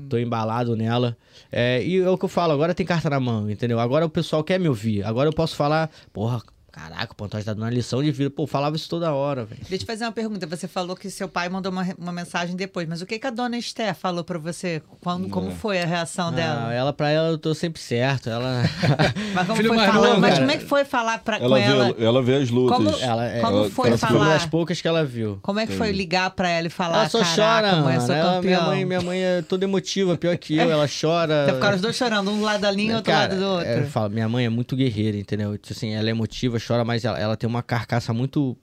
tô 0.08 0.18
embalado 0.18 0.74
nela. 0.74 1.16
É, 1.52 1.80
e 1.84 1.98
é 1.98 2.10
o 2.10 2.18
que 2.18 2.24
eu 2.24 2.28
falo, 2.28 2.52
agora 2.52 2.74
tem 2.74 2.84
carta 2.84 3.08
na 3.08 3.20
mão, 3.20 3.48
entendeu? 3.48 3.78
Agora 3.78 4.04
o 4.04 4.10
pessoal 4.10 4.42
quer 4.42 4.58
me 4.58 4.68
ouvir. 4.68 5.04
Agora 5.04 5.28
eu 5.28 5.32
posso 5.32 5.54
falar, 5.54 5.88
porra, 6.12 6.42
caraca, 6.76 7.12
o 7.12 7.16
Pantoja 7.16 7.44
tá 7.44 7.52
dando 7.54 7.62
uma 7.62 7.70
lição 7.70 8.02
de 8.02 8.10
vida. 8.12 8.28
Pô, 8.30 8.46
falava 8.46 8.76
isso 8.76 8.88
toda 8.88 9.10
hora, 9.12 9.44
velho. 9.44 9.60
Deixa 9.60 9.74
eu 9.74 9.78
te 9.78 9.86
fazer 9.86 10.04
uma 10.04 10.12
pergunta. 10.12 10.46
Você 10.46 10.68
falou 10.68 10.94
que 10.94 11.10
seu 11.10 11.28
pai 11.28 11.48
mandou 11.48 11.72
uma, 11.72 11.86
uma 11.98 12.12
mensagem 12.12 12.54
depois, 12.54 12.86
mas 12.86 13.00
o 13.00 13.06
que, 13.06 13.18
que 13.18 13.26
a 13.26 13.30
dona 13.30 13.56
Esther 13.56 13.94
falou 13.94 14.22
pra 14.22 14.38
você? 14.38 14.82
Quando, 15.00 15.28
como 15.30 15.50
foi 15.50 15.80
a 15.80 15.86
reação 15.86 16.28
Ah, 16.28 16.30
dela? 16.32 16.72
ela, 16.74 16.92
pra 16.92 17.08
ela, 17.08 17.28
eu 17.28 17.38
tô 17.38 17.54
sempre 17.54 17.80
certo. 17.80 18.28
Ela. 18.28 18.62
Mas 19.34 19.46
como 19.46 19.56
Filho 19.56 19.74
foi 19.74 19.86
falar? 19.86 20.08
novo, 20.08 20.20
mas 20.20 20.30
cara. 20.34 20.40
como 20.46 20.50
é 20.50 20.56
que 20.58 20.64
foi 20.64 20.84
falar 20.84 21.18
pra, 21.18 21.36
Ela 21.38 21.48
com 21.58 21.64
vê, 21.64 21.70
ela? 21.70 21.94
ela 21.98 22.22
vê 22.22 22.34
as 22.36 22.50
lutas. 22.50 22.76
Como- 22.76 22.90
ela 23.00 23.24
é, 23.26 23.40
Como 23.40 23.58
ela- 23.58 23.70
foi 23.70 23.88
ela 23.88 23.98
foi 23.98 24.08
uma 24.10 24.18
falar? 24.18 24.34
das 24.34 24.46
poucas 24.46 24.80
que 24.80 24.88
ela 24.88 25.04
viu. 25.04 25.38
Como 25.42 25.60
é 25.60 25.66
que 25.66 25.72
foi 25.74 25.92
ligar 25.92 26.30
pra 26.30 26.48
ela 26.48 26.66
e 26.66 26.70
falar? 26.70 27.00
Ela 27.00 27.08
só 27.08 27.18
Caraca, 27.20 27.70
chora, 27.70 27.82
mãe, 27.82 28.00
sou 28.00 28.14
Ela- 28.14 28.42
minha, 28.42 28.60
mãe, 28.62 28.84
minha 28.84 29.00
mãe 29.02 29.22
é 29.22 29.42
toda 29.42 29.64
emotiva, 29.64 30.16
pior 30.16 30.36
que 30.38 30.56
eu, 30.56 30.70
ela 30.70 30.86
chora. 30.88 31.42
Então 31.44 31.54
ficaram 31.56 31.76
os 31.76 31.82
dois 31.82 31.96
chorando, 31.96 32.30
um 32.30 32.42
lado 32.42 32.60
da 32.60 32.70
linha 32.70 32.92
e 32.92 32.96
outro 32.96 33.12
Cara, 33.12 33.28
lado 33.34 33.38
do 33.40 33.46
outro. 33.46 33.68
é, 33.68 33.78
eu 33.80 33.86
falo, 33.88 34.10
minha 34.10 34.28
mãe 34.28 34.44
é 34.46 34.48
muito 34.48 34.74
guerreira, 34.76 35.16
entendeu? 35.16 35.52
Tipo 35.58 35.72
Assim, 35.76 35.92
ela 35.94 36.08
é 36.08 36.10
emotiva, 36.10 36.58
chora, 36.66 36.84
mas 36.84 37.04
ela, 37.04 37.18
ela 37.18 37.36
tem 37.36 37.48
uma 37.48 37.62
carcaça 37.62 38.12
muito 38.12 38.56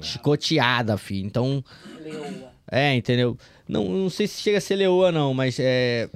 chicoteada, 0.00 0.96
filho. 0.96 1.26
Então. 1.26 1.64
É, 2.70 2.94
entendeu? 2.94 3.38
Não, 3.68 3.88
não 3.88 4.10
sei 4.10 4.26
se 4.26 4.42
chega 4.42 4.58
a 4.58 4.60
ser 4.60 4.76
leoa, 4.76 5.12
não, 5.12 5.32
mas 5.32 5.58
é. 5.60 6.08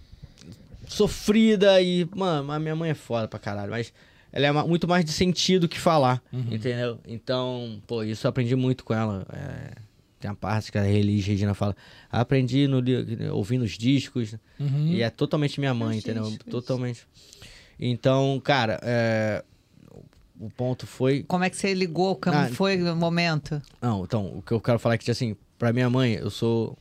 Sofrida 0.86 1.80
e. 1.80 2.08
Mano, 2.14 2.50
a 2.50 2.58
minha 2.58 2.74
mãe 2.74 2.90
é 2.90 2.94
foda 2.94 3.28
pra 3.28 3.38
caralho, 3.38 3.70
mas 3.70 3.92
ela 4.32 4.46
é 4.46 4.52
muito 4.64 4.88
mais 4.88 5.04
de 5.04 5.12
sentido 5.12 5.68
que 5.68 5.78
falar, 5.78 6.22
entendeu? 6.32 6.98
Então, 7.06 7.80
pô, 7.86 8.02
isso 8.02 8.26
eu 8.26 8.28
aprendi 8.28 8.54
muito 8.56 8.84
com 8.84 8.94
ela. 8.94 9.26
É, 9.32 9.72
tem 10.20 10.30
a 10.30 10.34
parte 10.34 10.70
que 10.70 10.78
a 10.78 10.88
Elis 10.88 11.26
Regina 11.26 11.54
fala. 11.54 11.76
Aprendi 12.10 12.66
no, 12.66 12.82
ouvindo 13.32 13.62
os 13.62 13.78
discos. 13.78 14.34
Uhum. 14.58 14.88
E 14.88 15.02
é 15.02 15.10
totalmente 15.10 15.58
minha 15.58 15.74
mãe, 15.74 15.98
entendeu? 15.98 16.32
Totalmente. 16.50 17.06
Então, 17.78 18.40
cara, 18.44 18.78
é, 18.82 19.42
o 20.40 20.48
ponto 20.50 20.86
foi. 20.86 21.22
Como 21.28 21.44
é 21.44 21.50
que 21.50 21.56
você 21.56 21.74
ligou? 21.74 22.16
Como 22.16 22.36
Ah, 22.36 22.48
foi 22.48 22.82
o 22.82 22.96
momento? 22.96 23.60
Não, 23.80 24.04
então, 24.04 24.26
o 24.38 24.42
que 24.42 24.52
eu 24.52 24.60
quero 24.60 24.78
falar 24.78 24.94
é 24.94 24.98
que, 24.98 25.04
tipo 25.04 25.12
assim, 25.12 25.36
pra 25.58 25.72
minha 25.72 25.88
mãe, 25.90 26.14
eu 26.14 26.30
sou. 26.30 26.76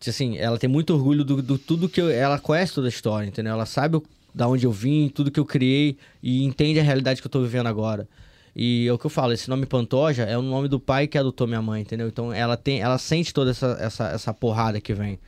tipo 0.00 0.10
Assim, 0.10 0.36
ela 0.38 0.58
tem 0.58 0.68
muito 0.70 0.94
orgulho 0.94 1.24
do, 1.24 1.42
do 1.42 1.58
tudo 1.58 1.88
que 1.88 2.00
eu. 2.00 2.08
Ela 2.10 2.38
conhece 2.38 2.72
toda 2.74 2.86
a 2.86 2.90
história, 2.90 3.26
entendeu? 3.26 3.52
Ela 3.52 3.66
sabe 3.66 3.96
o- 3.96 4.02
da 4.34 4.46
onde 4.46 4.66
eu 4.66 4.72
vim, 4.72 5.08
tudo 5.08 5.30
que 5.30 5.40
eu 5.40 5.44
criei 5.46 5.96
e 6.22 6.44
entende 6.44 6.78
a 6.78 6.82
realidade 6.82 7.20
que 7.20 7.26
eu 7.26 7.30
tô 7.30 7.40
vivendo 7.40 7.66
agora. 7.66 8.06
E 8.54 8.86
é 8.86 8.92
o 8.92 8.98
que 8.98 9.04
eu 9.06 9.10
falo, 9.10 9.32
esse 9.32 9.48
nome 9.50 9.66
Pantoja 9.66 10.22
é 10.24 10.36
o 10.36 10.42
nome 10.42 10.68
do 10.68 10.78
pai 10.80 11.06
que 11.06 11.18
adotou 11.18 11.46
minha 11.46 11.60
mãe, 11.60 11.82
entendeu? 11.82 12.06
Então 12.08 12.32
ela 12.32 12.56
tem, 12.56 12.80
ela 12.80 12.96
sente 12.98 13.32
toda 13.34 13.50
essa, 13.50 13.76
essa, 13.80 14.08
essa 14.08 14.32
porrada 14.34 14.80
que 14.80 14.94
vem. 14.94 15.18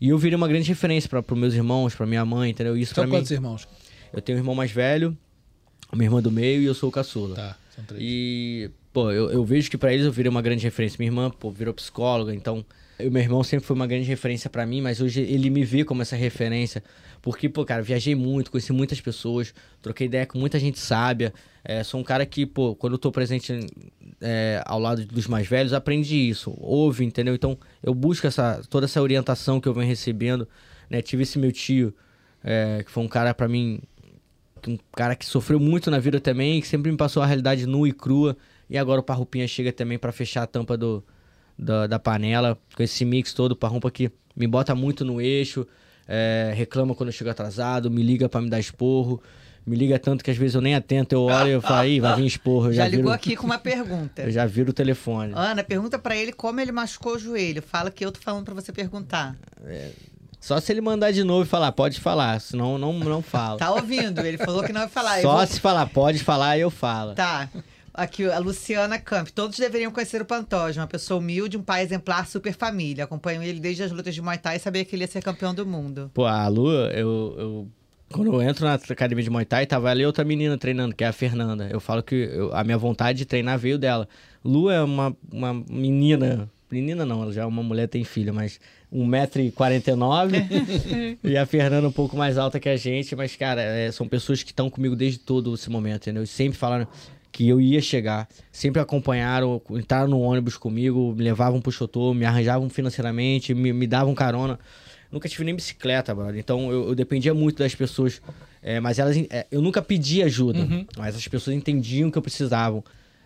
E 0.00 0.08
eu 0.08 0.18
virei 0.18 0.36
uma 0.36 0.48
grande 0.48 0.68
referência 0.68 1.08
para 1.08 1.20
os 1.20 1.38
meus 1.38 1.54
irmãos, 1.54 1.94
pra 1.94 2.04
minha 2.06 2.24
mãe, 2.24 2.50
entendeu? 2.50 2.76
Isso 2.76 2.94
São 2.94 3.02
pra 3.02 3.06
mim. 3.06 3.12
quantos 3.16 3.30
irmãos? 3.30 3.68
Eu 4.12 4.20
tenho 4.20 4.38
um 4.38 4.40
irmão 4.40 4.54
mais 4.56 4.70
velho, 4.72 5.16
uma 5.94 6.04
irmã 6.04 6.22
do 6.22 6.30
meio 6.30 6.62
e 6.62 6.64
eu 6.66 6.74
sou 6.74 6.88
o 6.88 6.92
caçula. 6.92 7.34
Tá, 7.34 7.56
são 7.74 7.84
três. 7.84 8.02
E, 8.04 8.70
pô, 8.92 9.10
eu, 9.10 9.30
eu 9.30 9.44
vejo 9.44 9.70
que 9.70 9.78
pra 9.78 9.92
eles 9.92 10.06
eu 10.06 10.12
virei 10.12 10.30
uma 10.30 10.42
grande 10.42 10.64
referência. 10.64 10.96
Minha 10.98 11.08
irmã, 11.08 11.30
pô, 11.30 11.50
virou 11.50 11.72
psicóloga, 11.74 12.34
então. 12.34 12.64
Meu 12.98 13.20
irmão 13.20 13.42
sempre 13.42 13.66
foi 13.66 13.74
uma 13.74 13.88
grande 13.88 14.06
referência 14.06 14.48
pra 14.48 14.64
mim, 14.64 14.80
mas 14.80 15.00
hoje 15.00 15.20
ele 15.20 15.50
me 15.50 15.64
vê 15.64 15.84
como 15.84 16.02
essa 16.02 16.14
referência. 16.14 16.82
Porque, 17.20 17.48
pô, 17.48 17.64
cara, 17.64 17.82
viajei 17.82 18.14
muito, 18.14 18.50
conheci 18.50 18.72
muitas 18.72 19.00
pessoas, 19.00 19.52
troquei 19.82 20.06
ideia 20.06 20.26
com 20.26 20.38
muita 20.38 20.60
gente 20.60 20.78
sábia. 20.78 21.32
É, 21.64 21.82
sou 21.82 21.98
um 21.98 22.04
cara 22.04 22.24
que, 22.24 22.44
pô, 22.46 22.76
quando 22.76 22.92
eu 22.92 22.98
tô 22.98 23.10
presente 23.10 23.66
é, 24.20 24.62
ao 24.64 24.78
lado 24.78 25.04
dos 25.06 25.26
mais 25.26 25.46
velhos, 25.48 25.72
aprendi 25.72 26.16
isso. 26.28 26.54
Ouve, 26.60 27.04
entendeu? 27.04 27.34
Então, 27.34 27.58
eu 27.82 27.94
busco 27.94 28.26
essa, 28.26 28.62
toda 28.70 28.84
essa 28.84 29.00
orientação 29.02 29.60
que 29.60 29.66
eu 29.66 29.74
venho 29.74 29.88
recebendo. 29.88 30.46
Né? 30.88 31.02
Tive 31.02 31.22
esse 31.24 31.38
meu 31.38 31.50
tio, 31.50 31.94
é, 32.44 32.82
que 32.84 32.90
foi 32.90 33.02
um 33.02 33.08
cara 33.08 33.34
pra 33.34 33.48
mim 33.48 33.80
um 34.66 34.78
cara 34.92 35.14
que 35.14 35.26
sofreu 35.26 35.60
muito 35.60 35.90
na 35.90 35.98
vida 35.98 36.20
também, 36.20 36.60
que 36.60 36.66
sempre 36.66 36.90
me 36.90 36.96
passou 36.96 37.22
a 37.22 37.26
realidade 37.26 37.66
nua 37.66 37.88
e 37.88 37.92
crua. 37.92 38.36
E 38.68 38.78
agora 38.78 39.00
o 39.00 39.04
Parrupinha 39.04 39.46
chega 39.46 39.72
também 39.72 39.98
pra 39.98 40.12
fechar 40.12 40.42
a 40.42 40.46
tampa 40.46 40.76
do, 40.76 41.04
da, 41.58 41.86
da 41.86 41.98
panela, 41.98 42.58
com 42.74 42.82
esse 42.82 43.04
mix 43.04 43.32
todo, 43.32 43.52
o 43.52 43.56
Parrumpa 43.56 43.90
que 43.90 44.10
me 44.34 44.46
bota 44.46 44.74
muito 44.74 45.04
no 45.04 45.20
eixo, 45.20 45.66
é, 46.08 46.52
reclama 46.54 46.94
quando 46.94 47.08
eu 47.08 47.12
chego 47.12 47.30
atrasado, 47.30 47.90
me 47.90 48.02
liga 48.02 48.28
pra 48.28 48.40
me 48.40 48.50
dar 48.50 48.58
esporro, 48.58 49.22
me 49.66 49.76
liga 49.76 49.98
tanto 49.98 50.22
que 50.22 50.30
às 50.30 50.36
vezes 50.36 50.54
eu 50.54 50.60
nem 50.60 50.74
atento, 50.74 51.14
eu 51.14 51.22
olho 51.22 51.48
e 51.48 51.52
eu 51.52 51.62
falo, 51.62 51.88
Ih, 51.88 52.00
vai 52.00 52.16
vir 52.16 52.26
esporro. 52.26 52.72
Já, 52.72 52.82
já, 52.82 52.88
ligou 52.88 53.04
viro, 53.04 53.14
aqui 53.14 53.36
com 53.36 53.46
uma 53.46 53.58
pergunta. 53.58 54.22
Eu 54.22 54.30
já 54.30 54.44
viro 54.44 54.70
o 54.70 54.74
telefone. 54.74 55.32
Ana, 55.34 55.64
pergunta 55.64 55.98
pra 55.98 56.16
ele 56.16 56.32
como 56.32 56.60
ele 56.60 56.72
machucou 56.72 57.14
o 57.14 57.18
joelho. 57.18 57.62
Fala 57.62 57.90
que 57.90 58.04
eu 58.04 58.12
tô 58.12 58.20
falando 58.20 58.44
pra 58.44 58.54
você 58.54 58.72
perguntar. 58.72 59.36
Só 60.44 60.60
se 60.60 60.70
ele 60.70 60.82
mandar 60.82 61.10
de 61.10 61.24
novo 61.24 61.44
e 61.44 61.46
falar, 61.46 61.72
pode 61.72 61.98
falar, 62.00 62.38
senão 62.38 62.76
não, 62.76 62.92
não 62.92 63.22
fala. 63.24 63.58
Tá 63.58 63.72
ouvindo? 63.72 64.20
Ele 64.20 64.36
falou 64.36 64.62
que 64.62 64.74
não 64.74 64.82
vai 64.82 64.90
falar. 64.90 65.22
Só 65.22 65.36
vou- 65.38 65.46
se 65.46 65.58
falar, 65.58 65.86
pode 65.86 66.18
falar, 66.18 66.58
eu 66.58 66.70
falo. 66.70 67.14
Tá. 67.14 67.48
Aqui, 67.94 68.24
a 68.30 68.38
Luciana 68.38 68.98
Camp. 68.98 69.28
Todos 69.28 69.56
deveriam 69.58 69.90
conhecer 69.90 70.20
o 70.20 70.24
Pantoja, 70.26 70.80
uma 70.82 70.86
pessoa 70.86 71.18
humilde, 71.18 71.56
um 71.56 71.62
pai 71.62 71.82
exemplar, 71.82 72.26
super 72.26 72.52
família. 72.52 73.04
Acompanho 73.04 73.42
ele 73.42 73.58
desde 73.58 73.84
as 73.84 73.90
lutas 73.92 74.14
de 74.14 74.20
Muay 74.20 74.36
Thai 74.36 74.56
e 74.56 74.58
sabia 74.58 74.84
que 74.84 74.94
ele 74.94 75.04
ia 75.04 75.08
ser 75.08 75.22
campeão 75.22 75.54
do 75.54 75.64
mundo. 75.64 76.10
Pô, 76.12 76.26
a 76.26 76.46
Lu, 76.48 76.70
eu, 76.72 77.34
eu- 77.38 77.68
Quando 78.12 78.32
eu 78.34 78.42
entro 78.42 78.66
na 78.66 78.74
academia 78.74 79.24
de 79.24 79.30
Muay 79.30 79.44
Thai, 79.46 79.64
tava 79.64 79.88
ali 79.88 80.04
outra 80.04 80.24
menina 80.24 80.58
treinando, 80.58 80.94
que 80.94 81.04
é 81.04 81.06
a 81.06 81.12
Fernanda. 81.12 81.68
Eu 81.70 81.80
falo 81.80 82.02
que 82.02 82.16
eu- 82.16 82.54
a 82.54 82.62
minha 82.62 82.76
vontade 82.76 83.16
de 83.18 83.24
treinar 83.24 83.58
veio 83.58 83.78
dela. 83.78 84.06
Lu 84.44 84.68
é 84.70 84.82
uma, 84.82 85.16
uma 85.32 85.54
menina. 85.54 86.50
Menina 86.74 87.06
não, 87.06 87.22
ela 87.22 87.32
já 87.32 87.42
é 87.42 87.46
uma 87.46 87.62
mulher, 87.62 87.86
tem 87.86 88.02
filha, 88.02 88.32
mas 88.32 88.58
1,49m. 88.92 91.18
e 91.22 91.36
a 91.36 91.46
Fernanda 91.46 91.86
um 91.86 91.92
pouco 91.92 92.16
mais 92.16 92.36
alta 92.36 92.58
que 92.58 92.68
a 92.68 92.76
gente. 92.76 93.14
Mas, 93.14 93.36
cara, 93.36 93.62
é, 93.62 93.92
são 93.92 94.08
pessoas 94.08 94.42
que 94.42 94.50
estão 94.50 94.68
comigo 94.68 94.96
desde 94.96 95.18
todo 95.18 95.54
esse 95.54 95.70
momento, 95.70 96.02
entendeu? 96.02 96.24
E 96.24 96.26
sempre 96.26 96.58
falaram 96.58 96.88
que 97.30 97.48
eu 97.48 97.60
ia 97.60 97.80
chegar. 97.80 98.28
Sempre 98.50 98.82
acompanharam, 98.82 99.62
entraram 99.70 100.08
no 100.08 100.20
ônibus 100.20 100.56
comigo, 100.56 101.14
me 101.16 101.22
levavam 101.22 101.60
pro 101.60 101.70
Chotô, 101.70 102.12
me 102.12 102.24
arranjavam 102.24 102.68
financeiramente, 102.68 103.54
me, 103.54 103.72
me 103.72 103.86
davam 103.86 104.14
carona. 104.14 104.58
Nunca 105.12 105.28
tive 105.28 105.44
nem 105.44 105.54
bicicleta, 105.54 106.12
brother. 106.12 106.38
Então 106.38 106.72
eu, 106.72 106.88
eu 106.88 106.94
dependia 106.94 107.32
muito 107.32 107.58
das 107.58 107.74
pessoas. 107.74 108.20
é, 108.60 108.80
mas 108.80 108.98
elas. 108.98 109.16
é, 109.30 109.46
eu 109.50 109.62
nunca 109.62 109.80
pedi 109.80 110.24
ajuda. 110.24 110.66
Mas 110.98 111.14
as 111.14 111.28
pessoas 111.28 111.54
entendiam 111.54 112.10
que 112.10 112.18
eu 112.18 112.22
precisavam. 112.22 112.82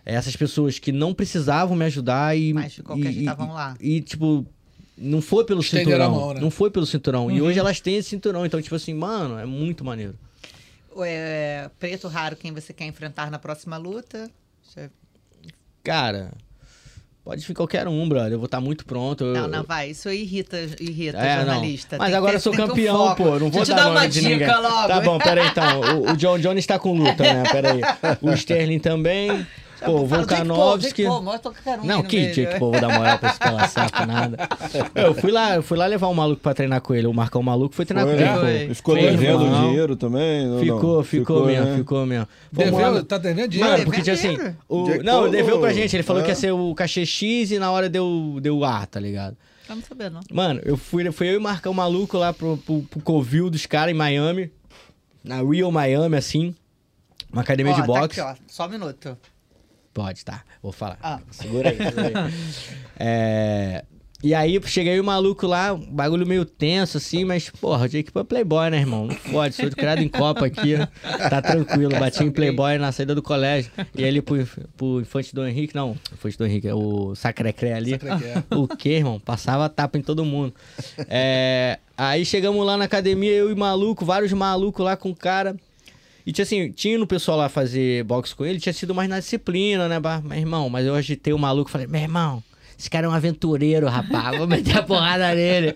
É, 0.09 0.15
essas 0.15 0.35
pessoas 0.35 0.79
que 0.79 0.91
não 0.91 1.13
precisavam 1.13 1.75
me 1.75 1.85
ajudar 1.85 2.35
e. 2.37 2.53
Mas 2.53 2.73
de 2.73 2.83
qualquer 2.83 3.01
e- 3.09 3.13
jeito 3.13 3.19
e- 3.19 3.21
estavam 3.23 3.53
lá. 3.53 3.75
E, 3.79 4.01
tipo, 4.01 4.45
não 4.97 5.21
foi 5.21 5.43
pelo 5.45 5.61
Estenderam 5.61 5.91
a 5.91 6.07
cinturão. 6.07 6.11
mão, 6.27 6.33
né? 6.33 6.41
Não 6.41 6.49
foi 6.51 6.71
pelo 6.71 6.85
cinturão. 6.85 7.29
E 7.31 7.41
hoje 7.41 7.59
elas 7.59 7.79
têm 7.79 7.95
esse 7.97 8.09
cinturão. 8.09 8.45
Então, 8.45 8.61
tipo 8.61 8.75
assim, 8.75 8.93
mano, 8.93 9.37
é 9.37 9.45
muito 9.45 9.83
maneiro. 9.85 10.15
É, 11.01 11.69
preto 11.79 12.07
raro, 12.07 12.35
quem 12.35 12.51
você 12.51 12.73
quer 12.73 12.85
enfrentar 12.85 13.29
na 13.31 13.39
próxima 13.39 13.77
luta? 13.77 14.29
Você- 14.63 14.89
Cara, 15.83 16.31
pode 17.23 17.45
vir 17.45 17.53
qualquer 17.53 17.87
um, 17.87 18.09
brother. 18.09 18.33
Eu 18.33 18.39
vou 18.39 18.45
estar 18.47 18.59
muito 18.59 18.85
pronto. 18.85 19.23
eu- 19.23 19.33
Não, 19.33 19.47
não, 19.47 19.63
vai. 19.63 19.91
Isso 19.91 20.09
irrita, 20.09 20.57
irrita 20.79 21.17
É, 21.17 21.37
não. 21.37 21.45
jornalista. 21.45 21.97
Mas 21.97 22.07
Tem 22.09 22.17
agora 22.17 22.31
ter- 22.33 22.37
eu 22.37 22.41
sou 22.41 22.53
um 22.53 22.55
campeão, 22.57 22.97
foco. 22.97 23.15
pô. 23.23 23.29
Não 23.31 23.39
vou 23.39 23.49
Deixa 23.51 23.59
eu 23.59 23.65
te 23.65 23.77
dar 23.77 23.83
dar 23.85 23.91
uma 23.91 24.07
dica 24.09 24.27
ninguém. 24.29 24.47
logo. 24.47 24.87
Tá 24.87 25.01
bom, 25.01 25.17
peraí 25.19 25.47
então. 25.47 25.81
O, 26.01 26.11
o 26.11 26.17
John 26.17 26.39
Jones 26.39 26.65
tá 26.65 26.77
com 26.79 26.93
luta, 26.93 27.23
né? 27.23 27.43
Peraí. 27.51 27.81
O 28.21 28.31
Sterling 28.33 28.79
também. 28.79 29.45
Pô, 29.83 29.91
o 30.01 30.05
Volkanovski. 30.05 31.03
Mostra 31.05 31.51
qualquer 31.51 31.79
um 31.79 31.85
Não, 31.85 32.03
que. 32.03 32.31
Jake 32.31 32.59
Paul, 32.59 32.71
vou 32.71 32.81
dar 32.81 32.89
moral 32.97 33.17
pra 33.17 33.29
esse 33.29 33.39
pela 33.39 33.67
saco, 33.67 34.05
nada. 34.05 34.37
Eu 34.93 35.13
fui 35.13 35.31
lá, 35.31 35.55
eu 35.55 35.63
fui 35.63 35.77
lá 35.77 35.85
levar 35.85 36.07
um 36.07 36.13
maluco 36.13 36.41
pra 36.41 36.53
treinar 36.53 36.81
com 36.81 36.93
ele. 36.93 37.07
O 37.07 37.13
Marcão 37.13 37.41
Maluco 37.41 37.73
foi 37.75 37.85
treinar 37.85 38.05
Foi, 38.05 38.15
com 38.17 38.21
ele. 38.21 38.29
né? 38.29 38.65
Foi. 38.65 38.75
Ficou 38.75 38.95
Meu 38.95 39.03
devendo 39.11 39.43
irmão. 39.43 39.67
dinheiro 39.67 39.95
também? 39.95 40.49
ou 40.51 40.59
Ficou, 40.59 40.95
não? 40.97 41.03
ficou, 41.03 41.45
mesmo, 41.45 41.65
né? 41.65 41.77
ficou 41.77 42.05
mesmo. 42.05 42.27
Vamos 42.51 42.71
Deveu, 42.71 42.91
lá. 42.93 43.03
tá 43.03 43.17
devendo 43.17 43.49
dinheiro. 43.49 43.71
Mano, 43.71 43.85
porque 43.85 44.01
tinha 44.01 44.13
assim. 44.13 44.35
Devendo? 44.35 44.57
O, 44.67 44.87
não, 45.03 45.19
Paul, 45.21 45.29
deveu 45.29 45.59
pra 45.59 45.73
gente. 45.73 45.95
Ele 45.95 46.03
falou 46.03 46.21
é. 46.21 46.25
que 46.25 46.31
ia 46.31 46.35
ser 46.35 46.51
o 46.51 46.75
cachê 46.75 47.05
X 47.05 47.51
e 47.51 47.59
na 47.59 47.71
hora 47.71 47.89
deu, 47.89 48.37
deu 48.41 48.63
A, 48.63 48.85
tá 48.85 48.99
ligado? 48.99 49.35
Eu 49.69 49.75
não 49.75 49.83
sabia, 49.83 50.09
não. 50.09 50.21
Mano, 50.31 50.59
eu 50.65 50.75
fui, 50.77 51.09
fui 51.11 51.29
eu 51.29 51.35
e 51.35 51.39
Marcão 51.39 51.73
maluco 51.73 52.17
lá 52.17 52.33
pro, 52.33 52.57
pro, 52.57 52.81
pro 52.83 53.01
Covil 53.01 53.49
dos 53.49 53.65
caras 53.65 53.93
em 53.93 53.97
Miami. 53.97 54.51
Na 55.23 55.41
Real 55.41 55.71
Miami, 55.71 56.15
assim. 56.17 56.55
Uma 57.31 57.41
academia 57.43 57.73
Ó, 57.73 57.75
de 57.75 57.81
tá 57.81 57.87
boxe. 57.87 58.19
aqui, 58.19 58.21
ó. 58.21 58.35
Só 58.47 58.65
um 58.65 58.69
minuto. 58.69 59.17
Pode, 59.99 60.23
tá. 60.23 60.43
Vou 60.63 60.71
falar. 60.71 60.97
Ah. 61.03 61.19
Segura 61.29 61.71
aí, 61.71 61.77
segura 61.77 62.07
aí. 62.07 62.33
É, 63.01 63.83
E 64.23 64.33
aí, 64.33 64.59
cheguei 64.65 64.97
o 64.99 65.03
maluco 65.03 65.45
lá, 65.47 65.73
um 65.73 65.79
bagulho 65.79 66.25
meio 66.27 66.43
tenso, 66.45 66.97
assim, 66.97 67.23
mas, 67.25 67.49
porra, 67.49 67.85
o 67.85 67.87
Jake 67.89 68.11
Paul 68.11 68.23
é 68.23 68.25
playboy, 68.25 68.69
né, 68.69 68.77
irmão? 68.77 69.07
Não 69.07 69.15
pode, 69.15 69.55
sou 69.55 69.69
criado 69.69 70.01
em 70.01 70.07
Copa 70.07 70.45
aqui, 70.45 70.75
tá 71.29 71.41
tranquilo. 71.41 71.97
Bati 71.99 72.23
em 72.23 72.31
playboy 72.31 72.77
na 72.77 72.91
saída 72.93 73.13
do 73.13 73.21
colégio. 73.21 73.71
E 73.93 74.03
ele 74.03 74.21
pro, 74.21 74.45
pro 74.77 75.01
Infante 75.01 75.35
do 75.35 75.45
Henrique, 75.45 75.75
não, 75.75 75.97
Infante 76.13 76.37
do 76.37 76.45
Henrique, 76.45 76.67
é 76.67 76.73
o 76.73 77.13
Sacrecré 77.15 77.73
ali. 77.73 77.91
Sacré-Cré. 77.91 78.43
O 78.55 78.67
quê, 78.69 78.91
irmão? 78.91 79.19
Passava 79.19 79.67
tapa 79.67 79.97
em 79.97 80.01
todo 80.01 80.23
mundo. 80.23 80.53
É, 81.09 81.79
aí 81.97 82.25
chegamos 82.25 82.65
lá 82.65 82.77
na 82.77 82.85
academia, 82.85 83.31
eu 83.31 83.51
e 83.51 83.55
maluco, 83.55 84.05
vários 84.05 84.31
malucos 84.31 84.83
lá 84.83 84.95
com 84.95 85.09
o 85.11 85.15
cara. 85.15 85.55
E 86.29 86.31
tinha 86.31 86.43
assim, 86.43 86.71
tinha 86.71 86.95
no 86.95 87.07
pessoal 87.07 87.39
lá 87.39 87.49
fazer 87.49 88.03
boxe 88.03 88.35
com 88.35 88.45
ele, 88.45 88.59
tinha 88.59 88.71
sido 88.71 88.93
mais 88.93 89.09
na 89.09 89.19
disciplina, 89.19 89.87
né? 89.87 89.99
Meu 89.99 90.37
irmão, 90.37 90.69
mas 90.69 90.85
eu 90.85 90.93
agitei 90.93 91.33
o 91.33 91.39
maluco 91.39 91.71
e 91.71 91.71
falei, 91.71 91.87
meu 91.87 91.99
irmão, 91.99 92.43
esse 92.77 92.87
cara 92.87 93.07
é 93.07 93.09
um 93.09 93.13
aventureiro, 93.13 93.87
rapaz, 93.87 94.37
vou 94.37 94.45
meter 94.45 94.77
a 94.77 94.83
porrada 94.83 95.33
nele. 95.33 95.73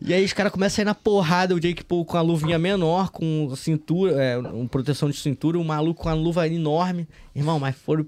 E 0.00 0.12
aí 0.12 0.24
os 0.24 0.32
caras 0.32 0.50
começam 0.50 0.74
a 0.74 0.76
sair 0.78 0.84
na 0.86 0.94
porrada, 0.94 1.54
o 1.54 1.60
Jake 1.60 1.84
Paul 1.84 2.04
com 2.04 2.16
a 2.16 2.20
luvinha 2.20 2.58
menor, 2.58 3.10
com 3.10 3.54
cintura, 3.54 4.20
é, 4.20 4.36
um 4.36 4.66
proteção 4.66 5.08
de 5.08 5.16
cintura, 5.18 5.56
o 5.56 5.64
maluco 5.64 6.02
com 6.02 6.08
a 6.08 6.14
luva 6.14 6.48
enorme. 6.48 7.06
Irmão, 7.32 7.60
mas 7.60 7.76
foram. 7.76 8.04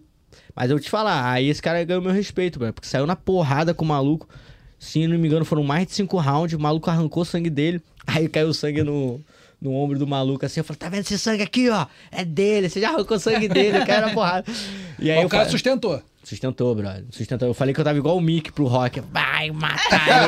Mas 0.56 0.70
eu 0.70 0.78
vou 0.78 0.82
te 0.82 0.90
falar, 0.90 1.30
aí 1.30 1.48
esse 1.48 1.62
cara 1.62 1.84
ganhou 1.84 2.02
meu 2.02 2.12
respeito, 2.12 2.58
velho, 2.58 2.72
porque 2.72 2.88
saiu 2.88 3.06
na 3.06 3.14
porrada 3.14 3.72
com 3.72 3.84
o 3.84 3.88
maluco. 3.88 4.28
Se 4.80 5.06
não 5.06 5.16
me 5.16 5.28
engano, 5.28 5.44
foram 5.44 5.62
mais 5.62 5.86
de 5.86 5.92
cinco 5.94 6.18
rounds, 6.18 6.58
o 6.58 6.60
maluco 6.60 6.90
arrancou 6.90 7.22
o 7.22 7.26
sangue 7.26 7.48
dele, 7.48 7.80
aí 8.04 8.28
caiu 8.28 8.48
o 8.48 8.54
sangue 8.54 8.82
no, 8.82 9.20
no 9.60 9.72
ombro 9.72 9.98
do 9.98 10.06
maluco, 10.06 10.44
assim, 10.46 10.60
eu 10.60 10.64
falei, 10.64 10.78
tá 10.78 10.88
vendo 10.88 11.00
esse 11.00 11.18
sangue 11.18 11.42
aqui, 11.42 11.68
ó? 11.68 11.86
É 12.12 12.24
dele, 12.24 12.68
você 12.68 12.80
já 12.80 12.90
arrancou 12.90 13.16
o 13.16 13.20
sangue 13.20 13.48
dele, 13.48 13.84
caiu 13.84 14.06
na 14.06 14.12
porrada. 14.12 14.44
E 15.00 15.12
aí 15.12 15.24
o 15.24 15.28
cara 15.28 15.44
falei, 15.44 15.52
sustentou. 15.52 16.02
Sustentou, 16.24 16.74
brother. 16.74 17.04
Sustentou. 17.12 17.46
Eu 17.46 17.54
falei 17.54 17.72
que 17.72 17.80
eu 17.80 17.84
tava 17.84 17.96
igual 17.96 18.16
o 18.16 18.20
Mickey 18.20 18.50
pro 18.50 18.66
Rock. 18.66 19.00
Vai 19.12 19.48
matar 19.52 20.26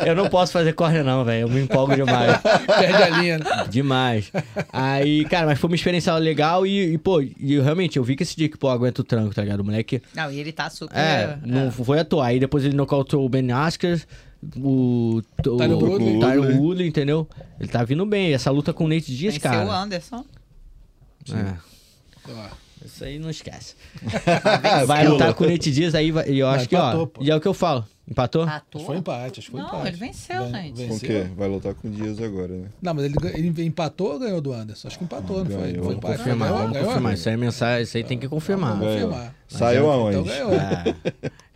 ele. 0.00 0.10
eu 0.10 0.16
não 0.16 0.30
posso 0.30 0.50
fazer 0.50 0.72
corre, 0.72 1.02
não, 1.02 1.24
velho. 1.26 1.42
Eu 1.42 1.48
me 1.50 1.60
empolgo 1.60 1.94
demais. 1.94 2.38
Perde 2.66 3.02
a 3.02 3.08
linha. 3.10 3.38
né? 3.38 3.44
Demais. 3.68 4.32
Aí, 4.72 5.26
cara, 5.26 5.46
mas 5.46 5.58
foi 5.58 5.68
uma 5.68 5.76
experiência 5.76 6.12
legal 6.16 6.66
e, 6.66 6.94
e, 6.94 6.98
pô, 6.98 7.20
e 7.20 7.60
realmente, 7.60 7.98
eu 7.98 8.02
vi 8.02 8.16
que 8.16 8.22
esse 8.22 8.34
dia 8.34 8.48
que, 8.48 8.56
pô, 8.56 8.70
aguenta 8.70 9.02
o 9.02 9.04
tranco, 9.04 9.34
tá 9.34 9.42
ligado? 9.42 9.60
O 9.60 9.64
moleque. 9.64 10.00
Não, 10.14 10.32
e 10.32 10.40
ele 10.40 10.50
tá 10.52 10.70
super. 10.70 10.96
É, 10.96 11.38
não 11.44 11.70
foi 11.70 12.00
à 12.00 12.04
toa. 12.04 12.24
Aí 12.26 12.40
depois 12.40 12.64
ele 12.64 12.74
nocautou 12.74 13.24
o 13.24 13.28
Ben 13.28 13.52
Askren, 13.52 14.00
o, 14.56 15.18
o 15.18 15.22
Tyron 15.56 15.78
Woodley. 15.78 16.16
o 16.16 16.20
Tyron 16.20 16.56
Woodley, 16.58 16.88
entendeu? 16.88 17.28
Ele 17.60 17.68
tá 17.68 17.82
vindo 17.84 18.04
bem. 18.06 18.32
Essa 18.32 18.50
luta 18.50 18.72
com 18.72 18.84
o 18.84 18.88
Nate 18.88 19.14
Dias, 19.16 19.34
Venceu 19.34 19.50
o 19.50 19.52
cara. 19.54 19.72
Anderson. 19.78 20.24
É, 21.32 21.54
Ó, 22.30 22.46
isso 22.84 23.04
aí 23.04 23.18
não 23.18 23.30
esquece. 23.30 23.74
Vai 24.86 25.06
lutar 25.06 25.32
com 25.34 25.44
o 25.44 25.48
Nate 25.50 25.70
Dias 25.72 25.94
aí, 25.94 26.10
vai- 26.10 26.28
e 26.28 26.38
eu 26.38 26.48
acho 26.48 26.68
que, 26.68 26.74
empatou, 26.74 27.02
ó. 27.02 27.06
pô. 27.06 27.22
E 27.22 27.30
é 27.30 27.36
o 27.36 27.40
que 27.40 27.48
eu 27.48 27.54
falo. 27.54 27.86
Empatou? 28.06 28.42
Acho 28.42 28.62
que 28.70 28.84
foi 28.84 28.96
empate, 28.98 29.40
acho 29.40 29.46
que 29.50 29.52
foi 29.52 29.60
Não, 29.62 29.68
empate. 29.68 29.88
ele 29.88 29.96
venceu, 29.96 30.46
Ven- 30.50 30.76
gente. 30.76 30.88
Com 30.88 30.94
o 30.96 31.00
quê? 31.00 31.26
Vai 31.34 31.48
lutar 31.48 31.74
com 31.74 31.88
o 31.88 31.90
Dias 31.90 32.20
agora, 32.20 32.48
né? 32.48 32.68
Não, 32.82 32.92
mas 32.92 33.04
ele, 33.06 33.14
ele 33.32 33.64
empatou 33.64 34.12
ou 34.12 34.18
ganhou 34.18 34.42
do 34.42 34.52
Anderson? 34.52 34.88
Acho 34.88 34.98
que 34.98 35.04
empatou, 35.04 35.38
não 35.38 35.46
foi? 35.46 35.54
Ganhou. 35.54 35.68
Não 35.68 35.72
foi 35.72 35.80
Vamos 35.82 35.96
empate. 35.96 36.18
Confirmar, 36.18 36.48
Ganhou? 36.48 36.58
vamos 36.60 36.72
Ganhou? 36.74 36.88
confirmar. 36.88 37.14
Isso 37.14 37.28
aí 37.30 37.34
é 37.34 37.36
mensagem, 37.38 37.82
isso 37.84 37.96
aí 37.96 38.04
tem 38.04 38.18
que 38.18 38.28
confirmar. 38.28 38.70
Vamos 38.72 38.86
Ganhou. 38.94 39.08
confirmar. 39.08 39.34
Saiu 39.48 39.90
aonde? 39.90 40.18
Então 40.18 40.24
ganhou. 40.24 40.52
É. 40.52 40.94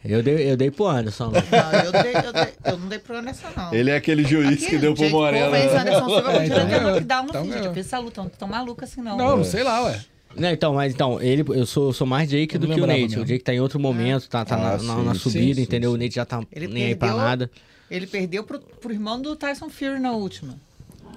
Eu, 0.05 0.23
dei, 0.23 0.51
eu 0.53 0.57
dei 0.57 0.71
pro 0.71 0.87
Anderson. 0.87 1.31
né? 1.31 1.43
Não, 1.51 1.81
eu, 1.81 1.93
dei, 1.93 2.13
eu, 2.15 2.33
dei, 2.33 2.55
eu 2.73 2.79
não 2.79 2.89
dei 2.89 2.99
pro 2.99 3.17
Anderson, 3.17 3.49
não. 3.57 3.75
Ele 3.75 3.91
é 3.91 3.97
aquele 3.97 4.25
juiz 4.25 4.63
Aqui, 4.63 4.67
que 4.71 4.79
deu 4.79 4.95
pro 4.95 5.11
Moreno. 5.11 5.51
né? 5.51 5.65
Anderson 5.77 6.05
Silva 6.09 6.33
É, 6.33 6.47
então 6.47 6.57
direito 6.57 6.61
a 6.61 6.65
ganhou. 6.65 6.91
knockdown 6.93 7.23
no 7.25 7.29
Então 7.31 7.43
vídeo. 7.43 7.55
ganhou. 7.57 7.71
Eu 7.71 7.75
fiz 7.75 7.87
essa 7.87 7.99
luta, 7.99 8.23
não 8.23 8.29
tô 8.31 8.37
tão 8.37 8.49
maluca 8.49 8.85
assim, 8.85 9.01
não. 9.03 9.17
Não, 9.17 9.45
sei 9.45 9.63
lá, 9.65 9.85
ué. 9.85 10.01
Não, 10.37 10.51
então, 10.51 10.75
mas 10.75 10.95
então, 10.95 11.21
ele, 11.21 11.45
eu 11.49 11.67
sou, 11.67 11.93
sou 11.93 12.07
mais 12.07 12.29
Jake 12.31 12.55
Eu 12.55 12.61
do 12.61 12.69
que 12.69 12.81
o 12.81 12.87
Nate. 12.87 13.01
mesmo. 13.01 13.23
O 13.23 13.25
Jake 13.25 13.43
tá 13.43 13.53
em 13.53 13.61
outro 13.61 13.81
momento, 13.81 14.29
tá, 14.29 14.45
tá 14.45 14.55
Ah, 14.55 14.77
na, 14.79 14.83
na- 14.95 15.03
na 15.03 15.15
sim, 15.15 15.21
subida, 15.21 15.55
sim, 15.57 15.63
entendeu? 15.63 15.91
sim, 15.91 15.97
O 15.97 16.01
Nate 16.01 16.15
já 16.15 16.25
tá 16.25 16.43
Ele 16.53 16.69
nem 16.69 16.85
aí 16.87 16.95
pra 16.95 17.09
perdeu- 17.09 17.25
nada. 17.25 17.51
Ele 17.91 18.07
perdeu 18.07 18.45
pro, 18.45 18.61
pro 18.61 18.93
irmão 18.93 19.21
do 19.21 19.35
Tyson 19.35 19.69
Fury 19.69 19.99
na 19.99 20.13
última. 20.13 20.55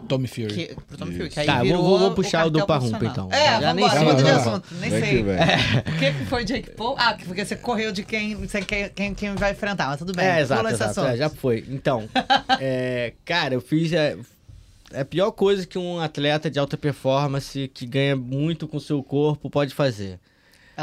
Tommy 0.07 0.27
Fury. 0.27 0.53
Que, 0.53 0.75
pro 0.87 0.97
Tom 0.97 1.05
Fury, 1.07 1.29
que 1.29 1.39
aí 1.39 1.45
Tá, 1.45 1.55
vou- 1.55 1.63
virou 1.63 1.83
vou- 1.83 1.99
vou 1.99 2.11
puxar 2.11 2.45
o 2.45 2.49
do 2.49 2.65
Parrumpa, 2.65 3.05
então. 3.05 3.29
É, 3.31 3.59
Já 3.61 3.73
nem 3.73 3.89
sei. 3.89 4.15
de 4.15 4.29
assunto. 4.29 4.67
Nem 4.79 4.89
sei. 4.89 5.21
O 5.23 5.99
que, 5.99 6.25
foi 6.25 6.43
Jake 6.43 6.71
Paul? 6.71 6.95
Ah, 6.97 7.17
porque 7.25 7.45
você 7.45 7.55
correu 7.55 7.91
de 7.91 8.03
quem, 8.03 8.35
você 8.35 8.61
quem, 8.61 9.13
quem 9.13 9.35
vai 9.35 9.51
enfrentar, 9.51 9.87
mas 9.87 9.99
tudo 9.99 10.13
bem. 10.13 10.25
É, 10.25 10.41
exato, 10.41 10.67
exato. 10.67 10.91
assunto. 10.91 11.07
É, 11.07 11.17
já 11.17 11.29
foi. 11.29 11.65
Então, 11.69 12.07
é, 12.59 13.13
cara, 13.25 13.53
eu 13.53 13.61
fiz. 13.61 13.91
É, 13.93 14.17
é 14.93 15.01
a 15.01 15.05
pior 15.05 15.31
coisa 15.31 15.65
que 15.65 15.77
um 15.77 15.99
atleta 15.99 16.49
de 16.49 16.59
alta 16.59 16.77
performance 16.77 17.69
que 17.73 17.85
ganha 17.85 18.15
muito 18.15 18.67
com 18.67 18.77
o 18.77 18.81
seu 18.81 19.01
corpo 19.01 19.49
pode 19.49 19.73
fazer. 19.73 20.19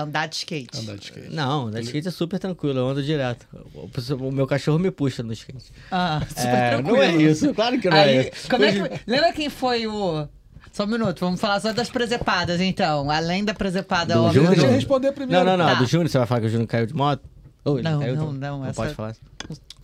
Andar 0.02 0.26
de 0.28 0.36
skate. 0.36 0.78
Andar 0.78 0.96
de 0.96 1.04
skate. 1.04 1.34
Não, 1.34 1.70
na 1.70 1.80
skate 1.80 2.08
é 2.08 2.10
super 2.10 2.38
tranquilo, 2.38 2.78
eu 2.78 2.88
ando 2.88 3.02
direto. 3.02 3.46
O, 3.74 4.30
meu 4.30 4.46
cachorro 4.46 4.78
me 4.78 4.90
puxa 4.90 5.22
no 5.22 5.32
skate. 5.32 5.72
Ah, 5.90 6.20
super 6.28 6.40
É, 6.46 6.70
tranquilo. 6.70 6.96
não 6.96 7.02
é 7.02 7.16
isso, 7.16 7.54
claro 7.54 7.80
que 7.80 7.88
não 7.90 7.96
é 7.96 8.02
Aí, 8.04 8.30
isso. 8.32 8.48
como 8.48 8.64
é 8.64 8.72
que 8.72 8.78
foi? 8.80 8.90
Lembra 9.06 9.32
quem 9.32 9.48
foi 9.50 9.86
o... 9.86 10.28
Só 10.72 10.84
um 10.84 10.86
minuto, 10.86 11.18
vamos 11.20 11.40
falar 11.40 11.58
só 11.60 11.72
das 11.72 11.90
presepadas, 11.90 12.60
então. 12.60 13.10
Além 13.10 13.44
da 13.44 13.52
presepada, 13.54 14.14
Do 14.14 14.20
óbvio. 14.24 14.34
Júnior? 14.42 14.54
Deixa 14.54 14.66
eu 14.70 14.74
responder 14.74 15.12
primeiro. 15.12 15.44
Não, 15.44 15.56
não, 15.56 15.64
não. 15.64 15.72
Tá. 15.74 15.80
Do 15.80 15.86
Júnior, 15.86 16.08
você 16.08 16.18
vai 16.18 16.26
falar 16.26 16.40
que 16.42 16.46
o 16.46 16.50
Júnior 16.50 16.68
caiu 16.68 16.86
de 16.86 16.94
moto? 16.94 17.22
Ele 17.66 17.82
Não, 17.82 17.98
caiu 18.00 18.12
de- 18.14 18.18
não, 18.22 18.32
não, 18.32 18.58
Não 18.60 18.66
essa- 18.66 18.74
pode 18.74 18.94
falar. 18.94 19.14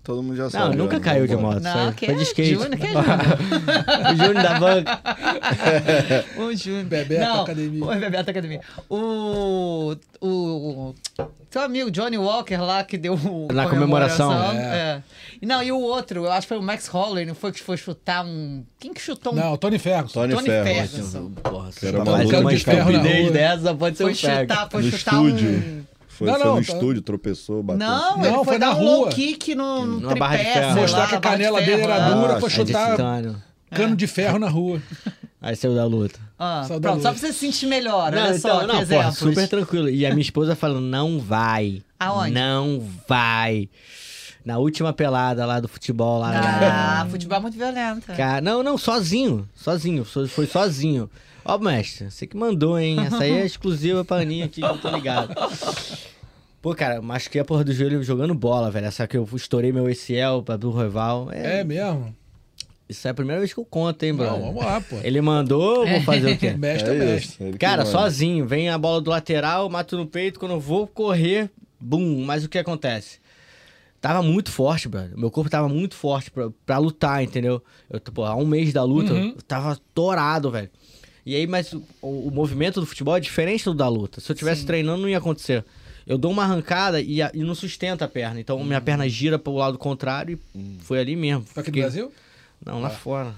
Todo 0.05 0.23
mundo 0.23 0.37
já 0.37 0.43
Não, 0.45 0.51
sabe. 0.51 0.77
nunca 0.77 0.99
né? 0.99 1.03
caiu 1.05 1.27
de 1.27 1.35
moto. 1.35 1.61
Não, 1.63 1.85
foi, 1.87 1.93
que 1.95 2.05
foi 2.07 2.15
é 2.15 2.19
de 2.19 2.23
skate. 2.25 2.55
Júnior, 2.55 2.77
que 2.77 2.87
é 2.87 2.93
Júnior. 2.93 4.13
o 4.13 4.17
Júnior 4.17 4.43
da 4.43 4.61
banca. 4.61 5.01
O 6.37 6.55
Júnior. 6.55 6.85
Bebeto 6.85 7.21
Não, 7.23 7.43
Academia. 7.43 7.85
O 7.85 7.89
Bebeto 7.99 8.31
Academia. 8.31 8.61
O, 8.89 9.97
o, 10.21 10.29
o 10.29 10.95
seu 11.51 11.63
amigo 11.63 11.91
Johnny 11.91 12.19
Walker 12.19 12.57
lá 12.59 12.85
que 12.85 12.99
deu 12.99 13.15
o- 13.15 13.49
Na 13.53 13.67
comemoração. 13.69 14.31
É. 14.53 15.03
E 15.41 15.47
Não, 15.47 15.63
e 15.63 15.73
o 15.73 15.81
outro, 15.81 16.25
eu 16.27 16.33
acho 16.33 16.43
que 16.43 16.49
foi 16.49 16.59
o 16.59 16.63
Max 16.63 16.87
Holloway, 16.89 17.25
não 17.25 17.35
foi 17.35 17.53
que 17.53 17.63
foi 17.63 17.77
chutar 17.77 18.25
um... 18.27 18.63
Quem 18.79 18.93
que 18.93 19.01
chutou 19.01 19.33
um... 19.33 19.37
Não, 19.37 19.57
Tony 19.57 19.79
Ferguson. 19.79 20.21
Tony, 20.21 20.35
Tony 20.35 20.47
Ferro. 20.47 20.65
Ferguson. 20.67 21.31
Porra, 21.43 21.71
era 21.83 21.93
tá 21.99 22.03
uma 22.03 22.19
fazendo 22.19 22.43
luta 22.43 22.57
de 22.57 22.65
ferro 22.65 22.91
na 22.91 22.99
estupidez 22.99 23.23
rua. 23.25 23.33
dessa, 23.33 23.75
pode 23.75 23.97
ser 23.97 24.03
Foi 24.05 24.13
um 24.13 24.17
ferro. 24.17 24.41
chutar, 24.43 24.69
foi 24.71 24.83
No 24.83 24.91
chutar 24.91 25.15
estúdio. 25.15 25.49
um... 25.51 25.94
Foi, 26.15 26.27
Não, 26.29 26.35
foi 26.37 26.45
não, 26.45 26.57
no 26.57 26.65
tá- 26.65 26.73
estúdio, 26.73 27.03
tropeçou, 27.03 27.63
bateu. 27.63 27.87
Não, 27.87 28.17
Não, 28.19 28.25
ele 28.25 28.35
foi 28.37 28.45
foi 28.45 28.59
na 28.59 28.67
dar 28.67 28.73
um 28.77 28.79
rua. 28.79 28.97
low 28.97 29.09
kick 29.09 29.55
no, 29.55 29.85
no 29.87 30.01
Numa 30.01 30.15
barra 30.17 30.37
de 30.37 30.43
tripé, 30.45 30.61
ferro. 30.61 30.81
Mostrar 30.81 30.99
lá, 31.01 31.07
que 31.09 31.15
a 31.17 31.21
barra 31.21 31.37
de 31.37 31.43
canela 31.43 31.61
dele 31.61 31.83
era 31.83 31.95
é. 31.97 32.15
dura 32.15 32.29
pra 32.37 32.47
é 32.47 32.49
de 32.49 32.51
chutar 32.55 32.97
cano 33.71 33.97
de 33.97 34.07
ferro 34.07 34.39
na 34.39 34.49
rua. 34.49 34.81
Aí 35.43 35.57
saiu 35.57 35.75
da 35.75 35.85
luta. 35.85 36.19
Ah, 36.39 36.65
Só 36.67 36.75
da 36.75 36.81
pronto, 36.81 36.97
luta. 36.99 37.03
só 37.09 37.11
pra 37.13 37.21
você 37.21 37.33
se 37.33 37.39
sentir 37.41 37.67
melhor, 37.67 38.13
Não, 38.13 38.23
olha 38.23 38.37
então, 38.37 38.61
só, 38.61 38.67
não, 38.67 38.87
porra, 38.87 39.13
super 39.13 39.49
tranquilo. 39.49 39.91
E 39.91 40.07
a 40.07 40.11
minha 40.11 40.23
esposa 40.23 40.55
falando, 40.57 40.85
não 40.87 41.19
vai. 41.19 41.83
Aonde? 41.99 42.31
Não 42.33 42.83
vai. 43.09 43.69
Na 44.45 44.59
última 44.59 44.93
pelada 44.93 45.45
lá 45.47 45.59
do 45.59 45.69
futebol 45.69 46.21
lá. 46.21 46.31
Ah, 47.03 47.07
futebol 47.11 47.39
é 47.39 47.41
muito 47.41 47.57
violento. 47.59 48.07
Cara, 48.17 48.41
não, 48.41 48.63
não, 48.63 48.79
sozinho. 48.79 49.49
Sozinho. 49.55 50.05
so- 50.05 50.29
Foi 50.29 50.47
sozinho. 50.47 51.11
Ó, 51.45 51.59
mestre, 51.59 52.11
você 52.11 52.27
que 52.27 52.37
mandou, 52.37 52.79
hein? 52.79 53.01
Essa 53.05 53.25
aí 53.25 53.33
é 53.33 53.45
exclusiva 53.47 54.05
pra 54.05 54.19
Aninha 54.19 54.47
aqui, 54.47 54.61
que 54.61 54.67
eu 54.67 54.79
tô 54.79 54.89
ligado. 54.91 55.35
Pô, 56.63 56.75
cara, 56.75 57.03
machuquei 57.03 57.41
a 57.41 57.45
porra 57.45 57.63
do 57.65 57.73
joelho 57.73 58.03
jogando 58.03 58.35
bola, 58.35 58.71
velho. 58.71 58.87
Essa 58.87 59.07
que 59.07 59.17
eu 59.17 59.29
estourei 59.35 59.71
meu 59.73 59.87
ACL 59.87 60.43
pra 60.45 60.57
do 60.57 60.71
rival. 60.71 61.29
É, 61.31 61.61
É 61.61 61.65
mesmo? 61.65 62.15
Isso 62.89 63.07
é 63.09 63.11
a 63.11 63.15
primeira 63.15 63.41
vez 63.41 63.53
que 63.53 63.59
eu 63.61 63.65
conto, 63.65 64.03
hein, 64.03 64.15
bro? 64.15 64.27
Não, 64.27 64.41
vamos 64.43 64.65
lá, 64.65 64.81
pô. 64.81 64.97
Ele 65.03 65.21
mandou, 65.21 65.83
eu 65.83 65.89
vou 65.89 66.01
fazer 66.03 66.33
o 66.33 66.39
quê? 66.39 66.51
Mestre 66.57 66.91
é, 66.91 66.95
É 66.95 66.99
mestre. 66.99 67.49
isso. 67.49 67.59
Cara, 67.59 67.85
sozinho, 67.87 68.47
vem 68.47 68.69
a 68.69 68.77
bola 68.79 69.01
do 69.01 69.11
lateral, 69.11 69.69
mato 69.71 69.97
no 69.97 70.07
peito, 70.07 70.39
quando 70.39 70.53
eu 70.53 70.61
vou 70.61 70.87
correr, 70.87 71.51
bum, 71.81 72.23
mas 72.25 72.45
o 72.45 72.49
que 72.49 72.59
acontece? 72.59 73.19
Tava 74.03 74.23
muito 74.23 74.51
forte, 74.51 74.87
brother. 74.87 75.17
Meu 75.17 75.31
corpo 75.31 75.49
tava 75.49 75.67
muito 75.67 75.95
forte 75.95 76.31
pra, 76.31 76.51
pra 76.67 76.77
lutar, 76.77 77.23
entendeu? 77.25 77.63
Eu, 77.89 77.99
pô, 78.01 78.25
há 78.25 78.37
um 78.37 78.47
mês 78.47 78.71
da 78.71 78.83
luta, 78.85 79.15
Uhum. 79.15 79.33
eu 79.35 79.43
tava 79.43 79.79
torado, 79.95 80.51
velho. 80.51 80.69
E 81.27 81.35
aí, 81.35 81.47
mas 81.47 81.73
o, 81.73 81.83
o 82.03 82.31
movimento 82.31 82.81
do 82.81 82.87
futebol 82.87 83.17
é 83.17 83.21
diferente 83.21 83.65
do 83.65 83.75
da 83.75 83.89
luta. 83.89 84.21
Se 84.21 84.31
eu 84.31 84.37
tivesse 84.37 84.65
treinando, 84.67 85.03
não 85.03 85.09
ia 85.09 85.19
acontecer. 85.19 85.65
Eu 86.07 86.19
dou 86.19 86.31
uma 86.31 86.43
arrancada 86.43 87.01
e, 87.01 87.23
a- 87.23 87.31
e 87.33 87.43
não 87.43 87.55
sustenta 87.55 88.05
a 88.05 88.09
perna. 88.09 88.39
Então, 88.39 88.63
minha 88.63 88.81
perna 88.81 89.09
gira 89.09 89.39
pro 89.39 89.55
lado 89.55 89.79
contrário 89.79 90.39
e 90.55 90.77
foi 90.81 90.99
ali 90.99 91.17
mesmo. 91.17 91.45
Foi 91.47 91.63
aqui 91.63 91.71
no 91.71 91.77
Brasil? 91.83 92.13
Não, 92.65 92.81
lá 92.81 92.91
fora. 92.91 93.35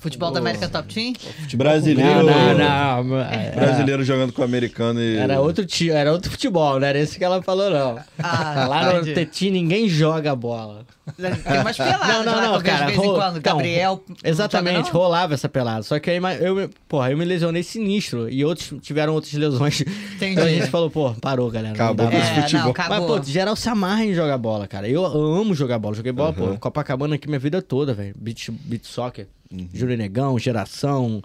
Futebol 0.00 0.30
da 0.30 0.38
América 0.40 0.68
Top 0.68 0.92
Team? 0.92 1.12
Brasileiro. 1.54 2.22
Não, 2.24 2.54
não, 2.58 3.04
não. 3.04 3.20
é- 3.20 3.50
Brasileiro 3.54 4.04
jogando 4.04 4.32
com 4.32 4.42
o 4.42 4.44
americano 4.44 5.00
e. 5.00 5.16
Era 5.16 5.40
outro, 5.40 5.64
ti- 5.66 5.90
era 5.90 6.12
outro 6.12 6.30
futebol, 6.30 6.78
não 6.80 6.86
era 6.86 6.98
esse 6.98 7.18
que 7.18 7.24
ela 7.24 7.42
falou, 7.42 7.70
não. 7.70 7.98
Ah, 8.22 8.66
Lá 8.68 8.84
no 8.92 8.98
entendi. 9.00 9.14
Teti 9.14 9.50
ninguém 9.50 9.88
joga 9.88 10.34
bola. 10.36 10.84
Tem 11.16 11.60
umas 11.60 11.76
peladas 11.76 12.08
Não, 12.08 12.22
não, 12.24 12.52
não, 12.52 12.62
cara. 12.62 12.86
De 12.86 12.92
vez 12.96 12.98
em 13.08 13.12
quando, 13.14 13.38
então, 13.38 13.56
Gabriel... 13.56 14.02
não 14.08 14.16
Exatamente, 14.24 14.76
joga, 14.86 14.92
não? 14.92 15.00
rolava 15.00 15.34
essa 15.34 15.48
pelada. 15.48 15.82
Só 15.82 15.98
que 15.98 16.08
aí, 16.08 16.20
mas 16.20 16.40
eu, 16.40 16.70
porra, 16.88 17.10
eu 17.10 17.18
me 17.18 17.24
lesionei 17.24 17.62
sinistro. 17.64 18.28
E 18.30 18.44
outros 18.44 18.72
tiveram 18.80 19.12
outras 19.14 19.32
lesões. 19.32 19.82
Então 20.20 20.44
a 20.44 20.48
gente 20.48 20.68
falou, 20.68 20.88
pô, 20.90 21.12
parou, 21.20 21.50
galera. 21.50 21.74
não 21.76 21.84
Acabou 21.84 22.06
dá 22.06 22.12
com 22.12 22.16
mais. 22.18 22.30
esse 22.30 22.38
É, 22.38 22.42
futebol. 22.42 22.66
não, 22.66 22.74
Mas, 22.76 22.86
acabou. 22.86 23.18
pô, 23.18 23.22
geral 23.24 23.56
se 23.56 23.68
amarra 23.68 24.04
em 24.04 24.14
jogar 24.14 24.38
bola, 24.38 24.68
cara. 24.68 24.88
Eu, 24.88 25.04
amo 25.04 25.52
jogar 25.54 25.78
bola. 25.80 25.94
Joguei 25.96 26.12
bola, 26.12 26.32
pô, 26.32 26.56
Copacabana 26.58 27.16
aqui 27.16 27.26
minha 27.26 27.40
vida 27.40 27.60
toda, 27.60 27.92
velho. 27.92 28.14
Beach, 28.16 28.52
beach 28.52 28.86
soccer. 28.86 29.26
Júlio 29.72 29.96
Negão, 29.96 30.38
geração. 30.38 31.22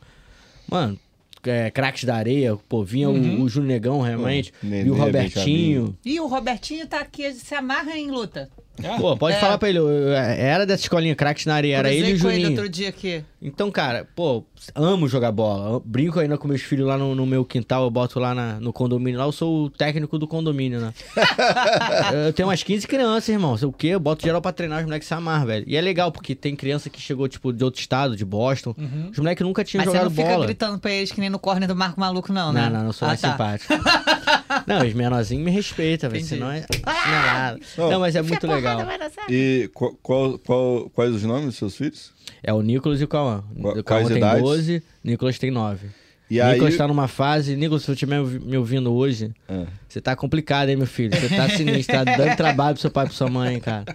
Mano, 0.69 0.99
é, 1.43 1.71
craques 1.71 2.03
da 2.03 2.15
areia. 2.15 2.55
Pô, 2.67 2.83
vinha 2.83 3.09
o, 3.09 3.41
o 3.41 3.49
Júlio 3.49 3.67
Negão, 3.67 4.01
realmente. 4.01 4.53
Nenê, 4.61 4.87
e 4.87 4.91
o 4.91 4.95
Robertinho. 4.95 5.97
E 6.03 6.19
o 6.19 6.27
Robertinho 6.27 6.87
tá 6.87 6.99
aqui, 6.99 7.31
se 7.33 7.55
amarra 7.55 7.97
em 7.97 8.11
luta. 8.11 8.49
Pô, 8.99 9.17
pode 9.17 9.35
É. 9.35 9.39
falar 9.39 9.57
pra 9.57 9.69
ele. 9.69 9.79
eu- 9.79 9.89
eu- 9.89 10.13
Era 10.13 10.65
dessa 10.65 10.83
escolinha 10.83 11.15
craques 11.15 11.45
na 11.45 11.55
areia, 11.55 11.77
era 11.77 11.91
ele 11.91 12.11
e 12.11 12.13
o 12.15 12.19
com 12.21 12.29
ele 12.29 12.41
Juninho. 12.43 12.49
outro 12.61 12.69
dia 12.69 12.89
aqui. 12.89 13.23
Então, 13.41 13.69
cara, 13.71 14.07
pô, 14.15 14.43
amo 14.75 15.07
jogar 15.07 15.31
bola. 15.31 15.73
Eu 15.75 15.83
brinco 15.85 16.19
ainda 16.19 16.37
com 16.37 16.47
meus 16.47 16.61
filhos 16.61 16.87
lá 16.87 16.97
no, 16.97 17.13
no 17.15 17.25
meu 17.25 17.45
quintal, 17.45 17.83
eu 17.83 17.89
boto 17.91 18.19
lá 18.19 18.33
na- 18.33 18.59
no 18.59 18.73
condomínio. 18.73 19.19
Lá 19.19 19.25
eu 19.25 19.31
sou 19.31 19.65
o 19.65 19.69
técnico 19.69 20.17
do 20.17 20.27
condomínio, 20.27 20.79
né? 20.79 20.93
eu 22.27 22.33
tenho 22.33 22.47
umas 22.49 22.63
15 22.63 22.87
crianças, 22.87 23.29
irmão. 23.29 23.55
Sei 23.57 23.67
o 23.67 23.71
quê? 23.71 23.87
Eu 23.87 23.99
boto 23.99 24.23
geral 24.23 24.41
pra 24.41 24.51
treinar, 24.51 24.79
os 24.79 24.85
moleques 24.85 25.07
se 25.07 25.13
amarram, 25.13 25.45
velho. 25.45 25.65
E 25.67 25.75
é 25.75 25.81
legal, 25.81 26.11
porque 26.11 26.33
tem 26.35 26.55
criança 26.55 26.89
que 26.89 26.99
chegou, 27.01 27.27
tipo, 27.27 27.53
de 27.53 27.63
outro 27.63 27.79
estado, 27.79 28.15
de 28.15 28.25
Boston. 28.25 28.75
Os 29.11 29.17
moleques 29.19 29.45
nunca 29.45 29.63
tinham 29.63 29.81
Mas 29.81 29.91
você 29.91 29.97
jogado 29.97 30.09
não 30.09 30.15
fica 30.15 30.29
bola. 30.33 30.45
gritando 30.45 30.79
pra 30.79 30.91
eles 30.91 31.11
que 31.11 31.19
nem 31.19 31.29
no 31.29 31.39
corner 31.39 31.67
do 31.67 31.75
Marco 31.75 31.99
Maluco, 31.99 32.31
não, 32.33 32.51
né? 32.51 32.63
Não, 32.69 32.77
não, 32.79 32.83
não 32.85 32.93
sou 32.93 33.05
Ah, 33.05 33.09
mais 33.09 33.21
tá. 33.21 33.31
simpático. 33.31 33.73
não, 34.67 34.85
os 34.85 34.93
menorzinhos 34.93 35.43
me 35.45 35.49
respeitam, 35.51 36.09
velho. 36.09 36.23
Senão 36.25 36.51
é. 36.51 36.65
Não, 36.85 36.91
é 36.91 37.11
nada. 37.11 37.59
Não. 37.77 37.91
não, 37.91 37.99
mas 38.01 38.15
é 38.15 38.21
muito 38.21 38.45
legal. 38.45 38.81
E 39.29 39.69
qual, 39.73 39.93
qual- 40.03 40.37
qual- 40.39 40.89
quais 40.91 41.15
os 41.15 41.23
nomes 41.23 41.45
dos 41.45 41.55
seus 41.55 41.75
filhos? 41.77 42.11
É 42.43 42.53
o 42.53 42.61
Nicolas 42.61 42.99
e 43.01 43.03
o 43.03 43.07
Cauã. 43.07 43.43
O 43.55 43.83
Cauã 43.83 44.05
tem 44.05 44.17
idades? 44.17 44.43
12, 44.43 44.77
o 44.77 45.07
Nicolas 45.07 45.39
tem 45.39 45.49
9. 45.49 45.87
E 46.29 46.43
Nicolas 46.43 46.73
aí- 46.73 46.77
tá 46.77 46.85
numa 46.85 47.07
fase. 47.07 47.55
Nicolas, 47.55 47.83
se 47.83 47.85
você 47.85 47.93
estiver 47.93 48.21
me 48.21 48.57
ouvindo 48.57 48.93
hoje, 48.93 49.31
Ah. 49.47 49.65
você 49.87 50.01
tá 50.01 50.13
complicado, 50.13 50.67
hein, 50.67 50.75
meu 50.75 50.85
filho? 50.85 51.17
Você 51.17 51.29
tá 51.33 51.47
sinistro, 51.49 51.95
tá 51.95 52.03
dando 52.03 52.35
trabalho 52.35 52.73
pro 52.75 52.81
seu 52.81 52.91
pai 52.91 53.05
e 53.05 53.07
pra 53.07 53.15
sua 53.15 53.29
mãe, 53.29 53.61
cara. 53.61 53.85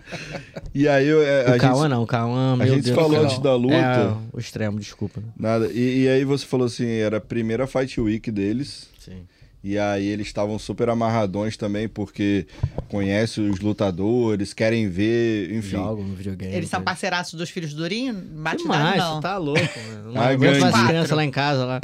E 0.74 0.88
aí 0.88 1.06
eu- 1.06 1.22
é, 1.22 1.52
a 1.52 1.56
O 1.56 1.58
Cauã 1.58 1.88
não, 1.90 2.02
o 2.02 2.06
Cauã, 2.06 2.54
a 2.54 2.56
meu 2.56 2.66
gente 2.68 2.84
Deus. 2.84 2.96
falou 2.96 3.20
antes 3.22 3.38
da 3.38 3.54
luta. 3.54 3.74
É, 3.74 4.14
o 4.32 4.38
extremo, 4.40 4.80
desculpa. 4.80 5.22
nada. 5.38 5.70
E, 5.74 6.04
e 6.04 6.08
aí 6.08 6.24
você 6.24 6.46
falou 6.46 6.66
assim, 6.66 6.86
era 6.88 7.18
a 7.18 7.20
primeira 7.20 7.66
Fight 7.66 8.00
Week 8.00 8.30
deles. 8.30 8.88
Sim. 8.98 9.24
E 9.64 9.78
aí 9.78 10.06
eles 10.08 10.26
estavam 10.26 10.58
super 10.58 10.88
amarradões 10.88 11.56
também, 11.56 11.88
porque 11.88 12.46
conhecem 12.88 13.48
os 13.48 13.60
lutadores, 13.60 14.52
querem 14.52 14.88
ver, 14.88 15.52
enfim. 15.52 15.70
Jogo 15.76 16.02
no 16.02 16.14
videogame. 16.16 16.52
Eles 16.54 16.68
são 16.68 16.82
parceiraços 16.82 17.34
dos 17.34 17.48
filhos 17.48 17.72
do 17.72 17.76
Durinho? 17.82 18.12
Bate 18.12 18.62
Demais, 18.62 18.96
nada, 18.98 19.14
não. 19.14 19.20
tá 19.20 19.36
louco, 19.38 19.60
mano. 19.88 20.12
Não 20.14 20.20
aguento 20.20 20.60
mais 20.60 20.86
crianças 20.86 21.16
lá 21.16 21.24
em 21.24 21.30
casa, 21.30 21.64
lá. 21.64 21.80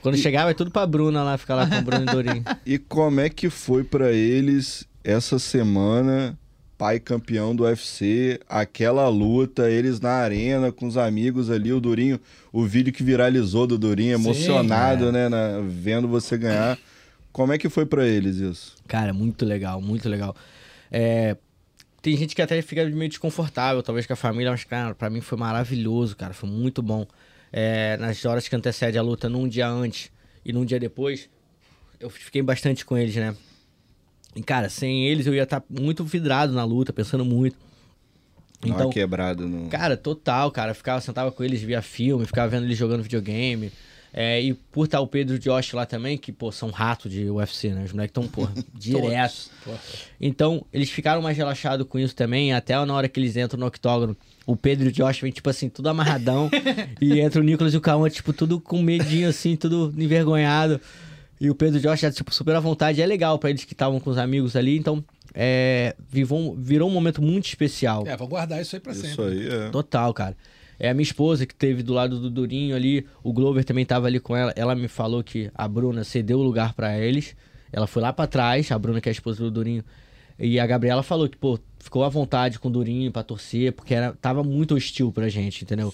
Quando 0.00 0.16
chegar, 0.16 0.44
vai 0.44 0.54
tudo 0.54 0.70
pra 0.70 0.86
Bruna 0.86 1.22
lá, 1.22 1.36
ficar 1.36 1.56
lá 1.56 1.66
com 1.66 1.76
o 1.76 1.82
Bruno 1.82 2.04
e 2.04 2.06
Dorinho. 2.10 2.44
E 2.64 2.78
como 2.78 3.20
é 3.20 3.28
que 3.28 3.50
foi 3.50 3.84
pra 3.84 4.10
eles 4.12 4.86
essa 5.04 5.38
semana, 5.38 6.38
pai 6.78 6.98
campeão 6.98 7.54
do 7.54 7.64
UFC, 7.64 8.40
aquela 8.48 9.06
luta, 9.10 9.70
eles 9.70 10.00
na 10.00 10.12
arena 10.12 10.72
com 10.72 10.86
os 10.86 10.96
amigos 10.96 11.50
ali, 11.50 11.70
o 11.70 11.80
Durinho, 11.80 12.18
o 12.50 12.64
vídeo 12.64 12.94
que 12.94 13.02
viralizou 13.02 13.66
do 13.66 13.76
Durinho, 13.76 14.16
Sim, 14.16 14.24
emocionado, 14.24 15.08
é. 15.08 15.12
né, 15.12 15.28
na- 15.28 15.60
vendo 15.68 16.08
você 16.08 16.38
ganhar. 16.38 16.78
Como 17.32 17.52
é 17.52 17.58
que 17.58 17.68
foi 17.68 17.86
pra 17.86 18.06
eles 18.06 18.36
isso? 18.36 18.76
Cara, 18.86 19.12
muito 19.12 19.44
legal, 19.44 19.80
muito 19.80 20.08
legal. 20.08 20.34
É, 20.90 21.36
tem 22.02 22.16
gente 22.16 22.34
que 22.34 22.42
até 22.42 22.60
fica 22.62 22.84
meio 22.86 23.08
desconfortável, 23.08 23.82
talvez 23.82 24.06
com 24.06 24.12
a 24.12 24.16
família, 24.16 24.50
mas, 24.50 24.64
cara, 24.64 24.94
pra 24.94 25.08
mim 25.08 25.20
foi 25.20 25.38
maravilhoso, 25.38 26.16
cara, 26.16 26.34
foi 26.34 26.48
muito 26.48 26.82
bom. 26.82 27.06
É, 27.52 27.96
nas 27.96 28.24
horas 28.24 28.48
que 28.48 28.56
antecede 28.56 28.96
a 28.98 29.02
luta, 29.02 29.28
num 29.28 29.48
dia 29.48 29.68
antes 29.68 30.10
e 30.44 30.52
num 30.52 30.64
dia 30.64 30.78
depois, 30.80 31.28
eu 31.98 32.08
fiquei 32.08 32.42
bastante 32.42 32.84
com 32.84 32.96
eles, 32.96 33.14
né? 33.16 33.36
E, 34.34 34.42
cara, 34.42 34.68
sem 34.68 35.06
eles 35.06 35.26
eu 35.26 35.34
ia 35.34 35.42
estar 35.42 35.62
muito 35.68 36.04
vidrado 36.04 36.52
na 36.52 36.64
luta, 36.64 36.92
pensando 36.92 37.24
muito. 37.24 37.56
Então, 38.64 38.90
quebrada 38.90 39.46
no... 39.46 39.68
Cara, 39.68 39.96
total, 39.96 40.50
cara. 40.50 40.74
Ficava, 40.74 41.00
sentava 41.00 41.32
com 41.32 41.42
eles, 41.42 41.62
via 41.62 41.80
filme, 41.80 42.26
ficava 42.26 42.48
vendo 42.48 42.64
eles 42.64 42.76
jogando 42.76 43.02
videogame. 43.02 43.72
É, 44.12 44.40
e 44.40 44.54
por 44.54 44.86
estar 44.86 45.00
o 45.00 45.06
Pedro 45.06 45.36
o 45.36 45.38
Josh 45.38 45.72
lá 45.72 45.86
também, 45.86 46.18
que, 46.18 46.32
pô, 46.32 46.50
são 46.50 46.70
rato 46.70 47.08
de 47.08 47.30
UFC, 47.30 47.68
né? 47.70 47.84
Os 47.84 47.92
moleques 47.92 48.10
estão, 48.10 48.26
pô, 48.26 48.48
direto. 48.74 49.50
Então, 50.20 50.64
eles 50.72 50.90
ficaram 50.90 51.22
mais 51.22 51.36
relaxados 51.36 51.86
com 51.86 51.98
isso 51.98 52.14
também. 52.14 52.52
Até 52.52 52.74
na 52.84 52.94
hora 52.94 53.08
que 53.08 53.20
eles 53.20 53.36
entram 53.36 53.60
no 53.60 53.66
octógono, 53.66 54.16
o 54.44 54.56
Pedro 54.56 54.86
e 54.86 54.88
o 54.88 54.92
Josh 54.92 55.20
vem, 55.20 55.30
tipo 55.30 55.48
assim, 55.48 55.68
tudo 55.68 55.88
amarradão. 55.88 56.50
e 57.00 57.20
entra 57.20 57.40
o 57.40 57.44
Nicolas 57.44 57.72
e 57.72 57.76
o 57.76 57.80
Cauã, 57.80 58.08
tipo, 58.10 58.32
tudo 58.32 58.60
com 58.60 58.82
medinho, 58.82 59.28
assim, 59.28 59.54
tudo 59.54 59.94
envergonhado. 59.96 60.80
E 61.40 61.48
o 61.48 61.54
Pedro 61.54 61.76
e 61.76 61.78
o 61.78 61.82
Josh 61.82 62.00
já, 62.00 62.10
tipo, 62.10 62.34
super 62.34 62.56
à 62.56 62.60
vontade. 62.60 63.00
É 63.00 63.06
legal 63.06 63.38
pra 63.38 63.50
eles 63.50 63.64
que 63.64 63.74
estavam 63.74 64.00
com 64.00 64.10
os 64.10 64.18
amigos 64.18 64.56
ali. 64.56 64.76
Então, 64.76 65.04
é, 65.32 65.94
vivou, 66.08 66.54
virou 66.56 66.88
um 66.88 66.92
momento 66.92 67.22
muito 67.22 67.46
especial. 67.46 68.06
É, 68.06 68.16
vou 68.16 68.26
guardar 68.28 68.60
isso 68.60 68.74
aí 68.74 68.80
pra 68.80 68.92
Isso 68.92 69.06
sempre. 69.06 69.24
aí, 69.24 69.48
é. 69.48 69.70
Total, 69.70 70.12
cara. 70.12 70.36
É 70.80 70.88
a 70.88 70.94
minha 70.94 71.02
esposa 71.02 71.44
que 71.44 71.54
teve 71.54 71.82
do 71.82 71.92
lado 71.92 72.18
do 72.18 72.30
Durinho 72.30 72.74
ali, 72.74 73.06
o 73.22 73.34
Glover 73.34 73.62
também 73.64 73.84
tava 73.84 74.06
ali 74.06 74.18
com 74.18 74.34
ela. 74.34 74.50
Ela 74.56 74.74
me 74.74 74.88
falou 74.88 75.22
que 75.22 75.50
a 75.54 75.68
Bruna 75.68 76.02
cedeu 76.04 76.38
o 76.38 76.42
lugar 76.42 76.72
pra 76.72 76.98
eles. 76.98 77.36
Ela 77.70 77.86
foi 77.86 78.00
lá 78.00 78.14
pra 78.14 78.26
trás, 78.26 78.72
a 78.72 78.78
Bruna 78.78 78.98
que 78.98 79.08
é 79.08 79.10
a 79.10 79.12
esposa 79.12 79.44
do 79.44 79.50
Durinho. 79.50 79.84
E 80.38 80.58
a 80.58 80.66
Gabriela 80.66 81.02
falou 81.02 81.28
que, 81.28 81.36
pô, 81.36 81.58
ficou 81.80 82.04
à 82.04 82.08
vontade 82.08 82.58
com 82.60 82.68
o 82.68 82.70
Durinho 82.70 83.10
pra 83.10 83.22
torcer, 83.24 83.72
porque 83.72 83.94
era, 83.94 84.12
tava 84.20 84.44
muito 84.44 84.74
hostil 84.76 85.10
pra 85.10 85.28
gente, 85.28 85.64
entendeu? 85.64 85.92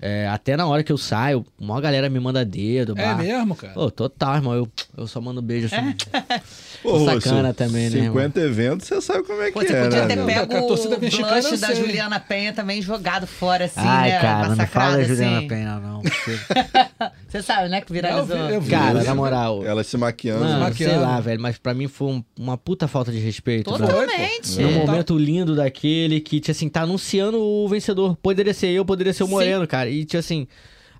É, 0.00 0.28
até 0.28 0.54
na 0.54 0.66
hora 0.66 0.82
que 0.82 0.92
eu 0.92 0.98
saio, 0.98 1.46
uma 1.58 1.80
galera 1.80 2.10
me 2.10 2.20
manda 2.20 2.44
dedo. 2.44 2.92
É 2.98 3.02
barra. 3.06 3.22
mesmo, 3.22 3.54
cara? 3.54 3.72
Pô, 3.72 3.90
total, 3.90 4.34
irmão. 4.34 4.52
Eu, 4.52 4.68
eu 4.98 5.06
só 5.06 5.18
mando 5.18 5.40
beijo 5.40 5.66
assim. 5.66 5.94
Pô, 6.82 7.02
sacana 7.06 7.48
Russo, 7.48 7.54
também, 7.54 7.88
né, 7.88 8.02
50 8.02 8.40
eventos, 8.40 8.86
você 8.86 9.00
sabe 9.00 9.22
como 9.24 9.40
é 9.40 9.46
que 9.46 9.52
Pô, 9.52 9.60
você 9.62 9.72
é, 9.72 9.82
podia 9.84 10.00
né? 10.04 10.08
ter? 10.08 10.16
Cara, 10.16 10.26
pego 10.46 10.56
a 10.64 10.68
torcida 10.68 10.96
o 10.96 10.98
blush 11.00 11.58
da 11.58 11.68
sei. 11.68 11.76
Juliana 11.76 12.20
Penha 12.20 12.52
também 12.52 12.82
jogado 12.82 13.26
fora, 13.26 13.64
assim, 13.64 13.80
Ai, 13.80 14.10
né? 14.10 14.20
cara, 14.20 14.48
não 14.48 14.56
me 14.56 14.66
fala 14.66 14.90
da 14.90 14.98
Massacrado, 14.98 15.04
Juliana 15.04 15.38
assim. 15.38 15.48
Penha, 15.48 15.80
não. 15.80 16.02
Você 17.28 17.42
sabe, 17.42 17.68
né, 17.70 17.80
que 17.80 17.92
viralizou. 17.92 18.36
Eu 18.36 18.46
vi, 18.48 18.54
eu 18.54 18.60
vi. 18.60 18.70
Cara, 18.70 19.02
na 19.02 19.14
moral. 19.14 19.64
Ela 19.64 19.82
se 19.82 19.96
maquiando. 19.96 20.44
Mano, 20.44 20.60
maquiando. 20.60 20.94
sei 20.94 21.00
lá, 21.02 21.18
velho, 21.20 21.40
mas 21.40 21.56
pra 21.56 21.72
mim 21.72 21.88
foi 21.88 22.08
um- 22.08 22.24
uma 22.38 22.58
puta 22.58 22.86
falta 22.86 23.10
de 23.10 23.18
respeito. 23.18 23.70
Totalmente. 23.70 24.60
Num 24.60 24.68
É. 24.82 24.86
momento 24.86 25.16
lindo 25.24 25.56
daquele 25.56 26.20
que, 26.20 26.40
tipo 26.40 26.50
assim, 26.50 26.68
tá 26.68 26.82
anunciando 26.82 27.40
o 27.40 27.66
vencedor. 27.68 28.16
Poderia 28.22 28.52
ser 28.54 28.68
eu, 28.68 28.84
poderia 28.84 29.12
ser 29.12 29.22
o 29.24 29.26
Sim. 29.26 29.32
Moreno, 29.32 29.66
cara. 29.66 29.88
E, 29.90 30.04
tipo 30.04 30.18
assim, 30.18 30.46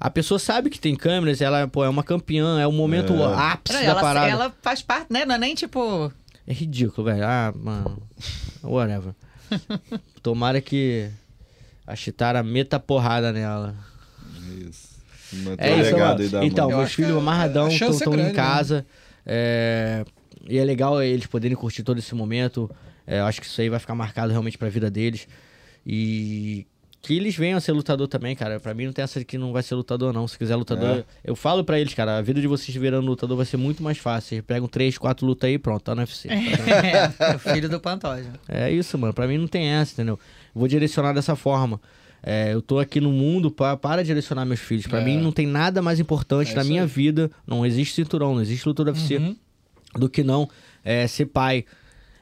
a 0.01 0.11
pessoa 0.11 0.39
sabe 0.39 0.70
que 0.70 0.79
tem 0.81 0.95
câmeras, 0.97 1.41
ela 1.41 1.68
pô, 1.68 1.85
é 1.85 1.89
uma 1.89 2.03
campeã, 2.03 2.61
é 2.61 2.66
o 2.66 2.72
momento 2.72 3.12
É. 3.14 3.35
ápice 3.53 3.77
Não, 3.79 3.85
da 3.85 3.91
ela, 3.91 4.01
parada. 4.01 4.29
ela 4.31 4.55
faz 4.62 4.83
parte, 4.83 5.12
né? 5.12 5.25
Não 5.25 5.35
é 5.35 5.39
nem 5.39 5.55
tipo. 5.55 6.12
É 6.47 6.53
ridículo, 6.53 7.07
velho. 7.07 7.25
Ah, 7.25 7.53
mano. 7.57 8.03
Whatever. 8.62 9.14
Tomara 10.22 10.61
que 10.61 11.09
a 11.87 11.95
Chitara 11.95 12.43
meta 12.43 12.79
porrada 12.81 13.33
nela. 13.33 13.75
Isso. 14.61 14.95
Manter 15.43 15.64
É 15.64 15.81
isso, 15.81 15.99
mano. 15.99 16.45
Então, 16.45 16.68
meus 16.68 16.93
filhos 16.93 17.16
amarradão 17.16 17.68
estão 17.68 18.12
é 18.12 18.16
em 18.16 18.18
grande, 18.18 18.35
casa. 18.35 18.87
É, 19.27 20.05
E 20.49 20.59
é 20.59 20.64
legal 20.64 21.03
eles 21.03 21.27
poderem 21.27 21.57
curtir 21.57 21.83
todo 21.83 21.99
esse 21.99 22.14
momento. 22.14 22.70
É, 23.07 23.20
eu 23.20 23.24
acho 23.26 23.40
que 23.40 23.46
isso 23.46 23.61
aí 23.61 23.68
vai 23.68 23.78
ficar 23.78 23.94
marcado 23.94 24.30
realmente 24.30 24.57
pra 24.59 24.68
vida 24.68 24.90
deles. 24.90 25.26
E 25.86 26.66
que 27.02 27.14
eles 27.14 27.36
venham 27.36 27.59
a 27.59 27.61
ser 27.61 27.72
lutador 27.72 28.09
também, 28.09 28.34
cara. 28.34 28.59
Pra 28.59 28.72
mim 28.72 28.86
não 28.86 28.92
tem 28.92 29.02
essa 29.02 29.18
de 29.18 29.26
que 29.26 29.36
não 29.36 29.52
vai 29.52 29.62
ser 29.62 29.74
lutador, 29.74 30.11
não. 30.12 30.26
Se 30.26 30.38
quiser 30.38 30.57
lutador, 30.57 30.98
É. 31.00 31.05
eu 31.22 31.36
falo 31.36 31.62
pra 31.62 31.78
eles, 31.78 31.92
cara, 31.92 32.16
a 32.16 32.22
vida 32.22 32.40
de 32.40 32.46
vocês 32.46 32.74
virando 32.74 33.07
lutador 33.07 33.36
vai 33.36 33.44
ser 33.44 33.59
muito 33.59 33.82
mais 33.82 33.98
fácil. 33.98 34.42
Pegam 34.42 34.66
três, 34.66 34.96
quatro 34.96 35.26
lutas 35.26 35.48
aí, 35.48 35.59
pronto, 35.59 35.82
tá 35.82 35.94
no 35.94 36.00
UFC. 36.00 36.28
é, 37.20 37.34
o 37.36 37.38
filho 37.38 37.68
do 37.68 37.78
Pantoja. 37.78 38.30
É 38.48 38.70
isso, 38.70 38.96
mano. 38.96 39.12
Pra 39.12 39.26
mim 39.26 39.36
não 39.36 39.46
tem 39.46 39.66
essa, 39.66 39.92
entendeu? 39.92 40.18
Vou 40.55 40.66
direcionar 40.66 41.12
dessa 41.12 41.36
forma. 41.36 41.78
É, 42.22 42.55
eu 42.55 42.62
tô 42.62 42.78
aqui 42.78 43.02
no 43.02 43.12
mundo 43.12 43.50
pra, 43.50 43.76
para 43.76 44.02
direcionar 44.02 44.46
meus 44.46 44.61
filhos. 44.61 44.86
Pra 44.86 45.02
É. 45.02 45.05
mim 45.05 45.18
não 45.20 45.30
tem 45.30 45.46
nada 45.46 45.82
mais 45.82 46.00
importante 46.00 46.52
É 46.52 46.55
na 46.55 46.64
minha 46.64 46.82
aí. 46.84 46.88
vida. 46.88 47.30
Não 47.46 47.66
existe 47.66 47.92
cinturão, 47.96 48.34
não 48.34 48.40
existe 48.40 48.66
luta 48.66 48.82
do 48.82 48.88
UFC 48.90 49.18
Uhum. 49.18 49.36
do 49.94 50.09
que 50.09 50.22
não 50.24 50.48
é, 50.82 51.07
ser 51.07 51.26
pai. 51.26 51.66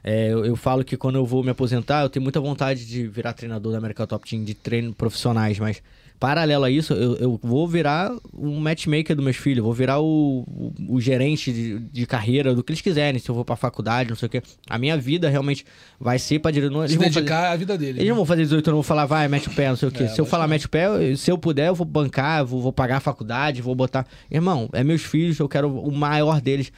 É, 0.03 0.31
eu, 0.31 0.45
eu 0.45 0.55
falo 0.55 0.83
que 0.83 0.97
quando 0.97 1.15
eu 1.15 1.25
vou 1.25 1.43
me 1.43 1.49
aposentar, 1.49 2.03
eu 2.03 2.09
tenho 2.09 2.23
muita 2.23 2.39
vontade 2.39 2.85
de 2.85 3.07
virar 3.07 3.33
treinador 3.33 3.71
da 3.71 3.77
American 3.77 4.05
Top 4.05 4.29
Team, 4.29 4.43
de 4.43 4.53
treino 4.53 4.93
profissionais, 4.93 5.57
mas 5.59 5.81
paralelo 6.19 6.63
a 6.63 6.71
isso, 6.71 6.93
eu, 6.93 7.15
eu 7.17 7.39
vou 7.43 7.67
virar 7.67 8.09
um 8.33 8.57
matchmaker 8.57 9.13
dos 9.13 9.25
meus 9.25 9.35
filhos, 9.35 9.61
vou 9.61 9.73
virar 9.73 9.99
o, 9.99 10.45
o, 10.47 10.95
o 10.95 11.01
gerente 11.01 11.51
de, 11.51 11.79
de 11.79 12.05
carreira, 12.05 12.55
do 12.55 12.63
que 12.63 12.71
eles 12.71 12.81
quiserem, 12.81 13.19
se 13.19 13.29
eu 13.29 13.35
vou 13.35 13.43
pra 13.43 13.57
faculdade, 13.57 14.09
não 14.09 14.15
sei 14.15 14.27
o 14.27 14.29
quê. 14.29 14.41
A 14.69 14.77
minha 14.77 14.97
vida 14.97 15.29
realmente 15.29 15.65
vai 15.99 16.17
ser 16.17 16.39
pra 16.39 16.49
diretor. 16.49 16.87
Se 16.87 16.97
dedicar 16.97 17.51
à 17.51 17.55
vida 17.57 17.77
dele. 17.77 17.99
Eles 17.99 18.09
não 18.09 18.15
vão 18.15 18.25
fazer 18.25 18.43
18 18.43 18.67
anos, 18.69 18.75
vou 18.77 18.83
falar, 18.83 19.05
vai, 19.05 19.27
mete 19.27 19.49
o 19.49 19.51
pé, 19.51 19.67
não 19.67 19.75
sei 19.75 19.89
o 19.89 19.91
quê. 19.91 20.03
É, 20.03 20.07
se 20.07 20.21
eu 20.21 20.25
falar 20.25 20.47
mete 20.47 20.65
o 20.65 20.69
pé, 20.69 20.87
se 21.17 21.29
eu 21.29 21.37
puder, 21.37 21.67
eu 21.67 21.75
vou 21.75 21.85
bancar, 21.85 22.45
vou, 22.45 22.61
vou 22.61 22.71
pagar 22.71 22.97
a 22.97 23.01
faculdade, 23.01 23.61
vou 23.61 23.75
botar. 23.75 24.07
Irmão, 24.31 24.69
é 24.71 24.81
meus 24.81 25.01
filhos, 25.01 25.39
eu 25.39 25.49
quero 25.49 25.77
o 25.77 25.91
maior 25.91 26.39
deles. 26.39 26.71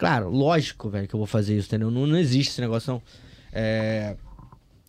Claro, 0.00 0.30
lógico, 0.30 0.88
velho, 0.88 1.06
que 1.06 1.14
eu 1.14 1.18
vou 1.18 1.26
fazer 1.26 1.58
isso, 1.58 1.68
entendeu? 1.68 1.90
Não, 1.90 2.06
não 2.06 2.16
existe 2.16 2.52
esse 2.52 2.60
negócio, 2.62 2.90
não. 2.90 3.02
É, 3.52 4.16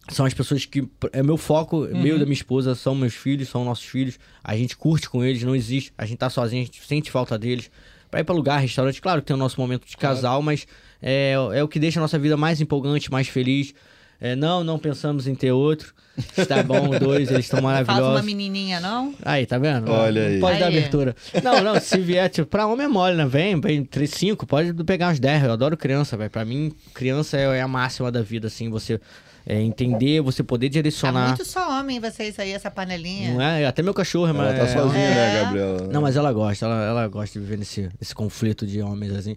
São 0.07 0.25
as 0.25 0.33
pessoas 0.33 0.63
que. 0.63 0.87
É 1.11 1.21
meu 1.21 1.35
foco, 1.35 1.81
meu 1.81 2.15
e 2.15 2.19
da 2.19 2.23
minha 2.23 2.31
esposa, 2.31 2.73
são 2.75 2.95
meus 2.95 3.13
filhos, 3.13 3.49
são 3.49 3.65
nossos 3.65 3.83
filhos. 3.83 4.17
A 4.41 4.55
gente 4.55 4.77
curte 4.77 5.09
com 5.09 5.21
eles, 5.21 5.43
não 5.43 5.53
existe. 5.53 5.91
A 5.97 6.05
gente 6.05 6.17
tá 6.17 6.29
sozinho, 6.29 6.61
a 6.61 6.65
gente 6.65 6.81
sente 6.87 7.11
falta 7.11 7.37
deles. 7.37 7.69
Pra 8.09 8.21
ir 8.21 8.23
pra 8.23 8.33
lugar, 8.33 8.59
restaurante, 8.59 9.01
claro 9.01 9.21
que 9.21 9.27
tem 9.27 9.35
o 9.35 9.39
nosso 9.39 9.59
momento 9.59 9.85
de 9.85 9.97
casal, 9.97 10.41
mas 10.41 10.65
é, 11.01 11.33
é 11.53 11.61
o 11.61 11.67
que 11.67 11.77
deixa 11.77 11.99
a 11.99 12.01
nossa 12.01 12.17
vida 12.17 12.37
mais 12.37 12.61
empolgante, 12.61 13.11
mais 13.11 13.27
feliz. 13.27 13.73
É, 14.21 14.35
não, 14.35 14.63
não 14.63 14.77
pensamos 14.77 15.25
em 15.27 15.33
ter 15.33 15.51
outro. 15.51 15.93
Está 16.37 16.61
bom, 16.61 16.89
dois, 16.99 17.31
eles 17.31 17.45
estão 17.45 17.59
Faz 17.61 17.79
uma 17.79 17.83
maravilhosos. 17.83 18.25
menininha, 18.25 18.79
não? 18.79 19.15
Aí, 19.23 19.45
tá 19.47 19.57
vendo? 19.57 19.89
Olha 19.91 20.21
Não 20.21 20.29
aí. 20.35 20.39
Pode 20.39 20.59
dar 20.59 20.67
Aí. 20.67 20.77
abertura. 20.77 21.15
Não, 21.43 21.63
não, 21.63 21.79
se 21.79 21.97
vier, 21.99 22.29
tipo, 22.29 22.47
pra 22.47 22.67
homem 22.67 22.85
é 22.85 22.87
mole, 22.89 23.15
né? 23.15 23.25
Vem, 23.25 23.59
vem, 23.59 23.77
entre 23.77 24.05
cinco, 24.05 24.45
pode 24.45 24.73
pegar 24.83 25.09
uns 25.09 25.19
10. 25.19 25.45
Eu 25.45 25.53
adoro 25.53 25.75
criança, 25.75 26.15
velho. 26.17 26.29
Pra 26.29 26.45
mim, 26.45 26.71
criança 26.93 27.37
é, 27.37 27.57
é 27.57 27.61
a 27.61 27.67
máxima 27.67 28.11
da 28.11 28.21
vida, 28.21 28.45
assim, 28.47 28.69
você 28.69 28.99
é, 29.47 29.59
entender, 29.59 30.21
você 30.21 30.43
poder 30.43 30.67
Tá 30.67 30.73
direcionar. 30.73 31.27
muito 31.29 31.45
só 31.45 31.79
homem 31.79 31.99
vocês 31.99 32.37
aí, 32.37 32.51
essa 32.51 32.69
panelinha. 32.69 33.33
Não 33.33 33.41
é? 33.41 33.65
Até 33.65 33.81
meu 33.81 33.93
cachorro, 33.93 34.27
Ela 34.27 34.37
mas. 34.49 34.57
tá 34.59 34.63
é- 34.65 34.67
sozinha, 34.67 35.03
É. 35.03 35.15
né, 35.33 35.41
Gabriela? 35.43 35.87
Não, 35.91 36.01
mas 36.01 36.15
ela 36.15 36.31
gosta, 36.31 36.65
ela, 36.65 36.83
ela 36.83 37.07
gosta 37.07 37.39
de 37.39 37.43
viver 37.45 37.57
nesse, 37.57 37.89
nesse 37.99 38.13
conflito 38.13 38.67
de 38.67 38.81
homens, 38.83 39.13
assim. 39.13 39.35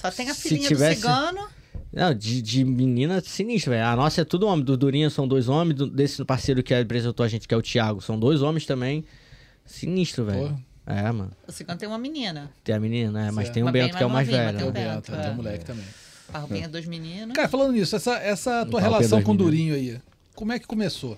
Só 0.00 0.10
tem 0.10 0.28
a 0.28 0.34
Se 0.34 0.48
filhinha 0.48 0.66
tivesse- 0.68 1.02
do 1.02 1.06
cigano. 1.06 1.46
Não, 1.92 2.12
de, 2.12 2.42
de 2.42 2.64
menina 2.64 3.20
sinistra, 3.20 3.72
velho. 3.72 3.86
A 3.86 3.96
nossa 3.96 4.20
é 4.20 4.24
tudo 4.24 4.46
homem. 4.46 4.64
Do 4.64 4.76
Durinho 4.76 5.10
são 5.10 5.28
dois 5.28 5.48
homens. 5.48 5.76
Do, 5.76 5.86
desse 5.88 6.24
parceiro 6.24 6.62
que 6.62 6.74
apresentou 6.74 7.24
a 7.24 7.28
gente, 7.28 7.46
que 7.46 7.54
é 7.54 7.56
o 7.56 7.62
Thiago, 7.62 8.00
são 8.00 8.18
dois 8.18 8.42
homens 8.42 8.66
também. 8.66 9.04
Sinistro, 9.64 10.24
velho. 10.24 10.58
É, 10.86 11.10
mano. 11.10 11.30
O 11.46 11.52
cigano 11.52 11.78
tem 11.78 11.88
uma 11.88 11.98
menina. 11.98 12.50
Tem 12.62 12.74
a 12.74 12.80
menina, 12.80 13.10
né? 13.10 13.30
Mas 13.30 13.48
tem 13.48 13.62
o 13.62 13.66
Mas 13.66 13.72
Bento, 13.72 13.96
que 13.96 14.02
é 14.02 14.06
o 14.06 14.10
mais 14.10 14.28
velho. 14.28 14.58
novinho, 14.58 14.72
Tem 14.72 14.82
o 14.82 14.86
né? 14.86 14.94
Bento, 14.94 15.12
tem 15.12 15.20
é. 15.20 15.30
o 15.30 15.34
moleque 15.34 15.64
também. 15.64 15.84
Parrupinha 16.30 16.68
dos 16.68 16.86
meninos. 16.86 17.34
Cara, 17.34 17.48
falando 17.48 17.72
nisso, 17.72 17.94
essa, 17.96 18.16
essa 18.16 18.66
tua 18.66 18.80
relação 18.80 19.22
com 19.22 19.32
o. 19.32 19.36
Durinho 19.36 19.74
aí, 19.74 19.98
como 20.34 20.52
é 20.52 20.58
que 20.58 20.66
começou? 20.66 21.16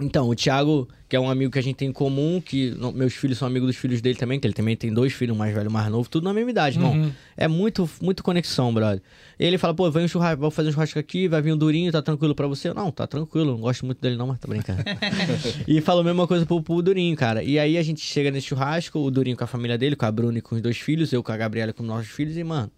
Então, 0.00 0.26
o 0.28 0.34
Thiago, 0.34 0.88
que 1.06 1.14
é 1.14 1.20
um 1.20 1.28
amigo 1.28 1.52
que 1.52 1.58
a 1.58 1.62
gente 1.62 1.76
tem 1.76 1.88
em 1.88 1.92
comum, 1.92 2.40
que 2.40 2.70
no- 2.70 2.92
meus 2.92 3.12
filhos 3.12 3.36
são 3.36 3.46
amigos 3.46 3.66
dos 3.68 3.76
filhos 3.76 4.00
dele 4.00 4.16
também, 4.18 4.40
que 4.40 4.46
ele 4.46 4.54
também 4.54 4.74
tem 4.74 4.90
dois 4.92 5.12
filhos, 5.12 5.36
um 5.36 5.38
mais 5.38 5.54
velho 5.54 5.66
e 5.66 5.68
um 5.68 5.72
mais 5.72 5.90
novo, 5.90 6.08
tudo 6.08 6.24
na 6.24 6.32
mesma 6.32 6.50
idade, 6.50 6.78
irmão. 6.78 6.92
Uhum. 6.94 7.12
É 7.36 7.46
muito, 7.46 7.88
muito 8.00 8.22
conexão, 8.22 8.72
brother. 8.72 9.02
Ele 9.38 9.58
fala, 9.58 9.74
pô, 9.74 9.90
vem 9.90 10.04
um 10.04 10.08
churrasco, 10.08 10.40
vou 10.40 10.50
fazer 10.50 10.70
um 10.70 10.72
churrasco 10.72 10.98
aqui, 10.98 11.28
vai 11.28 11.42
vir 11.42 11.52
um 11.52 11.58
Durinho, 11.58 11.92
tá 11.92 12.00
tranquilo 12.00 12.34
pra 12.34 12.46
você? 12.46 12.72
Não, 12.72 12.90
tá 12.90 13.06
tranquilo, 13.06 13.52
não 13.52 13.60
gosto 13.60 13.84
muito 13.84 14.00
dele 14.00 14.16
não, 14.16 14.26
mas 14.26 14.38
tá 14.38 14.48
brincando. 14.48 14.82
e 15.68 15.80
falou 15.82 16.00
a 16.00 16.04
mesma 16.04 16.26
coisa 16.26 16.46
pro, 16.46 16.62
pro 16.62 16.80
Durinho, 16.80 17.14
cara. 17.14 17.42
E 17.42 17.58
aí 17.58 17.76
a 17.76 17.82
gente 17.82 18.00
chega 18.00 18.30
nesse 18.30 18.46
churrasco, 18.46 18.98
o 18.98 19.10
Durinho 19.10 19.36
com 19.36 19.44
a 19.44 19.46
família 19.46 19.76
dele, 19.76 19.94
com 19.94 20.06
a 20.06 20.10
Bruna 20.10 20.38
e 20.38 20.40
com 20.40 20.54
os 20.54 20.62
dois 20.62 20.78
filhos, 20.78 21.12
eu 21.12 21.22
com 21.22 21.32
a 21.32 21.36
Gabriela 21.36 21.70
e 21.70 21.74
com 21.74 21.82
os 21.82 21.88
nossos 21.88 22.10
filhos, 22.10 22.34
e, 22.38 22.42
mano... 22.42 22.70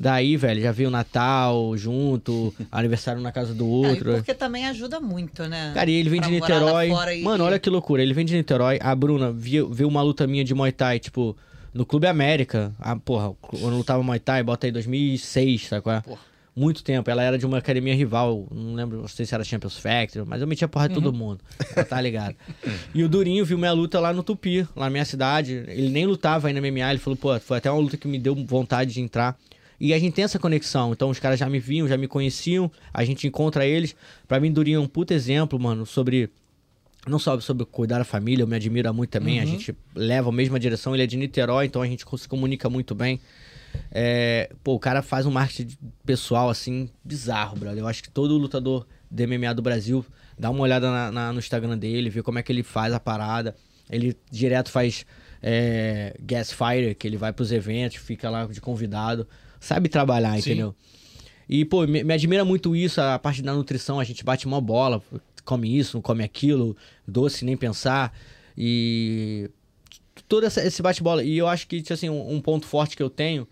Daí, 0.00 0.36
velho, 0.36 0.62
já 0.62 0.70
veio 0.70 0.88
o 0.88 0.92
Natal 0.92 1.76
junto, 1.76 2.54
aniversário 2.70 3.20
na 3.20 3.32
casa 3.32 3.52
do 3.52 3.64
Ah, 3.64 3.88
e 3.88 3.90
outro. 3.90 4.12
porque 4.12 4.32
também 4.32 4.64
ajuda 4.66 5.00
muito, 5.00 5.48
né? 5.48 5.72
Cara, 5.74 5.90
e 5.90 5.94
ele 5.94 6.08
vem 6.08 6.20
Pra 6.20 6.28
de 6.28 6.34
Niterói. 6.36 6.92
e- 7.18 7.22
Mano, 7.24 7.42
olha 7.42 7.58
que 7.58 7.68
loucura. 7.68 8.00
Ele 8.00 8.14
vem 8.14 8.24
de 8.24 8.36
Niterói. 8.36 8.78
A 8.80 8.94
Bruna 8.94 9.32
viu, 9.32 9.68
viu 9.68 9.88
uma 9.88 10.00
luta 10.00 10.24
minha 10.24 10.44
de 10.44 10.54
Muay 10.54 10.70
Thai, 10.70 11.00
tipo, 11.00 11.36
no 11.74 11.84
Clube 11.84 12.06
América. 12.06 12.72
Ah, 12.78 12.94
porra, 12.94 13.32
quando 13.40 13.76
lutava 13.76 14.00
Muay 14.00 14.20
Thai, 14.20 14.44
bota 14.44 14.68
aí 14.68 14.72
2006, 14.72 15.66
sabe 15.66 15.82
qual 15.82 15.96
é? 15.96 16.00
Porra. 16.00 16.20
Muito 16.54 16.82
tempo. 16.84 17.08
Ela 17.10 17.22
era 17.24 17.36
de 17.38 17.44
uma 17.46 17.58
academia 17.58 17.94
rival. 17.94 18.46
Não 18.52 18.74
lembro, 18.74 18.98
não 19.00 19.08
sei 19.08 19.26
se 19.26 19.34
era 19.34 19.42
Champions 19.44 19.78
Factory, 19.78 20.24
mas 20.26 20.40
eu 20.40 20.46
metia 20.46 20.66
porra 20.68 20.88
de 20.88 20.94
todo 20.94 21.12
mundo. 21.12 21.40
Ela 21.74 21.84
tá 21.84 22.00
ligado. 22.00 22.34
e 22.94 23.02
o 23.04 23.08
Durinho 23.08 23.44
viu 23.44 23.56
minha 23.58 23.72
luta 23.72 23.98
lá 24.00 24.12
no 24.12 24.22
Tupi, 24.24 24.62
lá 24.76 24.86
na 24.86 24.90
minha 24.90 25.04
cidade. 25.04 25.64
Ele 25.68 25.88
nem 25.88 26.04
lutava 26.06 26.48
aí 26.48 26.54
na 26.54 26.60
MMA. 26.60 26.90
Ele 26.90 26.98
falou, 26.98 27.16
pô, 27.16 27.38
foi 27.40 27.58
até 27.58 27.70
uma 27.70 27.80
luta 27.80 27.96
que 27.96 28.06
me 28.08 28.18
deu 28.18 28.34
vontade 28.44 28.92
de 28.92 29.00
entrar. 29.00 29.36
E 29.80 29.94
a 29.94 29.98
gente 29.98 30.14
tem 30.14 30.24
essa 30.24 30.38
conexão. 30.38 30.92
Então 30.92 31.08
os 31.10 31.18
caras 31.18 31.38
já 31.38 31.48
me 31.48 31.58
viam, 31.58 31.86
já 31.86 31.96
me 31.96 32.08
conheciam. 32.08 32.70
A 32.92 33.04
gente 33.04 33.26
encontra 33.26 33.64
eles. 33.66 33.94
Pra 34.26 34.40
mim, 34.40 34.52
Durinho 34.52 34.78
é 34.78 34.80
um 34.80 34.88
puta 34.88 35.14
exemplo, 35.14 35.58
mano, 35.58 35.86
sobre. 35.86 36.30
Não 37.06 37.18
só 37.18 37.38
sobre 37.40 37.64
cuidar 37.64 37.98
da 37.98 38.04
família, 38.04 38.42
eu 38.42 38.46
me 38.46 38.56
admiro 38.56 38.92
muito 38.92 39.10
também. 39.10 39.38
A 39.40 39.44
gente 39.46 39.74
leva 39.94 40.28
a 40.28 40.32
mesma 40.32 40.58
direção. 40.58 40.94
Ele 40.94 41.04
é 41.04 41.06
de 41.06 41.16
Niterói, 41.16 41.66
então 41.66 41.80
a 41.80 41.86
gente 41.86 42.04
se 42.18 42.28
comunica 42.28 42.68
muito 42.68 42.94
bem. 42.94 43.20
É, 43.90 44.50
pô, 44.64 44.74
o 44.74 44.78
cara 44.80 45.00
faz 45.02 45.26
um 45.26 45.30
marketing 45.30 45.76
pessoal 46.04 46.50
assim, 46.50 46.90
bizarro, 47.04 47.56
brother. 47.56 47.78
Eu 47.78 47.86
acho 47.86 48.02
que 48.02 48.10
todo 48.10 48.36
lutador 48.36 48.86
de 49.10 49.26
MMA 49.26 49.54
do 49.54 49.62
Brasil 49.62 50.04
dá 50.38 50.50
uma 50.50 50.60
olhada 50.60 50.90
na- 50.90 51.12
na- 51.12 51.32
no 51.32 51.38
Instagram 51.38 51.78
dele, 51.78 52.10
vê 52.10 52.22
como 52.22 52.38
é 52.38 52.42
que 52.42 52.50
ele 52.50 52.62
faz 52.62 52.92
a 52.92 53.00
parada. 53.00 53.54
Ele 53.90 54.16
direto 54.30 54.70
faz 54.70 55.06
é, 55.40 56.16
guest 56.20 56.52
fighter, 56.54 56.96
que 56.96 57.06
ele 57.06 57.16
vai 57.16 57.32
pros 57.32 57.52
eventos, 57.52 57.96
fica 57.98 58.28
lá 58.28 58.44
de 58.46 58.60
convidado. 58.60 59.26
Sabe 59.60 59.88
trabalhar, 59.88 60.32
Sim. 60.34 60.50
entendeu? 60.52 60.74
E, 61.48 61.64
pô, 61.64 61.86
me, 61.86 62.04
me 62.04 62.12
admira 62.14 62.44
muito 62.44 62.76
isso, 62.76 63.00
a 63.00 63.18
parte 63.18 63.40
da 63.42 63.54
nutrição, 63.54 63.98
a 63.98 64.04
gente 64.04 64.22
bate 64.24 64.46
uma 64.46 64.60
bola, 64.60 65.02
come 65.44 65.78
isso, 65.78 65.96
não 65.96 66.02
come 66.02 66.22
aquilo, 66.22 66.76
doce 67.06 67.44
nem 67.44 67.56
pensar. 67.56 68.12
E 68.56 69.50
todo 70.26 70.44
essa- 70.44 70.62
esse 70.64 70.82
bate-bola. 70.82 71.22
E 71.24 71.38
eu 71.38 71.48
acho 71.48 71.66
que, 71.66 71.80
tipo 71.80 71.94
assim, 71.94 72.10
um, 72.10 72.34
um 72.34 72.40
ponto 72.40 72.66
forte 72.66 72.96
que 72.96 73.02
eu 73.02 73.08
tenho 73.08 73.48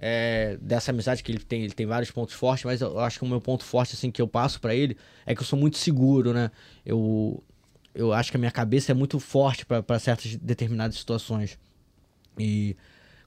é, 0.00 0.58
dessa 0.60 0.90
amizade 0.90 1.22
que 1.22 1.30
ele 1.32 1.38
tem, 1.38 1.62
ele 1.62 1.72
tem 1.72 1.86
vários 1.86 2.10
pontos 2.10 2.34
fortes, 2.34 2.64
mas 2.64 2.80
eu 2.80 2.98
acho 2.98 3.18
que 3.18 3.24
o 3.24 3.28
meu 3.28 3.40
ponto 3.40 3.64
forte, 3.64 3.94
assim, 3.94 4.10
que 4.10 4.20
eu 4.20 4.28
passo 4.28 4.60
pra 4.60 4.74
ele 4.74 4.96
é 5.24 5.34
que 5.34 5.40
eu 5.40 5.46
sou 5.46 5.58
muito 5.58 5.78
seguro, 5.78 6.32
né? 6.32 6.50
Eu, 6.84 7.42
eu 7.94 8.12
acho 8.12 8.30
que 8.30 8.36
a 8.36 8.40
minha 8.40 8.50
cabeça 8.50 8.92
é 8.92 8.94
muito 8.94 9.18
forte 9.20 9.64
pra 9.64 9.98
certas 9.98 10.36
determinadas 10.36 10.96
situações. 10.96 11.58
E, 12.38 12.76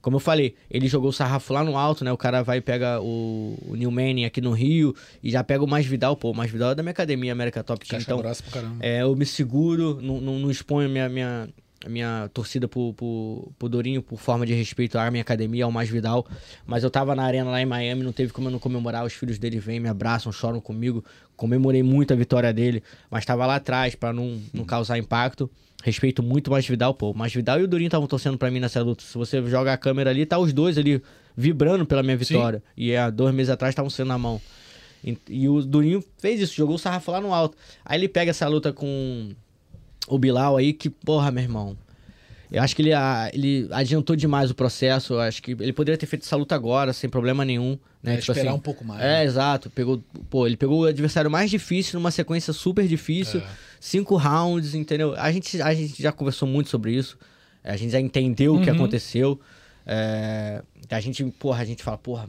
como 0.00 0.16
eu 0.16 0.20
falei, 0.20 0.54
ele 0.70 0.86
jogou 0.88 1.10
o 1.10 1.12
sarrafo 1.12 1.52
lá 1.52 1.64
no 1.64 1.76
alto, 1.76 2.04
né? 2.04 2.12
O 2.12 2.16
cara 2.16 2.42
vai 2.42 2.58
e 2.58 2.60
pega 2.60 3.00
o, 3.00 3.58
o 3.66 3.74
New 3.74 3.90
Manning 3.90 4.24
aqui 4.24 4.40
no 4.40 4.52
Rio 4.52 4.94
e 5.22 5.30
já 5.30 5.42
pega 5.42 5.64
o 5.64 5.66
Mais 5.66 5.86
Vidal. 5.86 6.16
Pô, 6.16 6.30
o 6.30 6.34
Mais 6.34 6.50
Vidal 6.50 6.70
é 6.70 6.74
da 6.74 6.82
minha 6.82 6.92
academia, 6.92 7.32
América 7.32 7.62
Top 7.64 7.84
Team. 7.86 8.00
Então, 8.00 8.20
pra 8.20 8.34
caramba. 8.50 8.76
é, 8.80 9.02
eu 9.02 9.14
me 9.16 9.26
seguro, 9.26 9.98
não, 10.00 10.20
não, 10.20 10.38
não 10.38 10.50
exponho 10.50 10.88
a 10.88 10.90
minha, 10.90 11.08
minha, 11.08 11.48
a 11.84 11.88
minha 11.88 12.30
torcida 12.32 12.68
pro, 12.68 12.94
pro, 12.94 13.50
pro 13.58 13.68
Dorinho 13.68 14.00
por 14.00 14.20
forma 14.20 14.46
de 14.46 14.54
respeito 14.54 14.98
à 14.98 15.10
minha 15.10 15.22
academia, 15.22 15.64
ao 15.64 15.72
Mais 15.72 15.88
Vidal. 15.88 16.26
Mas 16.64 16.84
eu 16.84 16.90
tava 16.90 17.14
na 17.14 17.24
arena 17.24 17.50
lá 17.50 17.60
em 17.60 17.66
Miami, 17.66 18.02
não 18.04 18.12
teve 18.12 18.32
como 18.32 18.48
eu 18.48 18.52
não 18.52 18.58
comemorar. 18.58 19.04
Os 19.04 19.12
filhos 19.12 19.38
dele 19.38 19.58
vêm, 19.58 19.80
me 19.80 19.88
abraçam, 19.88 20.30
choram 20.30 20.60
comigo. 20.60 21.04
Comemorei 21.36 21.82
muito 21.82 22.12
a 22.12 22.16
vitória 22.16 22.52
dele, 22.52 22.82
mas 23.10 23.24
tava 23.24 23.46
lá 23.46 23.56
atrás 23.56 23.94
pra 23.94 24.12
não, 24.12 24.40
não 24.52 24.64
causar 24.64 24.96
impacto. 24.96 25.50
Respeito 25.84 26.22
muito 26.22 26.48
o 26.48 26.50
Mais 26.50 26.66
Vidal, 26.66 26.92
pô. 26.92 27.10
O 27.12 27.16
Mais 27.16 27.32
Vidal 27.32 27.60
e 27.60 27.64
o 27.64 27.68
Durinho 27.68 27.86
estavam 27.88 28.06
torcendo 28.08 28.36
pra 28.36 28.50
mim 28.50 28.58
nessa 28.60 28.82
luta. 28.82 29.02
Se 29.04 29.16
você 29.16 29.40
joga 29.48 29.72
a 29.72 29.76
câmera 29.76 30.10
ali, 30.10 30.26
tá 30.26 30.36
os 30.38 30.52
dois 30.52 30.76
ali 30.76 31.00
vibrando 31.36 31.86
pela 31.86 32.02
minha 32.02 32.16
vitória. 32.16 32.62
E 32.76 32.94
há 32.96 33.10
dois 33.10 33.32
meses 33.34 33.48
atrás 33.50 33.72
estavam 33.72 33.88
sendo 33.88 34.08
na 34.08 34.18
mão. 34.18 34.40
E, 35.04 35.16
e 35.28 35.48
o 35.48 35.62
Durinho 35.62 36.02
fez 36.18 36.40
isso, 36.40 36.54
jogou 36.56 36.74
o 36.74 36.78
sarrafo 36.78 37.12
lá 37.12 37.20
no 37.20 37.32
alto. 37.32 37.56
Aí 37.84 37.98
ele 37.98 38.08
pega 38.08 38.30
essa 38.32 38.48
luta 38.48 38.72
com 38.72 39.30
o 40.08 40.18
Bilal 40.18 40.56
aí, 40.56 40.72
que, 40.72 40.90
porra, 40.90 41.30
meu 41.30 41.44
irmão. 41.44 41.76
Eu 42.50 42.62
acho 42.62 42.74
que 42.74 42.82
ele, 42.82 42.92
a- 42.92 43.30
ele 43.32 43.68
adiantou 43.70 44.16
demais 44.16 44.50
o 44.50 44.54
processo. 44.56 45.12
Eu 45.14 45.20
acho 45.20 45.40
que 45.40 45.52
ele 45.52 45.72
poderia 45.72 45.96
ter 45.96 46.06
feito 46.06 46.24
essa 46.24 46.34
luta 46.34 46.54
agora, 46.56 46.92
sem 46.92 47.08
problema 47.08 47.44
nenhum. 47.44 47.78
Né? 48.02 48.14
É, 48.14 48.18
esperar 48.18 48.54
um 48.54 48.60
pouco 48.60 48.84
mais, 48.84 49.00
É, 49.00 49.04
né? 49.04 49.24
exato. 49.24 49.68
Pegou, 49.70 50.02
pô, 50.30 50.46
ele 50.46 50.56
pegou 50.56 50.82
o 50.82 50.84
adversário 50.84 51.30
mais 51.30 51.50
difícil 51.50 51.98
numa 51.98 52.10
sequência 52.12 52.52
super 52.52 52.86
difícil. 52.86 53.40
É. 53.40 53.46
Cinco 53.80 54.16
rounds, 54.16 54.74
entendeu? 54.74 55.14
A 55.16 55.30
gente, 55.32 55.60
a 55.60 55.74
gente 55.74 56.00
já 56.02 56.12
conversou 56.12 56.46
muito 56.48 56.70
sobre 56.70 56.92
isso. 56.92 57.18
A 57.64 57.76
gente 57.76 57.90
já 57.90 58.00
entendeu 58.00 58.54
o 58.54 58.62
que 58.62 58.70
Uhum. 58.70 58.76
aconteceu. 58.76 59.40
É, 59.84 60.62
a 60.90 61.00
gente, 61.00 61.24
porra, 61.24 61.62
a 61.62 61.64
gente 61.64 61.82
fala, 61.82 61.98
porra, 61.98 62.28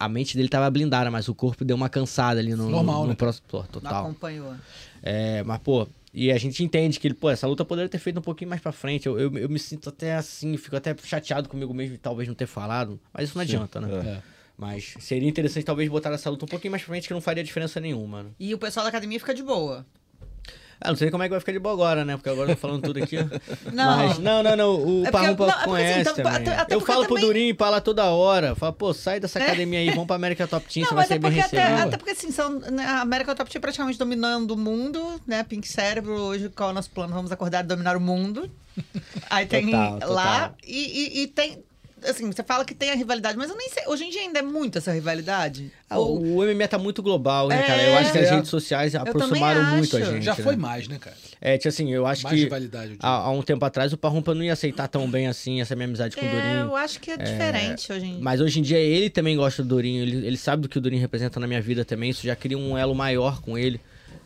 a 0.00 0.08
mente 0.08 0.36
dele 0.36 0.48
tava 0.48 0.68
blindada, 0.70 1.10
mas 1.10 1.28
o 1.28 1.34
corpo 1.34 1.64
deu 1.64 1.76
uma 1.76 1.88
cansada 1.88 2.40
ali 2.40 2.54
no, 2.54 2.68
Normal, 2.68 2.96
no, 2.96 3.02
no 3.04 3.08
né? 3.10 3.14
próximo. 3.14 3.46
Pô, 3.48 3.58
Não 3.58 3.66
total. 3.66 4.04
acompanhou. 4.04 4.54
É, 5.02 5.42
mas, 5.44 5.58
pô, 5.58 5.86
e 6.12 6.32
a 6.32 6.38
gente 6.38 6.62
entende 6.64 6.98
que 6.98 7.06
ele, 7.06 7.14
pô, 7.14 7.28
essa 7.30 7.46
luta 7.46 7.64
poderia 7.64 7.88
ter 7.88 7.98
feito 7.98 8.18
um 8.18 8.22
pouquinho 8.22 8.48
mais 8.48 8.60
pra 8.62 8.72
frente. 8.72 9.06
Eu, 9.06 9.18
eu, 9.18 9.36
eu 9.38 9.48
me 9.48 9.58
sinto 9.58 9.88
até 9.90 10.14
assim, 10.16 10.56
fico 10.56 10.74
até 10.76 10.94
chateado 11.04 11.48
comigo 11.48 11.72
mesmo 11.74 11.92
de 11.92 11.98
talvez 11.98 12.26
não 12.28 12.34
ter 12.34 12.46
falado. 12.46 12.98
Mas 13.12 13.28
isso 13.28 13.36
não 13.38 13.42
adianta, 13.42 13.80
né? 13.80 13.88
É. 14.20 14.33
Mas 14.56 14.94
seria 15.00 15.28
interessante 15.28 15.64
talvez 15.64 15.88
botar 15.88 16.10
essa 16.12 16.30
luta 16.30 16.44
um 16.44 16.48
pouquinho 16.48 16.70
mais 16.70 16.82
pra 16.82 16.92
frente 16.92 17.08
que 17.08 17.14
não 17.14 17.20
faria 17.20 17.42
diferença 17.42 17.80
nenhuma, 17.80 18.18
mano. 18.18 18.34
E 18.38 18.54
o 18.54 18.58
pessoal 18.58 18.84
da 18.84 18.88
academia 18.88 19.18
fica 19.18 19.34
de 19.34 19.42
boa. 19.42 19.84
Ah, 20.80 20.88
não 20.90 20.96
sei 20.96 21.10
como 21.10 21.22
é 21.22 21.26
que 21.26 21.30
vai 21.30 21.40
ficar 21.40 21.52
de 21.52 21.58
boa 21.60 21.72
agora, 21.72 22.04
né? 22.04 22.16
Porque 22.16 22.28
agora 22.28 22.50
eu 22.50 22.56
tô 22.56 22.60
falando 22.60 22.82
tudo 22.82 23.02
aqui. 23.02 23.16
Não. 23.72 23.96
Mas, 24.08 24.18
não, 24.18 24.42
não, 24.42 24.56
não. 24.56 24.74
O 25.02 25.06
É 25.06 25.10
Parrumpa 25.10 25.44
é 25.44 25.52
porque, 25.52 25.64
conhece 25.64 26.08
assim, 26.10 26.22
também. 26.22 26.32
até- 26.42 26.56
até 26.56 26.74
eu 26.74 26.80
falo 26.80 27.04
pro 27.06 27.14
também- 27.14 27.24
Durinho 27.26 27.54
pra 27.54 27.70
lá 27.70 27.80
toda 27.80 28.04
hora. 28.06 28.54
Falo, 28.54 28.72
pô, 28.72 28.92
sai 28.92 29.18
dessa 29.18 29.38
academia 29.38 29.78
aí, 29.78 29.90
vamos 29.90 30.06
pra 30.06 30.16
América 30.16 30.46
Top 30.46 30.66
Team, 30.72 30.82
Não, 30.82 30.90
você 30.90 30.94
vai 30.94 31.04
mas 31.04 31.10
é 31.10 31.14
ser 31.14 31.18
bem 31.20 31.30
porque 31.30 31.40
até, 31.46 31.62
recebido. 31.62 31.88
até 31.88 31.96
porque 31.96 32.10
assim, 32.10 32.30
são, 32.32 32.58
né, 32.58 32.84
a 32.84 33.00
América 33.00 33.34
Top 33.34 33.50
Team 33.50 33.60
praticamente 33.62 33.98
dominando 33.98 34.50
o 34.50 34.56
mundo, 34.58 35.20
né? 35.26 35.42
Pink 35.44 35.66
Cérebro, 35.66 36.12
hoje, 36.12 36.48
qual 36.50 36.68
é 36.68 36.72
o 36.72 36.74
nosso 36.74 36.90
plano? 36.90 37.14
Vamos 37.14 37.32
acordar 37.32 37.64
e 37.64 37.68
dominar 37.68 37.96
o 37.96 38.00
mundo. 38.00 38.50
Aí 39.30 39.46
tem 39.46 39.66
Total, 39.66 39.92
total. 40.00 40.10
lá 40.12 40.54
e, 40.66 41.20
e- 41.20 41.22
e 41.22 41.26
tem. 41.28 41.64
Assim, 42.06 42.30
você 42.30 42.42
fala 42.42 42.64
que 42.64 42.74
tem 42.74 42.90
a 42.90 42.94
rivalidade, 42.94 43.36
mas 43.36 43.48
eu 43.50 43.56
nem 43.56 43.68
sei. 43.68 43.84
Hoje 43.86 44.04
em 44.04 44.10
dia 44.10 44.20
ainda 44.22 44.38
é 44.38 44.42
muito 44.42 44.78
essa 44.78 44.92
rivalidade. 44.92 45.70
Ah, 45.88 45.98
Ou- 45.98 46.20
o 46.38 46.44
MMA 46.44 46.68
tá 46.68 46.78
muito 46.78 47.02
global, 47.02 47.48
né, 47.48 47.60
É. 47.60 47.62
cara? 47.66 47.82
Eu 47.82 47.96
acho 47.98 48.12
que 48.12 48.18
as 48.18 48.26
É. 48.28 48.34
redes 48.34 48.50
sociais 48.50 48.94
aproximaram 48.94 49.62
muito 49.76 49.96
a 49.96 50.00
gente. 50.00 50.24
Já 50.24 50.34
né? 50.34 50.42
foi 50.42 50.56
mais, 50.56 50.86
né, 50.88 50.98
cara? 50.98 51.16
É, 51.40 51.56
tipo 51.56 51.68
assim, 51.68 51.92
eu 51.92 52.06
acho 52.06 52.22
Mais 52.24 52.34
que 52.36 52.44
rivalidade, 52.44 52.92
eu 52.92 52.98
há, 53.00 53.08
há 53.26 53.30
um 53.30 53.42
tempo 53.42 53.64
atrás 53.64 53.92
o 53.92 53.96
Parrumpa 53.98 54.34
não 54.34 54.42
ia 54.42 54.52
aceitar 54.52 54.88
tão 54.88 55.08
bem 55.10 55.26
assim 55.26 55.60
essa 55.60 55.74
minha 55.74 55.86
amizade 55.86 56.16
com 56.16 56.24
o 56.24 56.28
É, 56.28 56.30
Durinho. 56.32 56.60
eu 56.66 56.76
acho 56.76 57.00
que 57.00 57.10
é 57.10 57.16
diferente 57.16 57.92
hoje 57.92 58.04
em 58.06 58.10
dia. 58.12 58.20
Mas 58.22 58.40
hoje 58.40 58.58
em 58.60 58.62
dia 58.62 58.78
ele 58.78 59.10
também 59.10 59.36
gosta 59.36 59.62
do 59.62 59.68
Durinho, 59.70 60.02
ele, 60.02 60.26
ele 60.26 60.36
sabe 60.36 60.62
do 60.62 60.68
que 60.68 60.78
o 60.78 60.80
Durinho 60.80 61.00
representa 61.00 61.38
na 61.40 61.46
minha 61.46 61.60
vida 61.60 61.84
também, 61.84 62.10
isso 62.10 62.22
já 62.26 62.34
cria 62.36 62.56
um 62.58 62.76
elo 62.76 62.94
maior 62.94 63.40
com 63.40 63.56
ele. 63.58 63.80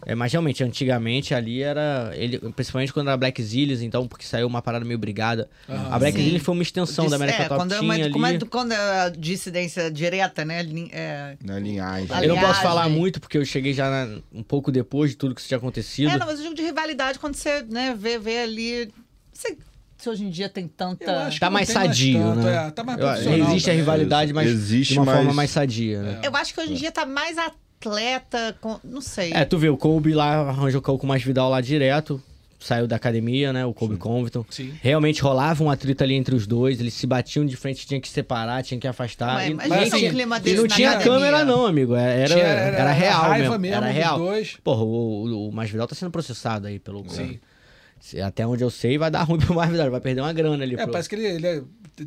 É, 0.06 0.14
mas 0.14 0.32
realmente, 0.32 0.62
antigamente 0.64 1.34
ali 1.34 1.60
era. 1.62 2.12
Ele, 2.14 2.38
principalmente 2.52 2.92
quando 2.92 3.08
era 3.08 3.16
Black 3.16 3.42
Zillions, 3.42 3.82
então, 3.82 4.06
porque 4.06 4.24
saiu 4.24 4.46
uma 4.46 4.62
parada 4.62 4.84
meio 4.84 4.98
brigada. 4.98 5.50
Aham. 5.68 5.88
a 5.94 5.98
Black 5.98 6.16
Sim. 6.16 6.24
Zillions 6.24 6.42
foi 6.42 6.54
uma 6.54 6.62
extensão 6.62 7.08
da 7.08 7.16
América 7.16 7.42
é, 7.42 7.48
Top 7.48 7.60
quando 7.60 7.72
é 7.72 7.74
Team 7.74 7.84
uma, 7.84 7.94
ali. 7.94 8.10
como 8.10 8.26
é- 8.26 8.38
quando 8.38 8.72
é 8.72 8.76
a 8.76 9.08
dissidência 9.10 9.90
direta, 9.90 10.44
né? 10.44 10.62
lin- 10.62 10.88
é- 10.92 11.36
Na 11.44 11.58
linhagem. 11.58 12.08
Eu 12.22 12.28
não 12.34 12.40
posso 12.40 12.62
falar 12.62 12.88
muito, 12.88 13.20
porque 13.20 13.36
eu 13.36 13.44
cheguei 13.44 13.74
já 13.74 13.90
na- 13.90 14.20
um 14.32 14.42
pouco 14.42 14.70
depois 14.70 15.10
de 15.10 15.16
tudo 15.16 15.34
que 15.34 15.40
isso 15.40 15.48
tinha 15.48 15.58
acontecido. 15.58 16.10
É, 16.10 16.16
não, 16.18 16.26
mas 16.26 16.38
o 16.40 16.42
jogo 16.42 16.54
de 16.54 16.62
rivalidade, 16.62 17.18
quando 17.18 17.34
você 17.34 17.62
né, 17.62 17.94
vê, 17.98 18.18
vê 18.18 18.38
ali. 18.38 18.86
Não 18.86 18.92
sei 19.32 19.58
se 19.98 20.08
hoje 20.08 20.24
em 20.24 20.30
dia 20.30 20.48
tem 20.48 20.68
tanta. 20.68 21.28
Tá 21.40 21.50
mais 21.50 21.68
sadio, 21.68 22.20
tanto, 22.20 22.40
né? 22.42 22.66
é, 22.68 22.70
tá 22.70 22.84
mais 22.84 22.98
Eu- 23.00 23.08
Existe 23.10 23.30
a 23.68 23.72
também. 23.72 23.76
rivalidade, 23.78 24.32
mas 24.32 24.48
Existe 24.48 24.92
de 24.94 25.00
uma 25.00 25.06
forma 25.06 25.24
mais- 25.24 25.36
mais 25.36 25.50
sadia, 25.50 26.02
né? 26.02 26.20
Eu 26.22 26.34
acho 26.36 26.54
que 26.54 26.60
hoje 26.60 26.72
em 26.72 26.76
dia 26.76 26.92
tá 26.92 27.04
mais 27.04 27.36
atleta. 27.80 28.56
Com... 28.60 28.78
Não 28.84 29.00
sei. 29.00 29.32
É, 29.32 29.44
tu 29.44 29.59
vê, 29.59 29.68
o 29.68 29.76
Kobe 29.76 30.12
lá 30.14 30.48
arranjou 30.48 30.82
com 30.82 30.94
o 30.94 31.06
mais 31.06 31.22
Vidal 31.22 31.48
lá 31.48 31.60
direto, 31.60 32.20
saiu 32.59 32.86
da 32.86 32.96
academia, 32.96 33.52
né? 33.52 33.64
O 33.64 33.72
Kobe 33.72 33.96
Covington. 33.96 34.44
Sim. 34.50 34.72
Realmente 34.82 35.22
rolava 35.22 35.62
um 35.62 35.70
atrito 35.70 36.02
ali 36.02 36.14
entre 36.14 36.34
os 36.34 36.46
dois, 36.46 36.80
eles 36.80 36.94
se 36.94 37.06
batiam 37.06 37.46
de 37.46 37.56
frente, 37.56 37.86
tinha 37.86 38.00
que 38.00 38.09
separar, 38.09 38.62
tinha 38.62 38.80
que 38.80 38.86
afastar. 38.88 39.34
Mas 39.34 39.48
E- 39.48 39.50
imagina 39.52 39.76
mas 39.76 39.92
o 39.92 39.96
assim, 39.96 40.10
clima 40.10 40.40
e 40.44 40.55
não 40.55 40.62
na 40.64 40.68
tinha 40.68 40.90
academia. 40.90 41.12
câmera, 41.18 41.44
não, 41.44 41.66
amigo. 41.66 41.94
Era, 41.94 42.34
Tinha- 42.34 42.44
era, 42.44 42.76
era 42.78 42.92
real 42.92 43.22
raiva 43.22 43.59
mesmo. 43.59 43.76
Era 43.76 43.86
dos 43.86 43.94
real. 43.94 44.18
dois. 44.18 44.56
Porra, 44.64 44.82
o, 44.82 44.86
o, 45.26 45.48
o 45.48 45.52
Masvidal 45.52 45.86
tá 45.86 45.94
sendo 45.94 46.10
processado 46.10 46.66
aí 46.66 46.78
pelo. 46.78 47.09
Sim. 47.09 47.38
Até 48.24 48.46
onde 48.46 48.62
eu 48.62 48.70
sei, 48.70 48.96
vai 48.98 49.10
dar 49.10 49.22
ruim 49.24 49.38
pro 49.40 49.54
Masvidal, 49.54 49.84
ele 49.86 49.90
vai 49.90 50.00
perder 50.00 50.20
uma 50.20 50.32
grana 50.32 50.62
ali. 50.62 50.74
É, 50.74 50.78
pro... 50.82 50.90
parece 50.92 51.08
que 51.08 51.14
ele, 51.16 51.26
ele 51.26 51.46
é- 51.46 51.62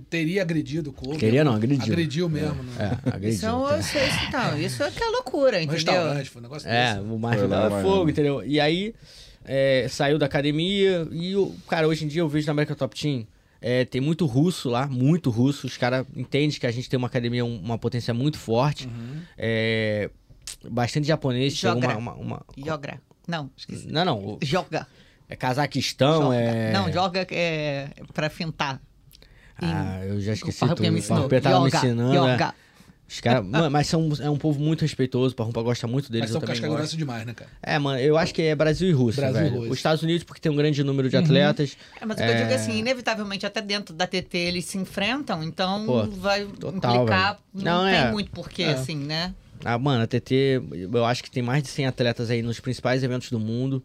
teria 0.09 0.41
agredido 0.41 0.89
o 0.91 0.93
Kobe. 0.93 1.17
Queria 1.17 1.43
não, 1.43 1.53
agrediu. 1.53 1.83
Agrediu 1.93 2.29
mesmo. 2.29 2.63
né? 2.63 2.71
É, 3.03 3.09
agrediu. 3.09 3.29
Isso 3.35 3.45
é, 3.45 3.53
um- 3.53 3.79
isso, 3.79 3.97
isso, 3.97 4.25
então, 4.27 4.57
isso 4.59 4.83
é 4.83 4.91
que 4.91 5.03
é 5.03 5.07
loucura, 5.07 5.57
entendeu? 5.57 5.73
restaurante, 5.75 6.29
foi 6.29 6.39
um 6.39 6.43
negócio 6.43 6.69
É, 6.69 6.93
desse. 6.95 7.05
o 7.07 7.15
é 7.15 7.69
mas- 7.69 7.81
fogo, 7.81 8.09
entendeu? 8.09 8.43
E 8.45 8.59
aí, 8.59 8.93
é, 9.43 9.87
saiu 9.89 10.17
da 10.17 10.25
academia 10.27 11.07
e, 11.11 11.35
o 11.35 11.53
cara, 11.67 11.87
hoje 11.87 12.05
em 12.05 12.07
dia 12.07 12.21
eu 12.21 12.29
vejo 12.29 12.45
na 12.47 12.51
América 12.51 12.73
Top 12.75 12.97
Team, 12.99 13.27
é, 13.59 13.83
tem 13.85 13.99
muito 14.01 14.25
russo 14.25 14.69
lá, 14.69 14.87
muito 14.87 15.29
russo. 15.29 15.67
Os 15.67 15.75
caras 15.77 16.05
entendem 16.15 16.57
que 16.57 16.65
a 16.65 16.71
gente 16.71 16.89
tem 16.89 16.97
uma 16.97 17.07
academia, 17.07 17.43
um- 17.45 17.59
uma 17.59 17.77
potência 17.77 18.13
muito 18.13 18.37
forte. 18.37 18.87
Uhum. 18.87 19.21
É, 19.37 20.09
bastante 20.69 21.07
japonês. 21.07 21.53
Joga. 21.55 21.97
uma, 21.97 22.13
uma, 22.13 22.13
uma-. 22.15 22.45
Não, 23.27 23.49
esqueci. 23.55 23.87
Não, 23.87 24.03
não. 24.05 24.17
o- 24.19 24.39
Joga. 24.41 24.87
É 25.31 25.35
Cazaquistão, 25.37 26.23
joga. 26.23 26.35
é... 26.35 26.71
Não, 26.73 26.91
joga 26.91 27.25
é 27.31 27.87
pra 28.13 28.29
fintar. 28.29 28.81
Ah, 29.61 30.03
eu 30.05 30.19
já 30.19 30.33
esqueci 30.33 30.63
O 30.63 30.67
tudo. 30.69 30.81
me 30.83 30.89
O 30.89 30.97
ensinou. 30.97 31.29
Tava 31.29 31.59
me 31.61 31.67
Yoga, 31.67 31.77
ensinando. 31.77 32.27
é. 32.27 32.33
yoga. 32.33 32.53
Os 33.07 33.19
cara, 33.19 33.41
mano, 33.41 33.69
mas 33.69 33.87
são, 33.87 34.09
é 34.21 34.29
um 34.29 34.37
povo 34.37 34.57
muito 34.59 34.81
respeitoso, 34.81 35.33
o 35.33 35.35
Parrumpa 35.35 35.61
gosta 35.61 35.85
muito 35.85 36.09
deles, 36.09 36.29
Mas 36.29 36.35
eu 36.35 36.39
são 36.39 36.47
casca 36.47 36.67
grossa 36.67 36.95
demais, 36.95 37.25
né, 37.25 37.33
cara? 37.33 37.49
É, 37.61 37.77
mano, 37.77 37.99
eu 37.99 38.17
acho 38.17 38.33
que 38.33 38.41
é 38.41 38.55
Brasil 38.55 38.87
e 38.89 38.93
Rússia, 38.93 39.21
Brasil 39.21 39.39
e 39.39 39.43
velho. 39.43 39.53
Rússia. 39.55 39.65
Uhum. 39.67 39.71
Os 39.73 39.77
Estados 39.79 40.01
Unidos, 40.03 40.23
porque 40.23 40.39
tem 40.39 40.49
um 40.51 40.55
grande 40.55 40.81
número 40.81 41.09
de 41.09 41.17
atletas. 41.17 41.75
É, 41.99 42.05
mas 42.05 42.17
o 42.17 42.23
que 42.23 42.29
eu 42.29 42.35
digo 42.37 42.49
é 42.51 42.55
assim, 42.55 42.77
inevitavelmente 42.77 43.45
até 43.45 43.61
dentro 43.61 43.93
da 43.93 44.07
TT 44.07 44.37
eles 44.37 44.63
se 44.65 44.77
enfrentam, 44.77 45.43
então 45.43 45.85
Pô, 45.85 46.03
vai 46.07 46.45
total, 46.45 46.95
implicar, 47.03 47.33
velho. 47.53 47.65
não, 47.65 47.83
Não, 47.83 47.91
tem 47.91 47.99
é. 47.99 48.11
muito 48.11 48.31
porquê, 48.31 48.63
É. 48.63 48.71
assim, 48.71 48.95
né? 48.95 49.33
Ah, 49.63 49.77
mano, 49.77 50.03
a 50.03 50.07
TT, 50.07 50.61
eu 50.93 51.05
acho 51.05 51.21
que 51.21 51.29
tem 51.29 51.43
mais 51.43 51.61
de 51.63 51.69
100 51.69 51.87
atletas 51.87 52.29
aí 52.29 52.41
nos 52.41 52.59
principais 52.61 53.03
eventos 53.03 53.29
do 53.29 53.39
mundo. 53.39 53.83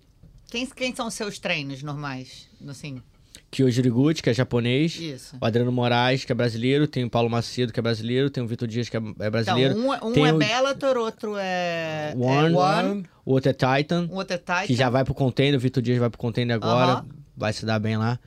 Quem, 0.57 0.67
quem 0.67 0.95
são 0.95 1.07
os 1.09 1.15
seus 1.15 1.39
treinos 1.39 1.83
normais, 1.83 2.49
assim? 2.67 3.03
Kyoji 3.51 3.83
Riguchi, 3.83 4.23
que 4.23 4.31
é 4.31 4.35
japonês. 4.35 4.97
Isso. 4.99 5.37
O 5.41 5.45
Adriano 5.45 5.71
Moraes, 5.71 6.25
que 6.25 6.33
é 6.33 6.35
brasileiro. 6.35 6.87
Tem 6.89 7.05
o 7.05 7.11
Paulo 7.11 7.29
Macedo, 7.29 7.73
que 7.73 7.79
é 7.79 7.83
brasileiro. 7.83 8.31
Tem 8.31 8.43
o 8.43 8.47
Vitor 8.47 8.67
Dias, 8.67 8.89
que 8.89 8.97
é 8.97 9.01
é 9.01 9.03
Então, 9.03 9.31
brasileiro. 9.31 9.77
um, 9.79 9.93
é- 9.95 10.01
um 10.03 10.27
é 10.27 10.33
o- 10.33 10.39
Bellator, 10.39 10.97
outro 10.97 11.37
é, 11.37 12.13
é 12.13 12.15
One. 12.17 12.55
One, 12.55 13.05
O 13.25 13.33
outro 13.35 13.51
é 13.51 13.53
Titan, 13.53 14.09
o 14.11 14.17
outro 14.17 14.35
é 14.35 14.39
Titan. 14.39 14.67
que 14.67 14.75
já 14.75 14.89
vai 14.89 15.05
pro 15.05 15.15
container. 15.15 15.59
O 15.59 15.61
Vitor 15.61 15.83
Dias 15.83 15.99
vai 15.99 16.09
pro 16.09 16.19
container 16.19 16.57
agora. 16.57 16.93
Aham. 16.93 17.07
Vai 17.37 17.53
se 17.53 17.67
dar 17.67 17.79
bem 17.79 17.97
lá. 17.99 18.19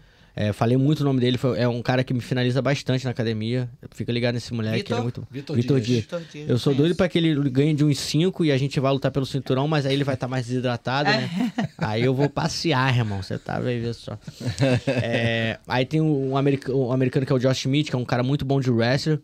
É, 0.41 0.53
falei 0.53 0.77
muito 0.77 1.01
o 1.01 1.03
nome 1.03 1.19
dele. 1.19 1.37
foi- 1.37 1.59
é 1.59 1.67
um 1.67 1.81
cara 1.81 2.01
que 2.01 2.13
me 2.13 2.21
finaliza 2.21 2.61
bastante 2.61 3.03
na 3.03 3.11
academia. 3.11 3.69
Fica 3.91 4.09
ligado 4.09 4.35
nesse 4.35 4.53
moleque, 4.53 4.77
Vitor? 4.77 4.93
ele 4.95 4.99
é 4.99 5.03
muito... 5.03 5.27
Vitor 5.29 5.53
Vitor 5.55 5.75
Dias. 5.81 5.85
Dias. 5.87 6.01
Vitor 6.03 6.21
Dias, 6.31 6.49
Eu 6.49 6.57
sou 6.57 6.71
conheço. 6.71 6.81
doido 6.83 6.95
pra 6.95 7.09
que 7.09 7.17
ele 7.17 7.49
ganhe 7.49 7.73
de 7.73 7.83
uns 7.83 7.99
5 7.99 8.45
e 8.45 8.51
a 8.53 8.57
gente 8.57 8.79
vai 8.79 8.93
lutar 8.93 9.11
pelo 9.11 9.25
cinturão, 9.25 9.67
mas 9.67 9.85
aí 9.85 9.93
ele 9.93 10.05
vai 10.05 10.13
estar 10.15 10.29
mais 10.29 10.45
desidratado, 10.47 11.09
né? 11.09 11.51
aí 11.77 12.03
eu 12.03 12.13
vou 12.13 12.29
passear, 12.29 12.95
irmão. 12.97 13.21
Você 13.21 13.37
tá 13.37 13.59
vai 13.59 13.79
ver 13.79 13.93
só. 13.93 14.17
É, 14.87 15.59
aí 15.67 15.85
tem 15.85 15.99
um, 15.99 16.37
america- 16.37 16.73
um 16.73 16.91
americano 16.93 17.25
que 17.25 17.33
é 17.33 17.35
o 17.35 17.39
Josh 17.39 17.59
Smith, 17.59 17.89
que 17.89 17.95
é 17.95 17.99
um 17.99 18.05
cara 18.05 18.23
muito 18.23 18.45
bom 18.45 18.61
de 18.61 18.69
wrestler. 18.71 19.19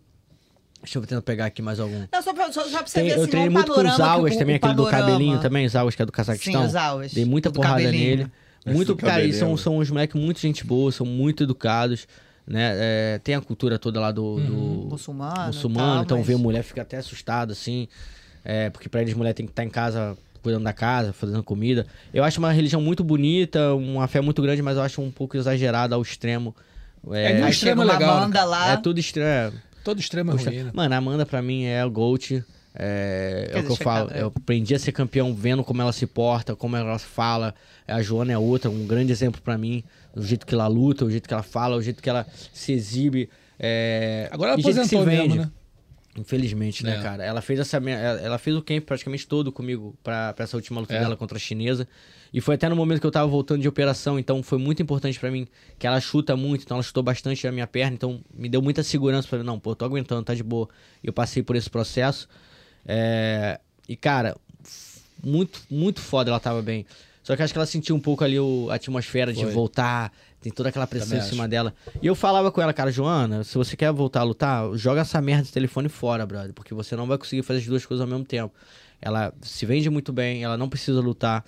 Deixa 0.84 1.00
eu 1.00 1.02
tentar 1.04 1.22
pegar 1.22 1.46
aqui 1.46 1.62
mais 1.62 1.80
algum. 1.80 2.04
Não, 2.12 2.22
só 2.22 2.34
pra, 2.34 2.52
só, 2.52 2.64
só 2.66 2.78
pra 2.80 2.88
você 2.88 3.00
Tem- 3.00 3.10
ver 3.10 3.16
eu 3.18 3.22
assim, 3.22 3.32
treinei 3.32 3.50
um 3.50 3.54
muito 3.54 3.72
com 3.72 3.80
os 3.82 4.00
o- 4.36 4.38
também, 4.38 4.56
aquele 4.56 4.74
do 4.74 4.86
cabelinho 4.86 5.40
também, 5.40 5.66
os 5.66 5.96
que 5.96 6.02
é 6.02 6.06
do 6.06 6.12
Cazaquistão. 6.12 6.62
Sim, 6.62 6.68
os 6.68 6.76
Augas, 6.76 7.14
Dei 7.14 7.26
muita 7.26 7.50
porrada 7.50 7.82
cabelinho. 7.82 8.18
nele. 8.18 8.32
Muito, 8.66 8.96
cara, 8.96 9.22
eles 9.24 9.36
são, 9.36 9.56
são 9.58 9.78
uns 9.78 9.90
moleques 9.92 10.20
muito 10.20 10.40
gente 10.40 10.66
boa, 10.66 10.92
são 10.92 11.06
muito 11.06 11.44
educados, 11.44 12.08
né? 12.48 12.72
É, 12.76 13.20
tem 13.24 13.36
a 13.36 13.42
cultura 13.42 13.78
toda 13.78 14.00
lá 14.00 14.12
do, 14.12 14.40
do 14.40 14.54
Muçulmano. 14.92 15.48
muçulmano, 15.48 15.94
tal, 15.96 16.04
então 16.04 16.18
mas- 16.20 16.28
ver 16.28 16.36
mulher 16.38 16.64
fica 16.64 16.82
até 16.82 16.98
assustado, 16.98 17.52
assim. 17.52 17.88
É, 18.44 18.70
porque 18.70 18.88
pra 18.90 19.02
eles 19.02 19.14
mulher 19.14 19.34
tem 19.34 19.46
que 19.46 19.52
estar 19.52 19.64
em 19.64 19.70
casa 19.70 20.18
cuidando 20.44 20.64
da 20.64 20.74
casa, 20.74 21.12
fazendo 21.12 21.42
comida. 21.44 21.88
Eu 22.14 22.24
acho 22.24 22.38
uma 22.40 22.52
religião 22.52 22.80
muito 22.80 23.04
bonita, 23.04 23.74
uma 23.74 24.08
fé 24.08 24.22
muito 24.22 24.42
grande, 24.42 24.62
mas 24.62 24.78
eu 24.78 24.84
acho 24.84 25.02
um 25.02 25.10
pouco 25.10 25.36
exagerada 25.36 25.96
ao 25.96 26.02
extremo. 26.02 26.56
É, 27.12 27.32
É, 27.32 27.42
no 27.42 27.48
extremo 27.50 27.82
é 27.82 27.86
uma 27.86 27.94
legal, 27.94 28.16
né, 28.18 28.22
Amanda 28.26 28.44
lá. 28.46 28.72
é 28.74 28.78
tudo 28.78 29.00
extremo. 29.00 29.54
Todo 29.84 30.00
extremo 30.00 30.32
é 30.32 30.36
ruim, 30.36 30.64
né? 30.64 30.72
Mano, 30.74 30.94
a 30.94 30.98
Amanda 30.98 31.26
pra 31.26 31.42
mim 31.42 31.66
é 31.66 31.84
o 31.86 31.90
GOAT. 31.90 32.44
É, 32.78 33.52
é 33.54 33.60
o 33.60 33.64
que 33.66 33.72
eu 33.72 33.76
falo. 33.76 34.08
chegada, 34.08 34.20
é. 34.20 34.24
Eu 34.24 34.28
aprendi 34.28 34.76
a 34.76 34.80
ser 34.80 34.92
campeão 34.92 35.34
vendo 35.34 35.64
como 35.64 35.82
ela 35.82 35.92
se 35.94 36.06
porta, 36.06 36.56
como 36.56 36.76
ela 36.76 37.00
fala. 37.00 37.54
A 37.88 38.02
Joana 38.02 38.34
é 38.34 38.38
outra, 38.38 38.70
um 38.70 38.86
grande 38.86 39.12
exemplo 39.12 39.42
pra 39.42 39.58
mim. 39.58 39.84
O 40.16 40.22
jeito 40.22 40.46
que 40.46 40.54
ela 40.54 40.68
luta, 40.68 41.06
o 41.06 41.12
jeito 41.12 41.28
que 41.28 41.34
ela 41.34 41.44
fala, 41.44 41.76
o 41.76 41.82
jeito 41.82 42.02
que 42.04 42.10
ela 42.10 42.26
se 42.54 42.74
exibe. 42.74 43.30
é, 43.60 44.28
Agora 44.32 44.52
ela 44.52 44.60
aposentou 44.60 45.06
mesmo, 45.06 45.24
vende. 45.24 45.38
né? 45.40 45.52
Infelizmente, 46.18 46.82
né, 46.86 46.98
É. 46.98 47.02
cara? 47.02 47.26
Ela 47.26 47.42
fez 47.42 47.60
essa 47.60 47.76
ela 47.78 48.38
fez 48.38 48.56
o 48.56 48.62
camp 48.62 48.86
praticamente 48.86 49.28
todo 49.28 49.52
comigo 49.52 49.94
pra, 50.02 50.32
pra 50.34 50.44
essa 50.46 50.56
última 50.56 50.80
luta 50.80 50.94
É. 50.96 51.00
dela 51.00 51.18
contra 51.18 51.36
a 51.38 51.40
chinesa. 51.40 51.86
E 52.34 52.40
foi 52.40 52.56
até 52.56 52.70
no 52.70 52.76
momento 52.76 53.02
que 53.02 53.08
eu 53.08 53.12
tava 53.12 53.28
voltando 53.28 53.62
de 53.62 53.68
operação, 53.68 54.18
então 54.18 54.42
foi 54.42 54.58
muito 54.58 54.82
importante 54.82 55.20
pra 55.20 55.30
mim 55.30 55.46
que 55.78 55.86
ela 55.86 56.00
chuta 56.00 56.36
muito, 56.36 56.64
então 56.64 56.76
ela 56.78 56.84
chutou 56.84 57.04
bastante 57.04 57.46
a 57.48 57.52
minha 57.52 57.68
perna, 57.68 57.96
então 57.96 58.22
me 58.34 58.48
deu 58.48 58.62
muita 58.62 58.82
segurança 58.82 59.28
pra 59.28 59.40
mim, 59.40 59.44
não, 59.46 59.60
pô, 59.60 59.72
eu 59.72 59.76
tô 59.76 59.84
aguentando, 59.86 60.24
tá 60.24 60.34
de 60.34 60.44
boa. 60.44 60.70
E 61.04 61.08
eu 61.08 61.14
passei 61.14 61.44
por 61.44 61.56
esse 61.58 61.70
processo. 61.70 62.30
É, 62.86 63.60
E, 63.88 63.96
cara, 63.96 64.36
muito, 65.24 65.62
muito 65.70 66.02
foda 66.02 66.30
ela 66.32 66.40
tava 66.40 66.62
bem. 66.62 66.86
Só 67.24 67.36
que 67.36 67.42
acho 67.42 67.54
que 67.54 67.58
ela 67.58 67.66
sentiu 67.66 67.96
um 67.96 68.00
pouco 68.00 68.24
ali 68.24 68.40
o- 68.40 68.68
a 68.70 68.76
atmosfera 68.76 69.34
de 69.34 69.42
Foi. 69.44 69.52
voltar, 69.52 70.12
tem 70.42 70.52
toda 70.52 70.70
aquela 70.70 70.86
pressão 70.86 71.10
Também 71.10 71.26
em 71.26 71.30
cima 71.30 71.48
dela. 71.48 71.74
E 72.02 72.06
eu 72.06 72.14
falava 72.16 72.52
com 72.52 72.62
ela, 72.62 72.72
cara, 72.74 72.92
Joana, 72.92 73.44
se 73.44 73.56
você 73.56 73.76
quer 73.76 73.92
voltar 73.92 74.20
a 74.22 74.24
lutar, 74.24 74.72
joga 74.76 75.02
essa 75.02 75.20
merda 75.22 75.44
de 75.44 75.52
telefone 75.52 75.90
fora, 75.90 76.26
brother, 76.26 76.54
porque 76.54 76.74
você 76.74 76.96
não 76.96 77.08
vai 77.08 77.18
conseguir 77.18 77.42
fazer 77.44 77.60
as 77.60 77.66
duas 77.66 77.86
coisas 77.86 78.02
ao 78.02 78.08
mesmo 78.08 78.26
tempo. 78.26 78.54
Ela 79.02 79.34
se 79.42 79.66
vende 79.66 79.90
muito 79.90 80.14
bem, 80.14 80.44
ela 80.44 80.58
não 80.58 80.70
precisa 80.70 81.00
lutar, 81.02 81.44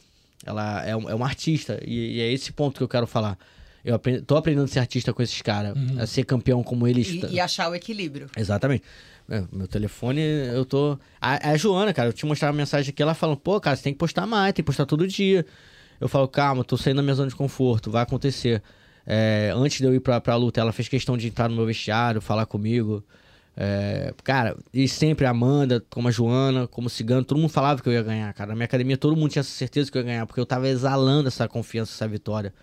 ela 0.45 0.83
é, 0.85 0.95
um- 0.95 1.09
é 1.09 1.13
uma 1.15 1.25
artista, 1.25 1.79
e, 1.85 2.17
e 2.17 2.21
é 2.21 2.31
esse 2.31 2.51
ponto 2.51 2.77
que 2.77 2.83
eu 2.83 2.87
quero 2.87 3.05
falar. 3.05 3.37
Eu 3.85 3.97
tô 4.25 4.35
aprendendo 4.35 4.65
a 4.65 4.67
ser 4.67 4.79
artista 4.79 5.13
com 5.13 5.21
esses 5.21 5.41
caras, 5.41 5.73
a 5.97 6.05
ser 6.05 6.23
campeão 6.25 6.61
como 6.61 6.87
eles. 6.87 7.07
E, 7.07 7.25
e 7.35 7.39
achar 7.39 7.69
o 7.69 7.75
equilíbrio. 7.75 8.27
Exatamente. 8.35 8.83
É, 9.29 9.43
meu 9.51 9.67
telefone, 9.67 10.21
eu 10.21 10.65
tô. 10.65 10.97
A, 11.19 11.51
a 11.51 11.57
Joana, 11.57 11.93
cara, 11.93 12.09
eu 12.09 12.13
te 12.13 12.25
mostrar 12.25 12.47
uma 12.49 12.53
mensagem 12.57 12.91
aqui, 12.91 13.01
ela 13.01 13.13
falando, 13.13 13.37
pô, 13.37 13.59
cara, 13.59 13.75
você 13.75 13.83
tem 13.83 13.93
que 13.93 13.99
postar 13.99 14.25
mais, 14.25 14.53
tem 14.53 14.63
que 14.63 14.67
postar 14.67 14.85
todo 14.85 15.05
dia. 15.05 15.45
Eu 15.99 16.07
falo, 16.07 16.27
calma, 16.27 16.63
tô 16.63 16.77
saindo 16.77 16.97
da 16.97 17.03
minha 17.03 17.15
zona 17.15 17.29
de 17.29 17.35
conforto, 17.35 17.91
vai 17.91 18.03
acontecer. 18.03 18.61
É, 19.05 19.51
antes 19.55 19.79
de 19.79 19.85
eu 19.85 19.93
ir 19.95 19.99
pra, 19.99 20.21
pra 20.21 20.35
luta, 20.35 20.61
ela 20.61 20.71
fez 20.71 20.87
questão 20.87 21.17
de 21.17 21.27
entrar 21.27 21.49
no 21.49 21.55
meu 21.55 21.65
vestiário, 21.65 22.21
falar 22.21 22.45
comigo. 22.45 23.03
É, 23.55 24.13
cara, 24.23 24.55
e 24.71 24.87
sempre 24.87 25.25
a 25.25 25.31
Amanda, 25.31 25.83
como 25.89 26.07
a 26.07 26.11
Joana, 26.11 26.67
como 26.67 26.87
o 26.87 26.89
Cigano, 26.89 27.25
todo 27.25 27.39
mundo 27.39 27.49
falava 27.49 27.81
que 27.81 27.89
eu 27.89 27.93
ia 27.93 28.03
ganhar, 28.03 28.31
cara. 28.33 28.49
Na 28.49 28.55
minha 28.55 28.65
academia 28.65 28.97
todo 28.97 29.15
mundo 29.15 29.31
tinha 29.31 29.43
certeza 29.43 29.91
que 29.91 29.97
eu 29.97 30.01
ia 30.01 30.05
ganhar, 30.05 30.25
porque 30.27 30.39
eu 30.39 30.45
tava 30.45 30.67
exalando 30.69 31.27
essa 31.27 31.47
confiança, 31.47 31.91
essa 31.91 32.07
vitória. 32.07 32.53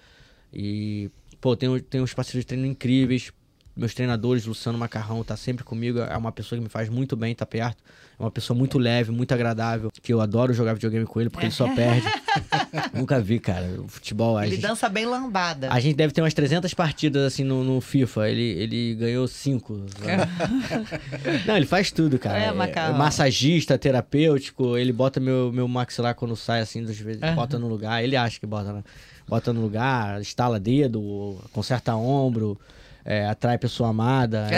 E, 0.52 1.10
pô, 1.40 1.56
tem, 1.56 1.80
tem 1.80 2.00
uns 2.00 2.14
parceiros 2.14 2.44
de 2.44 2.46
treino 2.46 2.66
incríveis. 2.66 3.32
Meus 3.76 3.92
treinadores, 3.92 4.46
Luciano 4.46 4.78
Macarrão, 4.78 5.24
tá 5.24 5.36
sempre 5.36 5.64
comigo. 5.64 5.98
É 5.98 6.16
uma 6.16 6.30
pessoa 6.30 6.56
que 6.56 6.62
me 6.62 6.68
faz 6.68 6.88
muito 6.88 7.16
bem, 7.16 7.34
tá 7.34 7.44
perto. 7.44 7.82
É 8.18 8.22
uma 8.22 8.30
pessoa 8.30 8.56
muito 8.56 8.78
leve, 8.78 9.10
muito 9.10 9.34
agradável. 9.34 9.90
Que 10.00 10.12
eu 10.12 10.20
adoro 10.20 10.54
jogar 10.54 10.74
videogame 10.74 11.04
com 11.04 11.20
ele, 11.20 11.28
porque 11.28 11.46
ele 11.46 11.52
só 11.52 11.66
perde. 11.74 12.06
Nunca 12.94 13.20
vi, 13.20 13.40
cara. 13.40 13.66
O 13.80 13.88
futebol. 13.88 14.40
Ele 14.40 14.52
gente, 14.52 14.62
dança 14.62 14.88
bem 14.88 15.04
lambada. 15.04 15.72
a 15.72 15.80
gente 15.80 15.96
deve 15.96 16.12
ter 16.12 16.22
umas 16.22 16.32
300 16.32 16.72
partidas 16.72 17.26
assim 17.26 17.42
no, 17.42 17.64
no 17.64 17.80
FIFA. 17.80 18.28
Ele, 18.28 18.42
ele 18.42 18.94
ganhou 18.94 19.26
5. 19.26 19.74
Não, 21.44 21.56
ele 21.56 21.66
faz 21.66 21.90
tudo, 21.90 22.16
cara. 22.16 22.38
É, 22.38 22.52
Macarrão. 22.52 22.96
massagista, 22.96 23.76
terapêutico. 23.76 24.76
Ele 24.78 24.92
bota 24.92 25.18
meu, 25.18 25.50
meu 25.52 25.66
maxilar 25.66 26.14
quando 26.14 26.36
sai 26.36 26.60
assim, 26.60 26.84
às 26.84 26.96
vezes 26.96 27.20
bota 27.34 27.58
no 27.58 27.66
lugar. 27.66 28.04
Ele 28.04 28.14
acha 28.14 28.38
que 28.38 28.46
bota, 28.46 28.72
né? 28.72 28.84
Bota 29.26 29.52
no 29.52 29.60
lugar, 29.60 30.20
estala 30.20 30.60
dedo, 30.60 31.40
conserta 31.52 31.96
ombro. 31.96 32.56
É, 33.04 33.26
atrai 33.26 33.58
pessoa 33.58 33.90
amada. 33.90 34.46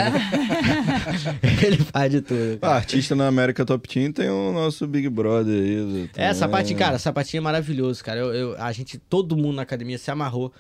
Ele, 1.43 1.67
ele 1.67 1.77
faz 1.79 2.11
de 2.11 2.21
tudo. 2.21 2.59
Ah, 2.63 2.75
artista 2.77 3.15
na 3.15 3.27
América 3.27 3.65
Top 3.65 3.89
Team 3.89 4.13
tem 4.13 4.29
o 4.29 4.53
nosso 4.53 4.87
Big 4.87 5.09
Brother 5.09 5.55
aí. 5.55 6.11
É, 6.17 6.33
sapatinho, 6.35 6.79
cara, 6.79 6.99
sapatinho 6.99 7.41
é 7.41 7.43
maravilhoso, 7.45 8.03
cara. 8.05 8.21
Eu, 8.21 8.35
eu- 8.35 8.57
a 8.59 8.71
gente, 8.73 8.99
todo 8.99 9.37
mundo 9.37 9.57
na 9.57 9.63
academia 9.63 9.99
se 9.99 10.11
amarrou. 10.11 10.53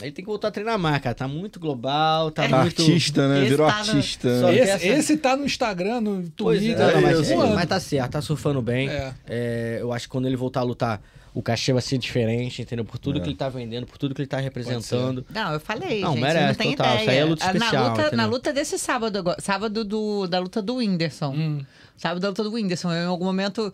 Ele 0.00 0.12
tem 0.12 0.24
que 0.24 0.28
voltar 0.30 0.48
a 0.48 0.50
treinar 0.52 0.78
mais, 0.78 1.02
cara. 1.02 1.14
Tá 1.14 1.26
muito 1.26 1.58
global, 1.58 2.30
tá 2.30 2.42
muito. 2.42 2.80
Artista, 2.82 3.28
né? 3.28 3.40
Esse 3.40 3.48
Virou 3.50 3.66
tá 3.66 3.84
no- 3.84 3.90
artista. 3.90 4.40
Só 4.40 4.46
né? 4.46 4.54
Esse, 4.58 4.70
essa- 4.70 4.86
esse 4.86 5.16
tá 5.16 5.36
no 5.36 5.44
Instagram, 5.44 6.00
no 6.00 6.30
Pois 6.36 6.60
Twitter. 6.60 6.80
é, 6.80 6.94
não, 6.94 7.02
mas, 7.02 7.54
mas 7.54 7.66
tá 7.66 7.80
certo, 7.80 8.12
tá 8.12 8.22
surfando 8.22 8.62
bem. 8.62 8.88
É. 8.88 9.12
É, 9.28 9.78
eu 9.80 9.92
acho 9.92 10.06
que 10.06 10.10
quando 10.12 10.26
ele 10.26 10.36
voltar 10.36 10.60
a 10.60 10.62
lutar, 10.62 11.02
o 11.34 11.40
cachê 11.42 11.72
vai 11.72 11.82
ser 11.82 11.96
diferente, 11.98 12.62
entendeu? 12.62 12.84
Por 12.84 12.98
tudo 12.98 13.18
É. 13.18 13.22
que 13.22 13.28
ele 13.28 13.36
tá 13.36 13.48
vendendo, 13.48 13.86
por 13.86 13.96
tudo 13.98 14.14
que 14.14 14.20
ele 14.20 14.28
tá 14.28 14.38
representando. 14.38 15.24
Não, 15.30 15.52
eu 15.52 15.60
falei, 15.60 16.00
Não, 16.00 16.12
gente, 16.12 16.20
merece, 16.22 16.46
não 16.46 16.54
tem 16.54 16.76
total. 16.76 16.92
ideia. 16.94 17.00
Isso 17.02 17.10
aí 17.10 17.16
é 17.18 17.24
luta 17.24 17.44
Ah, 17.44 17.52
especial, 17.52 17.72
na, 17.84 17.88
luta, 17.90 18.00
entendeu? 18.02 18.16
na 18.16 18.26
luta 18.26 18.52
desse 18.52 18.78
sábado, 18.78 19.18
agora- 19.18 19.40
sábado 19.40 19.84
do, 19.84 20.26
da 20.26 20.38
luta 20.38 20.60
do 20.60 20.76
Whindersson. 20.76 21.32
Hum. 21.32 21.64
Sábado 21.96 22.20
da 22.20 22.28
luta 22.28 22.42
do 22.42 22.52
Whindersson. 22.52 22.92
Eu, 22.92 23.02
em 23.02 23.06
algum 23.06 23.24
momento... 23.26 23.72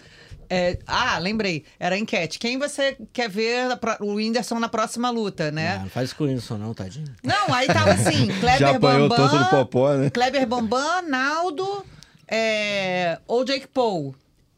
é, 0.51 0.79
ah, 0.87 1.19
lembrei. 1.19 1.65
Era 1.79 1.95
a 1.95 1.99
enquete. 1.99 2.39
Quem 2.39 2.59
você 2.59 2.97
quer 3.13 3.29
ver 3.29 3.69
o 4.01 4.15
Whindersson 4.15 4.59
na 4.61 4.69
próxima 4.69 5.11
luta, 5.11 5.49
Ah, 5.49 5.51
né? 5.53 5.79
não 5.79 5.89
faz 5.89 6.09
isso 6.11 6.17
com 6.17 6.25
o 6.25 6.27
Whindersson, 6.27 6.59
não, 6.59 6.75
tadinho. 6.75 7.07
Não, 7.23 7.55
aí 7.55 7.67
tava 7.69 7.93
assim, 7.93 8.27
Kleber 8.41 8.59
Já 8.59 8.71
apanhou 8.77 9.09
Bambam... 9.09 9.29
tanto 9.29 9.45
do 9.45 9.51
Popó, 9.51 9.95
né? 9.95 10.11
Kleber 10.11 10.47
Bambam, 10.47 11.03
Naldo 11.09 11.85
é, 12.29 13.19
ou 13.27 13.45
Jake 13.45 13.67
Paul. 13.69 14.15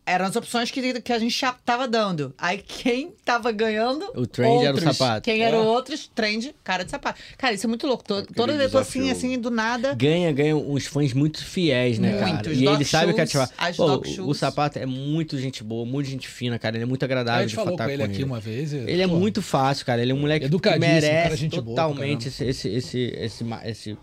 Eram 0.09 0.25
as 0.27 0.35
opções 0.37 0.71
que, 0.71 1.01
que 1.01 1.13
a 1.13 1.19
gente 1.19 1.39
já 1.39 1.53
tava 1.53 1.87
dando. 1.87 2.33
Aí 2.39 2.59
quem 2.59 3.13
tava 3.25 3.53
ganhando? 3.53 4.11
O 4.17 4.27
trend 4.27 4.63
era 4.65 4.73
o 4.73 4.75
Outros. 4.77 4.97
sapato. 4.97 5.25
Quem 5.25 5.43
eram 5.43 5.67
outros? 5.67 6.11
Trend, 6.15 6.55
cara 6.65 6.85
de 6.85 6.91
sapato. 6.91 7.21
Cara, 7.37 7.53
isso 7.55 7.67
é 7.67 7.69
muito 7.69 7.87
louco. 7.87 8.03
To- 8.05 8.27
Toda 8.35 8.53
vez 8.53 8.65
eu 8.65 8.71
tô 8.71 8.79
assim, 8.79 9.11
assim, 9.11 9.39
do 9.39 9.51
nada. 9.51 9.95
Ganha, 9.95 10.33
ganha 10.33 10.57
uns 10.57 10.87
fãs 10.87 11.13
muito 11.13 11.45
fiéis, 11.45 11.99
né, 11.99 12.19
cara? 12.19 12.33
Muitos. 12.35 12.59
E 12.59 12.65
ele 12.65 12.85
sabe 12.85 13.13
o 13.13 13.15
que 13.15 13.21
shoes, 13.27 13.37
ativar. 13.43 13.51
as 13.59 13.77
Pô, 13.77 13.87
doc 13.87 14.05
o, 14.07 14.09
shoes. 14.09 14.29
o 14.31 14.35
sapato 14.35 14.79
é 14.79 14.87
muito 14.87 15.39
gente 15.39 15.63
boa, 15.63 15.85
muito 15.85 16.09
gente 16.09 16.27
fina, 16.27 16.59
cara. 16.59 16.77
Ele 16.77 16.85
é 16.85 16.87
muito 16.87 17.03
A 17.03 17.07
agradável 17.07 17.43
gente 17.43 17.51
de 17.51 17.55
falou 17.57 17.77
com 17.77 17.85
ele 17.85 17.99
com 17.99 18.05
aqui 18.13 18.25
uma 18.25 18.41
vez. 18.41 18.73
e, 18.73 18.77
Ele 18.77 19.03
é 19.03 19.07
pô, 19.09 19.17
muito 19.17 19.43
fácil, 19.43 19.85
cara. 19.85 20.01
Ele 20.01 20.13
é 20.13 20.15
um 20.15 20.21
moleque 20.21 20.41
que 20.41 20.47
Educadíssimo, 20.47 20.91
cara, 20.91 21.03
merece 21.03 21.37
gente 21.37 21.61
boa 21.61 21.77
totalmente 21.77 22.29
esse, 22.29 22.45
esse, 22.45 22.69
esse, 22.69 22.99
esse, 23.19 23.45
esse- 23.65 23.99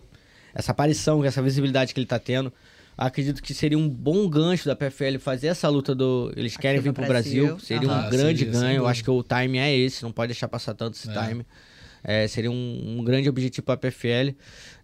essa 0.53 0.71
aparição, 0.71 1.23
essa 1.25 1.41
visibilidade 1.41 1.93
que 1.93 1.99
ele 1.99 2.07
tá 2.07 2.19
tendo. 2.19 2.51
Acredito 2.97 3.43
que 3.43 3.53
seria 3.53 3.77
um 3.77 3.89
bom 3.89 4.27
gancho 4.29 4.65
da 4.65 4.75
PFL 4.75 5.17
fazer 5.19 5.47
essa 5.47 5.67
luta 5.67 5.93
do. 5.93 6.31
Eles 6.35 6.55
querem 6.55 6.77
no 6.77 6.83
vir 6.83 6.93
pro 6.93 7.05
Brasil. 7.05 7.47
Brasil. 7.47 7.59
Seria 7.65 7.89
Aham. 7.89 8.07
um 8.07 8.09
grande 8.09 8.39
Seria, 8.45 8.53
ganho. 8.53 8.77
Eu 8.77 8.87
acho 8.87 9.03
que 9.03 9.09
o 9.09 9.21
time 9.21 9.57
é 9.57 9.75
esse, 9.75 10.01
não 10.03 10.11
pode 10.13 10.29
deixar 10.29 10.47
passar 10.47 10.73
tanto 10.73 10.95
esse 10.95 11.09
É. 11.09 11.27
time. 11.27 11.45
É, 12.07 12.27
seria 12.27 12.51
um, 12.51 12.97
um 12.99 13.03
grande 13.03 13.27
objetivo 13.27 13.65
pra 13.65 13.75
PFL, 13.75 14.35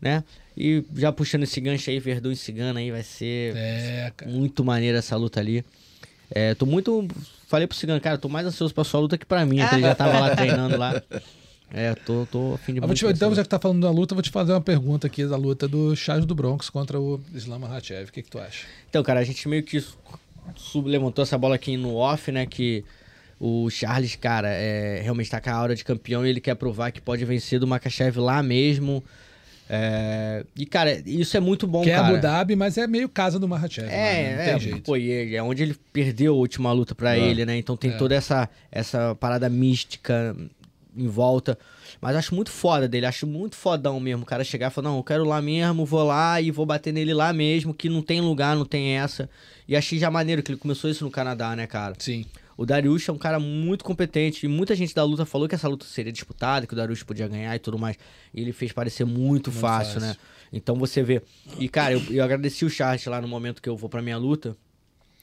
né? 0.02 0.24
E 0.58 0.84
já 0.96 1.12
puxando 1.12 1.44
esse 1.44 1.62
gancho 1.62 1.90
aí, 1.90 2.00
Verdun 2.00 2.32
e 2.32 2.36
Cigana 2.36 2.80
aí, 2.80 2.90
vai 2.92 3.04
ser 3.04 3.56
É, 3.56 4.12
muito 4.26 4.64
maneira 4.66 4.98
essa 4.98 5.16
luta 5.16 5.40
ali. 5.40 5.64
É, 6.30 6.56
tô 6.56 6.66
muito. 6.66 7.08
Falei 7.48 7.68
pro 7.68 7.78
Cigano, 7.78 8.02
cara, 8.02 8.18
tô 8.18 8.28
mais 8.28 8.46
ansioso 8.48 8.74
pra 8.74 8.84
sua 8.84 9.00
luta 9.00 9.18
que 9.18 9.26
pra 9.26 9.46
mim, 9.46 9.58
que 9.68 9.76
ele 9.76 9.82
já 9.84 9.94
tava 9.96 10.20
lá 10.20 10.36
treinando 10.36 10.78
lá. 10.78 11.02
É, 11.74 11.96
tô, 11.96 12.26
tô 12.30 12.54
a 12.56 12.58
fim 12.58 12.74
de 12.74 12.80
Eu 12.82 12.88
vou 12.88 12.96
te- 12.96 13.04
muito 13.06 13.16
então, 13.16 13.34
já 13.34 13.44
que 13.44 13.50
tá 13.50 13.58
falando 13.60 13.82
da 13.82 13.90
luta, 13.92 14.14
eu 14.14 14.16
vou 14.18 14.22
te 14.24 14.30
fazer 14.30 14.52
uma 14.52 14.60
pergunta 14.62 15.08
aqui 15.08 15.26
da 15.26 15.38
luta 15.38 15.68
do 15.68 15.96
Charles 15.96 16.26
do 16.26 16.36
Bronx 16.36 16.70
contra 16.70 17.00
o 17.00 17.20
Islam 17.34 17.60
Makhachev. 17.60 18.10
O 18.10 18.12
que, 18.12 18.22
que 18.22 18.30
tu 18.30 18.40
acha? 18.40 18.66
Então, 18.90 19.02
cara, 19.04 19.22
a 19.22 19.24
gente 19.24 19.48
meio 19.48 19.64
que 19.64 19.80
sub- 20.56 20.88
levantou 20.90 21.24
essa 21.24 21.38
bola 21.38 21.56
aqui 21.56 21.78
no 21.78 21.96
off, 21.96 22.30
né? 22.32 22.46
Que 22.46 22.84
o 23.40 23.70
Charles, 23.70 24.16
cara, 24.18 24.50
é, 24.50 25.00
realmente 25.02 25.30
tá 25.30 25.40
com 25.40 25.50
a 25.50 25.54
aura 25.54 25.76
de 25.76 25.84
campeão 25.86 26.26
e 26.26 26.30
ele 26.30 26.42
quer 26.42 26.56
provar 26.56 26.92
que 26.92 27.00
pode 27.02 27.24
vencer 27.26 27.60
do 27.60 27.66
Makachev 27.68 28.18
lá 28.20 28.44
mesmo. 28.44 29.04
É, 29.70 30.44
e, 30.58 30.66
cara, 30.66 31.02
isso 31.06 31.38
é 31.38 31.40
muito 31.40 31.66
bom, 31.66 31.82
que 31.82 31.90
é 31.90 31.96
cara. 31.96 32.08
Abu 32.10 32.18
Dhabi, 32.22 32.56
mas 32.58 32.78
é 32.78 32.86
meio 32.86 33.08
casa 33.08 33.40
do 33.40 33.48
Makhachev. 33.48 33.88
lá, 33.88 33.94
né? 33.94 34.50
É, 34.50 34.50
é, 34.52 34.60
jeito. 34.60 34.82
pô, 34.82 34.98
e 34.98 35.10
é 35.10 35.36
é 35.36 35.42
onde 35.44 35.64
ele 35.64 35.76
perdeu 35.94 36.34
a 36.34 36.36
última 36.38 36.72
luta 36.74 36.94
pra 36.94 37.18
ele, 37.18 37.46
né? 37.46 37.56
Então 37.58 37.78
tem 37.78 37.92
É. 37.92 37.98
toda 37.98 38.14
essa, 38.14 38.50
essa 38.70 39.16
parada 39.16 39.48
mística 39.48 40.36
em 40.96 41.08
volta. 41.08 41.58
Mas 42.00 42.16
acho 42.16 42.34
muito 42.36 42.52
foda 42.52 42.88
dele, 42.88 43.06
acho 43.06 43.26
muito 43.28 43.56
fodão 43.56 44.00
mesmo. 44.00 44.24
O 44.24 44.26
cara 44.26 44.44
chegar 44.44 44.72
e 44.72 44.74
falar, 44.74 44.90
não, 44.90 44.98
eu 44.98 45.04
quero 45.04 45.24
lá 45.24 45.42
mesmo, 45.42 45.86
vou 45.86 46.04
lá 46.04 46.40
e 46.42 46.52
vou 46.52 46.66
bater 46.66 46.94
nele 46.94 47.14
lá 47.14 47.32
mesmo, 47.34 47.74
que 47.74 47.90
não 47.90 48.02
tem 48.02 48.22
lugar, 48.22 48.56
não 48.56 48.66
tem 48.66 48.98
essa. 48.98 49.30
E 49.68 49.76
achei 49.76 49.98
já 49.98 50.10
maneiro 50.12 50.44
que 50.44 50.52
ele 50.52 50.60
começou 50.60 50.90
isso 50.90 51.04
no 51.04 51.12
Canadá, 51.12 51.56
né, 51.56 51.68
cara? 51.68 51.96
Sim. 51.98 52.26
O 52.58 52.66
Dariush 52.66 53.10
é 53.10 53.12
um 53.12 53.18
cara 53.18 53.40
muito 53.40 53.84
competente 53.84 54.46
e 54.46 54.50
muita 54.50 54.76
gente 54.76 54.94
da 54.94 55.04
luta 55.04 55.26
falou 55.26 55.48
que 55.48 55.56
essa 55.56 55.68
luta 55.68 55.86
seria 55.86 56.12
disputada, 56.12 56.68
que 56.68 56.74
o 56.74 56.76
Dariush 56.76 57.04
podia 57.04 57.28
ganhar 57.28 57.56
e 57.56 57.60
tudo 57.60 57.80
mais. 57.80 57.98
E 58.34 58.42
ele 58.42 58.52
fez 58.54 58.72
parecer 58.72 59.06
muito, 59.06 59.52
fácil, 59.52 59.96
fácil. 59.96 60.10
né? 60.10 60.16
Então 60.54 60.76
você 60.76 61.02
vê. 61.02 61.22
E 61.58 61.68
cara, 61.70 61.94
eu, 61.94 62.02
eu 62.10 62.24
agradeci 62.24 62.66
o 62.66 62.70
Charles 62.70 63.06
lá 63.06 63.22
no 63.22 63.28
momento 63.28 63.62
que 63.62 63.70
eu 63.70 63.76
vou 63.78 63.90
pra 63.90 64.02
minha 64.02 64.18
luta. 64.18 64.56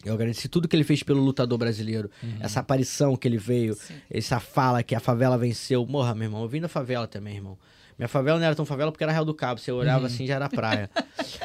Eu 0.05 0.15
agradeci 0.15 0.49
tudo 0.49 0.69
que 0.69 0.77
ele 0.77 0.85
fez 0.85 1.03
pelo 1.03 1.21
lutador 1.21 1.59
brasileiro. 1.59 2.11
Essa 2.41 2.61
aparição 2.61 3.17
que 3.17 3.27
ele 3.27 3.39
veio, 3.39 3.77
essa 4.11 4.39
fala 4.39 4.83
que 4.83 4.95
a 4.95 5.01
favela 5.01 5.37
venceu. 5.37 5.85
Morra, 5.87 6.15
meu 6.15 6.25
irmão. 6.25 6.43
Eu 6.43 6.49
vim 6.49 6.61
da 6.61 6.69
favela 6.69 7.07
também, 7.07 7.35
irmão. 7.37 7.59
Minha 7.99 8.09
favela 8.09 8.39
não 8.39 8.47
era 8.47 8.55
tão 8.55 8.65
favela 8.65 8.93
porque 8.93 9.03
era 9.03 9.13
Real 9.13 9.25
do 9.25 9.35
Cabo. 9.35 9.61
Você 9.61 9.73
olhava 9.73 10.07
assim 10.07 10.25
já 10.25 10.37
era 10.37 10.49
praia. 10.49 10.89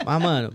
Mas, 0.06 0.22
mano, 0.22 0.54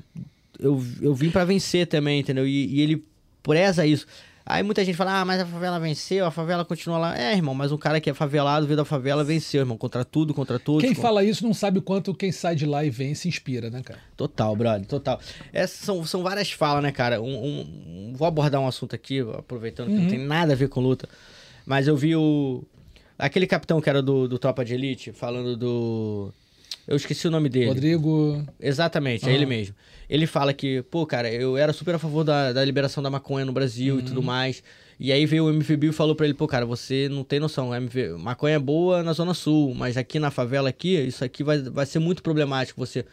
eu, 0.59 0.83
eu 1.03 1.15
vim 1.15 1.31
pra 1.31 1.45
vencer 1.45 1.89
também, 1.89 2.21
entendeu? 2.21 2.47
E, 2.47 2.67
e 2.77 2.81
ele 2.81 3.05
preza 3.43 3.85
isso. 3.85 4.07
Aí 4.51 4.63
muita 4.63 4.83
gente 4.83 4.97
fala, 4.97 5.21
ah, 5.21 5.25
mas 5.27 5.43
a 5.43 5.45
favela 5.47 5.79
venceu, 5.79 6.25
a 6.25 6.31
favela 6.31 6.65
continua 6.65 6.97
lá. 6.97 7.19
É, 7.19 7.35
irmão, 7.35 7.55
mas 7.55 7.71
um 7.71 7.77
cara 7.77 8.01
que 8.01 8.09
é 8.09 8.15
favelado, 8.15 8.67
veio 8.67 8.79
da 8.79 8.85
favela, 8.85 9.23
venceu, 9.23 9.61
irmão. 9.61 9.77
Contra 9.77 10.07
tudo, 10.07 10.33
contra 10.33 10.59
tudo. 10.59 10.81
Quem 10.81 10.95
fala 10.95 11.23
isso 11.23 11.45
não 11.45 11.53
sabe 11.53 11.81
o 11.81 11.83
quanto 11.83 12.15
quem 12.15 12.33
sai 12.33 12.55
de 12.57 12.65
lá 12.65 12.83
e 12.83 12.89
vem 12.89 13.15
se 13.15 13.29
inspira, 13.29 13.69
né, 13.69 13.83
cara? 13.85 13.99
Total, 14.17 14.57
brother, 14.57 14.87
total. 14.87 15.21
Essas 15.53 15.81
são, 15.81 16.03
são 16.07 16.23
várias 16.23 16.51
falas, 16.51 16.83
né, 16.83 16.91
cara? 16.91 17.21
Um, 17.21 17.29
um- 17.45 18.13
vou 18.17 18.27
abordar 18.27 18.59
um 18.59 18.67
assunto 18.67 18.95
aqui, 18.95 19.21
aproveitando 19.37 19.89
que 19.89 19.95
não 19.97 20.09
tem 20.09 20.19
nada 20.19 20.55
a 20.55 20.57
ver 20.57 20.71
com 20.71 20.81
luta. 20.81 21.07
Mas 21.67 21.87
eu 21.87 21.95
vi 21.95 22.17
o. 22.17 22.65
Aquele 23.19 23.47
capitão 23.47 23.83
que 23.83 23.91
era 23.91 24.01
do, 24.01 24.27
do 24.27 24.39
Tropa 24.39 24.65
de 24.65 24.73
Elite, 24.73 25.13
falando 25.13 25.57
do. 25.59 26.33
Eu 26.87 26.97
esqueci 26.97 27.29
o 27.29 27.31
nome 27.31 27.51
dele. 27.51 27.67
Rodrigo. 27.67 28.43
Exatamente, 28.59 29.29
é 29.29 29.33
ele 29.35 29.45
mesmo. 29.45 29.75
Ele 30.09 30.27
fala 30.27 30.55
que, 30.55 30.83
pô, 30.83 31.05
cara, 31.07 31.31
eu 31.31 31.57
era 31.57 31.73
super 31.73 31.95
a 31.95 31.99
favor 31.99 32.25
da, 32.25 32.53
da 32.53 32.65
liberação 32.65 33.03
da 33.03 33.11
maconha 33.11 33.45
no 33.45 33.53
Brasil 33.53 34.01
e 34.01 34.03
tudo 34.03 34.23
mais. 34.23 34.63
E 34.99 35.13
aí 35.13 35.27
veio 35.27 35.45
o 35.45 35.53
MVB 35.53 35.89
e 35.89 35.93
falou 35.93 36.15
pra 36.15 36.27
ele, 36.27 36.35
pô, 36.35 36.47
cara, 36.47 36.65
você 36.67 37.09
não 37.09 37.23
tem 37.23 37.39
noção. 37.39 37.75
MV... 37.75 38.17
Maconha 38.19 38.57
é 38.57 38.59
boa 38.59 39.03
na 39.03 39.13
Zona 39.13 39.35
Sul, 39.35 39.75
mas 39.75 39.97
aqui 39.97 40.19
na 40.19 40.31
favela 40.31 40.69
aqui, 40.69 40.97
isso 40.97 41.25
aqui 41.25 41.45
vai, 41.45 41.59
vai 41.63 41.87
ser 41.87 41.99
muito 41.99 42.23
problemático. 42.23 42.81
Você 42.81 43.05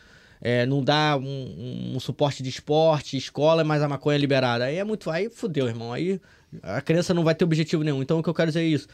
é, 0.42 0.66
não 0.66 0.84
dá 0.84 1.18
um, 1.18 1.94
um 1.96 2.00
suporte 2.00 2.42
de 2.42 2.50
esporte, 2.50 3.18
escola, 3.18 3.64
mas 3.64 3.84
a 3.84 3.88
maconha 3.88 4.16
é 4.16 4.20
liberada. 4.20 4.66
Aí 4.66 4.78
é 4.78 4.84
muito. 4.84 5.12
Aí 5.12 5.30
fudeu, 5.30 5.68
irmão. 5.68 5.94
Aí 5.94 6.20
a 6.64 6.82
criança 6.82 7.14
não 7.14 7.24
vai 7.24 7.36
ter 7.36 7.44
objetivo 7.44 7.84
nenhum. 7.84 8.02
Então 8.02 8.20
o 8.20 8.24
que 8.24 8.30
eu 8.30 8.34
quero 8.34 8.50
dizer 8.50 8.62
é 8.62 8.66
isso. 8.66 8.88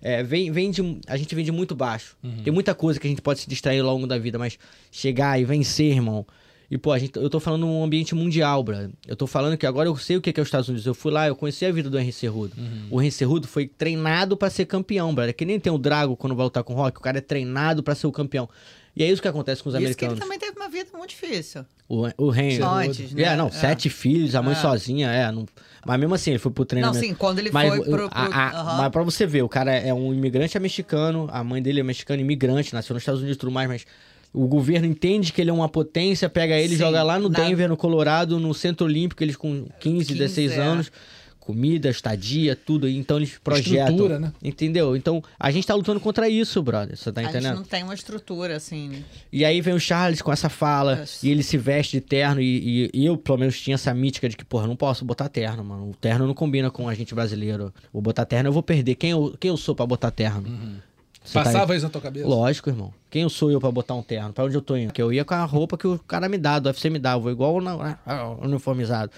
É, 0.00 0.22
vem, 0.22 0.50
vem 0.50 0.70
de, 0.70 1.00
a 1.06 1.16
gente 1.16 1.34
vem 1.34 1.44
de 1.44 1.52
muito 1.52 1.74
baixo. 1.74 2.16
Tem 2.44 2.52
muita 2.52 2.74
coisa 2.74 3.00
que 3.00 3.06
a 3.06 3.10
gente 3.10 3.20
pode 3.20 3.40
se 3.40 3.48
distrair 3.48 3.80
ao 3.80 3.86
longo 3.86 4.06
da 4.06 4.16
vida, 4.16 4.38
mas 4.38 4.58
chegar 4.90 5.40
e 5.40 5.44
vencer, 5.44 5.92
irmão. 5.92 6.24
E, 6.70 6.76
pô, 6.76 6.92
a 6.92 6.98
gente, 6.98 7.16
eu 7.18 7.30
tô 7.30 7.40
falando 7.40 7.62
num 7.62 7.82
ambiente 7.82 8.14
mundial, 8.14 8.62
brother. 8.62 8.90
Eu 9.06 9.16
tô 9.16 9.26
falando 9.26 9.56
que 9.56 9.66
agora 9.66 9.88
eu 9.88 9.96
sei 9.96 10.18
o 10.18 10.20
que 10.20 10.32
que 10.32 10.38
é 10.38 10.42
os 10.42 10.48
Estados 10.48 10.68
Unidos. 10.68 10.86
Eu 10.86 10.92
fui 10.94 11.10
lá, 11.10 11.26
eu 11.26 11.34
conheci 11.34 11.64
a 11.64 11.72
vida 11.72 11.88
do 11.88 11.98
Henry 11.98 12.12
Cerrudo. 12.12 12.52
O 12.90 13.00
Henry 13.00 13.10
Cerrudo 13.10 13.48
foi 13.48 13.66
treinado 13.66 14.36
pra 14.36 14.50
ser 14.50 14.66
campeão, 14.66 15.14
brother. 15.14 15.34
Que 15.34 15.46
nem 15.46 15.58
tem 15.58 15.72
o 15.72 15.78
Drago 15.78 16.14
quando 16.14 16.34
vai 16.36 16.44
lutar 16.44 16.62
com 16.62 16.74
o 16.74 16.76
Rock. 16.76 16.98
O 16.98 17.00
cara 17.02 17.18
é 17.18 17.22
treinado 17.22 17.82
pra 17.82 17.94
ser 17.94 18.06
o 18.06 18.12
campeão. 18.12 18.48
E 18.94 19.02
é 19.02 19.10
isso 19.10 19.22
que 19.22 19.28
acontece 19.28 19.62
com 19.62 19.70
os 19.70 19.74
Isso 19.76 19.96
que 19.96 20.04
ele 20.04 20.12
americanos. 20.12 20.18
também 20.18 20.38
teve 20.38 20.58
uma 20.58 20.68
vida 20.68 20.90
muito 20.98 21.10
difícil. 21.10 21.64
O, 21.88 22.06
o 22.18 22.34
Henry. 22.34 22.60
Antes, 22.62 23.12
né? 23.12 23.22
É, 23.22 23.36
não, 23.36 23.46
É. 23.46 23.50
sete 23.50 23.88
filhos, 23.88 24.34
a 24.34 24.42
mãe 24.42 24.52
É. 24.52 24.56
sozinha, 24.56 25.08
é. 25.10 25.30
Não... 25.32 25.46
Mas 25.86 26.00
mesmo 26.00 26.14
assim, 26.16 26.30
ele 26.32 26.38
foi 26.38 26.52
pro 26.52 26.62
Não, 26.62 26.66
treinamento. 26.66 26.98
sim, 27.06 27.14
quando 27.14 27.38
ele 27.38 27.50
Mas, 27.50 27.68
foi 27.70 27.80
pro... 27.84 27.92
pro 27.96 28.08
a- 28.12 28.26
a- 28.26 28.60
aham. 28.60 28.76
mas 28.82 28.90
pra 28.90 29.02
você 29.04 29.24
ver, 29.24 29.42
o 29.42 29.48
cara 29.48 29.72
é 29.74 29.94
um 29.94 30.12
imigrante 30.12 30.54
é 30.56 30.60
mexicano, 30.60 31.28
a 31.32 31.42
mãe 31.42 31.62
dele 31.62 31.80
é 31.80 31.82
mexicana, 31.82 32.20
imigrante, 32.20 32.74
nasceu 32.74 32.92
nos 32.92 33.02
Estados 33.02 33.20
Unidos 33.20 33.36
e 33.36 33.38
tudo 33.38 33.52
mais, 33.52 33.68
mas 33.68 33.86
o 34.32 34.46
governo 34.46 34.86
entende 34.86 35.32
que 35.32 35.40
ele 35.40 35.50
é 35.50 35.52
uma 35.52 35.68
potência, 35.68 36.28
pega 36.28 36.54
ele 36.56 36.74
e 36.74 36.76
Sim, 36.76 36.84
joga 36.84 37.02
lá 37.02 37.18
no 37.18 37.28
na- 37.28 37.38
Denver, 37.38 37.68
no 37.68 37.76
Colorado, 37.76 38.38
no 38.38 38.52
Centro 38.54 38.86
Olímpico, 38.86 39.22
eles 39.22 39.36
com 39.36 39.66
15, 39.80 40.06
15, 40.08 40.14
16 40.14 40.52
é. 40.52 40.56
anos. 40.60 40.92
Comida, 41.40 41.88
estadia, 41.88 42.54
tudo. 42.54 42.86
Então 42.86 43.16
eles 43.16 43.38
projetam. 43.42 43.86
Estrutura, 43.88 44.18
né? 44.20 44.32
Entendeu? 44.44 44.94
Então 44.94 45.22
a 45.40 45.50
gente 45.50 45.66
tá 45.66 45.74
lutando 45.74 45.98
contra 45.98 46.28
isso, 46.28 46.62
brother. 46.62 46.94
Você 46.94 47.10
tá 47.10 47.22
A 47.22 47.24
gente 47.24 47.36
entendendo? 47.36 47.56
não 47.56 47.62
tem 47.64 47.82
uma 47.82 47.94
estrutura, 47.94 48.54
assim. 48.56 49.02
E 49.32 49.46
aí 49.46 49.62
vem 49.62 49.72
o 49.72 49.80
Charles 49.80 50.20
com 50.20 50.30
essa 50.30 50.50
fala, 50.50 51.00
Isso. 51.04 51.24
e 51.26 51.30
ele 51.30 51.42
se 51.42 51.56
veste 51.56 51.92
de 51.96 52.00
terno, 52.02 52.38
e, 52.42 52.90
e- 52.92 53.06
eu, 53.06 53.16
pelo 53.16 53.38
menos, 53.38 53.58
tinha 53.58 53.76
essa 53.76 53.94
mítica 53.94 54.28
de 54.28 54.36
que, 54.36 54.44
porra, 54.44 54.66
não 54.66 54.76
posso 54.76 55.06
botar 55.06 55.30
terno, 55.30 55.64
mano. 55.64 55.88
O 55.88 55.94
terno 55.94 56.26
não 56.26 56.34
combina 56.34 56.70
com 56.70 56.86
a 56.86 56.92
gente 56.92 57.14
brasileiro. 57.14 57.72
Vou 57.90 58.02
botar 58.02 58.26
terno, 58.26 58.50
eu 58.50 58.52
vou 58.52 58.62
perder. 58.62 58.96
Quem 58.96 59.12
eu, 59.12 59.34
quem 59.40 59.48
eu 59.48 59.56
sou 59.56 59.74
pra 59.74 59.86
botar 59.86 60.10
terno? 60.10 60.82
Você 61.28 61.34
tá- 61.34 61.44
Passava 61.44 61.76
isso 61.76 61.84
na 61.84 61.90
tua 61.90 62.00
cabeça? 62.00 62.26
Lógico, 62.26 62.70
irmão. 62.70 62.92
Quem 63.10 63.22
eu 63.22 63.28
sou 63.28 63.50
eu 63.50 63.60
pra 63.60 63.70
botar 63.70 63.94
um 63.94 64.02
terno? 64.02 64.32
Pra 64.32 64.44
onde 64.44 64.54
eu 64.56 64.62
tô 64.62 64.76
indo? 64.76 64.86
Porque 64.88 65.02
eu 65.02 65.12
ia 65.12 65.24
com 65.24 65.34
a 65.34 65.44
roupa 65.44 65.76
que 65.76 65.86
o 65.86 65.98
cara 65.98 66.28
me 66.28 66.38
dá, 66.38 66.58
do 66.58 66.66
UFC 66.68 66.88
me 66.90 66.98
dá. 66.98 67.12
Eu 67.12 67.20
vou 67.20 67.30
igual 67.30 67.60
na- 67.60 67.98
uniformizado. 68.42 69.10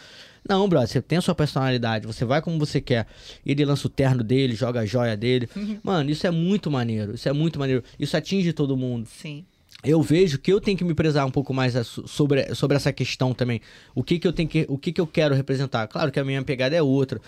Não, 0.48 0.68
brother, 0.68 0.88
você 0.88 1.02
tem 1.02 1.18
a 1.18 1.20
sua 1.20 1.34
personalidade, 1.34 2.06
você 2.06 2.24
vai 2.24 2.40
como 2.40 2.58
você 2.58 2.80
quer. 2.80 3.06
Ele 3.44 3.64
lança 3.64 3.86
o 3.86 3.90
terno 3.90 4.24
dele, 4.24 4.54
joga 4.54 4.80
a 4.80 4.86
joia 4.86 5.16
dele. 5.16 5.48
Mano, 5.84 6.10
isso 6.10 6.26
é 6.26 6.30
muito 6.30 6.70
maneiro. 6.70 7.14
Isso 7.14 7.28
é 7.28 7.32
muito 7.32 7.58
maneiro. 7.58 7.84
Isso 7.98 8.16
atinge 8.16 8.52
todo 8.52 8.76
mundo. 8.76 9.06
Sim. 9.06 9.44
eu 9.84 10.02
vejo 10.02 10.38
que 10.38 10.52
eu 10.52 10.60
tenho 10.60 10.76
que 10.76 10.84
me 10.84 10.92
prezar 10.94 11.24
um 11.26 11.30
pouco 11.30 11.54
mais 11.54 11.74
sobre, 12.06 12.54
sobre 12.54 12.76
essa 12.76 12.92
questão 12.92 13.32
também. 13.32 13.60
O 13.94 14.02
que 14.02 14.18
que 14.18 14.26
eu 14.28 14.32
tenho 14.32 14.48
que, 14.48 14.66
o 14.68 14.76
que 14.76 14.92
que 14.92 15.00
eu 15.00 15.06
quero 15.06 15.34
representar? 15.34 15.86
Claro 15.88 16.10
que 16.12 16.20
a 16.20 16.24
minha 16.24 16.42
pegada 16.42 16.74
é 16.76 16.82
outra. 16.82 17.18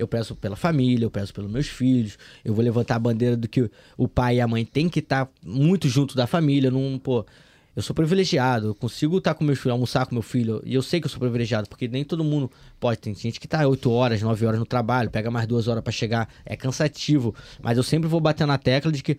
Eu 0.00 0.08
peço 0.08 0.34
pela 0.34 0.56
família, 0.56 1.04
eu 1.04 1.10
peço 1.10 1.32
pelos 1.32 1.50
meus 1.50 1.66
filhos. 1.66 2.18
Eu 2.44 2.54
vou 2.54 2.64
levantar 2.64 2.96
a 2.96 2.98
bandeira 2.98 3.36
do 3.36 3.46
que 3.46 3.70
o 3.96 4.08
pai 4.08 4.36
e 4.36 4.40
a 4.40 4.48
mãe 4.48 4.64
têm 4.64 4.88
que 4.88 5.00
estar 5.00 5.28
muito 5.44 5.88
junto 5.88 6.16
da 6.16 6.26
família, 6.26 6.70
não, 6.70 6.98
pô, 6.98 7.26
eu 7.76 7.82
sou 7.82 7.94
privilegiado, 7.94 8.68
eu 8.68 8.74
consigo 8.74 9.18
estar 9.18 9.34
com 9.34 9.44
meus 9.44 9.58
filhos, 9.58 9.72
almoçar 9.72 10.04
com 10.06 10.14
meu 10.14 10.22
filho, 10.22 10.60
e 10.64 10.74
eu 10.74 10.82
sei 10.82 11.00
que 11.00 11.06
eu 11.06 11.10
sou 11.10 11.20
privilegiado, 11.20 11.68
porque 11.68 11.86
nem 11.86 12.04
todo 12.04 12.24
mundo 12.24 12.50
pode. 12.80 12.98
Tem 12.98 13.14
gente 13.14 13.38
que 13.38 13.46
tá 13.46 13.66
8 13.66 13.90
horas, 13.90 14.20
9 14.20 14.46
horas 14.46 14.58
no 14.58 14.66
trabalho, 14.66 15.10
pega 15.10 15.30
mais 15.30 15.46
duas 15.46 15.68
horas 15.68 15.82
pra 15.82 15.92
chegar, 15.92 16.28
é 16.44 16.56
cansativo. 16.56 17.34
Mas 17.62 17.76
eu 17.76 17.82
sempre 17.82 18.08
vou 18.08 18.20
bater 18.20 18.46
na 18.46 18.58
tecla 18.58 18.90
de 18.90 19.02
que, 19.02 19.16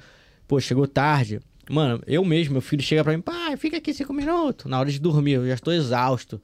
pô, 0.48 0.60
chegou 0.60 0.86
tarde. 0.86 1.40
Mano, 1.70 2.04
eu 2.06 2.26
mesmo, 2.26 2.54
meu 2.54 2.62
filho 2.62 2.84
chega 2.84 3.04
pra 3.04 3.14
mim, 3.14 3.22
pai, 3.22 3.56
fica 3.56 3.78
aqui 3.78 3.94
cinco 3.94 4.14
minutos, 4.14 4.66
na 4.66 4.80
hora 4.80 4.92
de 4.92 5.00
dormir, 5.00 5.34
eu 5.34 5.48
já 5.48 5.54
estou 5.54 5.74
exausto. 5.74 6.42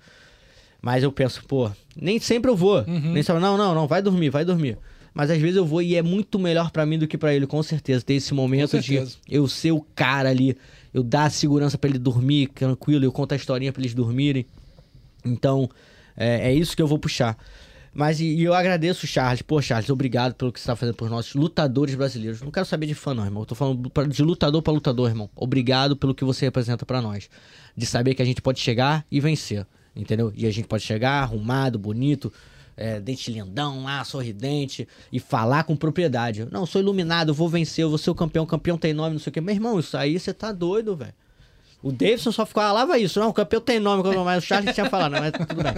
Mas 0.81 1.03
eu 1.03 1.11
penso, 1.11 1.43
pô, 1.45 1.71
nem 1.95 2.19
sempre 2.19 2.49
eu 2.51 2.55
vou. 2.55 2.83
Nem 3.13 3.23
sempre, 3.23 3.41
não, 3.41 3.57
não, 3.57 3.73
não, 3.73 3.87
vai 3.87 4.01
dormir, 4.01 4.29
vai 4.29 4.45
dormir. 4.45 4.77
Mas 5.13 5.31
às 5.31 5.39
vezes 5.39 5.57
eu 5.57 5.65
vou 5.65 5.81
e 5.81 5.95
é 5.95 6.01
muito 6.03 6.37
melhor 6.37 6.69
pra 6.69 6.85
mim 6.85 6.99
do 6.99 7.07
que 7.07 7.17
pra 7.17 7.33
ele, 7.33 7.47
com 7.47 7.61
certeza. 7.63 8.05
Ter 8.05 8.13
esse 8.13 8.33
momento 8.33 8.79
de 8.79 9.03
eu 9.27 9.47
ser 9.47 9.71
o 9.71 9.81
cara 9.95 10.29
ali, 10.29 10.55
eu 10.93 11.01
dar 11.01 11.25
a 11.25 11.29
segurança 11.29 11.77
pra 11.77 11.89
ele 11.89 11.97
dormir 11.97 12.47
tranquilo, 12.49 13.03
eu 13.03 13.11
contar 13.11 13.33
a 13.33 13.37
historinha 13.37 13.73
pra 13.73 13.81
eles 13.81 13.95
dormirem. 13.95 14.45
Então, 15.25 15.67
é, 16.15 16.51
é 16.51 16.53
isso 16.53 16.75
que 16.75 16.81
eu 16.81 16.87
vou 16.87 16.99
puxar. 16.99 17.35
Mas 17.97 18.19
e, 18.19 18.25
e 18.25 18.43
eu 18.43 18.53
agradeço, 18.53 19.07
Charles. 19.07 19.41
Pô, 19.41 19.59
Charles, 19.59 19.89
obrigado 19.89 20.35
pelo 20.35 20.51
que 20.51 20.59
você 20.59 20.67
tá 20.67 20.75
fazendo 20.75 20.93
por 20.93 21.09
nossos 21.09 21.33
lutadores 21.33 21.95
brasileiros. 21.95 22.43
Não 22.43 22.51
quero 22.51 22.67
saber 22.67 22.85
de 22.85 22.93
fã, 22.93 23.15
não, 23.15 23.25
irmão. 23.25 23.41
Eu 23.41 23.47
tô 23.47 23.55
falando 23.55 23.89
de 24.07 24.21
lutador 24.21 24.61
pra 24.61 24.71
lutador, 24.71 25.09
irmão. 25.09 25.31
Obrigado 25.35 25.97
pelo 25.97 26.13
que 26.13 26.23
você 26.23 26.45
representa 26.45 26.85
pra 26.85 27.01
nós. 27.01 27.27
De 27.75 27.87
saber 27.87 28.13
que 28.13 28.21
a 28.21 28.25
gente 28.25 28.39
pode 28.39 28.59
chegar 28.59 29.03
e 29.11 29.19
vencer. 29.19 29.65
Entendeu? 29.97 30.31
E 30.35 30.45
a 30.45 30.51
gente 30.51 30.67
pode 30.67 30.83
chegar 30.83 31.23
arrumado, 31.23 31.79
bonito, 31.79 32.31
é, 32.75 32.99
dente 32.99 33.31
lindão, 33.31 33.87
ah, 33.87 34.03
sorridente, 34.03 34.87
e 35.11 35.19
falar 35.19 35.63
com 35.63 35.75
propriedade. 35.75 36.47
Não, 36.51 36.65
sou 36.65 36.79
iluminado, 36.79 37.33
vou 37.33 37.49
vencer, 37.49 37.83
eu 37.83 37.89
vou 37.89 37.97
ser 37.97 38.11
o 38.11 38.15
campeão, 38.15 38.45
campeão 38.45 38.77
tem 38.77 38.93
nome, 38.93 39.13
não 39.13 39.19
sei 39.19 39.31
o 39.31 39.33
quê. 39.33 39.41
Meu 39.41 39.55
irmão, 39.55 39.79
isso 39.79 39.97
aí 39.97 40.19
você 40.19 40.33
tá 40.33 40.51
doido, 40.51 40.95
velho. 40.95 41.13
O 41.87 41.91
Davidson 41.91 42.31
só 42.33 42.45
ficava, 42.45 42.73
lava 42.73 42.99
isso. 42.99 43.19
Não, 43.19 43.29
o 43.29 43.33
campeão 43.33 43.61
tem 43.61 43.79
nome, 43.79 44.03
mas 44.25 44.43
o 44.43 44.45
Charles 44.45 44.73
tinha 44.73 44.89
falado, 44.89 45.13
não, 45.13 45.19
mas 45.19 45.31
tudo 45.31 45.63
bem. 45.63 45.73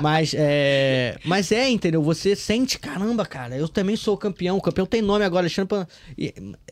Mas 0.00 0.34
é. 0.34 1.18
Mas 1.24 1.52
é, 1.52 1.68
entendeu? 1.68 2.02
Você 2.02 2.34
sente, 2.34 2.78
caramba, 2.78 3.26
cara, 3.26 3.56
eu 3.56 3.68
também 3.68 3.94
sou 3.94 4.16
campeão. 4.16 4.56
O 4.56 4.60
campeão 4.62 4.86
tem 4.86 5.02
nome 5.02 5.24
agora, 5.24 5.42
Alexandre. 5.42 5.86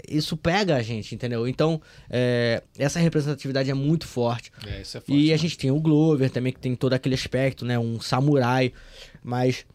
Isso 0.08 0.36
pega 0.36 0.76
a 0.76 0.82
gente, 0.82 1.14
entendeu? 1.14 1.46
Então, 1.46 1.82
é, 2.08 2.62
essa 2.78 2.98
representatividade 2.98 3.70
é 3.70 3.74
muito 3.74 4.06
forte. 4.06 4.50
É, 4.66 4.80
isso 4.80 4.96
é 4.96 5.02
E 5.06 5.32
a 5.32 5.36
gente 5.36 5.58
tem 5.58 5.70
o 5.70 5.78
Glover 5.78 6.30
também, 6.30 6.52
que 6.52 6.60
tem 6.60 6.74
todo 6.74 6.94
aquele 6.94 7.14
aspecto, 7.14 7.64
né? 7.64 7.78
Um 7.78 8.00
samurai. 8.00 8.72
Mas 9.22 9.66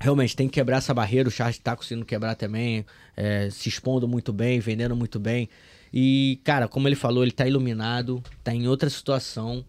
realmente 0.00 0.34
tem 0.34 0.48
que 0.48 0.54
quebrar 0.54 0.78
essa 0.78 0.92
barreira. 0.92 1.28
O 1.28 1.32
Charles 1.32 1.58
tá 1.58 1.76
conseguindo 1.76 2.04
quebrar 2.04 2.34
também, 2.34 2.84
é, 3.16 3.48
se 3.50 3.68
expondo 3.68 4.08
muito 4.08 4.32
bem, 4.32 4.58
vendendo 4.58 4.96
muito 4.96 5.20
bem. 5.20 5.48
E, 5.92 6.40
cara, 6.44 6.66
como 6.68 6.88
ele 6.88 6.96
falou, 6.96 7.22
ele 7.22 7.32
tá 7.32 7.46
iluminado, 7.46 8.22
tá 8.42 8.54
em 8.54 8.66
outra 8.66 8.88
situação. 8.88 9.64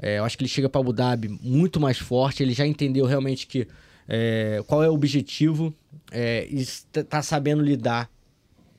É, 0.00 0.18
eu 0.18 0.24
acho 0.24 0.36
que 0.38 0.42
ele 0.44 0.48
chega 0.50 0.68
pra 0.68 0.80
Abu 0.80 0.92
Dhabi 0.92 1.28
muito 1.42 1.80
mais 1.80 1.98
forte. 1.98 2.42
Ele 2.42 2.52
já 2.52 2.66
entendeu 2.66 3.06
realmente 3.06 3.46
que 3.46 3.66
é, 4.08 4.62
qual 4.66 4.82
é 4.84 4.88
o 4.88 4.94
objetivo 4.94 5.74
é, 6.12 6.46
e 6.50 6.60
está- 6.60 7.02
tá 7.02 7.22
sabendo 7.22 7.62
lidar 7.62 8.10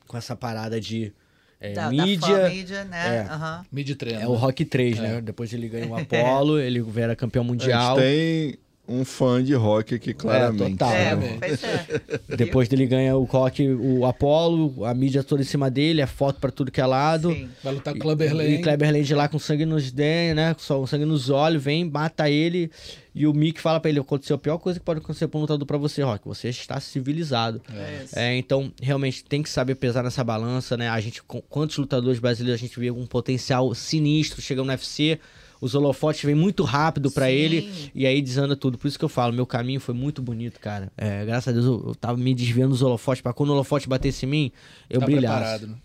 com 0.08 0.16
essa 0.18 0.36
parada 0.36 0.80
de 0.80 1.12
é, 1.60 1.74
Da, 1.74 1.90
mídia. 1.90 2.20
Da 2.38 2.50
mídia, 2.50 2.84
né? 2.86 3.18
É. 3.18 3.22
Aham. 3.22 3.66
Mid 3.72 3.90
treino. 3.96 4.22
É 4.22 4.28
o 4.28 4.34
Rock 4.34 4.64
3, 4.66 5.00
né? 5.00 5.22
Depois 5.22 5.52
ele 5.54 5.68
ganha 5.68 5.88
o 5.88 5.96
Apollo, 5.96 6.60
ele 6.60 6.84
era 6.98 7.16
campeão 7.16 7.44
mundial. 7.44 7.98
A 7.98 8.02
gente 8.02 8.06
tem 8.06 8.60
um 8.88 9.04
fã 9.04 9.44
de 9.44 9.54
rock 9.54 9.96
aqui, 9.96 10.14
claramente. 10.14 10.72
total. 10.78 10.92
É, 10.94 11.16
né? 11.16 11.38
pois 11.40 11.64
é. 11.64 11.86
Depois 12.38 12.68
dele 12.68 12.86
ganha 12.86 13.16
o 13.16 13.24
Rock, 13.24 13.68
o 13.68 14.06
Apollo, 14.06 14.86
a 14.86 14.94
mídia 14.94 15.24
toda 15.24 15.42
em 15.42 15.46
cima 15.46 15.70
dele, 15.72 16.02
é 16.02 16.06
foto 16.08 16.40
pra 16.40 16.52
tudo 16.52 16.72
que 16.72 16.80
é 16.82 16.86
lado. 16.86 17.32
Sim. 17.32 17.50
Vai 17.64 17.74
lutar 17.74 17.96
E- 17.96 17.98
com 17.98 18.04
o 18.04 18.08
Clubber 18.08 18.30
E 18.30 18.34
Lane. 18.34 18.62
Kleber 18.62 18.92
Land 18.94 19.14
lá 19.16 19.28
com 19.28 19.40
sangue 19.40 19.66
nos 19.66 19.92
dentes, 19.92 20.36
né? 20.36 20.56
Com 20.68 20.86
sangue 20.88 21.06
nos 21.06 21.30
olhos, 21.30 21.64
vem, 21.64 21.84
mata 21.90 22.30
ele. 22.30 22.70
E 23.18 23.26
o 23.26 23.34
Mick 23.34 23.62
fala 23.62 23.80
pra 23.80 23.90
ele: 23.90 24.00
aconteceu 24.00 24.36
a 24.36 24.40
pior 24.40 24.58
coisa 24.58 24.78
que 24.80 24.86
pode 24.86 25.00
acontecer 25.00 25.28
pra 25.30 25.38
um 25.38 25.42
lutador 25.42 25.66
pra 25.66 25.78
você, 25.78 26.02
Rock. 26.04 26.26
Você 26.28 26.50
está 26.50 26.80
civilizado. 26.82 27.62
É. 27.74 28.06
É, 28.34 28.38
então, 28.38 28.72
realmente 28.82 29.24
tem 29.24 29.42
que 29.42 29.50
saber 29.50 29.76
pesar 29.76 30.04
nessa 30.04 30.24
balança, 30.24 30.76
né? 30.76 30.90
A 30.90 31.00
gente, 31.00 31.24
com- 31.24 31.42
quantos 31.42 31.78
lutadores 31.78 32.20
brasileiros 32.20 32.62
a 32.62 32.66
gente 32.66 32.78
vê 32.80 32.92
um 32.92 33.06
potencial 33.06 33.74
sinistro 33.74 34.42
chegando 34.42 34.66
no 34.68 34.72
UFC, 34.74 35.18
os 35.62 35.76
holofotes 35.76 36.24
vêm 36.24 36.36
muito 36.36 36.64
rápido 36.64 37.12
pra 37.12 37.28
Sim. 37.28 37.32
ele 37.32 37.92
e 37.94 38.06
aí 38.06 38.22
desanda 38.22 38.56
tudo. 38.56 38.78
Por 38.78 38.88
isso 38.88 39.00
que 39.00 39.06
eu 39.06 39.10
falo, 39.10 39.34
meu 39.34 39.46
caminho 39.46 39.80
foi 39.80 39.94
muito 39.96 40.22
bonito, 40.22 40.60
cara. 40.60 40.92
É, 40.98 41.26
graças 41.26 41.48
a 41.48 41.52
Deus 41.52 41.66
eu, 41.66 41.84
eu 41.88 41.96
tava 41.96 42.18
me 42.18 42.34
desviando 42.34 42.70
dos 42.72 42.82
holofotes 42.82 43.22
pra 43.22 43.34
quando 43.34 43.50
o 43.50 43.54
holofote 43.54 43.88
batesse 43.88 44.26
em 44.26 44.30
mim, 44.30 44.52
eu 44.90 45.00
tá 45.00 45.06
brilhasse. 45.06 45.36
preparado, 45.36 45.68
né? 45.68 45.76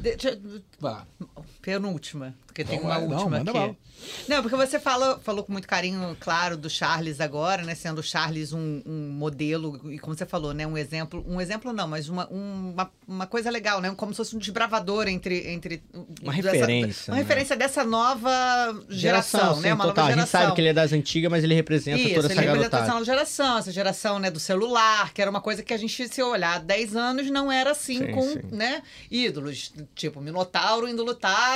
Deixa, 0.00 0.38
Vá. 0.80 1.06
Penúltima, 1.62 2.34
porque 2.46 2.64
tem 2.64 2.80
uma 2.80 2.98
não, 2.98 3.08
última 3.08 3.38
manda 3.38 3.50
aqui. 3.50 3.76
Não, 4.26 4.42
porque 4.42 4.56
você 4.56 4.80
falou, 4.80 5.20
falou 5.20 5.44
com 5.44 5.52
muito 5.52 5.68
carinho, 5.68 6.16
claro, 6.18 6.56
do 6.56 6.68
Charles 6.68 7.20
agora, 7.20 7.62
né? 7.62 7.72
Sendo 7.76 8.00
o 8.00 8.02
Charles 8.02 8.52
um, 8.52 8.82
um 8.84 9.10
modelo, 9.12 9.80
e 9.92 9.98
como 9.98 10.16
você 10.16 10.26
falou, 10.26 10.52
né? 10.52 10.66
Um 10.66 10.76
exemplo. 10.76 11.24
Um 11.26 11.40
exemplo 11.40 11.72
não, 11.72 11.86
mas 11.86 12.08
uma, 12.08 12.28
um- 12.32 12.72
uma, 12.72 12.90
uma 13.06 13.26
coisa 13.28 13.48
legal, 13.48 13.80
né? 13.80 13.94
Como 13.96 14.12
se 14.12 14.16
fosse 14.16 14.34
um 14.34 14.40
desbravador 14.40 15.06
entre. 15.06 15.46
entre 15.52 15.82
Uma 16.20 16.32
dessa- 16.34 16.50
referência, 16.50 17.12
Uma 17.12 17.16
né? 17.16 17.22
referência 17.22 17.56
dessa 17.56 17.84
nova 17.84 18.30
geração, 18.88 19.60
né? 19.60 19.68
sim, 19.68 19.72
Uma 19.74 19.84
total. 19.86 19.86
nova 19.86 20.00
A 20.02 20.04
gente 20.06 20.14
geração. 20.16 20.40
sabe 20.40 20.54
que 20.56 20.60
ele 20.60 20.68
é 20.68 20.72
das 20.74 20.92
antigas, 20.92 21.30
mas 21.30 21.44
ele 21.44 21.54
representa 21.54 21.98
Isso, 22.00 22.14
toda 22.14 22.26
ele 22.26 22.32
essa 22.32 22.40
representa 22.42 22.66
essa 22.66 22.70
garotada. 22.86 22.92
nova 22.92 23.04
geração, 23.04 23.58
essa 23.58 23.70
geração 23.72 24.18
né, 24.18 24.30
do 24.32 24.40
celular, 24.40 25.12
que 25.14 25.22
era 25.22 25.30
uma 25.30 25.40
coisa 25.40 25.62
que 25.62 25.72
a 25.72 25.76
gente, 25.76 26.08
se 26.08 26.20
olhar 26.22 26.56
há 26.56 26.58
10 26.58 26.96
anos, 26.96 27.30
não 27.30 27.52
era 27.52 27.70
assim 27.70 27.98
Sim, 27.98 28.12
com 28.12 28.22
sim. 28.22 28.40
né, 28.50 28.82
ídolos. 29.08 29.72
Tipo, 29.94 30.20
Minotauro 30.20 30.88
indo 30.88 31.04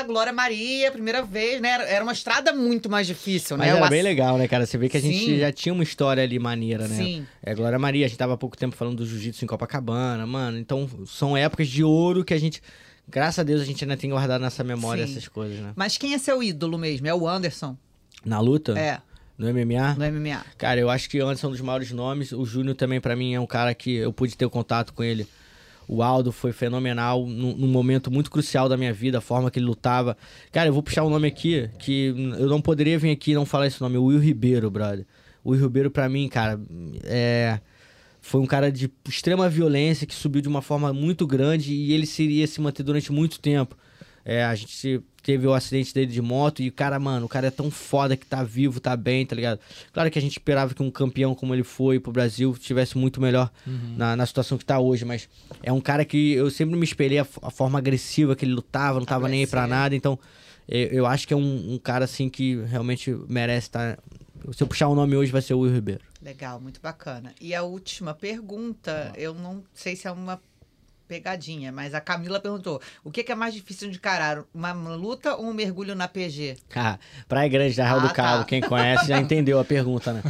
Glória 0.02 0.32
Maria, 0.32 0.90
primeira 0.92 1.22
vez, 1.22 1.60
né? 1.60 1.70
Era, 1.92 2.02
uma 2.02 2.12
estrada 2.12 2.52
muito 2.52 2.88
mais 2.90 3.06
difícil, 3.06 3.56
Mas 3.56 3.68
né? 3.68 3.74
O 3.74 3.78
era 3.78 3.88
bem 3.88 4.02
legal, 4.02 4.36
né, 4.38 4.46
cara? 4.48 4.66
Você 4.66 4.76
vê 4.78 4.88
que 4.88 4.96
a 4.96 5.00
gente 5.00 5.18
Sim. 5.18 5.38
já 5.38 5.52
tinha 5.52 5.72
uma 5.72 5.82
história 5.82 6.22
ali 6.22 6.38
maneira, 6.38 6.86
né? 6.88 6.96
Sim. 6.96 7.26
É, 7.42 7.54
Glória 7.54 7.78
Maria, 7.78 8.06
a 8.06 8.08
gente 8.08 8.18
tava 8.18 8.34
há 8.34 8.36
pouco 8.36 8.56
tempo 8.56 8.74
falando 8.76 8.96
do 8.96 9.06
jiu-jitsu 9.06 9.44
em 9.44 9.48
Copacabana, 9.48 10.26
mano. 10.26 10.58
Então, 10.58 10.88
são 11.06 11.36
épocas 11.36 11.68
de 11.68 11.82
ouro 11.84 12.24
que 12.24 12.34
a 12.34 12.38
gente. 12.38 12.62
Graças 13.08 13.38
a 13.38 13.42
Deus 13.42 13.60
a 13.60 13.64
gente 13.64 13.84
ainda 13.84 13.96
tem 13.96 14.10
guardado 14.10 14.40
nessa 14.42 14.64
memória 14.64 15.06
Sim. 15.06 15.12
essas 15.12 15.28
coisas, 15.28 15.58
né? 15.60 15.72
Mas 15.76 15.96
quem 15.96 16.14
é 16.14 16.18
seu 16.18 16.42
ídolo 16.42 16.76
mesmo? 16.76 17.06
É 17.06 17.14
o 17.14 17.28
Anderson? 17.28 17.76
Na 18.24 18.40
luta? 18.40 18.76
É, 18.78 18.98
No 19.38 19.46
MMA? 19.52 19.94
no 19.94 20.12
MMA. 20.12 20.44
Cara, 20.58 20.80
eu 20.80 20.90
acho 20.90 21.08
que 21.08 21.20
o 21.20 21.24
Anderson 21.24 21.46
é 21.46 21.50
um 21.50 21.52
dos 21.52 21.60
maiores 21.60 21.92
nomes. 21.92 22.32
O 22.32 22.44
Júnior 22.44 22.74
também, 22.74 23.00
pra 23.00 23.14
mim, 23.14 23.34
é 23.34 23.40
um 23.40 23.46
cara 23.46 23.72
que 23.74 23.94
eu 23.96 24.12
pude 24.12 24.36
ter 24.36 24.48
contato 24.48 24.92
com 24.92 25.04
ele. 25.04 25.26
O 25.88 26.02
Aldo 26.02 26.32
foi 26.32 26.52
fenomenal 26.52 27.26
num, 27.26 27.68
momento 27.68 28.10
muito 28.10 28.30
crucial 28.30 28.68
da 28.68 28.76
minha 28.76 28.92
vida, 28.92 29.18
a 29.18 29.20
forma 29.20 29.50
que 29.50 29.58
ele 29.58 29.66
lutava. 29.66 30.16
Cara, 30.50 30.68
eu 30.68 30.72
vou 30.72 30.82
puxar 30.82 31.04
um 31.04 31.10
nome 31.10 31.28
aqui 31.28 31.70
que 31.78 32.14
eu 32.38 32.48
não 32.48 32.60
poderia 32.60 32.98
vir 32.98 33.10
aqui 33.10 33.32
e 33.32 33.34
não 33.34 33.46
falar 33.46 33.66
esse 33.66 33.80
nome. 33.80 33.96
Will 33.96 34.18
Ribeiro, 34.18 34.70
brother. 34.70 35.06
O 35.44 35.50
Will 35.50 35.62
Ribeiro, 35.62 35.90
pra 35.90 36.08
mim, 36.08 36.28
cara, 36.28 36.60
é. 37.04 37.60
Foi 38.20 38.40
um 38.40 38.46
cara 38.46 38.72
de 38.72 38.90
extrema 39.08 39.48
violência 39.48 40.04
que 40.04 40.14
subiu 40.14 40.42
de 40.42 40.48
uma 40.48 40.60
forma 40.60 40.92
muito 40.92 41.24
grande 41.24 41.72
e 41.72 41.92
ele 41.92 42.06
seria 42.06 42.44
se 42.48 42.60
manter 42.60 42.82
durante 42.82 43.12
muito 43.12 43.38
tempo. 43.38 43.76
É, 44.28 44.44
a 44.44 44.54
gente 44.56 45.00
teve 45.22 45.46
o 45.46 45.54
acidente 45.54 45.94
dele 45.94 46.10
de 46.10 46.20
moto 46.20 46.60
e 46.60 46.68
o 46.68 46.72
cara, 46.72 46.98
mano, 46.98 47.26
o 47.26 47.28
cara 47.28 47.46
é 47.46 47.50
tão 47.50 47.70
foda 47.70 48.16
que 48.16 48.26
tá 48.26 48.42
vivo, 48.42 48.80
tá 48.80 48.96
bem, 48.96 49.24
tá 49.24 49.36
ligado? 49.36 49.60
Claro 49.92 50.10
que 50.10 50.18
a 50.18 50.22
gente 50.22 50.32
esperava 50.32 50.74
que 50.74 50.82
um 50.82 50.90
campeão 50.90 51.32
como 51.32 51.54
ele 51.54 51.62
foi 51.62 52.00
pro 52.00 52.10
Brasil 52.10 52.56
tivesse 52.58 52.98
muito 52.98 53.20
melhor 53.20 53.52
na, 53.96 54.16
na 54.16 54.26
situação 54.26 54.58
que 54.58 54.64
tá 54.64 54.80
hoje, 54.80 55.04
mas 55.04 55.28
é 55.62 55.72
um 55.72 55.80
cara 55.80 56.04
que 56.04 56.32
eu 56.32 56.50
sempre 56.50 56.76
me 56.76 56.84
espelhei 56.84 57.20
a, 57.20 57.26
a 57.40 57.50
forma 57.52 57.78
agressiva 57.78 58.34
que 58.34 58.44
ele 58.44 58.52
lutava, 58.52 58.98
não 58.98 59.06
tava 59.06 59.28
nem 59.28 59.40
aí 59.40 59.46
pra 59.46 59.64
nada, 59.64 59.94
então 59.94 60.18
eu, 60.68 60.88
eu 60.88 61.06
acho 61.06 61.26
que 61.26 61.32
é 61.32 61.36
um, 61.36 61.74
um 61.74 61.78
cara 61.78 62.04
assim 62.04 62.28
que 62.28 62.56
realmente 62.64 63.16
merece 63.28 63.68
estar. 63.68 63.98
Se 64.52 64.62
eu 64.62 64.66
puxar 64.66 64.88
o 64.88 64.94
nome 64.94 65.16
hoje, 65.16 65.30
vai 65.30 65.42
ser 65.42 65.54
o 65.54 65.60
Will 65.60 65.72
Ribeiro. 65.72 66.02
Legal, 66.20 66.60
muito 66.60 66.80
bacana. 66.80 67.32
E 67.40 67.54
a 67.54 67.62
última 67.62 68.12
pergunta, 68.12 69.12
eu 69.16 69.34
não 69.34 69.62
sei 69.72 69.94
se 69.94 70.08
é 70.08 70.10
uma 70.10 70.40
pegadinha, 71.06 71.70
mas 71.72 71.94
a 71.94 72.00
Camila 72.00 72.40
perguntou: 72.40 72.80
o 73.04 73.10
que 73.10 73.22
que 73.22 73.32
é 73.32 73.34
mais 73.34 73.54
difícil 73.54 73.90
de 73.90 73.96
encarar, 73.96 74.44
uma 74.54 74.72
luta 74.72 75.34
ou 75.36 75.46
um 75.46 75.52
mergulho 75.54 75.94
na 75.94 76.08
PG? 76.08 76.56
Ah, 76.74 76.98
Praia 77.28 77.48
Grande 77.48 77.76
da 77.76 77.84
Real 77.84 77.98
Ah, 78.00 78.06
do 78.06 78.12
Cabo, 78.12 78.38
tá. 78.40 78.44
quem 78.44 78.60
conhece 78.60 79.06
já 79.08 79.18
entendeu 79.20 79.58
a 79.58 79.64
pergunta, 79.64 80.12
né? 80.12 80.22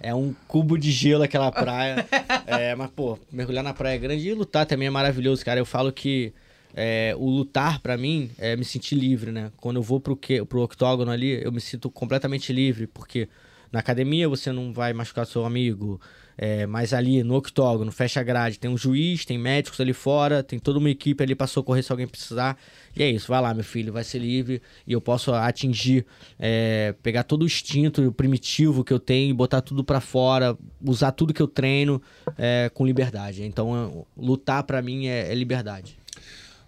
É 0.00 0.14
um 0.14 0.34
cubo 0.46 0.76
de 0.78 0.90
gelo 0.90 1.22
aquela 1.22 1.50
praia. 1.52 2.06
É, 2.46 2.74
mas, 2.74 2.90
pô, 2.90 3.18
mergulhar 3.32 3.62
na 3.64 3.72
Praia 3.74 3.98
Grande 3.98 4.28
e 4.28 4.34
lutar 4.34 4.66
também 4.66 4.88
é 4.88 4.90
maravilhoso, 4.90 5.44
cara. 5.44 5.58
Eu 5.60 5.66
falo 5.66 5.92
que 5.92 6.32
é, 6.74 7.14
o 7.18 7.28
lutar, 7.30 7.80
pra 7.80 7.96
mim, 7.96 8.30
é 8.38 8.54
me 8.56 8.64
sentir 8.64 8.94
livre, 8.96 9.32
né? 9.32 9.50
Quando 9.56 9.76
eu 9.76 9.82
vou 9.82 9.98
pro, 10.00 10.16
que, 10.16 10.44
pro 10.44 10.60
octógono 10.62 11.10
ali, 11.10 11.42
eu 11.42 11.50
me 11.50 11.60
sinto 11.60 11.90
completamente 11.90 12.52
livre, 12.52 12.86
porque 12.86 13.28
Na 13.72 13.80
academia 13.80 14.28
você 14.28 14.52
não 14.52 14.72
vai 14.72 14.92
machucar 14.92 15.26
seu 15.26 15.44
amigo, 15.44 16.00
é, 16.38 16.66
mas 16.66 16.92
ali 16.92 17.22
no 17.22 17.34
octógono, 17.36 17.90
fecha 17.90 18.20
a 18.20 18.22
grade, 18.22 18.58
tem 18.58 18.70
um 18.70 18.76
juiz, 18.76 19.24
tem 19.24 19.38
médicos 19.38 19.80
ali 19.80 19.92
fora, 19.92 20.42
tem 20.42 20.58
toda 20.58 20.78
uma 20.78 20.90
equipe 20.90 21.22
ali 21.22 21.34
para 21.34 21.46
socorrer 21.46 21.82
se 21.82 21.90
alguém 21.90 22.06
precisar. 22.06 22.58
E 22.94 23.02
é 23.02 23.10
isso, 23.10 23.28
vai 23.28 23.40
lá, 23.40 23.54
meu 23.54 23.64
filho, 23.64 23.92
vai 23.92 24.04
ser 24.04 24.18
livre 24.18 24.60
e 24.86 24.92
eu 24.92 25.00
posso 25.00 25.32
atingir, 25.32 26.04
é, 26.38 26.94
pegar 27.02 27.22
todo 27.22 27.42
o 27.42 27.46
instinto 27.46 28.12
primitivo 28.12 28.84
que 28.84 28.92
eu 28.92 28.98
tenho 28.98 29.30
e 29.30 29.32
botar 29.32 29.60
tudo 29.60 29.82
para 29.82 30.00
fora, 30.00 30.56
usar 30.84 31.12
tudo 31.12 31.32
que 31.32 31.42
eu 31.42 31.48
treino 31.48 32.00
é, 32.36 32.70
com 32.72 32.86
liberdade. 32.86 33.42
Então, 33.42 34.06
lutar 34.16 34.62
para 34.64 34.82
mim 34.82 35.06
é, 35.06 35.32
é 35.32 35.34
liberdade. 35.34 35.98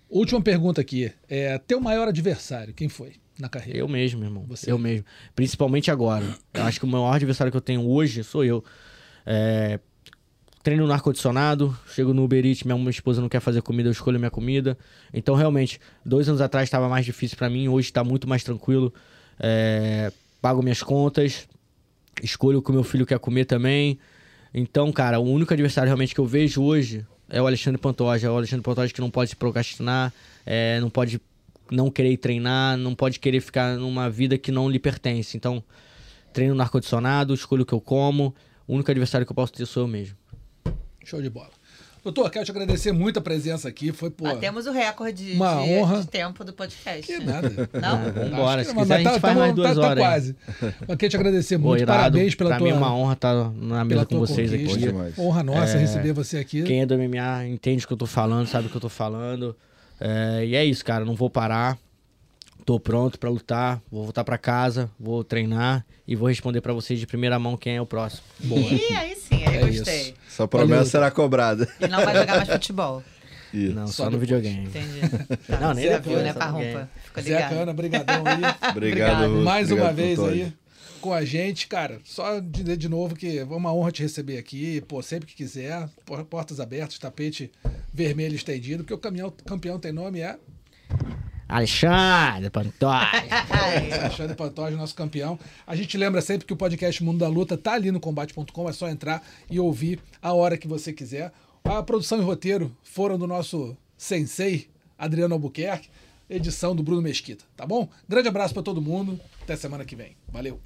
Última 0.08 0.40
pergunta 0.40 0.80
aqui. 0.80 1.12
É, 1.28 1.58
teu 1.58 1.80
maior 1.80 2.08
adversário, 2.08 2.72
quem 2.72 2.88
foi 2.88 3.12
na 3.38 3.48
carreira? 3.48 3.78
Eu 3.78 3.88
mesmo, 3.88 4.24
irmão. 4.24 4.44
Você? 4.48 4.70
Eu 4.70 4.78
mesmo. 4.78 5.04
Principalmente 5.34 5.90
agora. 5.90 6.24
Eu 6.54 6.62
acho 6.64 6.80
que 6.80 6.86
o 6.86 6.88
maior 6.88 7.14
adversário 7.14 7.50
que 7.50 7.56
eu 7.56 7.62
tenho 7.62 7.86
hoje 7.86 8.24
sou 8.24 8.44
eu. 8.44 8.64
É, 9.30 9.78
treino 10.62 10.86
no 10.86 10.92
ar-condicionado, 10.92 11.76
chego 11.94 12.14
no 12.14 12.24
Uber 12.24 12.46
Eats, 12.46 12.62
minha 12.62 12.90
esposa 12.90 13.20
não 13.20 13.28
quer 13.28 13.40
fazer 13.40 13.60
comida, 13.60 13.90
eu 13.90 13.92
escolho 13.92 14.18
minha 14.18 14.30
comida. 14.30 14.78
Então, 15.12 15.34
realmente, 15.34 15.78
dois 16.02 16.26
anos 16.30 16.40
atrás 16.40 16.66
estava 16.66 16.88
mais 16.88 17.04
difícil 17.04 17.36
para 17.36 17.50
mim, 17.50 17.68
hoje 17.68 17.88
está 17.88 18.02
muito 18.02 18.26
mais 18.26 18.42
tranquilo. 18.42 18.92
É, 19.38 20.10
pago 20.40 20.62
minhas 20.62 20.82
contas, 20.82 21.46
escolho 22.22 22.60
o 22.60 22.62
que 22.62 22.72
meu 22.72 22.82
filho 22.82 23.04
quer 23.04 23.18
comer 23.18 23.44
também. 23.44 23.98
Então, 24.54 24.90
cara, 24.90 25.20
o 25.20 25.30
único 25.30 25.52
adversário 25.52 25.88
realmente 25.88 26.14
que 26.14 26.20
eu 26.20 26.26
vejo 26.26 26.62
hoje 26.62 27.06
é 27.28 27.40
o 27.42 27.46
Alexandre 27.46 27.78
Pantoja. 27.78 28.28
É 28.28 28.30
o 28.30 28.36
Alexandre 28.36 28.62
Pantoja 28.62 28.94
que 28.94 29.00
não 29.02 29.10
pode 29.10 29.30
se 29.30 29.36
procrastinar, 29.36 30.10
é, 30.46 30.80
não 30.80 30.88
pode 30.88 31.20
não 31.70 31.90
querer 31.90 32.16
treinar, 32.16 32.78
não 32.78 32.94
pode 32.94 33.20
querer 33.20 33.42
ficar 33.42 33.76
numa 33.76 34.08
vida 34.08 34.38
que 34.38 34.50
não 34.50 34.70
lhe 34.70 34.78
pertence. 34.78 35.36
Então, 35.36 35.62
treino 36.32 36.54
no 36.54 36.62
ar-condicionado, 36.62 37.34
escolho 37.34 37.62
o 37.62 37.66
que 37.66 37.74
eu 37.74 37.80
como. 37.80 38.34
O 38.68 38.74
único 38.74 38.90
adversário 38.90 39.26
que 39.26 39.32
eu 39.32 39.36
posso 39.36 39.52
ter 39.52 39.66
sou 39.66 39.82
eu 39.84 39.88
mesmo. 39.88 40.16
Show 41.04 41.20
de 41.22 41.30
bola. 41.30 41.48
Doutor, 42.04 42.30
quero 42.30 42.44
te 42.44 42.50
agradecer 42.52 42.92
muito 42.92 43.18
a 43.18 43.20
presença 43.22 43.68
aqui. 43.68 43.92
Foi, 43.92 44.08
pô. 44.08 44.24
Batemos 44.24 44.66
o 44.66 44.72
recorde 44.72 45.32
uma 45.32 45.54
de, 45.64 45.70
honra. 45.72 46.00
de 46.00 46.06
tempo 46.06 46.44
do 46.44 46.52
podcast. 46.52 47.02
Que 47.06 47.18
nada. 47.24 47.48
Não? 47.72 48.12
Vambora, 48.30 48.62
se 48.64 48.74
quiser 48.74 48.94
a 48.94 48.98
gente 48.98 49.04
tá- 49.04 49.20
faz 49.20 49.34
tá- 49.34 49.40
mais 49.40 49.54
duas 49.54 49.74
tá- 49.74 49.74
tá 49.74 49.86
horas. 49.88 49.98
hein? 49.98 50.04
quase. 50.04 50.36
Mas 50.86 50.96
quero 50.96 51.10
te 51.10 51.16
agradecer 51.16 51.58
Pô, 51.58 51.64
muito. 51.68 51.80
irado. 51.82 51.98
Parabéns 51.98 52.34
pela 52.34 52.50
pra 52.50 52.58
tua, 52.58 52.66
mim 52.68 52.72
é 52.72 52.76
uma 52.76 52.94
honra 52.94 53.12
estar 53.14 53.50
na 53.52 53.84
mesa 53.84 54.06
com 54.06 54.18
vocês 54.20 54.50
conquista. 54.50 54.88
aqui. 55.08 55.20
Honra 55.20 55.42
nossa 55.42 55.76
É, 55.76 55.80
receber 55.80 56.12
você 56.12 56.38
aqui. 56.38 56.62
Quem 56.62 56.80
é 56.82 56.86
do 56.86 56.94
MMA 56.94 57.46
entende 57.48 57.84
o 57.84 57.88
que 57.88 57.92
eu 57.92 57.98
tô 57.98 58.06
falando, 58.06 58.46
sabe 58.46 58.68
o 58.68 58.70
que 58.70 58.76
eu 58.76 58.80
tô 58.80 58.88
falando. 58.88 59.56
É, 60.00 60.44
e 60.46 60.54
é 60.54 60.64
isso, 60.64 60.84
cara. 60.84 61.04
Não 61.04 61.14
vou 61.16 61.28
parar. 61.28 61.76
Tô 62.68 62.78
pronto 62.78 63.18
pra 63.18 63.30
lutar. 63.30 63.80
Vou 63.90 64.02
voltar 64.04 64.22
pra 64.24 64.36
casa, 64.36 64.90
vou 65.00 65.24
treinar 65.24 65.86
e 66.06 66.14
vou 66.14 66.28
responder 66.28 66.60
pra 66.60 66.74
vocês 66.74 67.00
de 67.00 67.06
primeira 67.06 67.38
mão 67.38 67.56
quem 67.56 67.76
é 67.76 67.80
o 67.80 67.86
próximo. 67.86 68.22
E 68.42 68.94
aí 68.94 69.16
sim, 69.16 69.42
aí 69.46 69.56
É 69.56 69.60
gostei. 69.66 70.00
isso. 70.02 70.14
Essa 70.28 70.46
promessa 70.46 70.74
Valeu. 70.74 70.84
será 70.90 71.10
cobrada. 71.10 71.66
E 71.80 71.88
não 71.88 72.04
vai 72.04 72.14
jogar 72.14 72.36
mais 72.36 72.48
futebol. 72.50 73.02
Isso. 73.54 73.74
Não, 73.74 73.86
Só 73.86 74.04
só, 74.04 74.10
no 74.10 74.18
videogame. 74.18 74.66
Entendi. 74.66 75.00
Tá, 75.46 75.56
Não, 75.60 75.72
nem 75.72 75.84
você 75.86 75.90
depois, 75.94 76.14
viu, 76.16 76.22
né, 76.26 76.32
Parrumpa? 76.34 76.90
Ficou 77.06 77.22
Zé 77.22 77.30
ligado. 77.36 77.48
Cana, 77.54 77.72
brigadão 77.72 78.22
aí. 78.26 78.42
Obrigado. 78.70 79.28
Mais 79.36 79.68
uma 79.70 79.74
Obrigado, 79.88 79.96
vez 79.96 80.18
Pantoja. 80.18 80.44
aí 80.44 80.52
com 81.00 81.12
a 81.14 81.24
gente, 81.24 81.66
cara. 81.68 81.98
Só 82.04 82.38
dizer 82.38 82.76
de 82.76 82.86
novo 82.90 83.16
que 83.16 83.38
é 83.38 83.44
uma 83.44 83.72
honra 83.72 83.90
te 83.92 84.02
receber 84.02 84.36
aqui. 84.36 84.82
Pô, 84.82 85.00
sempre 85.00 85.26
que 85.26 85.34
quiser, 85.34 85.88
por- 86.04 86.22
portas 86.26 86.60
abertas, 86.60 86.98
tapete 86.98 87.50
vermelho 87.94 88.34
estendido, 88.34 88.82
porque 88.84 88.92
o 88.92 88.98
caminhão, 88.98 89.32
campeão 89.46 89.78
tem 89.78 89.90
nome 89.90 90.20
é 90.20 90.36
Alexandre 91.48 92.50
Pantoja. 92.50 93.08
Alexandre 94.02 94.36
Pantoja, 94.36 94.76
nosso 94.76 94.94
campeão. 94.94 95.38
A 95.66 95.74
gente 95.74 95.96
lembra 95.96 96.20
sempre 96.20 96.46
que 96.46 96.52
o 96.52 96.56
podcast 96.56 97.02
Mundo 97.02 97.18
da 97.18 97.28
Luta 97.28 97.56
tá 97.56 97.72
ali 97.72 97.90
no 97.90 97.98
combate.com, 97.98 98.68
é 98.68 98.72
só 98.72 98.88
entrar 98.88 99.22
e 99.50 99.58
ouvir 99.58 100.00
a 100.20 100.32
hora 100.34 100.58
que 100.58 100.68
você 100.68 100.92
quiser. 100.92 101.32
A 101.64 101.82
produção 101.82 102.18
e 102.18 102.22
roteiro 102.22 102.74
foram 102.82 103.18
do 103.18 103.26
nosso 103.26 103.76
sensei, 103.96 104.68
Adriano 104.96 105.34
Albuquerque, 105.34 105.88
edição 106.28 106.76
do 106.76 106.82
Bruno 106.82 107.02
Mesquita, 107.02 107.44
tá 107.56 107.66
bom? 107.66 107.88
Grande 108.08 108.28
abraço 108.28 108.54
pra 108.54 108.62
todo 108.62 108.80
mundo, 108.82 109.18
até 109.42 109.56
semana 109.56 109.84
que 109.84 109.96
vem. 109.96 110.16
Valeu! 110.28 110.60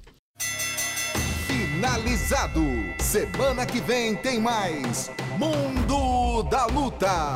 Finalizado. 1.47 2.61
Semana 2.99 3.65
que 3.65 3.81
vem 3.81 4.15
tem 4.15 4.39
mais 4.39 5.11
Mundo 5.37 6.43
da 6.43 6.65
Luta. 6.67 7.35